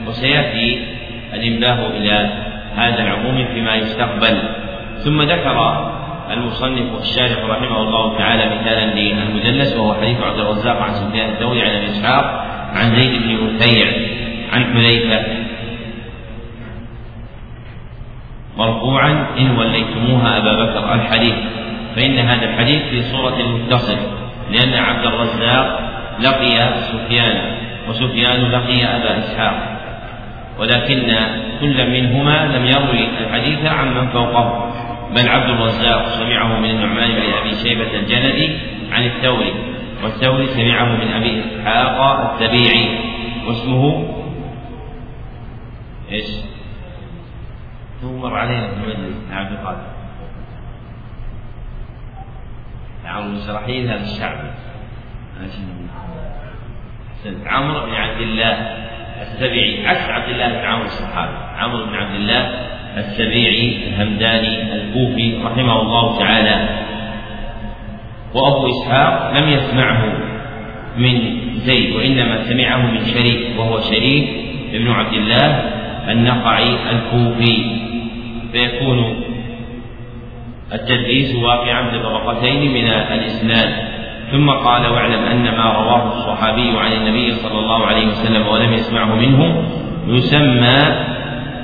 وسيأتي 0.07 0.98
الإنباه 1.33 1.87
إلى 1.87 2.29
هذا 2.75 3.03
العموم 3.03 3.45
فيما 3.53 3.75
يستقبل. 3.75 4.41
ثم 4.97 5.21
ذكر 5.21 5.89
المصنف 6.33 6.99
الشارح 7.01 7.45
رحمه 7.49 7.81
الله 7.81 8.17
تعالى 8.17 8.55
مثالا 8.55 8.93
للمدلس 8.99 9.75
وهو 9.75 9.93
حديث 9.93 10.21
عبد 10.21 10.39
الرزاق 10.39 10.81
عن 10.81 10.93
سفيان 10.93 11.29
الثوري 11.29 11.61
عن 11.61 11.69
أبي 11.69 11.85
إسحاق 11.85 12.45
عن 12.75 12.95
زيد 12.95 13.21
بن 13.21 13.43
متيع 13.43 13.87
عن 14.53 14.63
حذيفة. 14.73 15.25
مرفوعا 18.57 19.25
إن 19.39 19.57
وليتموها 19.57 20.37
أبا 20.37 20.63
بكر 20.63 20.93
الحديث 20.93 21.35
فإن 21.95 22.19
هذا 22.19 22.45
الحديث 22.45 22.81
في 22.81 23.01
صورة 23.01 23.39
المتصل 23.39 23.97
لأن 24.51 24.73
عبد 24.73 25.05
الرزاق 25.05 25.79
لقي 26.19 26.73
سفيان 26.79 27.41
وسفيان 27.89 28.51
لقي 28.51 28.85
أبا 28.85 29.17
إسحاق. 29.17 29.68
ولكن 30.59 31.15
كل 31.59 31.91
منهما 31.91 32.47
لم 32.57 32.65
يروي 32.65 33.07
الحديث 33.19 33.65
عن 33.65 33.95
من 33.95 34.07
فوقه. 34.07 34.65
بل 35.15 35.29
عبد 35.29 35.49
الرزاق 35.49 36.05
سمعه 36.07 36.59
من 36.59 36.69
النعمان 36.69 37.11
بن 37.11 37.33
أبي 37.41 37.55
شيبة 37.55 37.99
الجندي 37.99 38.57
عن 38.91 39.05
الثوري 39.05 39.53
والثوري 40.03 40.47
سمعه 40.47 40.85
من 40.85 41.13
أبي 41.13 41.39
إسحاق 41.39 42.31
التبيعي 42.31 42.99
واسمه 43.47 44.15
إيش؟ 46.11 46.27
مر 48.03 48.35
علينا 48.35 48.67
في 48.67 48.73
المجلس 48.73 49.31
عبد 49.31 49.51
القادر. 49.51 49.87
عمرو 53.05 53.31
بن 53.31 53.39
شرحيل 53.47 53.87
هذا 53.87 54.03
الشعبي 54.03 54.49
عمرو 57.45 57.85
بن 57.85 57.93
عبد 57.93 58.21
الله. 58.21 58.55
السبيعي 59.21 59.87
عكس 59.87 60.09
عبد 60.09 60.29
الله 60.29 60.47
بن 60.47 60.65
عمرو 60.65 60.85
الصحابي. 60.85 61.37
عمرو 61.57 61.85
بن 61.85 61.95
عبد 61.95 62.15
الله 62.15 62.49
السبيعي 62.97 63.77
الهمداني 63.87 64.73
الكوفي 64.75 65.37
رحمه 65.45 65.81
الله 65.81 66.19
تعالى. 66.19 66.69
وأبو 68.33 68.69
إسحاق 68.69 69.37
لم 69.37 69.49
يسمعه 69.49 70.03
من 70.97 71.37
زيد 71.55 71.95
وإنما 71.95 72.43
سمعه 72.43 72.77
من 72.77 73.05
شريك 73.05 73.59
وهو 73.59 73.79
شريك 73.79 74.29
بن 74.73 74.91
عبد 74.91 75.13
الله 75.13 75.47
النقعي 76.11 76.69
الكوفي. 76.91 77.79
فيكون 78.51 79.15
التدليس 80.73 81.35
واقعا 81.35 81.81
بطبقتين 81.81 82.73
من 82.73 82.87
الإسناد. 82.89 83.98
ثم 84.31 84.49
قال 84.49 84.87
واعلم 84.87 85.23
أن 85.23 85.43
ما 85.43 85.73
رواه 85.73 86.07
الصحابي 86.07 86.79
عن 86.79 86.91
النبي 86.91 87.33
صلى 87.33 87.59
الله 87.59 87.85
عليه 87.85 88.07
وسلم 88.07 88.47
ولم 88.47 88.73
يسمعه 88.73 89.15
منه 89.15 89.63
يسمى 90.07 90.79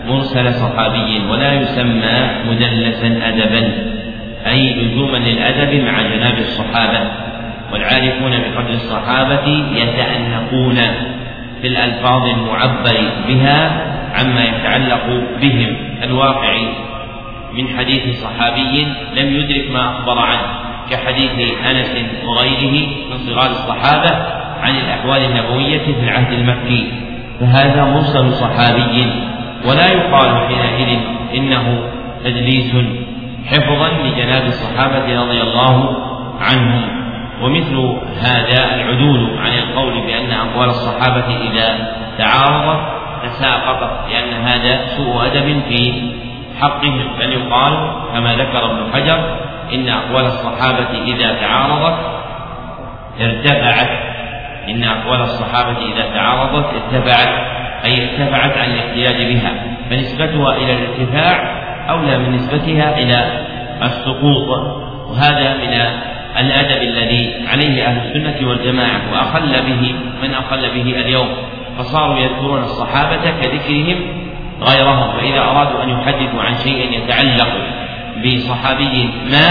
مرسل 0.07 0.53
صحابي 0.53 1.21
ولا 1.29 1.53
يسمى 1.53 2.29
مدلسا 2.49 3.19
أدبا 3.23 3.71
أي 4.47 4.73
لزوما 4.73 5.17
للأدب 5.17 5.83
مع 5.83 6.01
جناب 6.01 6.37
الصحابة. 6.37 6.99
والعارفون 7.73 8.31
بقدر 8.31 8.69
الصحابة 8.69 9.63
يتأنقون 9.73 10.75
في 11.61 11.67
الألفاظ 11.67 12.27
المعبر 12.27 13.09
بها 13.27 13.81
عما 14.15 14.43
يتعلق 14.43 15.23
بهم 15.41 15.77
الواقع. 16.03 16.57
من 17.53 17.67
حديث 17.77 18.23
صحابي 18.23 18.87
لم 19.15 19.35
يدرك 19.35 19.71
ما 19.71 19.89
أخبر 19.91 20.19
عنه. 20.19 20.65
كحديث 20.91 21.31
أنس 21.69 21.91
وغيره 22.25 22.87
من 23.11 23.17
صغار 23.17 23.49
الصحابة 23.51 24.15
عن 24.61 24.75
الأحوال 24.75 25.25
النبوية 25.25 25.79
في 25.79 25.99
العهد 26.03 26.33
المكي. 26.33 26.91
فهذا 27.39 27.83
مرسل 27.83 28.33
صحابي 28.33 29.11
ولا 29.67 29.87
يقال 29.87 30.47
حينئذ 30.47 30.99
إنه 31.35 31.79
تدليس 32.23 32.75
حفظا 33.45 33.89
لجناب 34.03 34.45
الصحابة 34.45 35.21
رضي 35.21 35.41
الله 35.41 35.97
عنهم 36.41 37.05
ومثل 37.41 37.97
هذا 38.21 38.75
العدول 38.75 39.37
عن 39.39 39.51
القول 39.51 40.01
بأن 40.05 40.31
أقوال 40.31 40.67
الصحابة 40.67 41.25
إذا 41.51 41.95
تعارضت 42.17 42.95
تساقطت 43.23 44.09
لأن 44.09 44.33
هذا 44.33 44.85
سوء 44.87 45.25
أدب 45.25 45.61
في 45.69 46.11
حقهم 46.61 47.07
بل 47.19 47.33
يقال 47.33 47.91
كما 48.13 48.35
ذكر 48.35 48.71
ابن 48.71 48.93
حجر 48.93 49.37
إن 49.73 49.89
أقوال 49.89 50.25
الصحابة 50.25 51.03
إذا 51.03 51.33
تعارضت 51.33 51.97
ارتفعت. 53.21 53.89
إن 54.69 54.83
أقوال 54.83 55.21
الصحابة 55.21 55.77
إذا 55.93 56.05
تعارضت 56.13 56.65
ارتفعت 56.73 57.29
أي 57.85 58.03
ارتفعت 58.03 58.57
عن 58.57 58.71
الاحتياج 58.71 59.33
بها 59.33 59.51
فنسبتها 59.89 60.57
إلى 60.57 60.73
الارتفاع 60.73 61.65
أولى 61.89 62.17
من 62.17 62.31
نسبتها 62.35 62.97
إلى 62.97 63.45
السقوط. 63.83 64.49
وهذا 65.09 65.53
من 65.53 65.73
الأدب 66.39 66.81
الذي 66.81 67.45
عليه 67.47 67.85
أهل 67.85 67.97
السنة 67.97 68.49
والجماعة 68.49 69.01
وأخل 69.13 69.51
به 69.51 69.95
من 70.21 70.33
أخل 70.33 70.61
به 70.61 70.99
اليوم. 70.99 71.27
فصاروا 71.77 72.19
يذكرون 72.19 72.61
الصحابة 72.61 73.31
كذكرهم 73.41 74.25
غيرهم 74.61 75.11
فإذا 75.17 75.39
أرادوا 75.39 75.83
أن 75.83 75.89
يحدثوا 75.89 76.41
عن 76.41 76.55
شيء 76.55 76.91
يتعلق 76.91 77.47
بصحابي 78.25 79.09
ما 79.31 79.49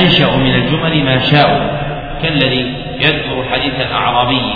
أنشأوا 0.00 0.36
من 0.36 0.54
الجمل 0.54 1.04
ما 1.04 1.18
شاءوا 1.18 1.60
كالذي 2.22 2.74
يذكر 3.00 3.44
حديث 3.52 3.80
الأعرابي 3.80 4.54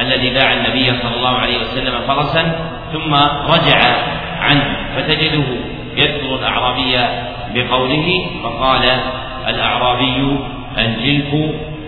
الذي 0.00 0.30
باع 0.30 0.52
النبي 0.52 0.86
صلى 1.02 1.16
الله 1.16 1.38
عليه 1.38 1.58
وسلم 1.58 1.94
فرسا 2.08 2.52
ثم 2.92 3.14
رجع 3.54 3.96
عنه 4.40 4.76
فتجده 4.96 5.44
يذكر 5.96 6.34
الأعرابي 6.34 6.96
بقوله 7.54 8.26
فقال 8.42 8.82
الأعرابي 9.48 10.38
الجلف 10.78 11.34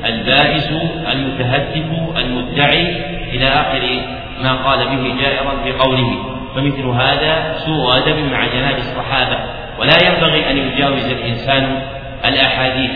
البائس 0.05 0.71
المتهتف 1.13 1.87
المدعي 2.19 2.97
إلى 3.33 3.47
آخر 3.47 4.03
ما 4.43 4.53
قال 4.53 4.79
به 4.79 5.15
جائرا 5.23 5.55
بقوله. 5.67 6.37
فمثل 6.57 6.87
هذا 6.87 7.55
سوء 7.57 7.97
أدب 7.97 8.17
مع 8.17 8.47
جناب 8.47 8.79
الصحابة 8.79 9.39
ولا 9.79 10.09
ينبغي 10.09 10.51
أن 10.51 10.57
يجاوز 10.57 11.07
الإنسان 11.07 11.83
الأحاديث 12.25 12.91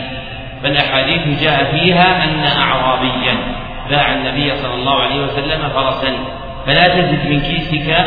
فالأحاديث 0.63 1.43
جاء 1.43 1.63
فيها 1.71 2.23
أن 2.23 2.43
أعرابيا 2.61 3.37
باع 3.89 4.13
النبي 4.13 4.55
صلى 4.55 4.73
الله 4.73 5.01
عليه 5.01 5.21
وسلم 5.21 5.69
فرسا 5.69 6.13
فلا 6.65 6.87
تزد 6.87 7.25
من 7.29 7.39
كيسك 7.39 8.05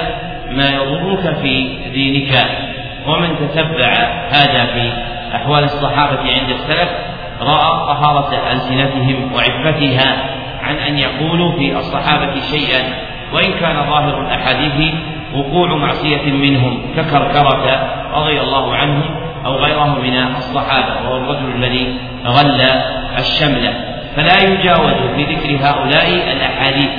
ما 0.51 0.69
يضرك 0.69 1.37
في 1.43 1.79
دينك. 1.93 2.47
ومن 3.07 3.37
تتبع 3.39 3.93
هذا 4.29 4.67
في 4.67 4.93
أحوال 5.37 5.65
الصحابة 5.65 6.21
عند 6.21 6.51
السلف 6.51 6.89
رأى 7.41 7.87
طهارة 7.87 8.53
ألسنتهم 8.53 9.33
وعفتها 9.33 10.17
عن 10.63 10.77
أن 10.77 10.99
يقولوا 10.99 11.59
في 11.59 11.77
الصحابة 11.77 12.41
شيئا 12.41 12.83
وإن 13.33 13.53
كان 13.53 13.75
ظاهر 13.91 14.21
الأحاديث 14.21 14.95
وقوع 15.35 15.77
معصية 15.77 16.33
منهم 16.33 16.83
ككركرة 16.97 17.89
رضي 18.15 18.41
الله 18.41 18.75
عنه 18.75 19.03
أو 19.47 19.55
غيره 19.55 19.99
من 20.03 20.17
الصحابة 20.37 21.09
وهو 21.09 21.17
الرجل 21.17 21.55
الذي 21.57 21.95
غل 22.27 22.61
الشمل 23.19 23.73
فلا 24.17 24.43
يجاوز 24.43 24.95
في 25.17 25.25
ذكر 25.25 25.67
هؤلاء 25.67 26.33
الأحاديث. 26.33 26.91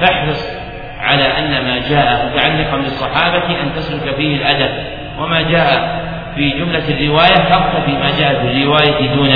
فاحرص 0.00 0.58
على 1.00 1.24
أن 1.24 1.50
ما 1.64 1.78
جاء 1.88 2.26
متعلقا 2.26 2.76
بالصحابة 2.76 3.60
أن 3.62 3.72
تسلك 3.76 4.14
فيه 4.14 4.36
الأدب 4.36 4.70
وما 5.18 5.42
جاء 5.42 6.00
في 6.34 6.50
جملة 6.50 6.88
الرواية 6.88 7.36
تقتفي 7.36 7.92
ما 7.92 8.10
جاء 8.18 8.40
في 8.40 8.46
الرواية 8.52 9.14
دون 9.14 9.32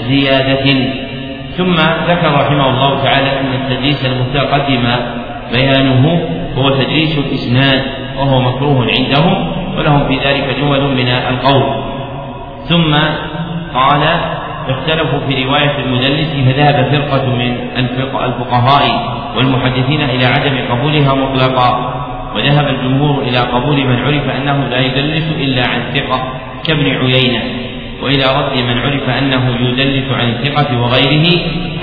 زيادة. 0.00 0.64
ثم 1.56 1.74
ذكر 2.08 2.32
رحمه 2.34 2.68
الله 2.68 3.04
تعالى 3.04 3.40
أن 3.40 3.54
التدريس 3.54 4.06
المتقدم 4.06 4.88
بيانه 5.52 6.28
هو 6.58 6.70
تدريس 6.70 7.18
الإسناد 7.18 7.82
وهو 8.18 8.40
مكروه 8.40 8.86
عندهم 8.98 9.52
ولهم 9.78 10.08
في 10.08 10.28
ذلك 10.28 10.56
جمل 10.60 10.94
من 10.94 11.08
القول. 11.08 11.84
ثم 12.68 12.94
قال 13.74 14.02
اختلفوا 14.68 15.18
في 15.28 15.44
رواية 15.44 15.78
المدلس 15.78 16.30
فذهب 16.46 16.88
فرقة 16.92 17.26
من 17.26 17.56
الفقهاء 18.24 19.14
والمحدثين 19.36 20.00
إلى 20.00 20.24
عدم 20.24 20.58
قبولها 20.70 21.14
مطلقا. 21.14 22.00
وذهب 22.34 22.68
الجمهور 22.68 23.22
إلى 23.22 23.38
قبول 23.38 23.76
من 23.86 23.98
عرف 23.98 24.36
أنه 24.36 24.68
لا 24.68 24.80
يدلس 24.80 25.32
إلا 25.40 25.68
عن 25.68 25.80
ثقة 25.94 26.22
كابن 26.66 26.86
عيينة. 26.86 27.42
وإلى 28.02 28.24
رد 28.36 28.58
من 28.62 28.78
عرف 28.78 29.08
أنه 29.08 29.56
يدلس 29.60 30.12
عن 30.12 30.28
الثقة 30.28 30.80
وغيره 30.80 31.26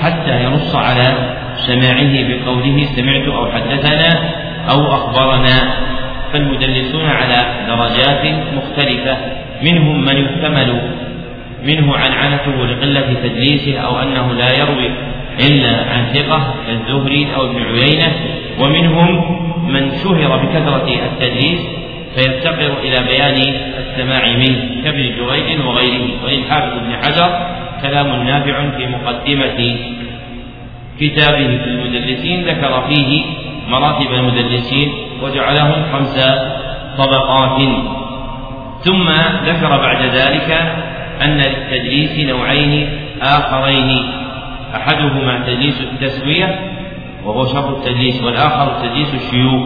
حتى 0.02 0.44
ينص 0.44 0.76
على 0.76 1.34
سماعه 1.56 2.12
بقوله 2.28 2.86
سمعت 2.96 3.28
أو 3.28 3.50
حدثنا؟ 3.50 4.41
أو 4.70 4.94
أخبرنا 4.94 5.74
فالمدلسون 6.32 7.06
على 7.06 7.66
درجات 7.68 8.34
مختلفة 8.56 9.16
منهم 9.62 10.04
من 10.04 10.16
يحتمل 10.16 10.80
منه 11.64 11.94
عنعنته 11.96 12.66
لقلة 12.66 13.14
تدليسه 13.24 13.78
أو 13.78 13.98
أنه 14.02 14.32
لا 14.32 14.54
يروي 14.54 14.90
إلا 15.40 15.68
عن 15.68 16.06
ثقة 16.14 16.54
كالزهري 16.66 17.28
أو 17.36 17.50
ابن 17.50 17.62
عيينة 17.62 18.12
ومنهم 18.60 19.38
من 19.68 19.92
شهر 20.04 20.36
بكثرة 20.36 20.88
التدليس 21.06 21.60
فيفتقر 22.14 22.72
إلى 22.82 23.06
بيان 23.08 23.54
السماع 23.78 24.26
منه 24.36 24.82
كابن 24.84 25.02
جريج 25.02 25.60
وغيره 25.66 26.08
وللحافظ 26.24 26.76
ابن 26.76 26.96
حجر 27.02 27.46
كلام 27.82 28.22
نافع 28.22 28.70
في 28.76 28.86
مقدمة 28.86 29.76
كتابه 31.00 31.58
في 31.58 31.64
المدلسين 31.64 32.44
ذكر 32.44 32.84
فيه 32.88 33.22
مراتب 33.68 34.12
المدلسين 34.12 34.92
وجعلهم 35.22 35.82
خمس 35.92 36.24
طبقات. 36.98 37.60
ثم 38.80 39.08
ذكر 39.46 39.68
بعد 39.68 40.02
ذلك 40.02 40.50
أن 41.24 41.36
للتدليس 41.36 42.18
نوعين 42.18 42.88
آخرين 43.22 44.12
أحدهما 44.76 45.44
تدليس 45.46 45.80
التسوية 45.80 46.60
وهو 47.24 47.44
شرط 47.44 47.68
التدليس 47.68 48.22
والآخر 48.22 48.72
تدليس 48.82 49.14
الشيوخ. 49.14 49.62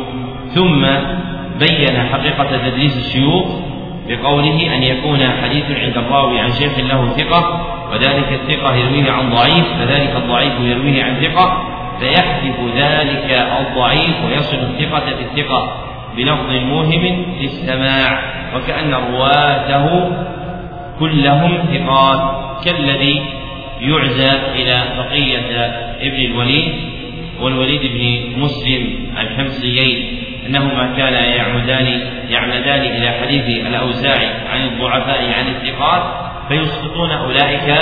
ثم 0.54 0.86
بين 1.60 2.08
حقيقة 2.12 2.68
تدليس 2.68 2.96
الشيوخ 2.96 3.46
بقوله 4.08 4.76
أن 4.76 4.82
يكون 4.82 5.18
حديث 5.42 5.64
عند 5.70 5.96
الراوي 5.96 6.40
عن 6.40 6.50
شيخ 6.50 6.78
له 6.78 7.08
ثقة 7.08 7.66
وذلك 7.92 8.32
الثقة 8.32 8.74
يرويه 8.74 9.10
عن 9.12 9.30
ضعيف 9.30 9.66
فذلك 9.78 10.16
الضعيف 10.16 10.52
يرويه 10.60 11.04
عن 11.04 11.16
ثقة. 11.20 11.75
فيحذف 12.00 12.56
ذلك 12.76 13.46
الضعيف 13.60 14.24
ويصل 14.24 14.56
الثقة 14.56 15.04
بالثقة 15.16 15.86
بلفظ 16.16 16.52
موهم 16.52 17.26
للسماع 17.40 18.22
وكأن 18.54 18.94
رواته 18.94 20.10
كلهم 20.98 21.58
ثقات 21.58 22.20
كالذي 22.64 23.22
يعزى 23.80 24.32
إلى 24.54 24.82
بقية 24.98 25.66
ابن 26.00 26.32
الوليد 26.32 26.74
والوليد 27.40 27.80
بن 27.80 28.40
مسلم 28.42 29.08
الحمصيين 29.20 30.18
أنهما 30.46 30.96
كانا 30.96 31.26
يعمدان 31.26 32.00
يعمدان 32.28 32.80
إلى 32.80 33.10
حديث 33.10 33.66
الاوزاعي 33.66 34.28
عن 34.52 34.64
الضعفاء 34.64 35.32
عن 35.38 35.48
الثقات 35.48 36.02
فيسقطون 36.48 37.10
أولئك 37.10 37.76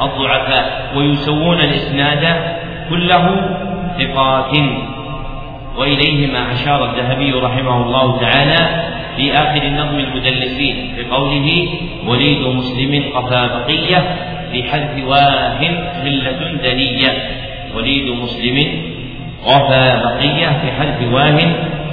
الضعفاء 0.00 0.92
ويسوون 0.96 1.60
الإسناد 1.60 2.54
كله 2.90 3.24
ثقات. 3.98 4.52
واليهما 5.78 6.52
أشار 6.52 6.90
الذهبي 6.90 7.32
رحمه 7.32 7.86
الله 7.86 8.20
تعالى 8.20 8.84
في 9.16 9.32
آخر 9.32 9.62
النظم 9.62 9.98
المدلسين 9.98 10.94
بقوله 10.98 11.68
وليد 12.06 12.46
مسلم 12.46 13.04
قفا 13.14 13.46
بقية 13.46 14.16
في 14.52 14.62
حذف 14.62 15.04
واه 15.06 15.58
خله 16.04 16.52
دنية. 16.62 17.12
وليد 17.76 18.08
مسلم 18.22 18.58
غفى 19.44 20.00
بقية 20.04 20.46
في 20.46 20.72
حذف 20.72 21.12
واه 21.12 21.38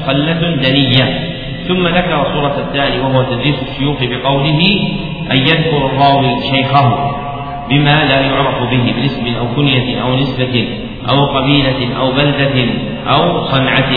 خلة 0.08 0.56
دنية. 0.56 1.28
ثم 1.68 1.88
ذكر 1.88 2.34
صورة 2.34 2.56
الثاني 2.68 3.00
وهو 3.00 3.24
تدريس 3.24 3.56
الشيوخ 3.64 3.98
بقوله 4.02 4.62
أن 5.32 5.38
يذكر 5.38 5.86
الراوي 5.86 6.42
شيخه. 6.52 6.88
بما 7.72 8.04
لا 8.04 8.20
يعرف 8.20 8.70
به 8.72 8.94
باسم 9.02 9.36
أو 9.36 9.56
كنية 9.56 10.02
أو 10.02 10.16
نسبة 10.16 10.68
أو 11.10 11.26
قبيلة 11.26 11.98
أو 11.98 12.12
بلدة 12.12 12.66
أو 13.08 13.44
صنعة. 13.44 13.92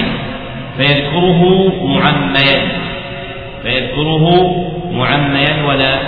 فيذكره 0.76 1.42
معميا. 1.84 2.58
فيذكره 3.62 4.24
معميا 4.92 5.66
ولا 5.68 5.98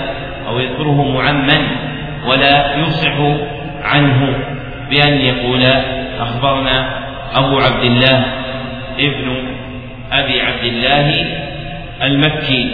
أو 0.47 0.59
يذكره 0.59 1.03
معمن 1.03 1.67
ولا 2.27 2.75
يفصح 2.75 3.15
عنه 3.83 4.35
بأن 4.89 5.13
يقول 5.13 5.63
أخبرنا 6.19 6.89
أبو 7.35 7.57
عبد 7.57 7.83
الله 7.83 8.25
ابن 8.99 9.27
أبي 10.11 10.41
عبد 10.41 10.63
الله 10.63 11.25
المكي. 12.03 12.69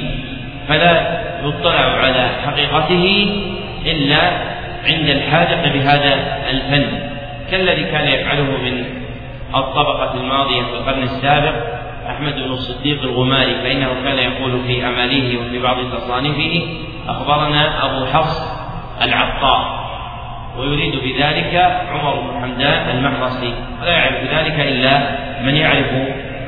فلا 0.68 1.24
يطلع 1.46 1.80
على 1.80 2.30
حقيقته 2.46 3.28
إلا 3.86 4.54
عند 4.86 5.10
الحاجة 5.10 5.74
بهذا 5.74 6.14
الفن. 6.50 7.00
كالذي 7.52 7.84
كان 7.84 8.08
يفعله 8.08 8.44
من 8.44 8.86
الطبقة 9.56 10.14
الماضية 10.14 10.62
في 10.62 10.74
القرن 10.74 11.04
السابق 11.04 11.54
أحمد 12.10 12.34
بن 12.34 12.52
الصديق 12.52 13.04
الغماري 13.04 13.56
فإنه 13.56 13.88
كان 14.04 14.18
يقول 14.18 14.60
في 14.68 14.88
أماليه 14.88 15.38
وفي 15.38 15.60
بعض 15.60 15.78
تصانيفه 15.94 16.68
أخبرنا 17.08 17.86
أبو 17.86 18.06
حفص 18.06 18.64
العطار 19.02 19.84
ويريد 20.58 20.96
بذلك 20.96 21.82
عمر 21.92 22.20
بن 22.20 22.42
حمدان 22.42 22.98
المحرصي. 22.98 23.54
ولا 23.82 23.92
يعرف 23.92 24.24
ذلك 24.34 24.60
إلا 24.60 25.00
من 25.44 25.56
يعرف 25.56 25.92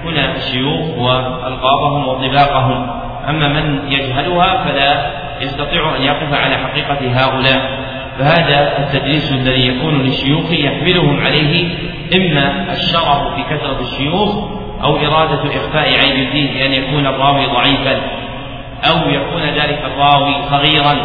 هنا 0.03 0.35
الشيوخ 0.35 0.97
وألقابهم 0.97 2.07
وطباقهم. 2.07 2.89
أما 3.29 3.47
من 3.47 3.79
يجهلها 3.91 4.63
فلا 4.63 5.11
يستطيع 5.41 5.95
أن 5.95 6.01
يقف 6.01 6.33
على 6.33 6.57
حقيقة 6.57 6.99
هؤلاء. 7.21 7.85
فهذا 8.19 8.77
التدريس 8.77 9.31
الذي 9.31 9.67
يكون 9.67 10.01
للشيوخ 10.01 10.51
يحملهم 10.51 11.19
عليه 11.19 11.67
إما 12.15 12.73
الشرف 12.73 13.35
في 13.35 13.43
كثرة 13.43 13.81
الشيوخ 13.81 14.55
أو 14.83 14.95
إرادة 14.95 15.55
إخفاء 15.55 15.89
عيب 15.89 16.29
فيه 16.31 16.53
بأن 16.53 16.73
يكون 16.73 17.07
الراوي 17.07 17.45
ضعيفا 17.45 18.01
أو 18.89 19.09
يكون 19.09 19.41
ذلك 19.41 19.79
الراوي 19.85 20.35
صغيرا 20.49 20.95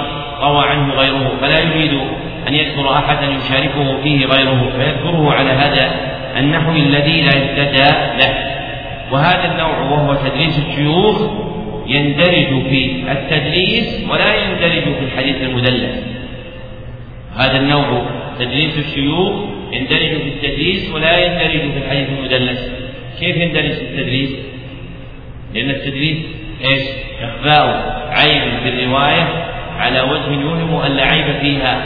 روى 0.42 0.64
عنه 0.64 0.94
غيره 0.94 1.32
فلا 1.40 1.60
يريد 1.60 2.00
أن 2.48 2.54
يذكر 2.54 2.92
أحدا 2.92 3.26
يشاركه 3.26 4.02
فيه 4.02 4.26
غيره 4.26 4.72
فيذكره 4.78 5.32
على 5.32 5.50
هذا 5.50 5.90
النحو 6.36 6.70
الذي 6.72 7.22
لا 7.22 7.36
يهتدى 7.36 7.90
له. 8.20 8.34
وهذا 9.12 9.52
النوع 9.52 9.78
وهو 9.78 10.14
تدريس 10.14 10.58
الشيوخ 10.58 11.22
يندرج 11.86 12.62
في 12.70 13.04
التدريس 13.12 14.10
ولا 14.10 14.34
يندرج 14.34 14.82
في 14.82 15.04
الحديث 15.04 15.42
المدلس. 15.42 16.19
هذا 17.36 17.56
النوع 17.56 18.02
تدريس 18.38 18.78
الشيوخ 18.78 19.32
يندرج 19.72 19.98
في 19.98 20.28
التدريس 20.28 20.92
ولا 20.94 21.18
يندرج 21.18 21.72
في 21.72 21.78
الحديث 21.78 22.08
المدلس. 22.08 22.70
كيف 23.20 23.36
يندرج 23.36 23.72
في 23.72 23.82
التدريس؟ 23.82 24.30
لأن 25.54 25.70
التدريس 25.70 26.16
إيش؟ 26.64 26.82
إخفاء 27.22 28.00
عيب 28.10 28.42
في 28.62 28.68
الرواية 28.68 29.28
على 29.78 30.00
وجه 30.00 30.40
يوهم 30.40 30.74
أن 30.74 30.96
لا 30.96 31.04
عيب 31.04 31.36
فيها. 31.40 31.82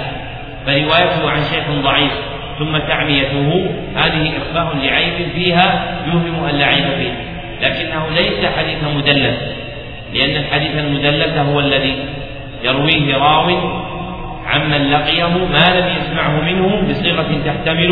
فروايته 0.66 1.30
عن 1.30 1.40
شيخ 1.40 1.70
ضعيف 1.84 2.12
ثم 2.58 2.78
تعميته 2.78 3.70
هذه 3.94 4.32
إخفاء 4.36 4.76
لعيب 4.76 5.28
فيها 5.34 5.98
يوهم 6.06 6.44
أن 6.44 6.58
لا 6.58 6.66
عيب 6.66 6.84
فيه. 6.84 7.34
لكنه 7.62 8.06
ليس 8.10 8.46
حديث 8.56 8.78
مدلس 8.96 9.38
لأن 10.14 10.36
الحديث 10.36 10.70
المدلس 10.76 11.36
هو 11.36 11.60
الذي 11.60 11.94
يرويه 12.64 13.16
راو 13.16 13.48
عمن 14.46 14.90
لقيه 14.90 15.26
ما 15.26 15.80
لم 15.80 15.96
يسمعه 15.96 16.40
منه 16.40 16.88
بصيغة 16.90 17.42
تحتمل 17.46 17.90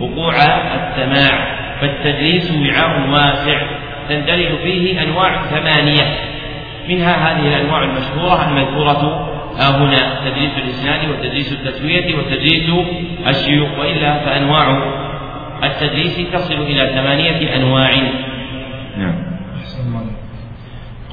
وقوع 0.00 0.34
السماع 0.74 1.54
فالتدليس 1.80 2.52
وعاء 2.52 3.10
واسع 3.10 3.62
تندرج 4.08 4.58
فيه 4.62 5.02
أنواع 5.02 5.42
ثمانية. 5.42 6.34
منها 6.88 7.14
هذه 7.14 7.48
الأنواع 7.48 7.84
المشهورة 7.84 8.48
المذكورة 8.48 9.30
ها 9.58 9.76
هنا 9.78 10.30
تدريس 10.30 10.58
الإسناد 10.58 11.10
وتدريس 11.10 11.52
التسوية 11.52 12.16
وتدريس 12.16 12.70
الشيوخ 13.28 13.68
وإلا 13.78 14.18
فأنواع 14.18 14.82
التدريس 15.64 16.30
تصل 16.32 16.54
إلى 16.54 16.88
ثمانية 16.94 17.56
أنواع. 17.56 17.92
نعم. 18.98 19.23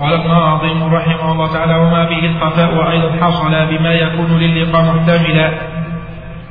قال 0.02 0.14
ابن 0.14 0.32
العظيم 0.32 0.84
رحمه 0.84 1.32
الله 1.32 1.54
تعالى 1.54 1.76
وما 1.76 2.10
به 2.10 2.26
الخفاء 2.26 2.92
أيضا 2.92 3.26
حصل 3.26 3.52
بما 3.52 3.94
يكون 3.94 4.40
للقاء 4.40 4.96
محتملا. 4.96 5.62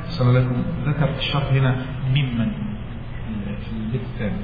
صلى 0.07 0.39
لكم 0.39 0.63
ذكر 0.85 1.07
في 1.07 1.19
الشرح 1.19 1.43
هنا 1.51 1.75
ممن 2.15 2.51
في 3.61 3.71
البيت 3.71 4.01
الثاني 4.01 4.41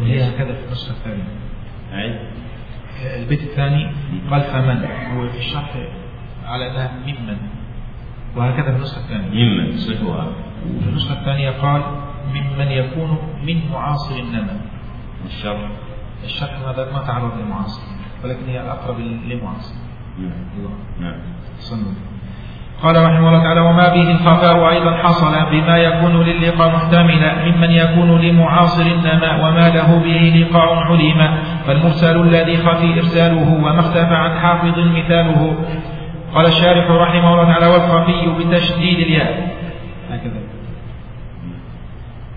وهي 0.00 0.28
هكذا 0.28 0.52
في 0.52 0.64
النسخة 0.66 0.90
الثانية 0.90 1.24
البيت 3.22 3.42
الثاني 3.42 3.90
قال 4.30 4.40
فمن؟ 4.40 4.84
وفي 5.18 5.38
الشرح 5.38 5.70
على 6.46 6.70
أنها 6.70 6.92
ممن 7.06 7.36
وهكذا 8.36 8.70
في 8.70 8.76
النسخة 8.76 9.00
الثانية 9.00 9.44
ممن 9.44 9.76
صفها 9.76 10.26
في 10.82 10.88
النسخة 10.88 11.20
الثانية 11.20 11.50
قال 11.50 11.82
ممن 12.34 12.66
يكون 12.66 13.18
من 13.46 13.60
معاصر 13.72 14.16
النمى 14.16 14.60
الشرح. 15.26 15.70
الشرح 16.24 16.58
هذا 16.68 16.92
ما 16.92 16.98
تعرض 17.06 17.38
للمعاصر. 17.38 18.01
ولكن 18.24 18.48
هي 18.48 18.60
أقرب 18.60 18.98
للمعاصر 18.98 19.74
نعم. 20.18 20.32
نعم. 21.00 21.14
قال 22.82 23.04
رحمه 23.04 23.28
الله 23.28 23.42
تعالى 23.42 23.60
وما 23.60 23.88
به 23.88 24.10
الخفاء 24.10 24.70
أيضا 24.70 24.96
حصل 24.96 25.50
بما 25.50 25.78
يكون 25.78 26.22
للقاء 26.22 26.68
محتملا 26.68 27.34
ممن 27.44 27.70
يكون 27.70 28.20
لمعاصر 28.20 28.82
النماء 28.82 29.44
وما 29.44 29.68
له 29.68 29.98
به 29.98 30.46
لقاء 30.46 30.74
عليما 30.74 31.38
فالمرسل 31.66 32.20
الذي 32.20 32.56
خفي 32.56 32.98
إرساله 32.98 33.54
وما 33.54 33.80
اختفى 33.80 34.14
عن 34.14 34.38
حافظ 34.38 34.78
مثاله. 34.78 35.56
قال 36.34 36.46
الشارح 36.46 36.90
رحمه 36.90 37.34
الله 37.34 37.44
تعالى 37.44 37.66
والخفي 37.66 38.26
بتشديد 38.38 38.98
الياء. 38.98 39.56
هكذا. 40.10 40.51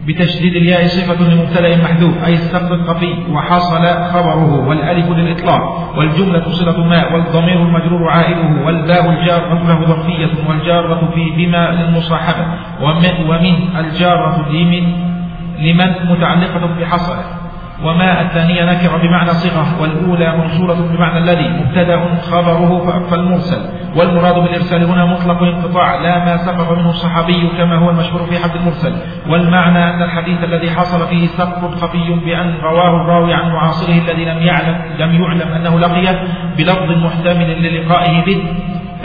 بتشديد 0.08 0.56
الياء 0.56 0.88
صفة 0.88 1.30
لمبتدأ 1.30 1.78
محذوف 1.84 2.26
أي 2.26 2.34
السقط 2.34 2.72
الخفي 2.72 3.14
وحصل 3.32 3.86
خبره 4.14 4.68
والألف 4.68 5.10
للإطلاق 5.10 5.94
والجملة 5.98 6.50
صلة 6.50 6.84
ما 6.84 7.14
والضمير 7.14 7.62
المجرور 7.62 8.10
عائده 8.10 8.66
والباء 8.66 9.10
الجارة 9.10 9.54
له 9.68 9.86
ظرفية 9.86 10.50
والجارة 10.50 11.12
في 11.16 11.32
بما 11.38 11.72
للمصاحبة 11.72 12.46
ومن, 12.82 13.78
الجارة 13.80 14.46
لمن 15.60 15.94
متعلقة 16.10 16.70
بحصل 16.80 17.45
وما 17.84 18.22
الثانية 18.22 18.66
نكرة 18.66 18.98
بمعنى 18.98 19.30
صغة 19.30 19.82
والأولى 19.82 20.38
موصولة 20.38 20.74
بمعنى 20.74 21.18
الذي 21.18 21.50
مبتدأ 21.50 22.16
خبره 22.22 23.02
فالمرسل. 23.10 23.60
والمراد 23.96 24.36
بالإرسال 24.36 24.84
هنا 24.84 25.06
مطلق 25.06 25.42
انقطاع 25.42 25.96
لا 25.96 26.26
ما 26.26 26.38
سقط 26.38 26.78
منه 26.78 26.90
الصحابي 26.90 27.50
كما 27.58 27.76
هو 27.76 27.90
المشهور 27.90 28.22
في 28.22 28.40
حد 28.40 28.56
المرسل. 28.56 28.94
والمعنى 29.30 29.90
أن 29.90 30.04
الحديث 30.04 30.44
الذي 30.44 30.72
حصل 30.72 31.08
فيه 31.08 31.28
سقط 31.28 31.76
خفي 31.76 32.14
بأن 32.26 32.56
رواه 32.64 33.02
الراوي 33.02 33.34
عن 33.34 33.50
معاصره 33.52 33.98
الذي 33.98 34.26
لم 34.26 34.38
يعلم 34.38 34.82
لم 35.00 35.22
يعلم 35.22 35.54
أنه 35.54 35.80
لقيه 35.80 36.24
بلفظ 36.58 36.92
محتمل 36.92 37.62
للقائه 37.62 38.26
به 38.26 38.44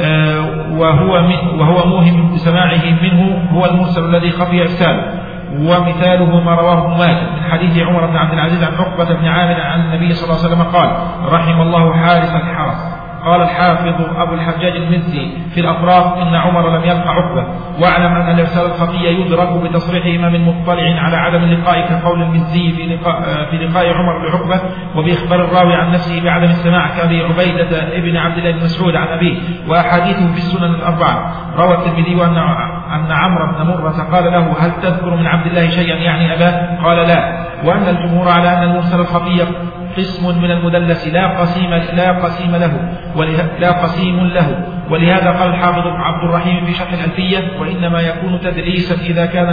آه، 0.00 0.40
وهو 0.72 1.12
وهو 1.58 1.86
موهم 1.88 2.34
بسماعه 2.34 2.84
منه 3.02 3.48
هو 3.52 3.66
المرسل 3.66 4.04
الذي 4.04 4.30
خفي 4.30 4.62
إرساله. 4.62 5.29
ومثاله 5.52 6.40
ما 6.40 6.54
رواه 6.54 6.84
ابن 6.84 6.98
ماجه 6.98 7.30
من 7.36 7.42
حديث 7.50 7.78
عمر 7.78 8.06
بن 8.06 8.16
عبد 8.16 8.32
العزيز 8.32 8.64
عن 8.64 8.74
عقبة 8.74 9.14
بن 9.14 9.26
عامر 9.26 9.60
عن 9.60 9.80
النبي 9.80 10.14
صلى 10.14 10.24
الله 10.24 10.44
عليه 10.44 10.54
وسلم 10.54 10.62
قال 10.62 10.90
رحم 11.32 11.60
الله 11.60 11.92
حارس 11.92 12.34
الحرس. 12.34 12.99
قال 13.24 13.42
الحافظ 13.42 13.94
أبو 14.16 14.34
الحجاج 14.34 14.76
المزي 14.76 15.32
في 15.54 15.60
الأطراف 15.60 16.18
إن 16.18 16.34
عمر 16.34 16.78
لم 16.78 16.84
يلقى 16.84 17.08
عقبة. 17.08 17.46
واعلم 17.80 18.12
أن 18.12 18.34
الإرسال 18.34 18.66
الخفي 18.66 19.04
يدرك 19.04 19.52
بتصريح 19.52 20.06
إمام 20.06 20.48
مطلع 20.48 20.82
على 20.82 21.16
عدم 21.16 21.44
اللقاء 21.44 21.86
كقول 21.88 22.22
المزي 22.22 22.72
في 22.72 22.86
لقاء, 22.86 23.22
في 23.50 23.56
لقاء 23.56 23.86
عمر 23.94 24.28
لعقبة 24.28 24.60
وبإخبار 24.96 25.44
الراوي 25.44 25.74
عن 25.74 25.92
نفسه 25.92 26.24
بعدم 26.24 26.50
السماع 26.50 26.88
كأبي 26.96 27.22
عبيدة 27.22 27.96
ابن 27.96 28.16
عبد 28.16 28.38
الله 28.38 28.50
بن 28.50 28.64
مسعود 28.64 28.96
عن 28.96 29.06
أبيه 29.06 29.38
وأحاديثه 29.68 30.32
في 30.32 30.38
السنن 30.38 30.74
الأربعة. 30.74 31.32
روى 31.56 31.74
الترمذي 31.74 32.24
أن 32.24 32.36
أن 32.90 33.12
عمرو 33.12 33.46
بن 33.52 33.66
مرة 33.66 34.08
قال 34.12 34.32
له 34.32 34.54
هل 34.60 34.72
تذكر 34.82 35.16
من 35.16 35.26
عبد 35.26 35.46
الله 35.46 35.68
شيئا 35.68 35.96
يعني 35.96 36.34
أباه؟ 36.34 36.82
قال 36.84 36.96
لا. 36.96 37.46
وأن 37.64 37.88
الجمهور 37.88 38.28
على 38.28 38.48
أن 38.48 38.62
المرسل 38.62 39.00
الخفي 39.00 39.46
قسم 39.96 40.38
من 40.42 40.50
المدلس 40.50 41.08
لا 41.08 41.40
قسيم 41.40 41.70
لا 41.74 42.08
قسيم 42.12 42.56
له 42.56 42.72
لا 43.60 43.70
قسيم 43.82 44.16
له. 44.26 44.48
ولهذا 44.90 45.30
قال 45.30 45.48
الحافظ 45.48 45.86
عبد 45.86 46.24
الرحيم 46.24 46.66
في 46.66 46.72
شرح 46.72 46.92
الألفية 46.92 47.60
وإنما 47.60 48.00
يكون 48.00 48.40
تدليسا 48.40 48.94
إذا 48.94 49.26
كان 49.26 49.48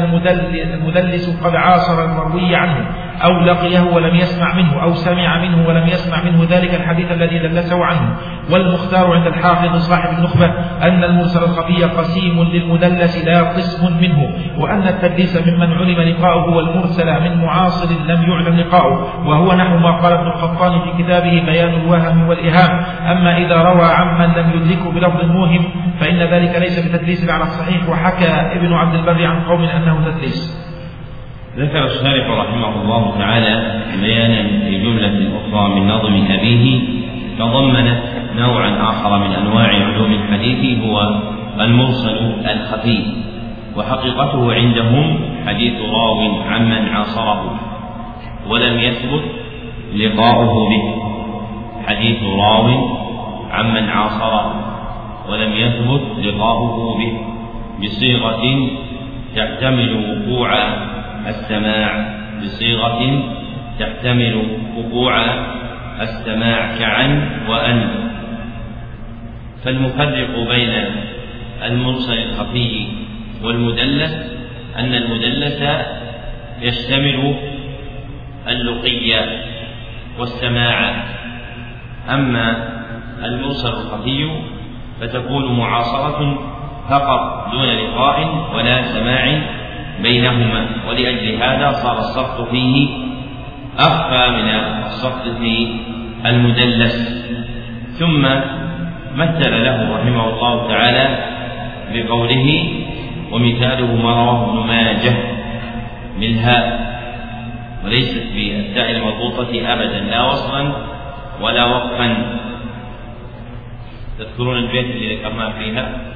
المدلس 0.74 1.44
قد 1.44 1.56
عاصر 1.56 2.04
المروي 2.06 2.56
عنه 2.56 2.86
أو 3.24 3.32
لقيه 3.32 3.82
ولم 3.82 4.16
يسمع 4.16 4.56
منه 4.56 4.84
أو 4.84 4.94
سمع 4.94 5.42
منه 5.42 5.68
ولم 5.68 5.88
يسمع 5.88 6.24
منه. 6.24 6.48
ذلك 6.50 6.74
الحديث 6.74 7.12
الذي 7.12 7.40
دلسه 7.40 7.86
عنه. 7.86 8.16
والمختار 8.52 9.14
عند 9.14 9.28
الحافظ 9.28 9.76
صاحب 9.76 10.18
النخبة 10.18 10.46
أن 10.84 11.04
المرسل 11.04 11.44
الخفي 11.44 11.84
قسيم 11.84 12.44
للمدلس 12.44 13.26
لا 13.26 13.44
قسم 13.44 13.98
منه 14.02 14.30
وأن 14.58 14.88
التدليس 14.88 15.48
ممن 15.48 15.74
علم 15.74 16.02
لقاؤه 16.02 16.56
والمرسل 16.56 17.22
من 17.22 17.42
معاصر 17.42 17.90
لم 18.06 18.24
يعلم 18.32 18.60
لقاؤه. 18.60 19.28
وهو 19.28 19.54
نحو 19.54 19.78
ما 19.78 19.92
قال 19.92 20.14
ابن 20.14 20.28
القطان 20.28 20.82
في 20.82 21.04
كتابه 21.04 21.44
بيان 21.46 21.74
الوهم 21.74 22.28
والإهام. 22.30 22.86
أما 23.12 23.38
إذا 23.38 23.62
روى 23.62 23.86
عمن 23.86 24.34
لم 24.34 24.52
يدركه 24.56 24.92
بلفظ 24.92 25.27
موهم 25.28 25.64
فإن 25.99 26.18
ذلك 26.18 26.56
ليس 26.60 26.80
بتدليس 26.80 27.30
على 27.30 27.44
الصحيح 27.44 27.90
وحكى 27.90 28.28
ابن 28.28 28.74
عبد 28.74 28.95
البر 28.95 29.26
عن 29.26 29.44
قوم 29.44 29.64
أنه 29.64 30.06
تدليس. 30.06 30.68
ذكر 31.58 31.86
الشارح 31.86 32.30
رحمه 32.30 32.82
الله 32.82 33.18
تعالى 33.20 33.82
بيانا 34.02 34.70
لجملة 34.70 35.30
أخرى 35.38 35.76
من 35.76 35.88
نظم 35.88 36.26
أبيه 36.30 36.80
تضمنت 37.40 37.99
نوعا 38.38 38.90
آخر 38.90 39.20
من 39.20 39.32
أنواع 39.34 39.68
علوم 39.68 40.12
الحديث 40.12 40.84
هو 40.84 41.22
المرسل 41.60 42.34
الخفي 42.52 43.04
وحقيقته 43.76 44.54
عندهم 44.54 45.20
حديث 45.48 45.74
راو 45.94 46.41
عمن 46.49 46.88
عاصره 46.88 47.60
ولم 48.48 48.80
يثبت 48.80 49.24
لقاؤه 49.95 50.70
به 50.70 50.95
حديث 51.88 52.24
راو 52.24 52.90
عمن 53.52 53.90
عاصره. 53.90 54.66
ولم 55.30 55.52
يثبت 55.54 56.26
لقاؤه 56.26 56.98
به 56.98 57.14
بصيغة 57.84 58.70
تحتمل 59.36 59.94
وقوع 60.10 60.54
السماع 61.28 62.18
بصيغة 62.44 63.24
تحتمل 63.80 64.58
وقوع 64.78 65.26
السماع 66.02 66.78
كعن 66.80 67.30
وأن. 67.49 67.90
فالمفرق 69.64 70.49
بين 70.49 70.74
المرسل 71.64 72.14
الخفي 72.14 72.88
والمدلس 73.44 74.14
أن 74.80 74.94
المدلس 74.94 75.64
يشتمل 76.62 77.36
اللقي 78.48 79.26
والسماع 80.20 81.04
أما 82.10 82.70
المرسل 83.24 83.70
الخفي 83.70 84.30
فتكون 85.02 85.57
معاصرة 85.57 86.38
فقط 86.90 87.52
دون 87.52 87.65
لقاء 87.65 88.48
ولا 88.56 88.82
سماع 88.82 89.41
بينهما. 90.02 90.65
ولأجل 90.90 91.36
هذا 91.36 91.72
صار 91.72 91.98
السقط 91.98 92.49
فيه 92.49 92.88
أخفى 93.80 94.30
من 94.30 94.49
السقط 94.86 95.24
في 95.40 95.68
المدلس. 96.26 97.28
ثم 97.99 98.22
مثل 99.15 99.64
له 99.64 99.95
رحمه 99.98 100.30
الله 100.30 100.68
تعالى 100.68 101.18
بقوله 101.94 102.69
ومثاله 103.32 103.95
ما 103.95 104.11
رواه 104.14 104.49
ابن 104.49 104.68
ماجه 104.68 105.15
بالهاء 106.19 106.88
وليست 107.86 108.24
بالتاء 108.36 108.91
المضبوطة 108.91 109.74
أبدا 109.74 109.99
لا 109.99 110.24
وصلا 110.24 110.72
ولا 111.41 111.65
وقفا. 111.65 112.15
تذكرون 114.18 114.57
البيت 114.57 114.85
اللي 114.85 115.15
ذكرناه 115.15 115.60
فيها؟ 115.60 116.14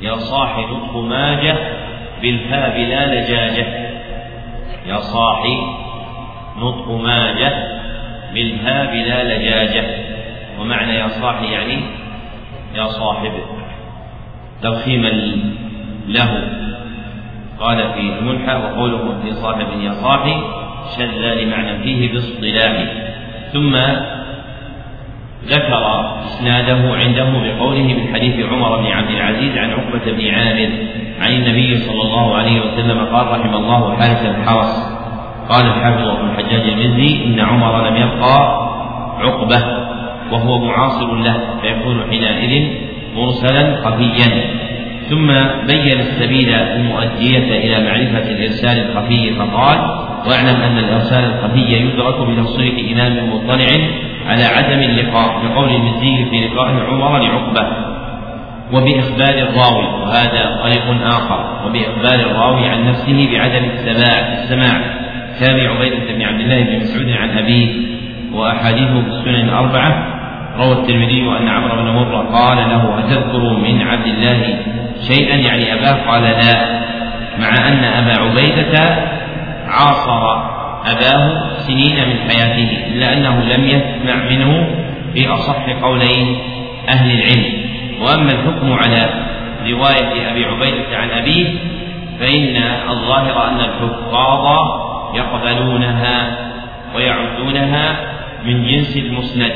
يا 0.00 0.14
صاحي 0.14 0.64
نطق 0.64 0.96
ماجة 0.96 1.56
بالفاء 2.22 2.70
بلا 2.70 3.06
لجاجة. 3.06 3.66
يا 4.86 4.98
صاحي 4.98 5.56
نطق 6.56 6.90
ماجة 6.90 7.80
بالفاء 8.34 8.86
بلا 8.86 9.24
لجاجة. 9.24 9.84
ومعنى 10.60 10.94
يا 10.94 11.08
صاحي 11.08 11.46
يعني 11.52 11.80
يا 12.74 12.84
صاحب. 12.84 13.32
تضخيما 14.62 15.08
له. 16.06 16.60
قال 17.60 17.92
في 17.92 18.00
المنحى 18.00 18.54
وقوله 18.54 19.20
في 19.22 19.32
صاحب 19.32 19.80
يا 19.80 19.92
صاحي 19.92 20.60
شذ 20.96 21.42
لمعنى 21.42 21.78
فيه 21.82 22.12
باصطلاح. 22.12 22.84
ثم 23.52 23.76
ذكر 25.46 26.10
إسناده 26.24 26.94
عنده 26.96 27.24
بقوله 27.24 27.82
من 27.82 28.14
حديث 28.14 28.46
عمر 28.46 28.76
بن 28.80 28.86
عبد 28.86 29.10
العزيز 29.10 29.58
عن 29.58 29.70
عقبة 29.70 30.12
بن 30.12 30.34
عامر 30.34 30.70
عن 31.20 31.32
النبي 31.32 31.76
صلى 31.76 32.02
الله 32.02 32.34
عليه 32.34 32.60
وسلم 32.60 32.98
قال 32.98 33.26
رحم 33.40 33.54
الله 33.54 33.96
حارس 33.96 34.22
الحرس 34.26 35.00
قال 35.48 35.66
الحافظ 35.66 36.08
ابن 36.08 36.30
الحجاج 36.30 36.68
المزي 36.68 37.24
إن 37.24 37.40
عمر 37.40 37.88
لم 37.88 37.96
يبقى 37.96 38.68
عقبة 39.20 39.62
وهو 40.32 40.58
معاصر 40.58 41.14
له 41.14 41.40
فيكون 41.62 42.04
حينئذ 42.10 42.68
مرسلا 43.16 43.76
خفيا 43.76 44.44
ثم 45.10 45.26
بين 45.66 46.00
السبيل 46.00 46.54
المؤدية 46.54 47.38
إلى 47.38 47.84
معرفة 47.84 48.30
الإرسال 48.30 48.78
الخفي 48.78 49.34
فقال 49.34 49.78
واعلم 50.28 50.62
أن 50.62 50.78
الإرسال 50.78 51.24
الخفي 51.24 51.60
يدرك 51.60 52.28
بتصريح 52.28 52.92
إمام 52.92 53.30
مطلع 53.30 53.66
على 54.26 54.44
عدم 54.44 54.82
اللقاء 54.82 55.46
بقول 55.46 55.68
المزي 55.68 56.24
في 56.30 56.46
لقاء 56.46 56.68
عمر 56.68 57.18
لعقبة 57.18 57.66
وبإخبار 58.72 59.34
الراوي 59.34 60.02
وهذا 60.02 60.60
طريق 60.62 61.06
آخر 61.06 61.66
وبإخبار 61.66 62.30
الراوي 62.30 62.66
عن 62.66 62.88
نفسه 62.88 63.28
بعدم 63.32 63.64
السماع 63.64 64.42
السماع. 64.42 64.80
كابي 65.40 65.66
عبيدة 65.66 66.14
بن 66.14 66.22
عبد 66.22 66.40
الله 66.40 66.62
بن 66.62 66.80
مسعود 66.80 67.10
عن 67.10 67.38
أبيه 67.38 67.68
وأحاديثه 68.32 69.02
في 69.02 69.08
السنن 69.08 69.48
الأربعة. 69.48 70.19
روى 70.60 70.72
الترمذي 70.72 71.22
أن 71.40 71.48
عمرو 71.48 71.76
بن 71.76 71.90
مرة 71.90 72.18
قال 72.32 72.56
له 72.56 72.98
أتذكر 72.98 73.38
من 73.38 73.82
عبد 73.82 74.06
الله 74.06 74.58
شيئا؟ 75.08 75.36
يعني 75.36 75.74
أباه؟ 75.74 76.10
قال 76.10 76.22
لا 76.22 76.80
مع 77.38 77.68
أن 77.68 77.84
أبا 77.84 78.22
عبيدة 78.22 79.08
عاصر 79.68 80.50
أباه 80.86 81.50
سنين 81.58 82.08
من 82.08 82.16
حياته 82.28 82.86
إلا 82.86 83.12
أنه 83.12 83.40
لم 83.40 83.64
يسمع 83.64 84.14
منه 84.30 84.68
في 85.14 85.28
أصح 85.28 85.68
قولي 85.82 86.36
أهل 86.88 87.10
العلم. 87.10 87.52
وأما 88.00 88.32
الحكم 88.32 88.72
على 88.72 89.08
رواية 89.70 90.30
أبي 90.30 90.44
عبيدة 90.44 90.96
عن 90.96 91.10
أبيه 91.10 91.46
فإن 92.20 92.56
الظاهر 92.90 93.48
أن 93.48 93.60
الحفاظ 93.60 94.46
يقبلونها 95.14 96.36
ويعدونها 96.94 97.96
من 98.44 98.66
جنس 98.66 98.96
المسند. 98.96 99.52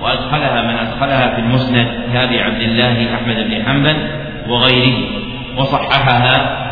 وأدخلها 0.00 0.62
من 0.62 0.76
أدخلها 0.78 1.34
في 1.34 1.40
المسند 1.40 1.86
كأبي 2.12 2.40
عبد 2.40 2.60
الله 2.60 3.14
أحمد 3.14 3.36
بن 3.36 3.64
حنبل 3.64 3.96
وغيره. 4.48 5.26
وصححها 5.56 6.66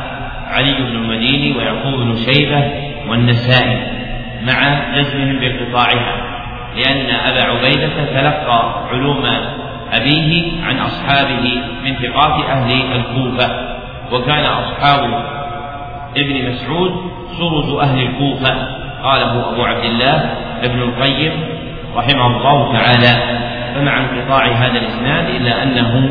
علي 0.48 0.74
بن 0.74 0.96
المديني 0.96 1.58
ويعقوب 1.58 1.94
بن 1.94 2.16
شيبة 2.16 2.70
والنسائي 3.08 3.82
مع 4.42 4.80
جزمهم 4.96 5.38
بانقطاعها 5.38 6.16
لأن 6.76 7.14
أبا 7.14 7.42
عبيدة 7.42 8.04
تلقى 8.04 8.86
علوم 8.90 9.26
أبيه 9.92 10.52
عن 10.64 10.78
أصحابه 10.78 11.62
من 11.84 11.94
ثقات 11.94 12.44
أهل 12.44 12.72
الكوفة 12.72 13.74
وكان 14.12 14.44
أصحاب 14.44 15.24
ابن 16.16 16.50
مسعود 16.50 17.10
سرج 17.38 17.78
أهل 17.80 18.02
الكوفة. 18.02 18.84
قاله 19.02 19.52
أبو 19.52 19.62
عبد 19.62 19.84
الله 19.84 20.30
ابن 20.62 20.82
القيم 20.82 21.32
رحمه 21.96 22.26
الله 22.26 22.72
تعالى 22.72 23.44
فمع 23.74 24.00
انقطاع 24.00 24.46
هذا 24.46 24.78
الإسناد 24.78 25.28
إلا 25.28 25.62
أنه 25.62 26.08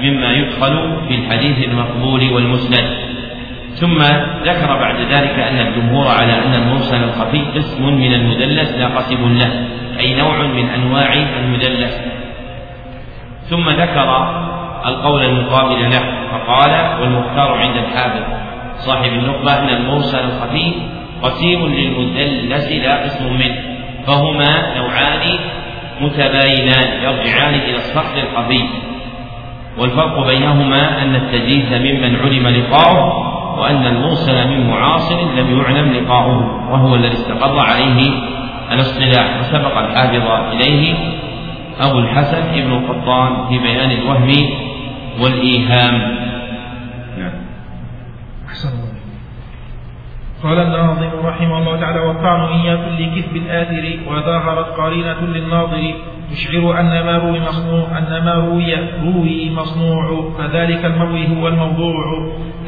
مما 0.00 0.32
يدخل 0.32 0.96
في 1.08 1.14
الحديث 1.14 1.68
المقبول 1.68 2.32
والمسند. 2.32 3.06
ثم 3.74 3.98
ذكر 4.44 4.66
بعد 4.66 5.00
ذلك 5.00 5.38
أن 5.38 5.58
الجمهور 5.66 6.08
على 6.08 6.32
أن 6.32 6.54
المرسل 6.54 7.04
الخفي 7.04 7.38
قسم 7.38 7.84
من 7.84 8.14
المدلس 8.14 8.72
لا 8.72 8.86
قسم 8.86 9.38
له 9.38 9.52
أي 9.98 10.14
نوع 10.14 10.42
من 10.42 10.68
أنواع 10.68 11.12
المدلس. 11.12 12.00
ثم 13.50 13.68
ذكر 13.68 14.28
القول 14.86 15.24
المقابل 15.24 15.82
له 15.82 16.02
فقال 16.32 17.00
والمختار 17.00 17.52
عند 17.52 17.76
الحافظ. 17.76 18.22
صاحب 18.76 19.12
النخبة 19.12 19.58
أن 19.58 19.68
المرسل 19.68 20.18
الخفي 20.18 20.72
قسيم 21.22 21.66
للمدلس 21.66 22.72
لا 22.72 23.02
قسم 23.04 23.32
منه. 23.32 23.75
فهما 24.06 24.76
نوعان 24.76 25.38
متباينان 26.00 27.02
يرجعان 27.02 27.54
إلى 27.54 27.76
الصخر 27.76 28.18
الخفي 28.18 28.68
والفرق 29.78 30.26
بينهما 30.26 31.02
أن 31.02 31.14
التدليس 31.14 31.72
ممن 31.72 32.16
علم 32.16 32.48
لقاؤه 32.48 33.36
وأن 33.58 33.86
المرسل 33.86 34.48
من 34.48 34.70
معاصر 34.70 35.34
لم 35.34 35.58
يعلم 35.60 35.92
لقاؤه 35.92 36.70
وهو 36.72 36.94
الذي 36.94 37.12
استقر 37.12 37.58
عليه 37.58 38.10
الاصطلاح 38.72 39.40
وسبق 39.40 39.78
الحافظ 39.78 40.30
إليه 40.52 40.94
أبو 41.80 41.98
الحسن 41.98 42.42
ابن 42.54 42.72
القطان 42.72 43.48
في 43.48 43.58
بيان 43.58 43.90
الوهم 43.90 44.32
والإيهام. 45.20 45.94
نعم. 47.18 47.32
أحسن 48.48 48.95
قال 50.42 50.58
الناظم 50.60 51.10
رحمه 51.24 51.58
الله 51.58 51.80
تعالى 51.80 52.00
إن 52.54 52.60
يكن 52.60 52.92
لكذب 53.02 53.36
الآثر 53.36 53.98
وظاهرت 54.08 54.66
قرينة 54.66 55.20
للناظر. 55.20 55.94
يشعر 56.32 56.80
أن 56.80 57.04
ما 57.06 57.18
روي 57.18 57.40
مصنوع 57.40 57.98
أن 57.98 58.24
ما 58.24 58.34
روي 58.34 58.74
روي 59.04 59.50
مصنوع 59.50 60.30
فذلك 60.38 60.84
المروي 60.84 61.28
هو 61.28 61.48
الموضوع. 61.48 61.94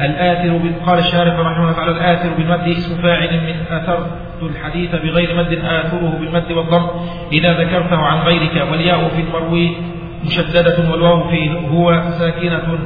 الآثر 0.01 0.59
قال 0.85 0.99
الشارح 0.99 1.39
رحمه 1.39 1.63
الله 1.63 1.73
تعالى 1.73 1.91
الآثر 1.91 2.29
بالمد 2.37 2.67
اسم 2.67 3.01
فاعل 3.01 3.33
من 3.43 3.75
أثرت 3.75 4.07
الحديث 4.41 4.95
بغير 4.95 5.37
مد 5.37 5.53
آثره 5.53 6.17
بالمد 6.19 6.51
والضم. 6.51 6.87
إذا 7.31 7.53
ذكرته 7.53 7.97
عن 7.97 8.17
غيرك 8.17 8.67
والياء 8.71 9.07
في 9.07 9.21
المروي 9.21 9.77
مشددة 10.25 10.91
والواو 10.91 11.29
فيه 11.29 11.51
هو 11.51 12.01
ساكنة. 12.19 12.79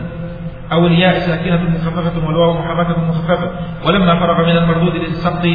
أو 0.73 0.87
الياء 0.87 1.19
ساكنة 1.19 1.61
مخففة 1.69 2.27
والواو 2.27 2.53
محركة 2.53 2.99
مخففة. 3.09 3.51
ولما 3.87 4.19
فرغ 4.19 4.45
من 4.45 4.57
المردود 4.57 4.95
للسقط 4.95 5.47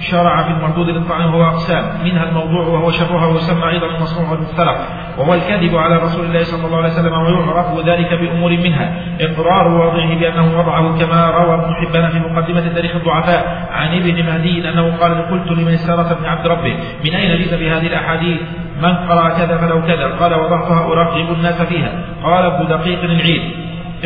شرع 0.00 0.42
في 0.42 0.50
المردود 0.50 0.88
للطعن 0.88 1.24
وهو 1.24 1.44
أقسام. 1.44 1.84
منها 2.04 2.24
الموضوع 2.28 2.66
وهو 2.66 2.90
شرها 2.90 3.26
ويسمى 3.26 3.68
أيضا 3.68 3.86
المصنوع 3.86 4.30
والمختلق 4.30 4.76
وهو 5.18 5.34
الكذب 5.34 5.76
على 5.76 5.96
رسول 5.96 6.24
الله 6.24 6.42
صلى 6.42 6.66
الله 6.66 6.76
عليه 6.76 6.88
وسلم 6.88 7.12
ويعرف 7.12 7.86
ذلك 7.86 8.14
بأمور 8.14 8.50
منها. 8.50 8.86
إقرار 9.20 9.68
واضعه 9.68 10.18
بأنه 10.18 10.58
وضعه 10.58 10.98
كما 10.98 11.30
روى 11.30 11.54
ابن 11.54 11.74
حبان 11.74 12.08
في 12.08 12.18
مقدمة 12.18 12.68
تاريخ 12.74 12.96
الضعفاء 12.96 13.68
عن 13.72 13.88
ابن 13.98 14.26
مهدي 14.26 14.68
أنه 14.68 14.96
قال 14.96 15.30
قلت 15.30 15.68
استغاث 15.74 16.18
بن 16.20 16.26
عبد 16.26 16.46
ربه 16.46 16.76
من 17.04 17.14
أين 17.14 17.38
جئت 17.38 17.54
بهذه 17.54 17.86
الأحاديث؟ 17.86 18.40
من 18.82 18.94
قرأ 18.94 19.28
كذا 19.28 19.56
فلو 19.56 19.82
كذا؟ 19.82 20.06
قال 20.20 20.34
وضعتها 20.34 20.86
أرغب 20.86 21.32
الناس 21.32 21.62
فيها. 21.62 21.92
قال 22.24 22.44
ابن 22.44 22.66
دقيق 22.68 23.04
العيد. 23.04 23.42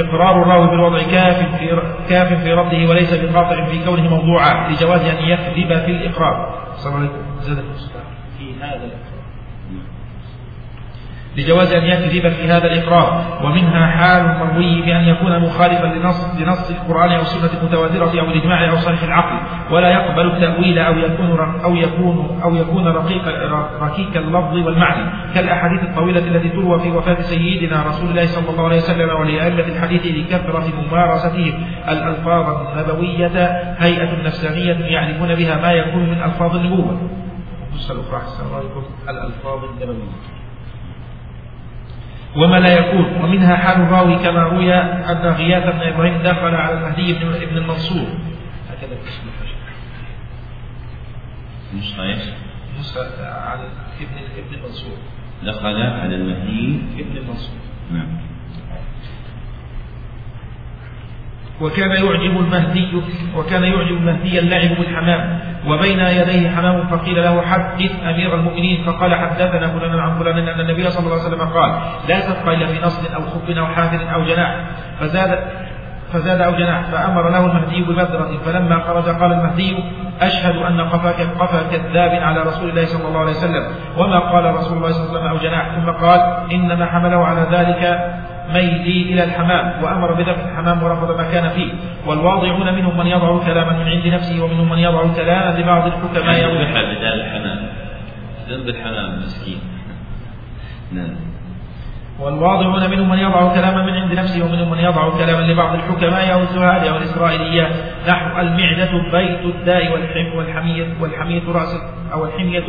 إقرار 0.00 0.42
الراوي 0.42 0.66
بالوضع 0.66 1.02
كاف 1.02 1.56
في 1.58 1.82
كاف 2.08 2.42
في 2.42 2.52
رده 2.52 2.90
وليس 2.90 3.14
بقاطع 3.14 3.64
في 3.64 3.84
كونه 3.84 4.10
موضوعا 4.10 4.68
لجواز 4.70 5.00
أن 5.00 5.24
يكذب 5.24 5.80
في 5.84 5.90
الإقرار. 5.90 6.66
عليه 6.96 7.08
وسلم 7.38 7.64
في 8.38 8.54
هذا 8.60 8.90
لجواز 11.38 11.74
أن 11.74 11.84
يكذب 11.84 12.28
في 12.28 12.48
هذا 12.48 12.66
الإقرار 12.66 13.24
ومنها 13.44 13.86
حال 13.86 14.22
المروي 14.26 14.82
بأن 14.82 15.04
يكون 15.08 15.38
مخالفا 15.38 15.86
لنص, 15.86 16.36
لنص 16.40 16.70
القرآن 16.70 17.12
أو 17.12 17.20
السنة 17.20 17.60
المتواترة 17.60 18.20
أو 18.20 18.26
الإجماع 18.26 18.70
أو 18.70 18.76
صريح 18.76 19.02
العقل 19.02 19.38
ولا 19.70 19.88
يقبل 19.88 20.26
التأويل 20.26 20.78
أو 20.78 20.94
يكون 20.98 21.40
أو 21.64 21.76
يكون 21.76 22.40
أو 22.44 22.54
يكون 22.54 22.88
رقيق 22.88 23.22
ركيك 23.80 24.16
اللفظ 24.16 24.54
والمعنى. 24.54 25.10
كالأحاديث 25.34 25.82
الطويلة 25.82 26.18
التي 26.18 26.48
تروى 26.48 26.78
في 26.80 26.90
وفاة 26.90 27.20
سيدنا 27.20 27.82
رسول 27.82 28.10
الله 28.10 28.26
صلى 28.26 28.50
الله 28.50 28.64
عليه 28.64 28.76
وسلم 28.76 29.08
ولأئمة 29.08 29.68
الحديث 29.76 30.06
لكثرة 30.06 30.72
ممارستهم 30.88 31.54
الألفاظ 31.88 32.66
النبوية 32.66 33.36
هيئة 33.78 34.22
نفسانية 34.24 34.74
يعرفون 34.74 35.34
بها 35.34 35.56
ما 35.60 35.72
يكون 35.72 36.02
من 36.02 36.22
ألفاظ 36.22 36.56
النبوة. 36.56 37.00
الألفاظ 39.08 39.64
النبوية. 39.64 40.37
وما 42.36 42.56
لا 42.56 42.78
يكون. 42.78 43.24
ومنها 43.24 43.56
حال 43.56 43.80
الراوي 43.82 44.16
كما 44.16 44.42
روي 44.42 44.74
أن 44.74 45.26
غياث 45.26 45.74
بن 45.74 45.80
إبراهيم 45.80 46.22
دخل 46.22 46.54
على 46.54 46.74
المهدي 46.78 47.12
بن 47.12 47.34
ابن 47.34 47.56
المنصور. 47.56 48.08
هكذا 48.70 48.96
نسخة 51.74 52.02
إيش؟ 52.02 52.22
نسخة 52.80 53.26
على 53.26 53.62
ابن 54.00 54.16
ابن 54.38 54.54
المنصور 54.54 54.96
دخل 55.42 55.82
على 55.82 56.14
المهدي 56.14 56.80
ابن 56.98 57.16
المنصور 57.16 57.56
نعم. 57.92 58.27
وكان 61.60 61.90
يعجب 61.90 62.40
المهدي 62.40 63.02
وكان 63.36 63.64
يعجب 63.64 63.96
المهدي 63.96 64.38
اللعب 64.38 64.70
بالحمام. 64.78 65.38
وبين 65.66 66.00
يديه 66.00 66.50
حمام 66.50 66.86
فقيل 66.86 67.22
له 67.22 67.42
حدث 67.42 67.92
أمير 68.04 68.34
المؤمنين 68.34 68.84
فقال 68.84 69.14
حدثنا 69.14 69.68
فلان 69.68 69.98
عن 69.98 70.18
فلان 70.18 70.48
إن 70.48 70.60
النبي 70.60 70.90
صلى 70.90 71.06
الله 71.06 71.18
عليه 71.18 71.28
وسلم 71.28 71.48
قال 71.48 71.70
لا 72.08 72.20
تبقى 72.20 72.54
إلا 72.54 72.66
في 72.66 72.86
نصل 72.86 73.14
أو 73.14 73.20
خب 73.20 73.50
أو 73.50 73.66
حافر 73.66 74.14
أو 74.14 74.24
جناح. 74.24 74.56
فزاد 75.00 75.38
فزاد 76.12 76.40
أو 76.40 76.52
جناح 76.52 76.82
فأمر 76.82 77.28
له 77.28 77.46
المهدي 77.46 77.82
ببذرة 77.82 78.38
فلما 78.44 78.80
خرج 78.80 79.04
قال 79.04 79.32
المهدي 79.32 79.76
أشهد 80.20 80.56
أن 80.56 80.80
قفاك 80.80 81.20
قفا 81.20 81.62
كذاب 81.62 82.22
على 82.22 82.40
رسول 82.40 82.70
الله 82.70 82.84
صلى 82.84 83.08
الله 83.08 83.20
عليه 83.20 83.30
وسلم 83.30 83.64
وما 83.96 84.18
قال 84.18 84.54
رسول 84.54 84.76
الله 84.78 84.92
صلى 84.92 85.06
الله 85.06 85.20
عليه 85.20 85.20
وسلم 85.20 85.26
أو 85.26 85.36
جناح. 85.36 85.68
ثم 85.74 85.90
قال 85.90 86.20
إنما 86.52 86.86
حمله 86.86 87.26
على 87.26 87.46
ذلك 87.52 87.82
ميلي 88.54 89.02
إلى 89.12 89.24
الحمام 89.24 89.84
وأمر 89.84 90.14
بدفع 90.14 90.50
الحمام 90.50 90.82
ورفض 90.82 91.16
ما 91.16 91.30
كان 91.32 91.48
فيه. 91.48 91.72
والواضعون 92.06 92.74
منهم 92.74 92.98
من 92.98 93.06
يضع 93.06 93.38
كلاما 93.44 93.72
من 93.72 93.88
عند 93.88 94.06
نفسه 94.06 94.44
ومنهم 94.44 94.70
من 94.70 94.78
يضع 94.78 95.02
كلاما 95.16 95.58
لبعض 95.58 95.86
الحكماء. 95.86 96.36
ذبح 96.50 96.70
بدال 96.70 97.20
الحمام. 97.20 97.58
ذنب 98.48 98.68
الحمام 98.68 99.18
مسكين. 99.18 99.60
نعم. 100.92 101.28
والواضعون 102.20 102.90
منهم 102.90 103.08
من 103.08 103.18
يضع 103.18 103.54
كلاما 103.54 103.82
من 103.82 103.92
عند 103.92 104.12
نفسه 104.12 104.44
ومنهم 104.44 104.70
من 104.70 104.78
يضع 104.78 105.10
كلاما 105.10 105.52
لبعض 105.52 105.74
الحكماء 105.74 106.32
أو 106.32 106.40
الزهاد 106.40 106.86
أو 106.86 106.96
الإسرائيليات 106.96 107.72
نحو 108.08 108.40
المعدة 108.40 108.90
بيت 109.12 109.54
الداء 109.54 109.92
والحمية 110.36 110.86
والحمية 111.00 111.42
رأس 111.48 111.76
أو 112.12 112.24
الحمية 112.24 112.64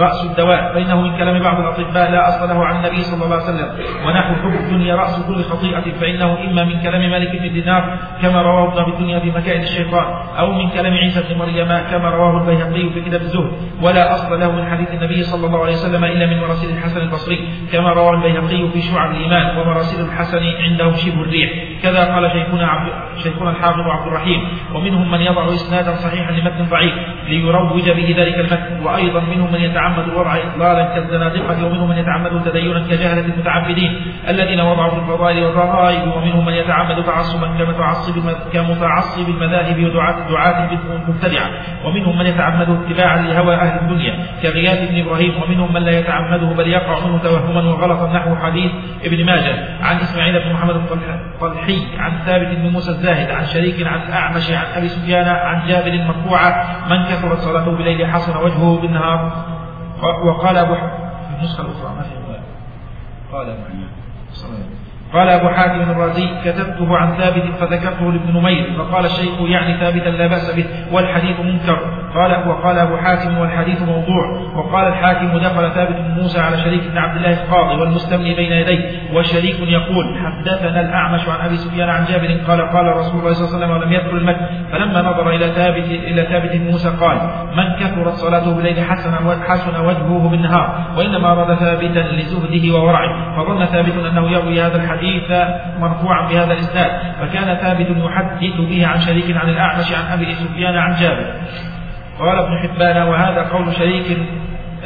رأس 0.00 0.24
الدواء 0.24 0.74
فإنه 0.74 1.00
من 1.00 1.16
كلام 1.16 1.42
بعض 1.42 1.60
الأطباء 1.60 2.10
لا 2.10 2.28
أصل 2.28 2.48
له 2.48 2.64
عن 2.64 2.76
النبي 2.76 3.00
صلى 3.00 3.24
الله 3.24 3.36
عليه 3.36 3.44
وسلم. 3.44 3.68
ونحو 4.06 4.34
حب 4.34 4.54
الدنيا 4.64 4.94
رأس 4.96 5.26
كل 5.28 5.42
خطيئة 5.42 5.98
فإنه 6.00 6.38
إما 6.50 6.64
من 6.64 6.80
كلام 6.82 7.10
مالك 7.10 7.30
بن 7.40 7.52
دينار 7.52 7.98
كما 8.22 8.42
رواه 8.42 8.82
ابن 8.82 8.92
الدنيا 8.92 9.18
في 9.18 9.30
مكائد 9.30 9.62
الشيطان 9.62 10.06
أو 10.38 10.52
من 10.52 10.70
كلام 10.70 10.92
عيسى 10.92 11.22
بن 11.28 11.38
مريم 11.38 11.68
كما 11.90 12.10
رواه 12.10 12.40
البيهقي 12.40 12.90
في 12.90 13.00
كتاب 13.00 13.20
الزهد. 13.20 13.50
ولا 13.82 14.14
أصل 14.14 14.40
له 14.40 14.50
من 14.52 14.66
حديث 14.70 14.88
النبي 14.94 15.22
صلى 15.22 15.46
الله 15.46 15.60
عليه 15.62 15.72
وسلم 15.72 16.04
إلا 16.04 16.26
من 16.26 16.40
مراسيل 16.40 16.70
الحسن 16.70 17.00
البصري 17.00 17.48
كما 17.72 17.92
رواه 17.92 18.14
البيهقي 18.14 18.68
في 18.72 18.80
شعب 18.80 19.10
الإيمان 19.10 19.58
ومراسيل 19.58 20.04
الحسن 20.04 20.42
عندهم 20.64 20.92
شبه 20.94 21.22
الريح. 21.22 21.50
كذا 21.82 22.14
قال 22.14 22.30
شيخنا 22.32 22.66
عبد 22.66 22.92
شيخنا 23.22 23.50
الحافظ 23.50 23.80
عبد 23.80 24.06
الرحيم. 24.06 24.48
ومنهم 24.74 25.10
من 25.10 25.20
يضع 25.20 25.44
إسنادا 25.46 25.94
صحيحا 25.94 26.32
لمتن 26.32 26.64
ضعيف 26.64 26.94
ليروج 27.28 27.90
به 27.90 28.14
ذلك 28.18 28.34
المتن. 28.38 28.86
وأيضا 28.86 29.20
منهم 29.20 29.52
من 29.52 29.60
يتعلم 29.60 29.83
يتعمد 29.84 30.08
الوضع 30.08 30.36
إضلالا 30.36 30.94
كالزنادقة 30.94 31.66
ومنهم 31.66 31.88
من 31.88 31.98
يتعمد 31.98 32.44
تدينا 32.44 32.80
كجهلة 32.80 33.20
المتعبدين 33.20 34.00
الذين 34.28 34.60
وضعوا 34.60 34.90
في 34.90 34.96
الفضائل 34.96 35.44
والرغائب 35.44 36.12
ومنهم 36.16 36.46
من 36.46 36.52
يتعمد 36.52 37.04
تعصبا 37.04 37.46
كمتعصب 37.46 38.14
كمتعصب 38.52 39.28
المذاهب 39.28 39.84
ودعاة 39.84 40.28
دعاة 40.28 40.68
المبتدعة 41.08 41.50
ومنهم 41.84 42.18
من 42.18 42.26
يتعمد 42.26 42.68
اتباعا 42.70 43.16
لهوى 43.16 43.54
أهل 43.54 43.78
الدنيا 43.78 44.26
كغياث 44.42 44.90
بن 44.90 45.00
إبراهيم 45.00 45.42
ومنهم 45.42 45.74
من 45.74 45.82
لا 45.82 45.98
يتعمده 45.98 46.46
بل 46.46 46.68
يقع 46.68 47.06
منه 47.06 47.18
توهما 47.18 47.60
وغلطا 47.60 48.12
نحو 48.12 48.36
حديث 48.36 48.72
ابن 49.04 49.26
ماجه 49.26 49.54
عن 49.82 49.96
إسماعيل 49.96 50.44
بن 50.44 50.52
محمد 50.52 50.74
الطلحي 50.74 51.78
عن 51.98 52.12
ثابت 52.26 52.48
بن 52.48 52.68
موسى 52.68 52.90
الزاهد 52.90 53.30
عن 53.30 53.44
شريك 53.44 53.86
عن 53.86 54.02
الأعمش 54.08 54.50
عن 54.50 54.66
أبي 54.76 54.88
سفيان 54.88 55.28
عن 55.28 55.68
جابر 55.68 56.04
مرفوعة 56.08 56.66
من 56.90 57.02
كثرت 57.04 57.38
صلاته 57.38 57.76
بليل 57.76 58.06
حسن 58.06 58.36
وجهه 58.36 58.80
بالنهار. 58.82 59.54
وقال 60.04 60.56
أبو 60.56 60.74
في 60.74 61.34
النسخة 61.38 61.62
الأخرى 61.62 61.94
ما 61.96 62.02
في 62.02 62.14
قال 63.32 63.56
قال 65.12 65.28
أبو 65.28 65.48
حاتم 65.48 65.80
الرازي 65.80 66.28
كتبته 66.44 66.96
عن 66.96 67.16
ثابت 67.16 67.42
فذكرته 67.60 68.12
لابن 68.12 68.38
نمير 68.38 68.74
فقال 68.78 69.04
الشيخ 69.06 69.40
يعني 69.40 69.80
ثابتا 69.80 70.08
لا 70.08 70.26
بأس 70.26 70.50
به 70.50 70.64
والحديث 70.92 71.40
منكر. 71.40 71.78
قال 72.14 72.48
وقال 72.48 72.78
أبو 72.78 72.96
حاتم 72.96 73.38
والحديث 73.38 73.82
موضوع. 73.82 74.24
وقال 74.56 74.88
الحاكم 74.88 75.38
دخل 75.38 75.70
ثابت 75.74 75.96
بن 75.96 76.10
موسى 76.22 76.40
على 76.40 76.56
شريك 76.56 76.82
بن 76.90 76.98
عبد 76.98 77.16
الله 77.16 77.42
القاضي 77.42 77.80
والمستملي 77.80 78.34
بين 78.34 78.52
يديه. 78.52 79.14
وشريك 79.14 79.60
يقول 79.60 80.04
حدثنا 80.24 80.80
الأعمش 80.80 81.28
عن 81.28 81.46
أبي 81.46 81.56
سفيان 81.56 81.88
عن 81.88 82.04
جابر 82.04 82.26
قال 82.48 82.60
قال 82.60 82.96
رسول 82.96 83.20
الله 83.20 83.32
صلى 83.32 83.44
الله 83.44 83.56
عليه 83.56 83.56
وسلم 83.56 83.70
ولم 83.70 83.92
يذكر 83.92 84.16
المد. 84.16 84.36
فلما 84.72 85.02
نظر 85.02 85.30
إلى 85.30 85.46
ثابت 85.48 85.84
إلى 85.84 86.22
ثابت 86.22 86.56
بن 86.56 86.70
موسى 86.70 86.88
قال 86.88 87.18
من 87.56 87.76
كثرت 87.80 88.12
صلاته 88.12 88.56
بالليل 88.56 88.84
حسن 88.84 89.12
حسن 89.48 89.80
وجهه 89.80 90.28
بالنهار 90.28 90.94
وإنما 90.98 91.32
أراد 91.32 91.54
ثابتا 91.54 91.98
لزهده 91.98 92.74
وورعه. 92.74 93.36
فظن 93.36 93.64
ثابت 93.64 93.94
أنه 94.10 94.30
يروي 94.30 94.62
هذا 94.62 94.76
الحديث 94.76 95.30
مرفوعا 95.80 96.28
بهذا 96.28 96.52
الإسناد. 96.52 96.90
فكان 97.20 97.56
ثابت 97.56 97.86
يحدث 97.90 98.60
به 98.68 98.86
عن 98.86 99.00
شريك 99.00 99.36
عن 99.36 99.48
الأعمش 99.48 99.92
عن 99.94 100.12
أبي 100.18 100.32
سفيان 100.32 100.76
عن 100.76 100.94
جابر. 100.94 101.34
قال 102.18 102.38
ابن 102.38 102.58
حبان 102.58 103.08
وهذا 103.08 103.48
قول 103.48 103.74
شريك 103.74 104.18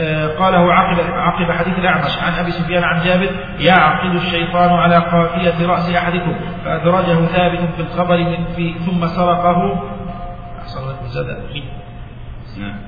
آه، 0.00 0.26
قاله 0.38 0.72
عقب 0.72 1.00
عقب 1.12 1.52
حديث 1.52 1.78
الأعمش 1.78 2.18
عن 2.18 2.32
أبي 2.32 2.50
سفيان 2.50 2.84
عن 2.84 3.04
جابر 3.04 3.28
يعقد 3.58 4.14
الشيطان 4.14 4.70
على 4.70 4.96
قافية 4.96 5.66
رأس 5.66 5.94
أحدكم 5.94 6.34
فأدرجه 6.64 7.26
ثابت 7.26 7.60
في 7.76 7.82
الخبر 7.82 8.18
من 8.18 8.44
في 8.56 8.74
ثم 8.74 9.06
سرقه. 9.06 9.82
أحسن 10.58 10.80
نعم. 12.60 12.87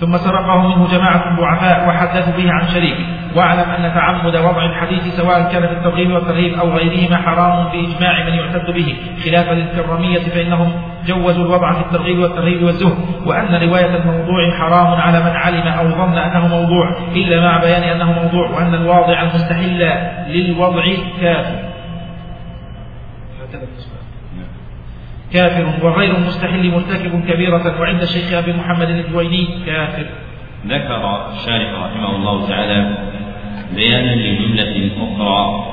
ثم 0.00 0.16
سرقه 0.16 0.68
منه 0.68 0.88
جماعة 0.88 1.36
ضعفاء 1.36 1.88
وحدثوا 1.88 2.32
به 2.32 2.52
عن 2.52 2.68
شريك 2.68 2.96
واعلم 3.36 3.70
أن 3.70 3.94
تعمد 3.94 4.36
وضع 4.36 4.64
الحديث 4.64 5.16
سواء 5.16 5.52
كان 5.52 5.66
في 5.66 5.72
الترغيب 5.72 6.12
والترهيب 6.12 6.58
أو 6.58 6.70
غيرهما 6.70 7.16
حرام 7.16 7.64
بإجماع 7.72 8.24
من 8.24 8.34
يعتد 8.34 8.70
به. 8.70 8.96
خلافا 9.24 9.52
للكرمية 9.54 10.18
فإنهم 10.18 10.72
جوزوا 11.06 11.44
الوضع 11.44 11.72
في 11.72 11.80
الترغيب 11.80 12.18
والترهيب 12.18 12.62
والزهد 12.62 12.98
وأن 13.26 13.68
رواية 13.68 13.96
الموضوع 13.96 14.58
حرام 14.58 15.00
على 15.00 15.20
من 15.20 15.36
علم 15.36 15.68
أو 15.68 15.88
ظن 15.88 16.18
أنه 16.18 16.48
موضوع 16.48 16.96
إلا 17.16 17.40
مع 17.40 17.60
بيان 17.60 17.82
أنه 17.82 18.12
موضوع 18.12 18.50
وأن 18.50 18.74
الواضع 18.74 19.22
المستحل 19.22 19.90
للوضع 20.28 20.84
كافر. 21.20 21.70
كافر 25.32 25.86
وغير 25.86 26.18
مستحل 26.18 26.70
مرتكب 26.70 27.24
كبيرة 27.28 27.80
وعند 27.80 28.02
الشيخ 28.02 28.32
أبي 28.32 28.52
محمد 28.52 28.90
الجويني 28.90 29.48
كافر. 29.66 30.06
ذكر 30.66 31.26
الشارح 31.32 31.70
رحمه 31.82 32.16
الله 32.16 32.48
تعالى 32.48 32.98
بيانا 33.74 34.14
لجملة 34.14 34.90
أخرى 34.96 35.66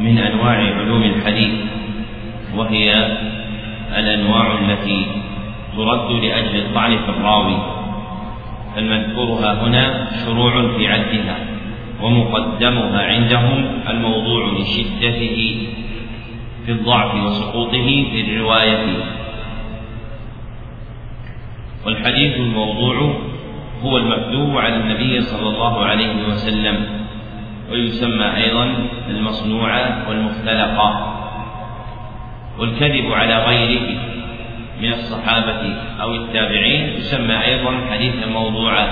من 0.00 0.18
أنواع 0.18 0.56
علوم 0.78 1.02
الحديث 1.02 1.54
وهي 2.56 3.18
الأنواع 3.98 4.58
التي 4.60 5.06
ترد 5.76 6.10
لأجل 6.10 6.56
الطعن 6.56 6.96
في 6.96 7.08
الراوي. 7.08 7.56
المذكورها 8.78 9.62
هنا 9.62 10.08
شروع 10.24 10.76
في 10.76 10.88
عدها 10.88 11.36
ومقدمها 12.02 13.02
عندهم 13.02 13.64
الموضوع 13.90 14.46
لشدته 14.58 15.66
في 16.66 16.72
الضعف 16.72 17.14
وسقوطه 17.14 17.86
في 18.12 18.20
الرواية 18.20 18.86
والحديث 21.86 22.36
الموضوع 22.36 23.14
هو 23.82 23.96
المكتوب 23.96 24.58
على 24.58 24.76
النبي 24.76 25.20
صلى 25.20 25.48
الله 25.48 25.84
عليه 25.84 26.28
وسلم 26.28 26.86
ويسمى 27.72 28.36
أيضا 28.36 28.74
المصنوع 29.08 29.98
والمختلق 30.08 30.80
والكذب 32.58 33.12
على 33.12 33.38
غيره 33.38 33.98
من 34.82 34.92
الصحابة 34.92 35.76
أو 36.02 36.14
التابعين 36.14 36.96
يسمى 36.96 37.44
أيضا 37.44 37.80
حديثا 37.92 38.26
موضوعا 38.26 38.88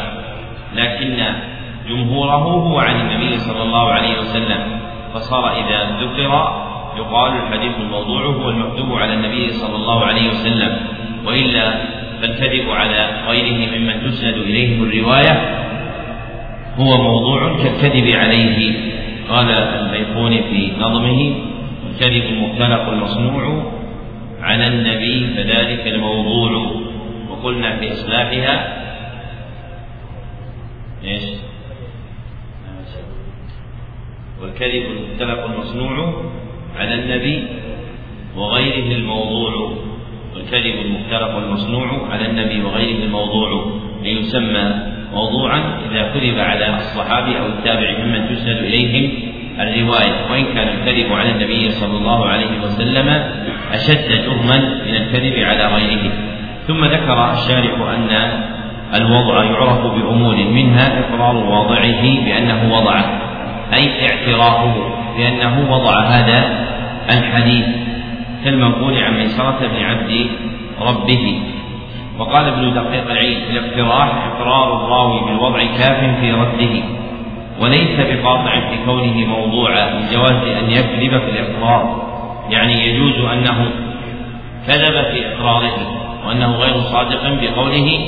لكن 0.74 1.24
جمهوره 1.88 2.44
هو 2.44 2.78
عن 2.78 3.00
النبي 3.00 3.38
صلى 3.38 3.62
الله 3.62 3.92
عليه 3.92 4.18
وسلم. 4.18 4.80
فصار 5.14 5.52
إذا 5.56 6.00
ذكر 6.00 6.62
يقال 6.96 7.32
الحديث 7.32 7.76
الموضوع 7.80 8.24
هو 8.24 8.50
المكتوب 8.50 8.92
على 8.92 9.14
النبي 9.14 9.48
صلى 9.48 9.76
الله 9.76 10.04
عليه 10.04 10.28
وسلم 10.28 10.76
وإلا 11.26 11.72
فالكذب 12.20 12.70
على 12.70 13.22
غيره 13.28 13.78
ممن 13.78 14.10
تسند 14.10 14.34
إليهم 14.34 14.82
الرواية 14.82 15.62
هو 16.78 17.02
موضوع 17.02 17.62
كالكذب 17.62 18.16
عليه 18.16 18.74
قال 19.28 19.50
البيقوني 19.50 20.42
في 20.42 20.72
نظمه 20.78 21.34
الكذب 21.90 22.22
المختلق 22.22 22.88
المصنوع 22.88 23.72
على 24.42 24.66
النبي 24.66 25.34
فذلك 25.36 25.86
الموضوع 25.86 26.72
وقلنا 27.30 27.76
في 27.76 27.92
إصلاحها 27.92 28.82
إيش؟ 31.04 31.22
والكذب 34.42 34.82
المختلق 34.90 35.44
المصنوع 35.44 36.22
على 36.78 36.94
النبي 36.94 37.44
وغيره 38.36 38.96
الموضوع 38.96 39.72
والكذب 40.34 40.74
المختلق 40.84 41.36
المصنوع 41.36 42.08
على 42.10 42.26
النبي 42.26 42.62
وغيره 42.62 43.04
الموضوع 43.04 43.64
ليسمى 44.02 44.92
موضوعا 45.14 45.62
إذا 45.90 46.02
كذب 46.02 46.38
على 46.38 46.76
الصحابي 46.76 47.38
أو 47.38 47.46
التابع 47.46 47.98
ممن 48.04 48.28
تسند 48.28 48.56
إليهم 48.56 49.10
الرواية. 49.60 50.30
وإن 50.30 50.44
كان 50.44 50.68
الكذب 50.68 51.12
على 51.12 51.30
النبي 51.30 51.70
صلى 51.70 51.96
الله 51.96 52.26
عليه 52.26 52.60
وسلم 52.62 53.08
أشد 53.72 54.24
جرما 54.24 54.58
من 54.86 54.94
الكذب 54.94 55.44
على 55.44 55.66
غيره. 55.66 56.12
ثم 56.68 56.84
ذكر 56.84 57.32
الشارح 57.32 57.80
أن 57.80 58.42
الوضع 58.94 59.44
يعرف 59.44 59.86
بأمور 59.86 60.36
منها 60.36 61.00
إقرار 61.00 61.36
واضعه 61.36 62.02
بأنه 62.24 62.74
وضعه 62.74 63.20
أي 63.72 64.08
اعترافه 64.08 64.74
بأنه 65.16 65.72
وضع 65.72 66.00
هذا 66.00 66.61
الحديث 67.10 67.66
كالمنقول 68.44 68.98
عن 68.98 69.16
ميسرة 69.16 69.58
بن 69.60 69.84
عبد 69.84 70.26
ربه. 70.80 71.42
وقال 72.18 72.44
ابن 72.48 72.74
دقيق 72.74 73.10
العيد 73.10 73.38
في 73.38 73.50
الاقتراح 73.50 74.26
إقرار 74.26 74.76
الراوي 74.76 75.20
بالوضع 75.20 75.64
كاف 75.64 76.20
في 76.20 76.32
رده 76.32 76.82
وليس 77.60 78.00
بقاطع 78.00 78.60
في 78.60 78.76
كونه 78.86 79.26
موضوعا 79.26 79.90
لجواز 79.90 80.32
أن 80.32 80.70
يكذب 80.70 81.20
في 81.20 81.30
الإقرار. 81.30 82.02
يعني 82.50 82.86
يجوز 82.86 83.24
أنه 83.24 83.70
كذب 84.66 85.02
في 85.02 85.34
إقراره 85.34 85.72
وأنه 86.26 86.56
غير 86.56 86.80
صادق 86.80 87.28
بقوله 87.42 87.98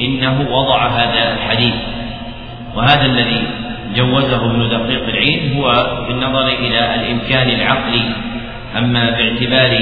إنه 0.00 0.46
وضع 0.50 0.86
هذا 0.86 1.34
الحديث. 1.34 1.74
وهذا 2.76 3.06
الذي 3.06 3.42
جوزه 3.96 4.44
ابن 4.44 4.68
دقيق 4.68 5.08
العيد 5.08 5.56
هو 5.56 5.86
بالنظر 6.08 6.46
إلى 6.46 6.94
الإمكان 6.94 7.50
العقلي 7.50 8.02
أما 8.78 9.10
باعتبار 9.10 9.78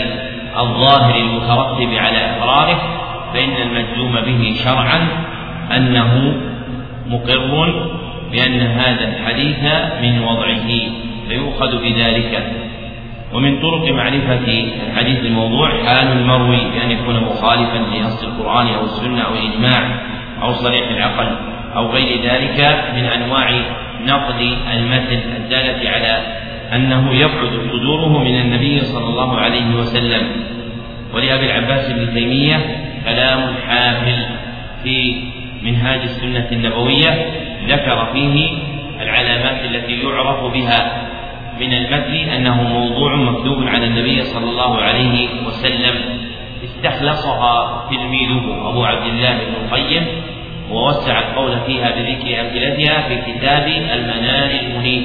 الظاهر 0.59 1.17
المترتب 1.17 1.95
على 1.95 2.19
إقراره 2.19 2.81
فإن 3.35 3.53
المجزوم 3.63 4.21
به 4.21 4.55
شرعا 4.65 5.09
أنه 5.77 6.35
مقر 7.07 7.73
بأن 8.33 8.61
هذا 8.61 9.09
الحديث 9.09 9.59
من 10.03 10.25
وضعه 10.25 10.69
فيؤخذ 11.29 11.83
بذلك. 11.83 12.53
ومن 13.33 13.61
طرق 13.61 13.93
معرفة 13.93 14.65
الحديث 14.87 15.19
الموضوع 15.19 15.69
حال 15.69 16.13
المروي 16.13 16.57
بأن 16.57 16.91
يكون 16.91 17.17
مخالفا 17.21 17.79
لنص 17.95 18.23
القرآن 18.23 18.67
أو 18.67 18.85
السنة 18.85 19.23
أو 19.23 19.35
الإجماع 19.35 20.01
أو 20.43 20.53
صريح 20.53 20.89
العقل 20.89 21.37
أو 21.77 21.91
غير 21.91 22.23
ذلك 22.23 22.85
من 22.95 23.05
أنواع 23.05 23.51
نقد 24.07 24.41
المتن 24.75 25.21
الدالة 25.37 25.91
على 25.91 26.43
أنه 26.75 27.15
يبعد 27.15 27.51
صدوره 27.73 28.19
من 28.19 28.41
النبي 28.41 28.81
صلى 28.81 29.07
الله 29.07 29.37
عليه 29.37 29.75
وسلم. 29.75 30.31
ولأبي 31.15 31.47
العباس 31.47 31.91
بن 31.91 32.15
تيمية 32.15 32.57
كلام 33.05 33.55
حافل 33.69 34.27
في 34.85 35.15
منهاج 35.63 36.01
السنة 36.01 36.49
النبوية 36.53 37.27
ذكر 37.69 38.09
فيه 38.13 38.49
العلامات 39.01 39.65
التي 39.65 39.93
يعرف 39.93 40.53
بها. 40.53 41.09
من 41.61 41.73
المتن 41.73 42.29
أنه 42.29 42.63
موضوع 42.63 43.17
مكتوب 43.17 43.69
على 43.69 43.87
النبي 43.87 44.23
صلى 44.25 44.51
الله 44.51 44.77
عليه 44.77 45.29
وسلم. 45.47 45.95
استخلصها 46.65 47.85
تلميذه 47.91 48.69
أبو 48.69 48.85
عبد 48.85 49.07
الله 49.07 49.33
بن 49.33 49.55
القيم 49.65 50.07
ووسع 50.71 51.19
القول 51.19 51.61
فيها 51.67 51.91
بذكر 51.91 52.41
أمثلتها 52.41 53.09
في 53.09 53.33
كتاب 53.33 53.69
المنار 53.69 54.51
المنيب 54.51 55.03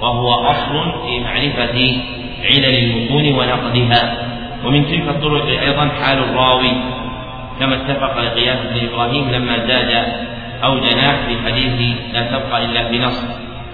وهو 0.00 0.34
أصل 0.34 0.92
في 1.06 1.20
معرفة 1.20 1.96
علل 2.44 2.74
المتون 2.78 3.26
ونقدها. 3.34 4.28
ومن 4.64 4.86
تلك 4.86 5.08
الطرق 5.08 5.46
أيضا 5.46 5.88
حال 5.88 6.18
الراوي. 6.18 6.72
كما 7.60 7.74
اتفق 7.74 8.20
لقياس 8.20 8.58
بن 8.58 8.88
إبراهيم 8.88 9.30
لما 9.30 9.66
زاد 9.66 10.04
أو 10.64 10.78
جناح 10.78 11.16
في 11.26 11.36
حديث 11.46 11.96
لا 12.12 12.22
تبقى 12.22 12.64
إلا 12.64 13.06
نصر 13.06 13.26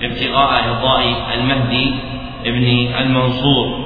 ابتغاء 0.03 0.65
إرضاء 0.69 1.03
المهدي 1.35 1.91
ابن 2.47 2.89
المنصور. 3.01 3.85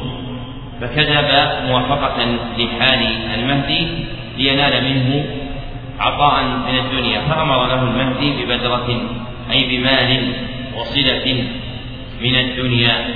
فكذب 0.80 1.30
موافقة 1.68 2.16
لحال 2.58 3.06
المهدي 3.34 3.86
لينال 4.38 4.84
منه 4.84 5.24
عطاء 6.00 6.44
من 6.44 6.78
الدنيا 6.78 7.20
فأمر 7.20 7.66
له 7.66 7.82
المهدي 7.82 8.44
ببدرة 8.44 8.88
أي 9.50 9.64
بمال 9.64 10.32
وصلة. 10.78 11.44
من 12.20 12.34
الدنيا 12.34 13.06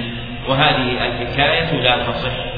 وهذه 0.48 1.06
الحكاية 1.06 1.80
لا 1.82 1.96
تصح. 2.06 2.52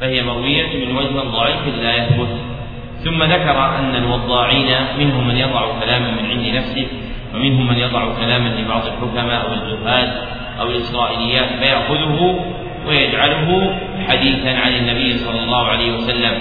فهي 0.00 0.22
مروية 0.22 0.86
من 0.86 0.96
وجه 0.96 1.28
ضعيف 1.28 1.66
لا 1.82 1.94
يثبت 1.96 2.28
ثم 3.04 3.22
ذكر 3.22 3.78
أن 3.78 3.96
الوضاعين 3.96 4.68
منهم 4.98 5.28
من 5.28 5.36
يضع 5.36 5.80
كلاما 5.80 6.10
من 6.10 6.30
عند 6.30 6.56
نفسه 6.56 6.86
ومنهم 7.34 7.68
من 7.68 7.78
يضع 7.78 8.14
كلاما 8.14 8.48
لبعض 8.48 8.82
الحكماء 8.86 9.46
أو 9.46 9.52
الزهاد 9.52 10.12
أو 10.60 10.66
الإسرائيليات 10.66 11.48
فيأخذه 11.48 12.40
ويجعله 12.86 13.78
حديثا 14.08 14.48
عن 14.48 14.74
النبي 14.74 15.18
صلى 15.18 15.40
الله 15.40 15.66
عليه 15.66 15.92
وسلم 15.92 16.38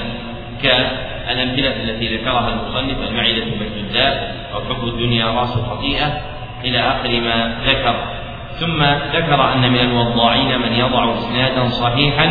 كالأمثلة 0.63 1.83
التي 1.83 2.17
ذكرها 2.17 2.49
المصنف 2.49 3.09
المعدة 3.09 3.45
بالجداء 3.59 4.35
أو 4.53 4.59
حب 4.59 4.87
الدنيا 4.87 5.25
رأس 5.25 5.57
الخطيئة 5.57 6.21
إلى 6.63 6.79
آخر 6.79 7.09
ما 7.09 7.55
ذكر. 7.65 8.22
ثم 8.59 8.83
ذكر 9.13 9.53
أن 9.53 9.71
من 9.71 9.79
الوضاعين 9.79 10.59
من 10.59 10.73
يضع 10.73 11.13
إسنادا 11.13 11.67
صحيحا 11.69 12.25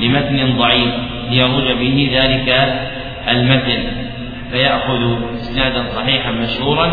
لمتن 0.00 0.56
ضعيف 0.58 0.94
ليروج 1.30 1.72
به 1.72 2.10
ذلك 2.14 2.78
المتن 3.28 3.82
فيأخذ 4.50 5.16
إسنادا 5.34 5.84
صحيحا 5.96 6.30
مشهورا 6.30 6.90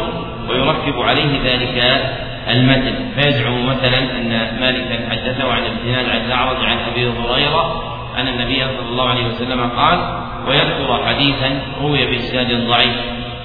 ويركب 0.50 1.00
عليه 1.00 1.40
ذلك 1.44 2.04
المتن. 2.50 2.96
فيزعم 3.16 3.66
مثلا 3.66 3.98
أن 3.98 4.30
مالكا 4.60 5.10
حدثه 5.10 5.52
عن 5.52 5.62
ابن 5.62 6.10
عن 6.10 6.26
الأعرج 6.26 6.66
عن 6.66 6.78
أبي 6.92 7.08
هريرة 7.08 7.84
أن 8.18 8.28
النبي 8.28 8.64
صلى 8.64 8.90
الله 8.90 9.10
عليه 9.10 9.26
وسلم 9.26 9.70
قال 9.70 10.00
ويذكر 10.48 11.00
حديثا 11.08 11.62
روي 11.82 12.06
بإسناد 12.06 12.68
ضعيف 12.68 12.96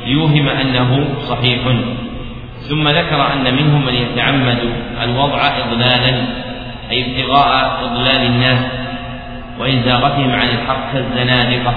ليوهم 0.06 0.48
أنه 0.48 1.08
صحيح. 1.28 1.60
ثم 2.60 2.88
ذكر 2.88 3.32
أن 3.32 3.54
منهم 3.54 3.86
من 3.86 3.94
يتعمد 3.94 4.58
الوضع 5.02 5.40
إضلالا 5.58 6.26
أي 6.90 7.04
ابتغاء 7.04 7.80
إضلال 7.84 8.26
الناس 8.26 8.64
وإزاغتهم 9.58 10.30
عن 10.30 10.48
الحق 10.48 10.92
كالزنادقة. 10.92 11.74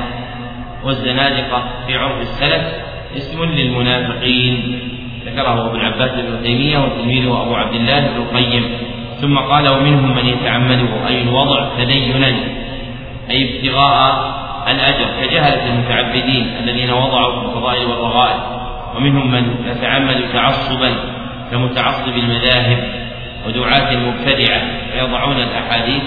والزنادقة 0.84 1.64
في 1.88 1.98
عرف 1.98 2.22
السلف 2.22 2.64
اسم 3.18 3.44
للمنافقين. 3.44 4.80
ذكره 5.26 5.70
ابن 5.70 5.80
عباس 5.80 6.12
بن 6.12 6.44
تيمية 6.44 6.78
وتلميذه 6.78 7.42
أبو 7.42 7.56
عبد 7.56 7.76
الله 7.76 8.00
بن 8.00 8.22
القيم. 8.22 8.78
ثم 9.22 9.38
قال 9.38 9.70
ومنهم 9.70 10.16
من 10.16 10.26
يتعمده 10.26 11.08
أي 11.08 11.22
الوضع 11.22 11.68
تدينا 11.78 12.28
أي 13.30 13.60
ابتغاء 13.60 14.32
الأجر 14.68 15.06
كجهلة 15.22 15.66
المتعبدين 15.66 16.52
الذين 16.64 16.92
وضعوا 16.92 17.40
في 17.40 17.48
الفضائل 17.48 17.86
والرغائب. 17.86 18.61
ومنهم 18.96 19.32
من 19.32 19.56
يتعمد 19.72 20.22
تعصبا 20.34 20.90
كمتعصب 21.52 22.18
المذاهب 22.18 22.78
ودعاة 23.48 23.92
المبتدعة 23.92 24.62
فيضعون 24.92 25.36
الأحاديث 25.38 26.04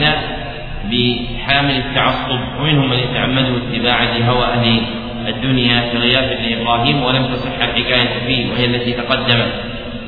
بحامل 0.84 1.76
التعصب. 1.76 2.38
ومنهم 2.60 2.90
من 2.90 2.98
يتعمده 2.98 3.56
اتباعا 3.56 4.04
لهوى 4.18 4.44
أهل 4.44 4.80
الدنيا 5.28 5.80
كغياث 5.92 6.38
بن 6.38 6.60
إبراهيم 6.60 7.02
ولم 7.02 7.26
تصح 7.26 7.62
الحكاية 7.62 8.26
فيه 8.26 8.50
وهي 8.50 8.64
التي 8.64 8.92
تقدمت. 8.92 9.52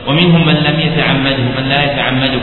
ومنهم 0.07 0.47
من 0.47 0.55
لم 0.55 0.81
يتعمده 0.81 1.43
من 1.59 1.69
لا 1.69 1.93
يتعمده 1.93 2.41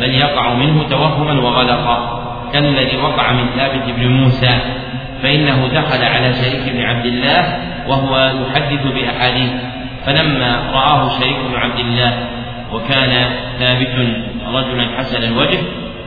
بل 0.00 0.14
يقع 0.14 0.54
منه 0.54 0.82
توهما 0.90 1.40
وغلقا. 1.40 2.21
كالذي 2.52 2.96
وقع 2.96 3.32
من 3.32 3.46
ثابت 3.56 3.82
بن 3.96 4.08
موسى 4.08 4.58
فإنه 5.22 5.66
دخل 5.66 6.04
على 6.04 6.32
شريك 6.34 6.72
بن 6.72 6.80
عبد 6.80 7.06
الله 7.06 7.58
وهو 7.88 8.32
يحدث 8.42 8.86
بأحاديث 8.86 9.52
فلما 10.06 10.70
رآه 10.74 11.08
شريك 11.08 11.36
بن 11.50 11.56
عبد 11.56 11.78
الله 11.78 12.28
وكان 12.72 13.30
ثابت 13.58 13.94
رجلا 14.54 14.98
حسن 14.98 15.22
الوجه 15.22 15.58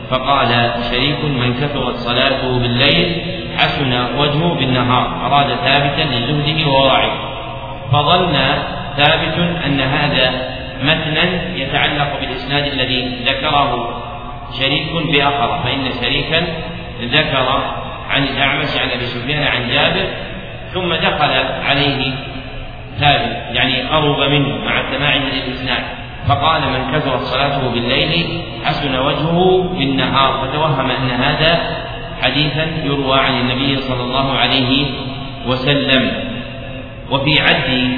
فقال 0.10 0.72
شريك 0.92 1.24
من 1.26 1.54
كثرت 1.54 1.96
صلاته 1.96 2.60
بالليل 2.60 3.22
حسن 3.58 3.94
وجهه 4.18 4.54
بالنهار 4.54 5.26
أراد 5.26 5.48
ثابتا 5.48 6.02
لزهده 6.02 6.72
وورعه 6.72 7.12
فظن 7.92 8.36
ثابت 8.98 9.38
أن 9.66 9.80
هذا 9.80 10.32
متنا 10.82 11.56
يتعلق 11.56 12.20
بالإسناد 12.20 12.66
الذي 12.66 13.24
ذكره 13.26 14.02
شريك 14.60 14.92
بآخر 15.12 15.64
فإن 15.64 15.92
شريكا 16.02 16.48
ذكر 17.02 17.64
عن 18.10 18.24
الأعمش 18.24 18.78
عن 18.78 18.90
أبي 18.90 19.06
سفيان 19.06 19.44
عن 19.44 19.70
جابر 19.70 20.08
ثم 20.74 20.94
دخل 20.94 21.32
عليه 21.66 22.14
ثابت 23.00 23.56
يعني 23.56 23.82
قرب 23.82 24.20
منه 24.32 24.58
مع 24.66 24.92
سماعه 24.92 25.18
للإسناد 25.18 25.84
فقال 26.28 26.62
من 26.62 26.92
كثرت 26.94 27.22
صلاته 27.22 27.70
بالليل 27.70 28.42
حسن 28.66 29.00
وجهه 29.00 29.70
بالنهار 29.78 30.48
فتوهم 30.48 30.92
أن 30.92 31.10
هذا 31.10 31.60
حديثا 32.22 32.68
يروى 32.84 33.20
عن 33.20 33.40
النبي 33.40 33.78
صلى 33.78 34.04
الله 34.04 34.38
عليه 34.38 34.86
وسلم. 35.48 36.12
وفي 37.12 37.40
عد 37.40 37.92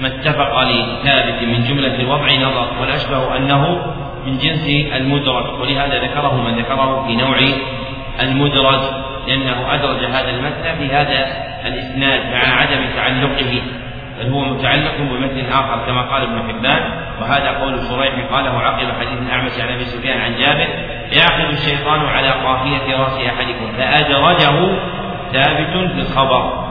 ما 0.00 0.08
اتفق 0.08 0.62
لثابت 0.62 1.42
من 1.42 1.64
جملة 1.64 1.94
الوضع 1.94 2.32
نظر 2.32 2.68
والأشبه 2.80 3.36
أنه 3.36 3.82
من 4.26 4.38
جنس 4.38 4.68
المدرج 4.96 5.60
ولهذا 5.60 5.98
ذكره 5.98 6.34
من 6.34 6.58
ذكره 6.58 7.06
في 7.06 7.16
نوع 7.16 7.38
المدرج 8.20 8.80
لأنه 9.28 9.74
أدرج 9.74 10.04
هذا 10.04 10.30
المتن 10.30 10.78
في 10.78 10.94
هذا 10.94 11.26
الإسناد 11.66 12.20
مع 12.32 12.60
عدم 12.60 12.86
تعلقه 12.96 13.62
بل 14.18 14.30
هو 14.30 14.44
متعلق 14.44 14.96
بمتن 14.98 15.46
آخر 15.52 15.86
كما 15.86 16.02
قال 16.02 16.22
ابن 16.22 16.48
حبان 16.48 16.82
وهذا 17.20 17.50
قول 17.50 17.78
شريح 17.82 18.14
قاله 18.32 18.60
عقب 18.60 18.86
حديث 19.00 19.18
الأعمش 19.26 19.52
عن 19.60 19.68
أبي 19.68 19.84
سفيان 19.84 20.20
عن 20.20 20.36
جابر 20.36 20.68
يأخذ 21.12 21.52
الشيطان 21.52 22.00
على 22.00 22.28
قافية 22.28 22.96
رأس 22.96 23.18
أحدكم 23.26 23.72
فأدرجه 23.78 24.78
ثابت 25.32 25.90
في 25.92 26.00
الخبر. 26.00 26.66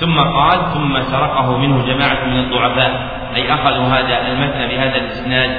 ثم 0.00 0.20
قال 0.20 0.72
ثم 0.74 1.02
سرقه 1.02 1.58
منه 1.58 1.86
جماعة 1.86 2.24
من 2.24 2.38
الضعفاء. 2.38 3.08
أي 3.36 3.54
أخذوا 3.54 3.84
هذا 3.84 4.28
المتن 4.28 4.68
بهذا 4.68 4.96
الإسناد 4.96 5.50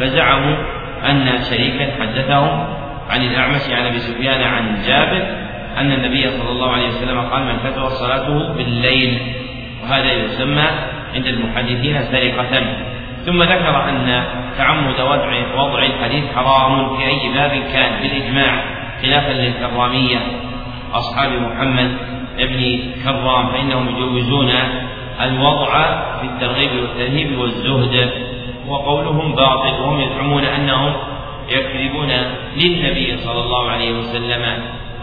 فزعموا 0.00 0.56
أن 1.10 1.42
شريكا 1.50 1.92
حدثهم 2.00 2.66
عن 3.10 3.22
الأعمش 3.22 3.62
عن 3.70 3.86
أبي 3.86 3.98
سفيان 3.98 4.42
عن 4.42 4.82
جابر 4.86 5.48
أن 5.78 5.92
النبي 5.92 6.30
صلى 6.30 6.50
الله 6.50 6.72
عليه 6.72 6.88
وسلم 6.88 7.20
قال 7.20 7.44
من 7.44 7.56
كثر 7.64 7.88
صلاته 7.88 8.52
بالليل 8.52 9.18
وهذا 9.82 10.12
يسمى 10.12 10.68
عند 11.14 11.26
المحدثين 11.26 12.02
سرقة. 12.02 12.66
ثم 13.26 13.42
ذكر 13.42 13.88
أن 13.88 14.24
تعمد 14.58 15.00
وضع 15.00 15.32
وضع 15.56 15.82
الحديث 15.82 16.24
حرام 16.34 16.96
في 16.96 17.06
أي 17.06 17.32
باب 17.34 17.50
كان 17.72 18.02
بالإجماع 18.02 18.64
خلافا 19.02 19.32
للكرامية. 19.32 20.18
أصحاب 20.94 21.30
محمد 21.32 21.90
ابن 22.38 22.80
كرام 23.04 23.52
فإنهم 23.52 23.88
يجوزون 23.88 24.50
الوضع 25.22 25.72
في 26.20 26.26
الترغيب 26.26 26.70
والترهيب 26.72 27.38
والزهد. 27.38 28.10
وقولهم 28.68 29.34
باطل 29.34 29.80
وهم 29.80 30.00
يزعمون 30.00 30.44
أنهم 30.44 30.92
يكذبون 31.48 32.10
للنبي 32.56 33.16
صلى 33.16 33.40
الله 33.40 33.70
عليه 33.70 33.92
وسلم 33.92 34.42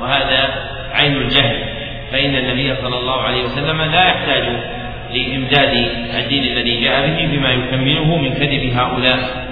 وهذا 0.02 0.70
عين 0.94 1.16
الجهل. 1.16 1.64
فإن 2.12 2.36
النبي 2.36 2.76
صلى 2.76 3.00
الله 3.00 3.22
عليه 3.22 3.44
وسلم 3.44 3.82
لا 3.82 4.08
يحتاج 4.08 4.44
لإمداد 5.14 5.74
الدين 6.20 6.44
الذي 6.44 6.82
جاء 6.82 7.08
به 7.08 7.38
بما 7.38 7.50
يكمله 7.50 8.18
من 8.18 8.34
كذب 8.34 8.74
هؤلاء. 8.74 9.46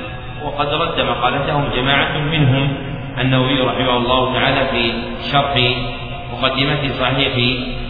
وقد 0.43 0.67
رد 0.73 1.01
مقالتهم 1.01 1.69
جماعة 1.75 2.17
منهم 2.17 2.73
النووي 3.19 3.61
رحمه 3.61 3.97
الله 3.97 4.33
تعالى 4.33 4.67
في 4.71 4.93
شرح 5.31 5.53
مقدمة 6.33 6.87
صحيح 6.99 7.33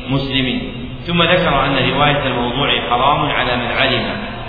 مسلم. 0.10 0.62
ثم 1.08 1.24
ذكر 1.24 1.66
أن 1.66 1.92
رواية 1.92 2.28
الموضوع 2.28 2.70
حرام 2.90 3.30
على 3.30 3.56
من 3.56 3.72
علم 3.72 4.04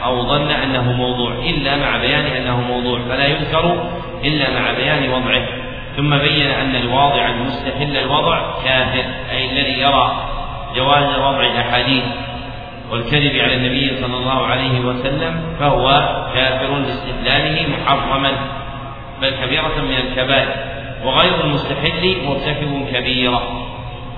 أو 0.05 0.23
ظن 0.29 0.51
أنه 0.51 0.93
موضوع 0.93 1.33
إلا 1.33 1.77
مع 1.77 1.97
بيان 1.97 2.27
أنه 2.27 2.61
موضوع 2.61 3.01
فلا 3.09 3.27
يذكر 3.27 3.89
إلا 4.25 4.61
مع 4.61 4.73
بيان 4.73 5.11
وضعه. 5.11 5.47
ثم 5.97 6.19
بين 6.19 6.47
أن 6.47 6.77
الواضع 6.77 7.29
المستحل 7.29 7.97
الوضع 7.97 8.41
كافر 8.65 9.05
أي 9.31 9.51
الذي 9.51 9.81
يرى 9.81 10.29
جواز 10.77 11.19
وضع 11.19 11.41
الأحاديث 11.41 12.05
والكذب 12.91 13.41
على 13.41 13.55
النبي 13.55 13.97
صلى 14.01 14.17
الله 14.17 14.47
عليه 14.47 14.81
وسلم 14.81 15.43
فهو 15.61 16.09
كافر 16.35 16.79
لاستحلاله 16.79 17.67
محرما 17.69 18.33
بل 19.23 19.31
كبيرة 19.31 19.75
من 19.79 19.97
الكبائر 19.97 20.49
وغير 21.05 21.45
المستحل 21.45 22.17
مرتكب 22.27 22.87
كبيرة. 22.93 23.43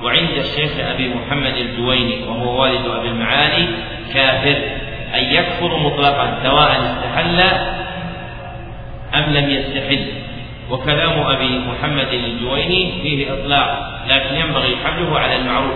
وعند 0.02 0.30
الشيخ 0.36 0.70
أبي 0.78 1.14
محمد 1.14 1.56
الجويني 1.56 2.22
وهو 2.28 2.62
والد 2.62 2.86
أبي 2.86 3.08
المعالي 3.08 3.68
كافر 4.14 4.56
أي 5.14 5.34
يكفر 5.34 5.76
مطلقا 5.76 6.38
سواء 6.42 6.70
استحل 6.70 7.40
أم 9.14 9.32
لم 9.34 9.50
يستحل. 9.50 10.06
وكلام 10.70 11.20
أبي 11.20 11.58
محمد 11.58 12.08
الجويني 12.12 12.92
فيه 13.02 13.32
إطلاق 13.32 14.00
لكن 14.08 14.34
ينبغي 14.34 14.76
حمله 14.84 15.18
على 15.18 15.36
المعروف. 15.36 15.74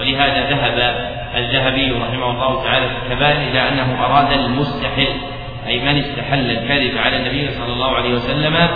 ولهذا 0.00 0.50
ذهب 0.50 0.96
الذهبي 1.36 1.90
رحمه 1.90 2.30
الله 2.30 2.64
تعالى 2.64 2.86
في 2.88 2.94
الكبائر 3.06 3.50
إلى 3.50 3.68
أنه 3.68 4.04
أراد 4.04 4.32
المستحل 4.32 5.12
أي 5.66 5.80
من 5.80 5.98
استحل 5.98 6.50
الكذب 6.50 6.98
على 6.98 7.16
النبي 7.16 7.50
صلى 7.50 7.72
الله 7.72 7.96
عليه 7.96 8.14
وسلم 8.14 8.68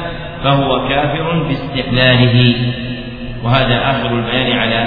فهو 0.45 0.89
كافر 0.89 1.43
باستحلاله. 1.43 2.55
وهذا 3.43 3.91
آخر 3.91 4.11
البيان 4.19 4.59
على 4.59 4.81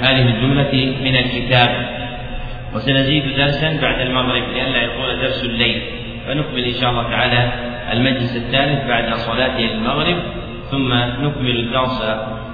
هذه 0.00 0.22
الجملة 0.22 0.94
من 1.04 1.16
الكتاب. 1.16 1.70
وسنزيد 2.74 3.36
درسا 3.36 3.80
بعد 3.82 4.00
المغرب 4.00 4.42
لئلا 4.54 4.82
يطول 4.82 5.20
درس 5.20 5.44
الليل. 5.44 5.82
فنكمل 6.26 6.64
إن 6.64 6.74
شاء 6.80 6.90
الله 6.90 7.02
تعالى 7.02 7.52
المجلس 7.92 8.36
الثالث 8.36 8.88
بعد 8.88 9.14
صلاة 9.14 9.58
المغرب 9.58 10.16
ثم 10.70 10.94
نكمل 10.94 11.56
الدرس 11.56 12.02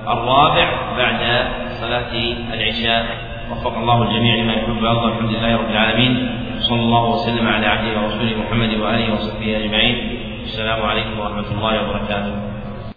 الرابع 0.09 0.69
بعد 0.97 1.47
صلاة 1.67 2.13
العشاء. 2.55 3.07
وفق 3.51 3.79
الله 3.79 4.03
الجميع 4.03 4.35
لما 4.35 4.53
يحب 4.53 4.83
ويرضى 4.83 5.09
الحمد 5.13 5.31
لله 5.31 5.57
رب 5.57 5.71
العالمين. 5.71 6.31
صلى 6.59 6.81
الله 6.81 7.05
وسلم 7.11 7.49
على 7.49 7.67
عبده 7.67 8.01
ورسوله 8.01 8.33
محمد 8.47 8.75
وآله 8.75 9.13
وصحبه 9.15 9.65
أجمعين. 9.65 10.19
السلام 10.45 10.83
عليكم 10.83 11.21
ورحمة 11.21 11.49
الله 11.57 11.83
وبركاته. 11.83 12.54